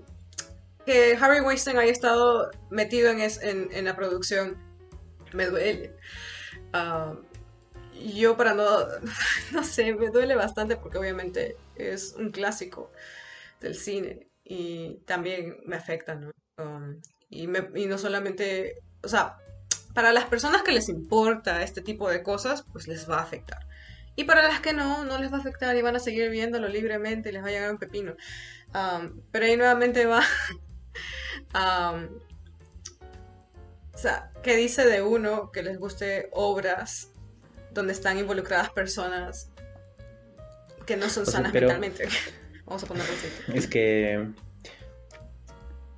que 0.86 1.18
Harry 1.20 1.40
Weinstein 1.40 1.78
haya 1.78 1.92
estado 1.92 2.52
metido 2.70 3.10
en, 3.10 3.22
en, 3.22 3.70
en 3.72 3.86
la 3.86 3.96
producción 3.96 4.58
me 5.34 5.46
duele. 5.48 5.96
Uh, 6.74 7.16
yo 7.94 8.36
para 8.36 8.54
no, 8.54 8.66
no 9.54 9.64
sé, 9.64 9.94
me 9.94 10.10
duele 10.10 10.36
bastante 10.36 10.78
porque 10.78 10.98
obviamente 10.98 11.58
es 11.76 12.14
un 12.18 12.32
clásico 12.32 12.92
del 13.60 13.76
cine 13.76 14.28
y 14.44 14.96
también 15.06 15.58
me 15.66 15.76
afecta, 15.76 16.16
¿no? 16.16 16.32
Um, 16.58 17.02
y, 17.36 17.86
no 17.88 17.98
solamente, 17.98 18.80
o 19.04 19.08
sea, 19.08 19.38
para 19.94 20.14
las 20.14 20.26
personas 20.26 20.64
que 20.64 20.72
les 20.72 20.90
importa 20.90 21.64
este 21.64 21.82
tipo 21.82 22.10
de 22.10 22.24
cosas, 22.24 22.64
pues 22.72 22.88
les 22.88 23.10
va 23.10 23.20
a 23.20 23.24
afectar. 23.24 23.66
Y 24.16 24.24
para 24.24 24.48
las 24.48 24.62
que 24.62 24.74
no, 24.74 25.04
no 25.04 25.20
les 25.20 25.32
va 25.32 25.38
a 25.38 25.40
afectar 25.42 25.76
y 25.76 25.82
van 25.82 25.96
a 25.96 26.00
seguir 26.00 26.30
viéndolo 26.30 26.70
libremente 26.70 27.30
y 27.30 27.32
les 27.34 27.44
va 27.44 27.48
a 27.48 27.52
llegar 27.52 27.72
un 27.72 27.78
pepino. 27.78 28.16
Um, 28.74 29.22
pero 29.32 29.46
ahí 29.46 29.58
nuevamente 29.58 30.06
va. 30.06 30.24
Um, 31.54 32.08
o 33.94 33.98
sea, 33.98 34.32
¿qué 34.44 34.56
dice 34.56 34.86
de 34.86 35.02
uno 35.02 35.52
que 35.52 35.64
les 35.64 35.78
guste 35.78 36.30
obras 36.32 37.10
donde 37.72 37.94
están 37.94 38.18
involucradas 38.18 38.70
personas 38.70 39.50
que 40.86 40.98
no 40.98 41.10
son 41.10 41.26
sanas 41.26 41.54
mentalmente? 41.54 42.08
Vamos 42.66 42.84
a 42.84 42.88
ponerlo 42.88 43.14
así. 43.14 43.28
Es 43.54 43.68
que 43.68 44.28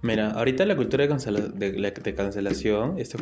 Mira, 0.02 0.32
ahorita 0.32 0.66
la 0.66 0.76
cultura 0.76 1.06
de, 1.08 2.16
cancelación 2.16 3.00
es, 3.00 3.16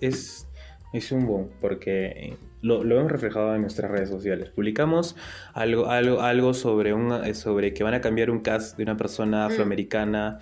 es, 0.00 0.48
es, 0.92 1.12
un 1.12 1.26
boom, 1.26 1.50
porque 1.60 2.36
lo, 2.62 2.84
lo, 2.84 2.98
hemos 2.98 3.10
reflejado 3.10 3.54
en 3.54 3.62
nuestras 3.62 3.90
redes 3.90 4.08
sociales. 4.08 4.50
Publicamos 4.50 5.16
algo, 5.54 5.88
algo, 5.88 6.20
algo 6.20 6.54
sobre, 6.54 6.94
un, 6.94 7.34
sobre 7.34 7.74
que 7.74 7.82
van 7.82 7.94
a 7.94 8.00
cambiar 8.00 8.30
un 8.30 8.40
cast 8.40 8.76
de 8.76 8.84
una 8.84 8.96
persona 8.96 9.48
mm. 9.48 9.50
afroamericana, 9.50 10.38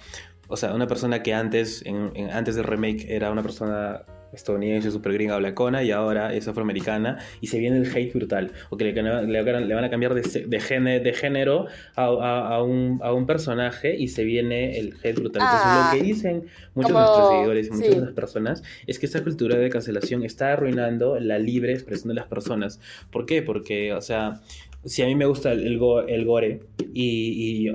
o 0.49 0.57
sea, 0.57 0.75
una 0.75 0.87
persona 0.87 1.23
que 1.23 1.33
antes, 1.33 1.83
en, 1.87 2.31
antes 2.33 2.55
del 2.55 2.65
remake 2.65 3.07
era 3.09 3.31
una 3.31 3.43
persona 3.43 4.03
estadounidense, 4.33 4.91
super 4.91 5.13
gringa, 5.13 5.37
blancona, 5.39 5.83
y 5.83 5.91
ahora 5.91 6.35
es 6.35 6.49
afroamericana, 6.49 7.19
y 7.41 7.49
se 7.49 7.59
viene 7.59 7.79
el 7.79 7.87
hate 7.87 8.13
brutal, 8.13 8.53
o 8.71 8.77
que 8.77 8.85
le, 8.85 9.75
van 9.75 9.85
a 9.85 9.91
cambiar 9.91 10.15
de, 10.15 10.23
de, 10.47 10.61
género, 10.61 11.05
de 11.05 11.13
género 11.13 11.67
a, 11.97 12.05
a, 12.05 12.63
un, 12.63 13.01
a, 13.03 13.13
un, 13.13 13.27
personaje 13.27 13.97
y 13.97 14.09
se 14.09 14.25
viene 14.25 14.79
el 14.79 14.95
hate 15.03 15.19
brutal. 15.19 15.43
Entonces, 15.43 15.67
lo 15.67 15.73
ah, 15.73 15.91
que 15.93 16.03
dicen 16.03 16.45
muchos 16.75 16.93
de 16.93 16.99
nuestros 16.99 17.29
seguidores 17.31 17.67
y 17.67 17.71
muchas 17.71 17.95
de 17.95 18.01
las 18.01 18.13
personas 18.13 18.63
es 18.87 18.99
que 18.99 19.07
esta 19.07 19.23
cultura 19.23 19.57
de 19.57 19.69
cancelación 19.71 20.23
está 20.25 20.53
arruinando 20.53 21.19
la 21.21 21.39
libre 21.39 21.73
expresión 21.73 22.09
de 22.09 22.15
las 22.15 22.27
personas. 22.27 22.81
¿Por 23.11 23.27
qué? 23.27 23.43
Porque, 23.43 23.93
o 23.93 24.01
sea, 24.01 24.41
si 24.85 25.03
a 25.03 25.07
mí 25.07 25.15
me 25.15 25.27
gusta 25.27 25.53
el, 25.53 25.67
el, 25.67 26.25
gore 26.25 26.61
y, 26.95 27.69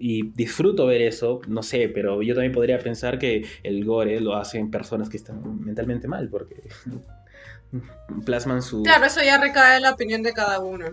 y, 0.00 0.22
disfruto 0.34 0.86
ver 0.86 1.02
eso, 1.02 1.40
no 1.48 1.62
sé, 1.62 1.88
pero 1.88 2.22
yo 2.22 2.34
también 2.34 2.52
podría 2.52 2.78
pensar 2.78 3.18
que 3.18 3.44
el 3.62 3.84
gore 3.84 4.20
lo 4.20 4.36
hacen 4.36 4.70
personas 4.70 5.08
que 5.08 5.16
están 5.16 5.64
mentalmente 5.64 6.08
mal, 6.08 6.28
porque 6.28 6.56
plasman 8.24 8.62
su... 8.62 8.82
Claro, 8.82 9.06
eso 9.06 9.20
ya 9.22 9.40
recae 9.40 9.76
en 9.76 9.82
la 9.82 9.92
opinión 9.92 10.22
de 10.22 10.32
cada 10.32 10.60
uno. 10.60 10.86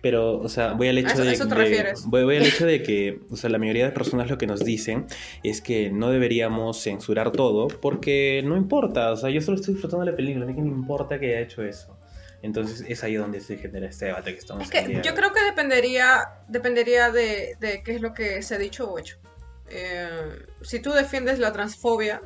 Pero, 0.00 0.38
o 0.38 0.48
sea, 0.48 0.72
voy 0.72 0.88
al 0.88 0.98
hecho 0.98 1.22
de... 1.22 1.32
Eso 1.32 1.48
te 1.48 1.54
refieres? 1.54 2.04
Voy, 2.06 2.24
voy, 2.24 2.36
al 2.36 2.46
hecho 2.46 2.64
de 2.64 2.82
que, 2.82 3.20
o 3.30 3.36
sea, 3.36 3.50
la 3.50 3.58
mayoría 3.58 3.86
de 3.86 3.92
personas 3.92 4.30
lo 4.30 4.38
que 4.38 4.46
nos 4.46 4.60
dicen 4.64 5.06
es 5.42 5.60
que 5.60 5.90
no 5.90 6.10
deberíamos 6.10 6.80
censurar 6.80 7.32
todo 7.32 7.66
porque 7.68 8.42
no 8.44 8.56
importa, 8.56 9.10
o 9.10 9.16
sea, 9.16 9.30
yo 9.30 9.40
solo 9.40 9.56
estoy 9.56 9.74
disfrutando 9.74 10.04
de 10.04 10.12
la 10.12 10.16
película, 10.16 10.44
a 10.44 10.48
mí 10.48 10.54
que 10.54 10.62
me 10.62 10.68
importa 10.68 11.18
que 11.18 11.30
haya 11.30 11.40
hecho 11.40 11.62
eso. 11.62 11.96
Entonces 12.44 12.84
es 12.86 13.02
ahí 13.02 13.14
donde 13.14 13.40
se 13.40 13.56
genera 13.56 13.86
este 13.86 14.04
debate 14.04 14.34
que 14.34 14.38
estamos 14.38 14.64
Es 14.64 14.70
que 14.70 15.00
yo 15.02 15.14
creo 15.14 15.32
que 15.32 15.42
dependería, 15.42 16.42
dependería 16.46 17.10
de, 17.10 17.56
qué 17.58 17.94
es 17.94 18.02
lo 18.02 18.12
que 18.12 18.42
se 18.42 18.54
ha 18.54 18.58
dicho 18.58 18.90
o 18.90 18.98
hecho. 18.98 19.16
Eh, 19.70 20.44
si 20.60 20.78
tú 20.80 20.92
defiendes 20.92 21.38
la 21.38 21.54
transfobia, 21.54 22.20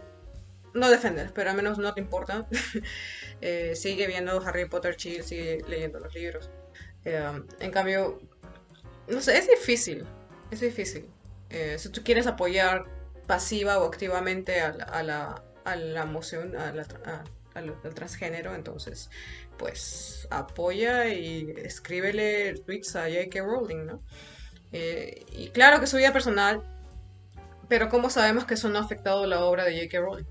no 0.75 0.91
defendes, 0.91 1.31
pero 1.31 1.51
al 1.51 1.57
menos 1.57 1.79
no 1.79 1.95
te 1.95 2.01
importa. 2.01 2.47
Eh, 3.41 3.77
sigue 3.77 4.09
viendo 4.09 4.43
Harry 4.45 4.69
Potter 4.69 4.97
chill, 4.97 5.23
sigue 5.23 5.63
leyendo 5.69 6.01
los 6.01 6.13
libros. 6.13 6.51
Eh, 7.05 7.41
en 7.61 7.71
cambio, 7.71 8.21
no 9.07 9.21
sé, 9.21 9.39
es 9.39 9.47
difícil. 9.47 10.05
Es 10.51 10.59
difícil. 10.59 11.07
si 11.77 11.89
tú 11.91 12.03
quieres 12.03 12.27
apoyar 12.27 12.87
pasiva 13.29 13.79
o 13.79 13.87
activamente 13.87 14.61
a 14.61 14.73
la, 14.73 14.85
a 14.87 15.03
la, 15.05 15.45
a 15.65 15.77
la 15.77 16.03
emoción, 16.03 16.57
a 16.57 16.73
la, 16.73 16.85
al, 17.55 17.95
transgénero, 17.95 18.57
entonces 18.57 19.09
pues 19.59 20.27
apoya 20.31 21.09
y 21.09 21.53
escríbele 21.57 22.55
tweets 22.65 22.97
a 22.97 23.05
J.K. 23.05 23.41
Rowling, 23.43 23.87
¿no? 23.87 24.03
Eh, 24.73 25.25
y 25.33 25.49
claro 25.49 25.81
que 25.81 25.87
su 25.87 25.97
vida 25.97 26.13
personal, 26.13 26.63
pero 27.69 27.89
¿cómo 27.89 28.11
sabemos 28.11 28.45
que 28.45 28.55
eso 28.55 28.69
no 28.69 28.79
ha 28.79 28.83
afectado 28.83 29.27
la 29.27 29.45
obra 29.45 29.65
de 29.65 29.75
J.K. 29.77 30.01
Rowling? 30.01 30.27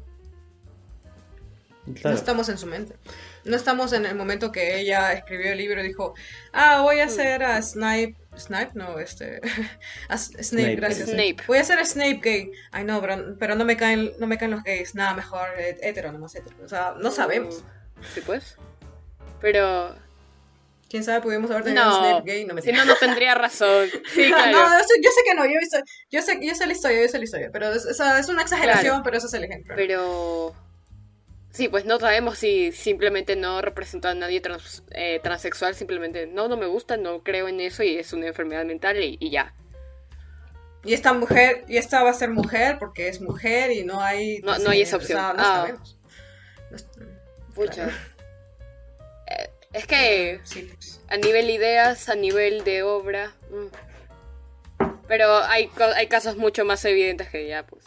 No 2.03 2.11
estamos 2.11 2.49
en 2.49 2.57
su 2.57 2.65
mente. 2.65 2.95
No 3.45 3.55
estamos 3.55 3.93
en 3.93 4.05
el 4.05 4.15
momento 4.15 4.51
que 4.51 4.79
ella 4.79 5.13
escribió 5.13 5.53
el 5.53 5.57
libro 5.57 5.81
y 5.81 5.87
dijo, 5.87 6.13
ah, 6.51 6.81
voy 6.81 6.99
a 6.99 7.05
hacer 7.05 7.43
a 7.43 7.61
Snipe 7.61 8.17
Snipe, 8.39 8.71
no, 8.75 8.99
este. 8.99 9.41
Snape, 10.15 10.75
gracias. 10.75 11.09
Voy 11.47 11.57
a 11.57 11.61
hacer 11.61 11.79
a 11.79 11.85
Snape 11.85 12.19
gay. 12.21 12.51
Ay, 12.71 12.83
no, 12.83 13.01
pero, 13.01 13.55
no, 13.55 13.65
me 13.65 13.77
caen, 13.77 14.11
no 14.19 14.27
me 14.27 14.37
caen 14.37 14.51
los 14.51 14.63
gays. 14.63 14.95
Nada, 14.95 15.13
mejor 15.13 15.49
hetero, 15.57 16.11
nomás 16.11 16.35
hetero. 16.35 16.55
O 16.63 16.69
sea, 16.69 16.95
no 16.99 17.11
sabemos. 17.11 17.63
Sí, 18.13 18.21
pues. 18.21 18.57
Pero. 19.41 19.95
Quién 20.89 21.03
sabe, 21.03 21.21
pudimos 21.21 21.51
haber 21.51 21.65
tenido 21.65 21.85
un 21.85 21.93
Snape 22.05 22.31
gay. 22.31 22.45
No 22.45 22.53
me 22.53 22.61
Si 22.61 22.71
no, 22.71 22.85
no 22.85 22.95
tendría 22.95 23.35
razón. 23.35 23.87
Sí, 24.13 24.27
claro. 24.31 24.51
no, 24.51 24.77
yo 24.77 24.83
sé, 24.85 24.93
yo 25.01 25.09
sé, 25.11 25.21
que 25.25 25.35
no. 25.35 25.45
Yo, 25.45 25.59
yo, 26.11 26.21
sé, 26.21 26.39
yo 26.41 26.55
sé 26.55 26.65
la 26.65 26.73
historia, 26.73 27.01
yo 27.01 27.09
sé 27.09 27.17
la 27.17 27.25
historia. 27.25 27.49
Pero 27.51 27.71
es, 27.73 27.85
es 27.85 28.29
una 28.29 28.41
exageración, 28.41 29.03
pero 29.03 29.17
eso 29.17 29.27
es 29.27 29.33
el 29.33 29.43
ejemplo. 29.43 29.73
Pero. 29.75 30.55
Sí, 31.57 31.69
pues 31.69 31.85
no 31.85 31.99
sabemos 31.99 32.37
si 32.37 32.71
simplemente 32.71 33.35
no 33.35 33.61
representa 33.63 34.11
a 34.11 34.13
nadie 34.13 34.41
eh, 34.91 35.19
transexual, 35.23 35.73
simplemente 35.73 36.27
no, 36.27 36.47
no 36.47 36.55
me 36.55 36.67
gusta, 36.67 36.97
no 36.97 37.23
creo 37.23 37.47
en 37.47 37.59
eso 37.61 37.81
y 37.81 37.97
es 37.97 38.13
una 38.13 38.27
enfermedad 38.27 38.63
mental 38.63 39.01
y, 39.03 39.17
ya. 39.31 39.55
Y 40.83 40.93
esta 40.93 41.13
mujer, 41.13 41.65
y 41.67 41.77
esta 41.77 42.03
va 42.03 42.11
a 42.11 42.13
ser 42.13 42.29
mujer 42.29 42.77
porque 42.77 43.07
es 43.07 43.21
mujer 43.21 43.71
y 43.71 43.83
no 43.83 43.99
hay... 43.99 44.39
No, 44.41 44.59
no 44.59 44.69
hay 44.69 44.83
esa 44.83 44.97
opción. 44.97 45.17
O 45.19 45.21
sea, 45.23 45.33
no 45.33 45.41
Ah. 45.41 45.55
sabemos. 45.61 45.97
No 47.55 47.65
claro. 47.65 47.91
Es 49.77 49.85
que 49.85 50.41
Sí, 50.43 50.69
pues. 50.73 51.01
a 51.07 51.17
nivel 51.17 51.49
ideas, 51.49 52.09
a 52.09 52.15
nivel 52.15 52.63
de 52.63 52.83
obra. 52.83 53.33
mm. 53.51 54.85
Pero 55.07 55.37
hay, 55.37 55.69
hay 55.95 56.07
casos 56.07 56.35
mucho 56.35 56.65
más 56.65 56.83
evidentes 56.83 57.29
que 57.29 57.47
ya, 57.47 57.65
pues. 57.65 57.85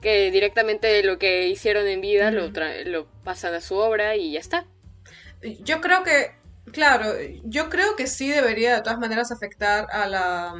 Que 0.00 0.30
directamente 0.32 1.02
lo 1.04 1.18
que 1.18 1.46
hicieron 1.48 1.86
en 1.86 2.00
vida 2.00 2.30
lo, 2.32 2.50
lo 2.86 3.06
pasan 3.22 3.54
a 3.54 3.60
su 3.60 3.76
obra 3.76 4.16
y 4.16 4.32
ya 4.32 4.40
está. 4.40 4.66
Yo 5.60 5.80
creo 5.80 6.02
que, 6.02 6.32
claro, 6.72 7.12
yo 7.44 7.68
creo 7.68 7.94
que 7.94 8.08
sí 8.08 8.28
debería 8.28 8.74
de 8.74 8.82
todas 8.82 8.98
maneras 8.98 9.30
afectar 9.30 9.86
a 9.92 10.08
la, 10.08 10.54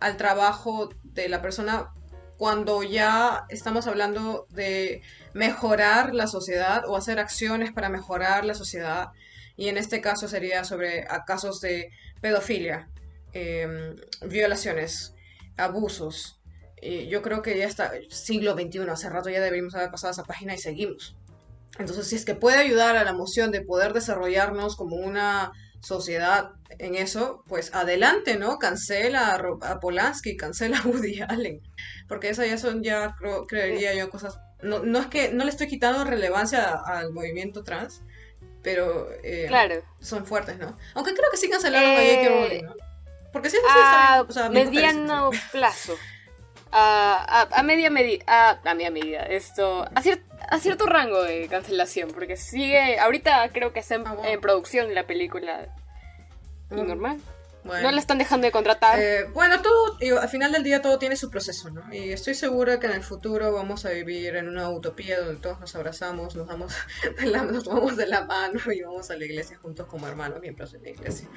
al 0.00 0.16
trabajo 0.16 0.88
de 1.04 1.28
la 1.28 1.40
persona 1.40 1.92
cuando 2.36 2.82
ya 2.82 3.44
estamos 3.50 3.86
hablando 3.86 4.46
de 4.50 5.02
mejorar 5.34 6.14
la 6.14 6.26
sociedad 6.26 6.82
o 6.88 6.96
hacer 6.96 7.20
acciones 7.20 7.70
para 7.72 7.88
mejorar 7.88 8.44
la 8.44 8.54
sociedad. 8.54 9.10
Y 9.56 9.68
en 9.68 9.76
este 9.76 10.00
caso 10.00 10.28
sería 10.28 10.64
sobre 10.64 11.06
casos 11.26 11.60
de 11.60 11.90
pedofilia, 12.20 12.88
em, 13.32 13.96
violaciones, 14.26 15.14
abusos. 15.56 16.40
Yo 16.82 17.22
creo 17.22 17.42
que 17.42 17.56
ya 17.56 17.66
está, 17.66 17.92
siglo 18.08 18.54
XXI, 18.54 18.90
hace 18.90 19.08
rato 19.08 19.30
ya 19.30 19.40
deberíamos 19.40 19.74
haber 19.76 19.90
pasado 19.90 20.10
esa 20.12 20.24
página 20.24 20.54
y 20.54 20.58
seguimos. 20.58 21.16
Entonces, 21.78 22.06
si 22.08 22.16
es 22.16 22.24
que 22.24 22.34
puede 22.34 22.58
ayudar 22.58 22.96
a 22.96 23.04
la 23.04 23.12
moción 23.12 23.50
de 23.50 23.62
poder 23.62 23.92
desarrollarnos 23.92 24.76
como 24.76 24.96
una 24.96 25.52
sociedad 25.80 26.52
en 26.78 26.94
eso, 26.94 27.42
pues 27.48 27.74
adelante, 27.74 28.36
¿no? 28.36 28.58
Cancela 28.58 29.34
a, 29.34 29.80
Polanski, 29.80 30.36
cancela 30.36 30.78
a 30.78 30.86
Woody 30.86 31.20
Allen, 31.28 31.60
porque 32.08 32.28
esas 32.28 32.46
ya 32.46 32.58
son 32.58 32.82
ya, 32.82 33.16
creería 33.48 33.94
yo, 33.94 34.10
cosas... 34.10 34.38
No, 34.62 34.80
no 34.80 35.00
es 35.00 35.06
que 35.06 35.32
no 35.32 35.44
le 35.44 35.50
estoy 35.50 35.66
quitando 35.66 36.04
relevancia 36.04 36.80
al 36.86 37.12
movimiento 37.12 37.64
trans, 37.64 38.02
pero 38.62 39.08
eh, 39.22 39.46
Claro. 39.48 39.82
son 40.00 40.24
fuertes, 40.26 40.58
¿no? 40.58 40.76
Aunque 40.94 41.14
creo 41.14 41.30
que 41.30 41.36
sí 41.36 41.48
cancelaron 41.50 41.90
a 41.90 42.02
Eh, 42.02 42.16
J.K. 42.24 42.34
Rowling, 42.40 42.64
¿no? 42.64 42.74
Porque 43.32 43.50
sí, 43.50 43.56
sí, 43.56 43.62
A 43.68 44.24
o 44.28 44.32
sea, 44.32 44.48
mediano 44.50 45.30
plazo. 45.52 45.96
A, 46.70 47.46
a, 47.52 47.58
a 47.60 47.62
media 47.62 47.90
medida. 47.90 48.24
A, 48.26 48.58
a 48.70 48.74
media 48.74 48.90
medida. 48.90 49.22
Esto. 49.24 49.82
A, 49.94 50.02
cier- 50.02 50.22
a 50.48 50.58
cierto 50.58 50.86
rango 50.86 51.22
de 51.22 51.46
cancelación. 51.48 52.10
Porque 52.12 52.36
sigue. 52.36 52.98
Ahorita 52.98 53.48
creo 53.52 53.72
que 53.72 53.80
está 53.80 53.96
en, 53.96 54.06
Ah, 54.06 54.12
bueno. 54.14 54.28
en 54.30 54.40
producción 54.40 54.94
la 54.94 55.04
película. 55.06 55.66
Y 56.70 56.74
Mm, 56.74 56.86
normal. 56.86 57.18
Bueno. 57.64 57.82
No 57.82 57.92
la 57.92 58.00
están 58.00 58.18
dejando 58.18 58.46
de 58.46 58.52
contratar. 58.52 58.98
Eh, 58.98 59.24
bueno, 59.32 59.62
todo, 59.62 59.96
digo, 59.98 60.18
al 60.18 60.28
final 60.28 60.52
del 60.52 60.62
día 60.62 60.82
todo 60.82 60.98
tiene 60.98 61.16
su 61.16 61.30
proceso, 61.30 61.70
¿no? 61.70 61.82
Y 61.92 62.10
estoy 62.10 62.34
segura 62.34 62.80
que 62.80 62.86
en 62.86 62.92
el 62.92 63.02
futuro 63.02 63.52
vamos 63.52 63.84
a 63.86 63.90
vivir 63.90 64.36
en 64.36 64.48
una 64.48 64.68
utopía 64.70 65.20
donde 65.20 65.40
todos 65.40 65.60
nos 65.60 65.74
abrazamos, 65.76 66.34
nos 66.34 66.48
damos 66.48 66.74
de 67.20 67.26
la, 67.26 67.44
nos 67.44 67.64
tomamos 67.64 67.96
de 67.96 68.06
la 68.06 68.24
mano 68.24 68.60
y 68.72 68.82
vamos 68.82 69.10
a 69.10 69.16
la 69.16 69.24
iglesia 69.24 69.58
juntos 69.58 69.86
como 69.86 70.08
hermanos, 70.08 70.40
miembros 70.40 70.72
de 70.72 70.80
la 70.80 70.90
iglesia. 70.90 71.28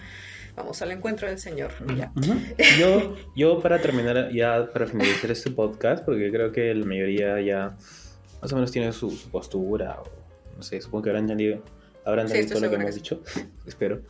Vamos 0.56 0.81
al 0.81 0.91
encuentro 0.91 1.27
del 1.27 1.38
Señor. 1.38 1.72
ya. 1.97 2.11
Ujú. 2.15 2.34
Yo, 2.80 3.15
yo 3.35 3.60
para 3.61 3.81
terminar, 3.81 4.31
ya 4.31 4.69
para 4.72 4.88
finalizar 4.88 5.30
este 5.30 5.52
podcast, 5.52 6.06
porque 6.06 6.31
creo 6.31 6.52
que 6.52 6.73
la 6.73 6.85
mayoría 6.85 7.41
ya 7.41 7.76
más 8.41 8.52
o 8.53 8.56
menos 8.56 8.72
tiene 8.72 8.93
su, 8.93 9.11
su 9.11 9.30
postura, 9.30 9.99
o 9.99 10.06
no 10.56 10.64
sé, 10.64 10.80
supongo 10.80 11.03
que 11.03 11.10
habrán 11.10 11.26
entendido, 11.26 11.61
habrán 12.06 12.30
Sí, 12.30 12.45
todo 12.48 12.60
lo 12.61 12.69
que 12.69 12.76
hemos 12.76 12.95
dicho, 12.95 13.22
espero. 13.68 14.02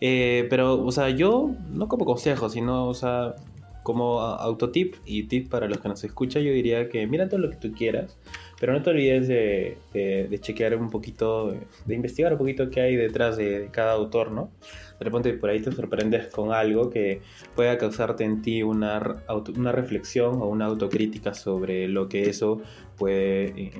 Eh, 0.00 0.46
pero, 0.50 0.84
o 0.84 0.92
sea, 0.92 1.10
yo, 1.10 1.50
no 1.70 1.88
como 1.88 2.04
consejo, 2.04 2.48
sino, 2.50 2.86
o 2.88 2.94
sea, 2.94 3.34
como 3.82 4.20
autotip 4.20 4.96
y 5.06 5.22
tip 5.24 5.48
para 5.48 5.66
los 5.66 5.78
que 5.78 5.88
nos 5.88 6.04
escuchan, 6.04 6.42
yo 6.42 6.52
diría 6.52 6.88
que 6.90 7.06
mira 7.06 7.28
todo 7.28 7.40
lo 7.40 7.48
que 7.50 7.56
tú 7.56 7.72
quieras, 7.72 8.16
pero 8.60 8.72
no 8.74 8.82
te 8.82 8.90
olvides 8.90 9.28
de, 9.28 9.78
de- 9.94 10.28
de 10.28 10.38
chequear 10.40 10.76
un 10.76 10.90
poquito, 10.90 11.54
de 11.86 11.94
investigar 11.94 12.32
un 12.32 12.38
poquito 12.38 12.68
qué 12.70 12.82
hay 12.82 12.96
detrás 12.96 13.36
de, 13.38 13.60
de 13.60 13.68
cada 13.68 13.92
autor, 13.92 14.30
¿no? 14.30 14.50
De 14.98 15.04
repente 15.04 15.32
por 15.34 15.50
ahí 15.50 15.60
te 15.60 15.72
sorprendes 15.72 16.28
con 16.28 16.52
algo 16.52 16.90
que 16.90 17.22
pueda 17.54 17.78
causarte 17.78 18.24
en 18.24 18.42
ti 18.42 18.62
una, 18.62 19.22
una 19.56 19.72
reflexión 19.72 20.42
o 20.42 20.46
una 20.46 20.66
autocrítica 20.66 21.34
sobre 21.34 21.88
lo 21.88 22.08
que 22.08 22.28
eso 22.28 22.60
puede 22.96 23.44
eh, 23.46 23.72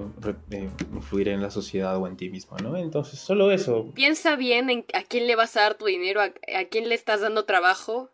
eh, 0.52 0.68
influir 0.92 1.28
en 1.28 1.42
la 1.42 1.50
sociedad 1.50 1.96
o 1.96 2.06
en 2.06 2.16
ti 2.16 2.30
mismo, 2.30 2.56
¿no? 2.58 2.76
Entonces, 2.76 3.18
solo 3.18 3.50
eso. 3.50 3.90
Piensa 3.94 4.36
bien 4.36 4.70
en 4.70 4.84
a 4.94 5.02
quién 5.02 5.26
le 5.26 5.34
vas 5.34 5.56
a 5.56 5.62
dar 5.62 5.74
tu 5.74 5.86
dinero, 5.86 6.20
a, 6.20 6.26
a 6.26 6.64
quién 6.70 6.88
le 6.88 6.94
estás 6.94 7.20
dando 7.20 7.44
trabajo, 7.44 8.10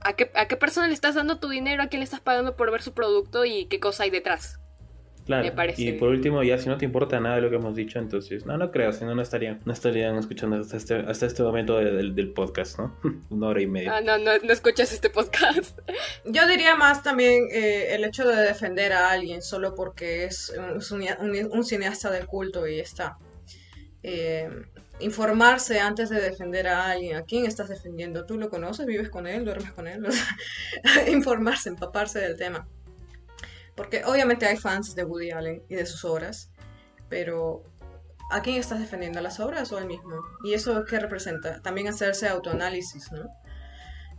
a 0.00 0.14
qué, 0.14 0.30
a 0.34 0.48
qué 0.48 0.56
persona 0.56 0.88
le 0.88 0.94
estás 0.94 1.14
dando 1.14 1.38
tu 1.38 1.48
dinero, 1.48 1.82
a 1.82 1.88
quién 1.88 2.00
le 2.00 2.04
estás 2.04 2.20
pagando 2.20 2.56
por 2.56 2.70
ver 2.70 2.82
su 2.82 2.94
producto 2.94 3.44
y 3.44 3.66
qué 3.66 3.80
cosa 3.80 4.04
hay 4.04 4.10
detrás. 4.10 4.58
Claro. 5.28 5.44
Me 5.44 5.52
parece 5.52 5.82
Y 5.82 5.92
por 5.92 6.08
último, 6.08 6.42
ya 6.42 6.56
si 6.58 6.68
no 6.70 6.78
te 6.78 6.86
importa 6.86 7.20
nada 7.20 7.36
de 7.36 7.42
lo 7.42 7.50
que 7.50 7.56
hemos 7.56 7.76
dicho, 7.76 7.98
entonces, 7.98 8.46
no, 8.46 8.56
no 8.56 8.70
creo, 8.70 8.92
si 8.94 9.04
no, 9.04 9.14
no 9.14 9.20
estarían, 9.22 9.60
no 9.66 9.72
estarían 9.74 10.16
escuchando 10.16 10.56
hasta 10.56 10.76
este, 10.78 10.94
hasta 10.96 11.26
este 11.26 11.42
momento 11.42 11.76
de- 11.78 11.92
del, 11.92 12.14
del 12.14 12.32
podcast, 12.32 12.78
¿no? 12.78 12.96
Una 13.30 13.48
hora 13.48 13.60
y 13.60 13.66
media. 13.66 13.96
Ah, 13.96 14.00
no, 14.00 14.16
no, 14.16 14.32
no 14.42 14.52
escuchas 14.52 14.90
este 14.92 15.10
podcast. 15.10 15.78
Yo 16.24 16.48
diría 16.48 16.74
más 16.76 17.02
también 17.02 17.46
eh, 17.52 17.94
el 17.94 18.04
hecho 18.04 18.26
de 18.26 18.36
defender 18.36 18.92
a 18.94 19.10
alguien 19.10 19.42
solo 19.42 19.74
porque 19.74 20.24
es 20.24 20.50
un, 20.58 20.80
cinia- 20.80 21.18
un- 21.20 21.50
un 21.52 21.62
cineasta 21.64 22.10
del 22.10 22.26
culto 22.26 22.66
y 22.66 22.80
está. 22.80 23.18
Eh, 24.02 24.48
informarse 25.00 25.78
antes 25.78 26.08
de 26.10 26.20
defender 26.20 26.66
a 26.68 26.90
alguien. 26.90 27.16
¿A 27.16 27.22
quién 27.22 27.44
estás 27.44 27.68
defendiendo? 27.68 28.24
¿Tú 28.26 28.36
lo 28.38 28.48
conoces? 28.48 28.84
¿Vives 28.86 29.10
con 29.10 29.26
él? 29.26 29.44
¿Duermes 29.44 29.72
con 29.72 29.86
él? 29.86 30.04
O 30.06 30.10
sea, 30.10 31.08
informarse, 31.10 31.68
empaparse 31.68 32.18
del 32.18 32.36
tema. 32.36 32.66
Porque 33.78 34.04
obviamente 34.04 34.44
hay 34.44 34.56
fans 34.56 34.96
de 34.96 35.04
Woody 35.04 35.30
Allen 35.30 35.62
y 35.68 35.76
de 35.76 35.86
sus 35.86 36.04
obras, 36.04 36.50
pero 37.08 37.62
¿a 38.32 38.42
quién 38.42 38.56
estás 38.56 38.80
defendiendo? 38.80 39.20
¿A 39.20 39.22
las 39.22 39.38
obras 39.38 39.70
o 39.70 39.78
al 39.78 39.86
mismo? 39.86 40.20
¿Y 40.42 40.54
eso 40.54 40.84
qué 40.84 40.98
representa? 40.98 41.62
También 41.62 41.86
hacerse 41.86 42.26
autoanálisis, 42.26 43.12
¿no? 43.12 43.28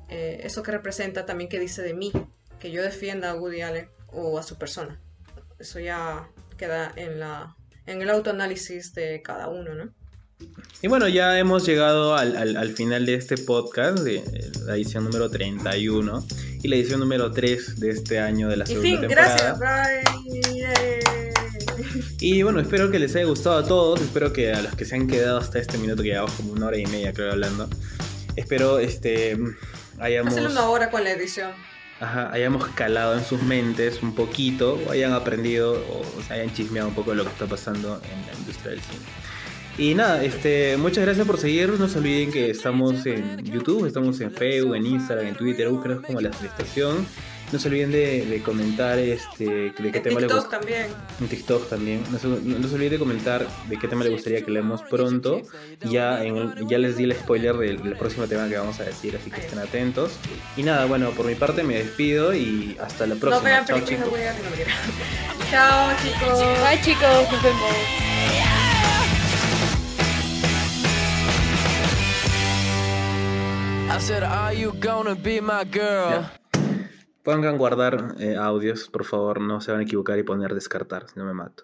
Eh, 0.07 0.39
eso 0.45 0.63
que 0.63 0.71
representa 0.71 1.25
también 1.25 1.49
que 1.49 1.59
dice 1.59 1.81
de 1.81 1.93
mí, 1.93 2.13
que 2.57 2.71
yo 2.71 2.81
defienda 2.81 3.31
a 3.31 3.35
Woody 3.35 3.61
Allen 3.61 3.89
o 4.13 4.39
a 4.39 4.43
su 4.43 4.57
persona. 4.57 4.97
Eso 5.59 5.81
ya 5.81 6.29
queda 6.57 6.93
en 6.95 7.19
la 7.19 7.57
en 7.85 8.01
el 8.01 8.09
autoanálisis 8.11 8.93
de 8.93 9.21
cada 9.21 9.49
uno, 9.49 9.75
¿no? 9.75 9.93
Y 10.81 10.87
bueno, 10.87 11.07
ya 11.09 11.37
hemos 11.37 11.65
llegado 11.65 12.15
al, 12.15 12.37
al- 12.37 12.55
al 12.55 12.69
final 12.73 13.05
de 13.05 13.15
este 13.15 13.37
podcast, 13.37 13.99
de 13.99 14.23
la 14.65 14.75
edición 14.75 15.03
número 15.03 15.29
31 15.29 16.25
y 16.63 16.67
la 16.69 16.75
edición 16.77 17.01
número 17.01 17.31
3 17.31 17.79
de 17.81 17.89
este 17.91 18.19
año 18.19 18.47
de 18.47 18.57
la 18.57 18.63
Y 18.63 18.67
segunda 18.67 18.89
fin, 18.89 18.99
temporada. 19.01 19.57
gracias, 19.59 19.59
Brian. 19.59 20.99
Y 22.21 22.43
bueno, 22.43 22.59
espero 22.59 22.91
que 22.91 22.99
les 22.99 23.15
haya 23.15 23.25
gustado 23.25 23.57
a 23.57 23.65
todos. 23.65 24.01
Espero 24.01 24.31
que 24.33 24.53
a 24.53 24.61
los 24.61 24.75
que 24.75 24.85
se 24.85 24.95
han 24.95 25.07
quedado 25.07 25.37
hasta 25.39 25.59
este 25.59 25.77
minuto, 25.77 26.01
que 26.03 26.09
llevamos 26.09 26.31
como 26.33 26.53
una 26.53 26.67
hora 26.67 26.77
y 26.77 26.85
media, 26.85 27.13
creo, 27.13 27.31
hablando. 27.31 27.69
Espero 28.35 28.79
este 28.79 29.37
hayamos, 29.99 30.33
una 30.35 30.69
hora 30.69 30.89
con 30.89 31.03
la 31.03 31.11
edición. 31.11 31.51
ajá, 31.99 32.31
hayamos 32.31 32.65
calado 32.69 33.17
en 33.17 33.25
sus 33.25 33.41
mentes 33.43 34.01
un 34.01 34.15
poquito, 34.15 34.79
o 34.87 34.91
hayan 34.91 35.11
aprendido, 35.13 35.73
o, 35.73 36.03
hayan 36.31 36.53
chismeado 36.53 36.87
un 36.89 36.95
poco 36.95 37.11
de 37.11 37.17
lo 37.17 37.23
que 37.25 37.31
está 37.31 37.47
pasando 37.47 37.99
en 38.03 38.25
la 38.27 38.33
industria 38.39 38.71
del 38.71 38.81
cine. 38.81 38.99
Y 39.79 39.95
nada, 39.95 40.21
este, 40.23 40.75
muchas 40.77 41.05
gracias 41.05 41.25
por 41.25 41.39
seguirnos. 41.39 41.79
No 41.79 41.87
se 41.87 41.99
olviden 41.99 42.31
que 42.31 42.49
estamos 42.51 43.05
en 43.05 43.43
YouTube, 43.45 43.85
estamos 43.87 44.19
en 44.19 44.29
Facebook, 44.31 44.75
en 44.75 44.85
Instagram, 44.85 45.27
en 45.27 45.35
Twitter, 45.35 45.69
búsquenos 45.69 46.01
como 46.05 46.19
la 46.19 46.29
estación. 46.29 47.07
No 47.51 47.57
se 47.57 47.67
olviden 47.69 47.89
de, 47.91 48.25
de 48.27 48.41
comentar 48.43 48.99
este, 48.99 49.45
de 49.45 49.73
qué 49.91 49.97
En 49.97 50.03
tema 50.03 50.19
les 50.19 50.27
TikTok 50.29 50.35
gusta. 50.43 50.59
también. 50.59 50.85
En 51.19 51.27
TikTok 51.29 51.69
también. 51.69 52.03
No 52.11 52.19
se, 52.19 52.27
no 52.27 52.67
se 52.67 52.75
olviden 52.75 52.91
de 52.91 52.99
comentar 52.99 53.47
de 53.69 53.79
qué 53.79 53.87
tema 53.87 54.03
les 54.03 54.11
gustaría 54.13 54.43
que 54.45 54.51
leamos 54.51 54.81
pronto. 54.83 55.41
Ya, 55.89 56.23
en 56.25 56.35
el- 56.37 56.67
ya 56.67 56.77
les 56.77 56.97
di 56.97 57.05
el 57.05 57.13
spoiler 57.15 57.55
del, 57.57 57.81
del 57.81 57.95
próximo 57.97 58.27
tema 58.27 58.47
que 58.49 58.57
vamos 58.57 58.79
a 58.81 58.83
decir, 58.83 59.15
así 59.19 59.31
que 59.31 59.39
estén 59.41 59.57
atentos. 59.59 60.11
Y 60.57 60.63
nada, 60.63 60.85
bueno, 60.85 61.09
por 61.11 61.25
mi 61.25 61.33
parte 61.35 61.63
me 61.63 61.75
despido 61.75 62.35
y 62.35 62.77
hasta 62.81 63.07
la 63.07 63.15
No 63.15 63.21
próxima. 63.21 63.49
vean 63.49 63.65
Chao, 63.65 63.79
chicos. 63.79 64.05
no. 64.11 65.45
Chao, 65.49 65.89
chicos. 66.03 66.39
Bye 66.69 66.81
chicos, 66.83 67.31
nos 67.31 67.41
vemos. 67.43 68.38
Pongan 77.23 77.57
guardar 77.57 78.15
eh, 78.19 78.35
audios, 78.35 78.87
por 78.87 79.03
favor, 79.03 79.41
no 79.41 79.61
se 79.61 79.71
van 79.71 79.81
a 79.81 79.83
equivocar 79.83 80.19
y 80.19 80.23
poner 80.23 80.53
descartar, 80.53 81.09
si 81.09 81.17
no 81.17 81.25
me 81.25 81.33
mato. 81.33 81.63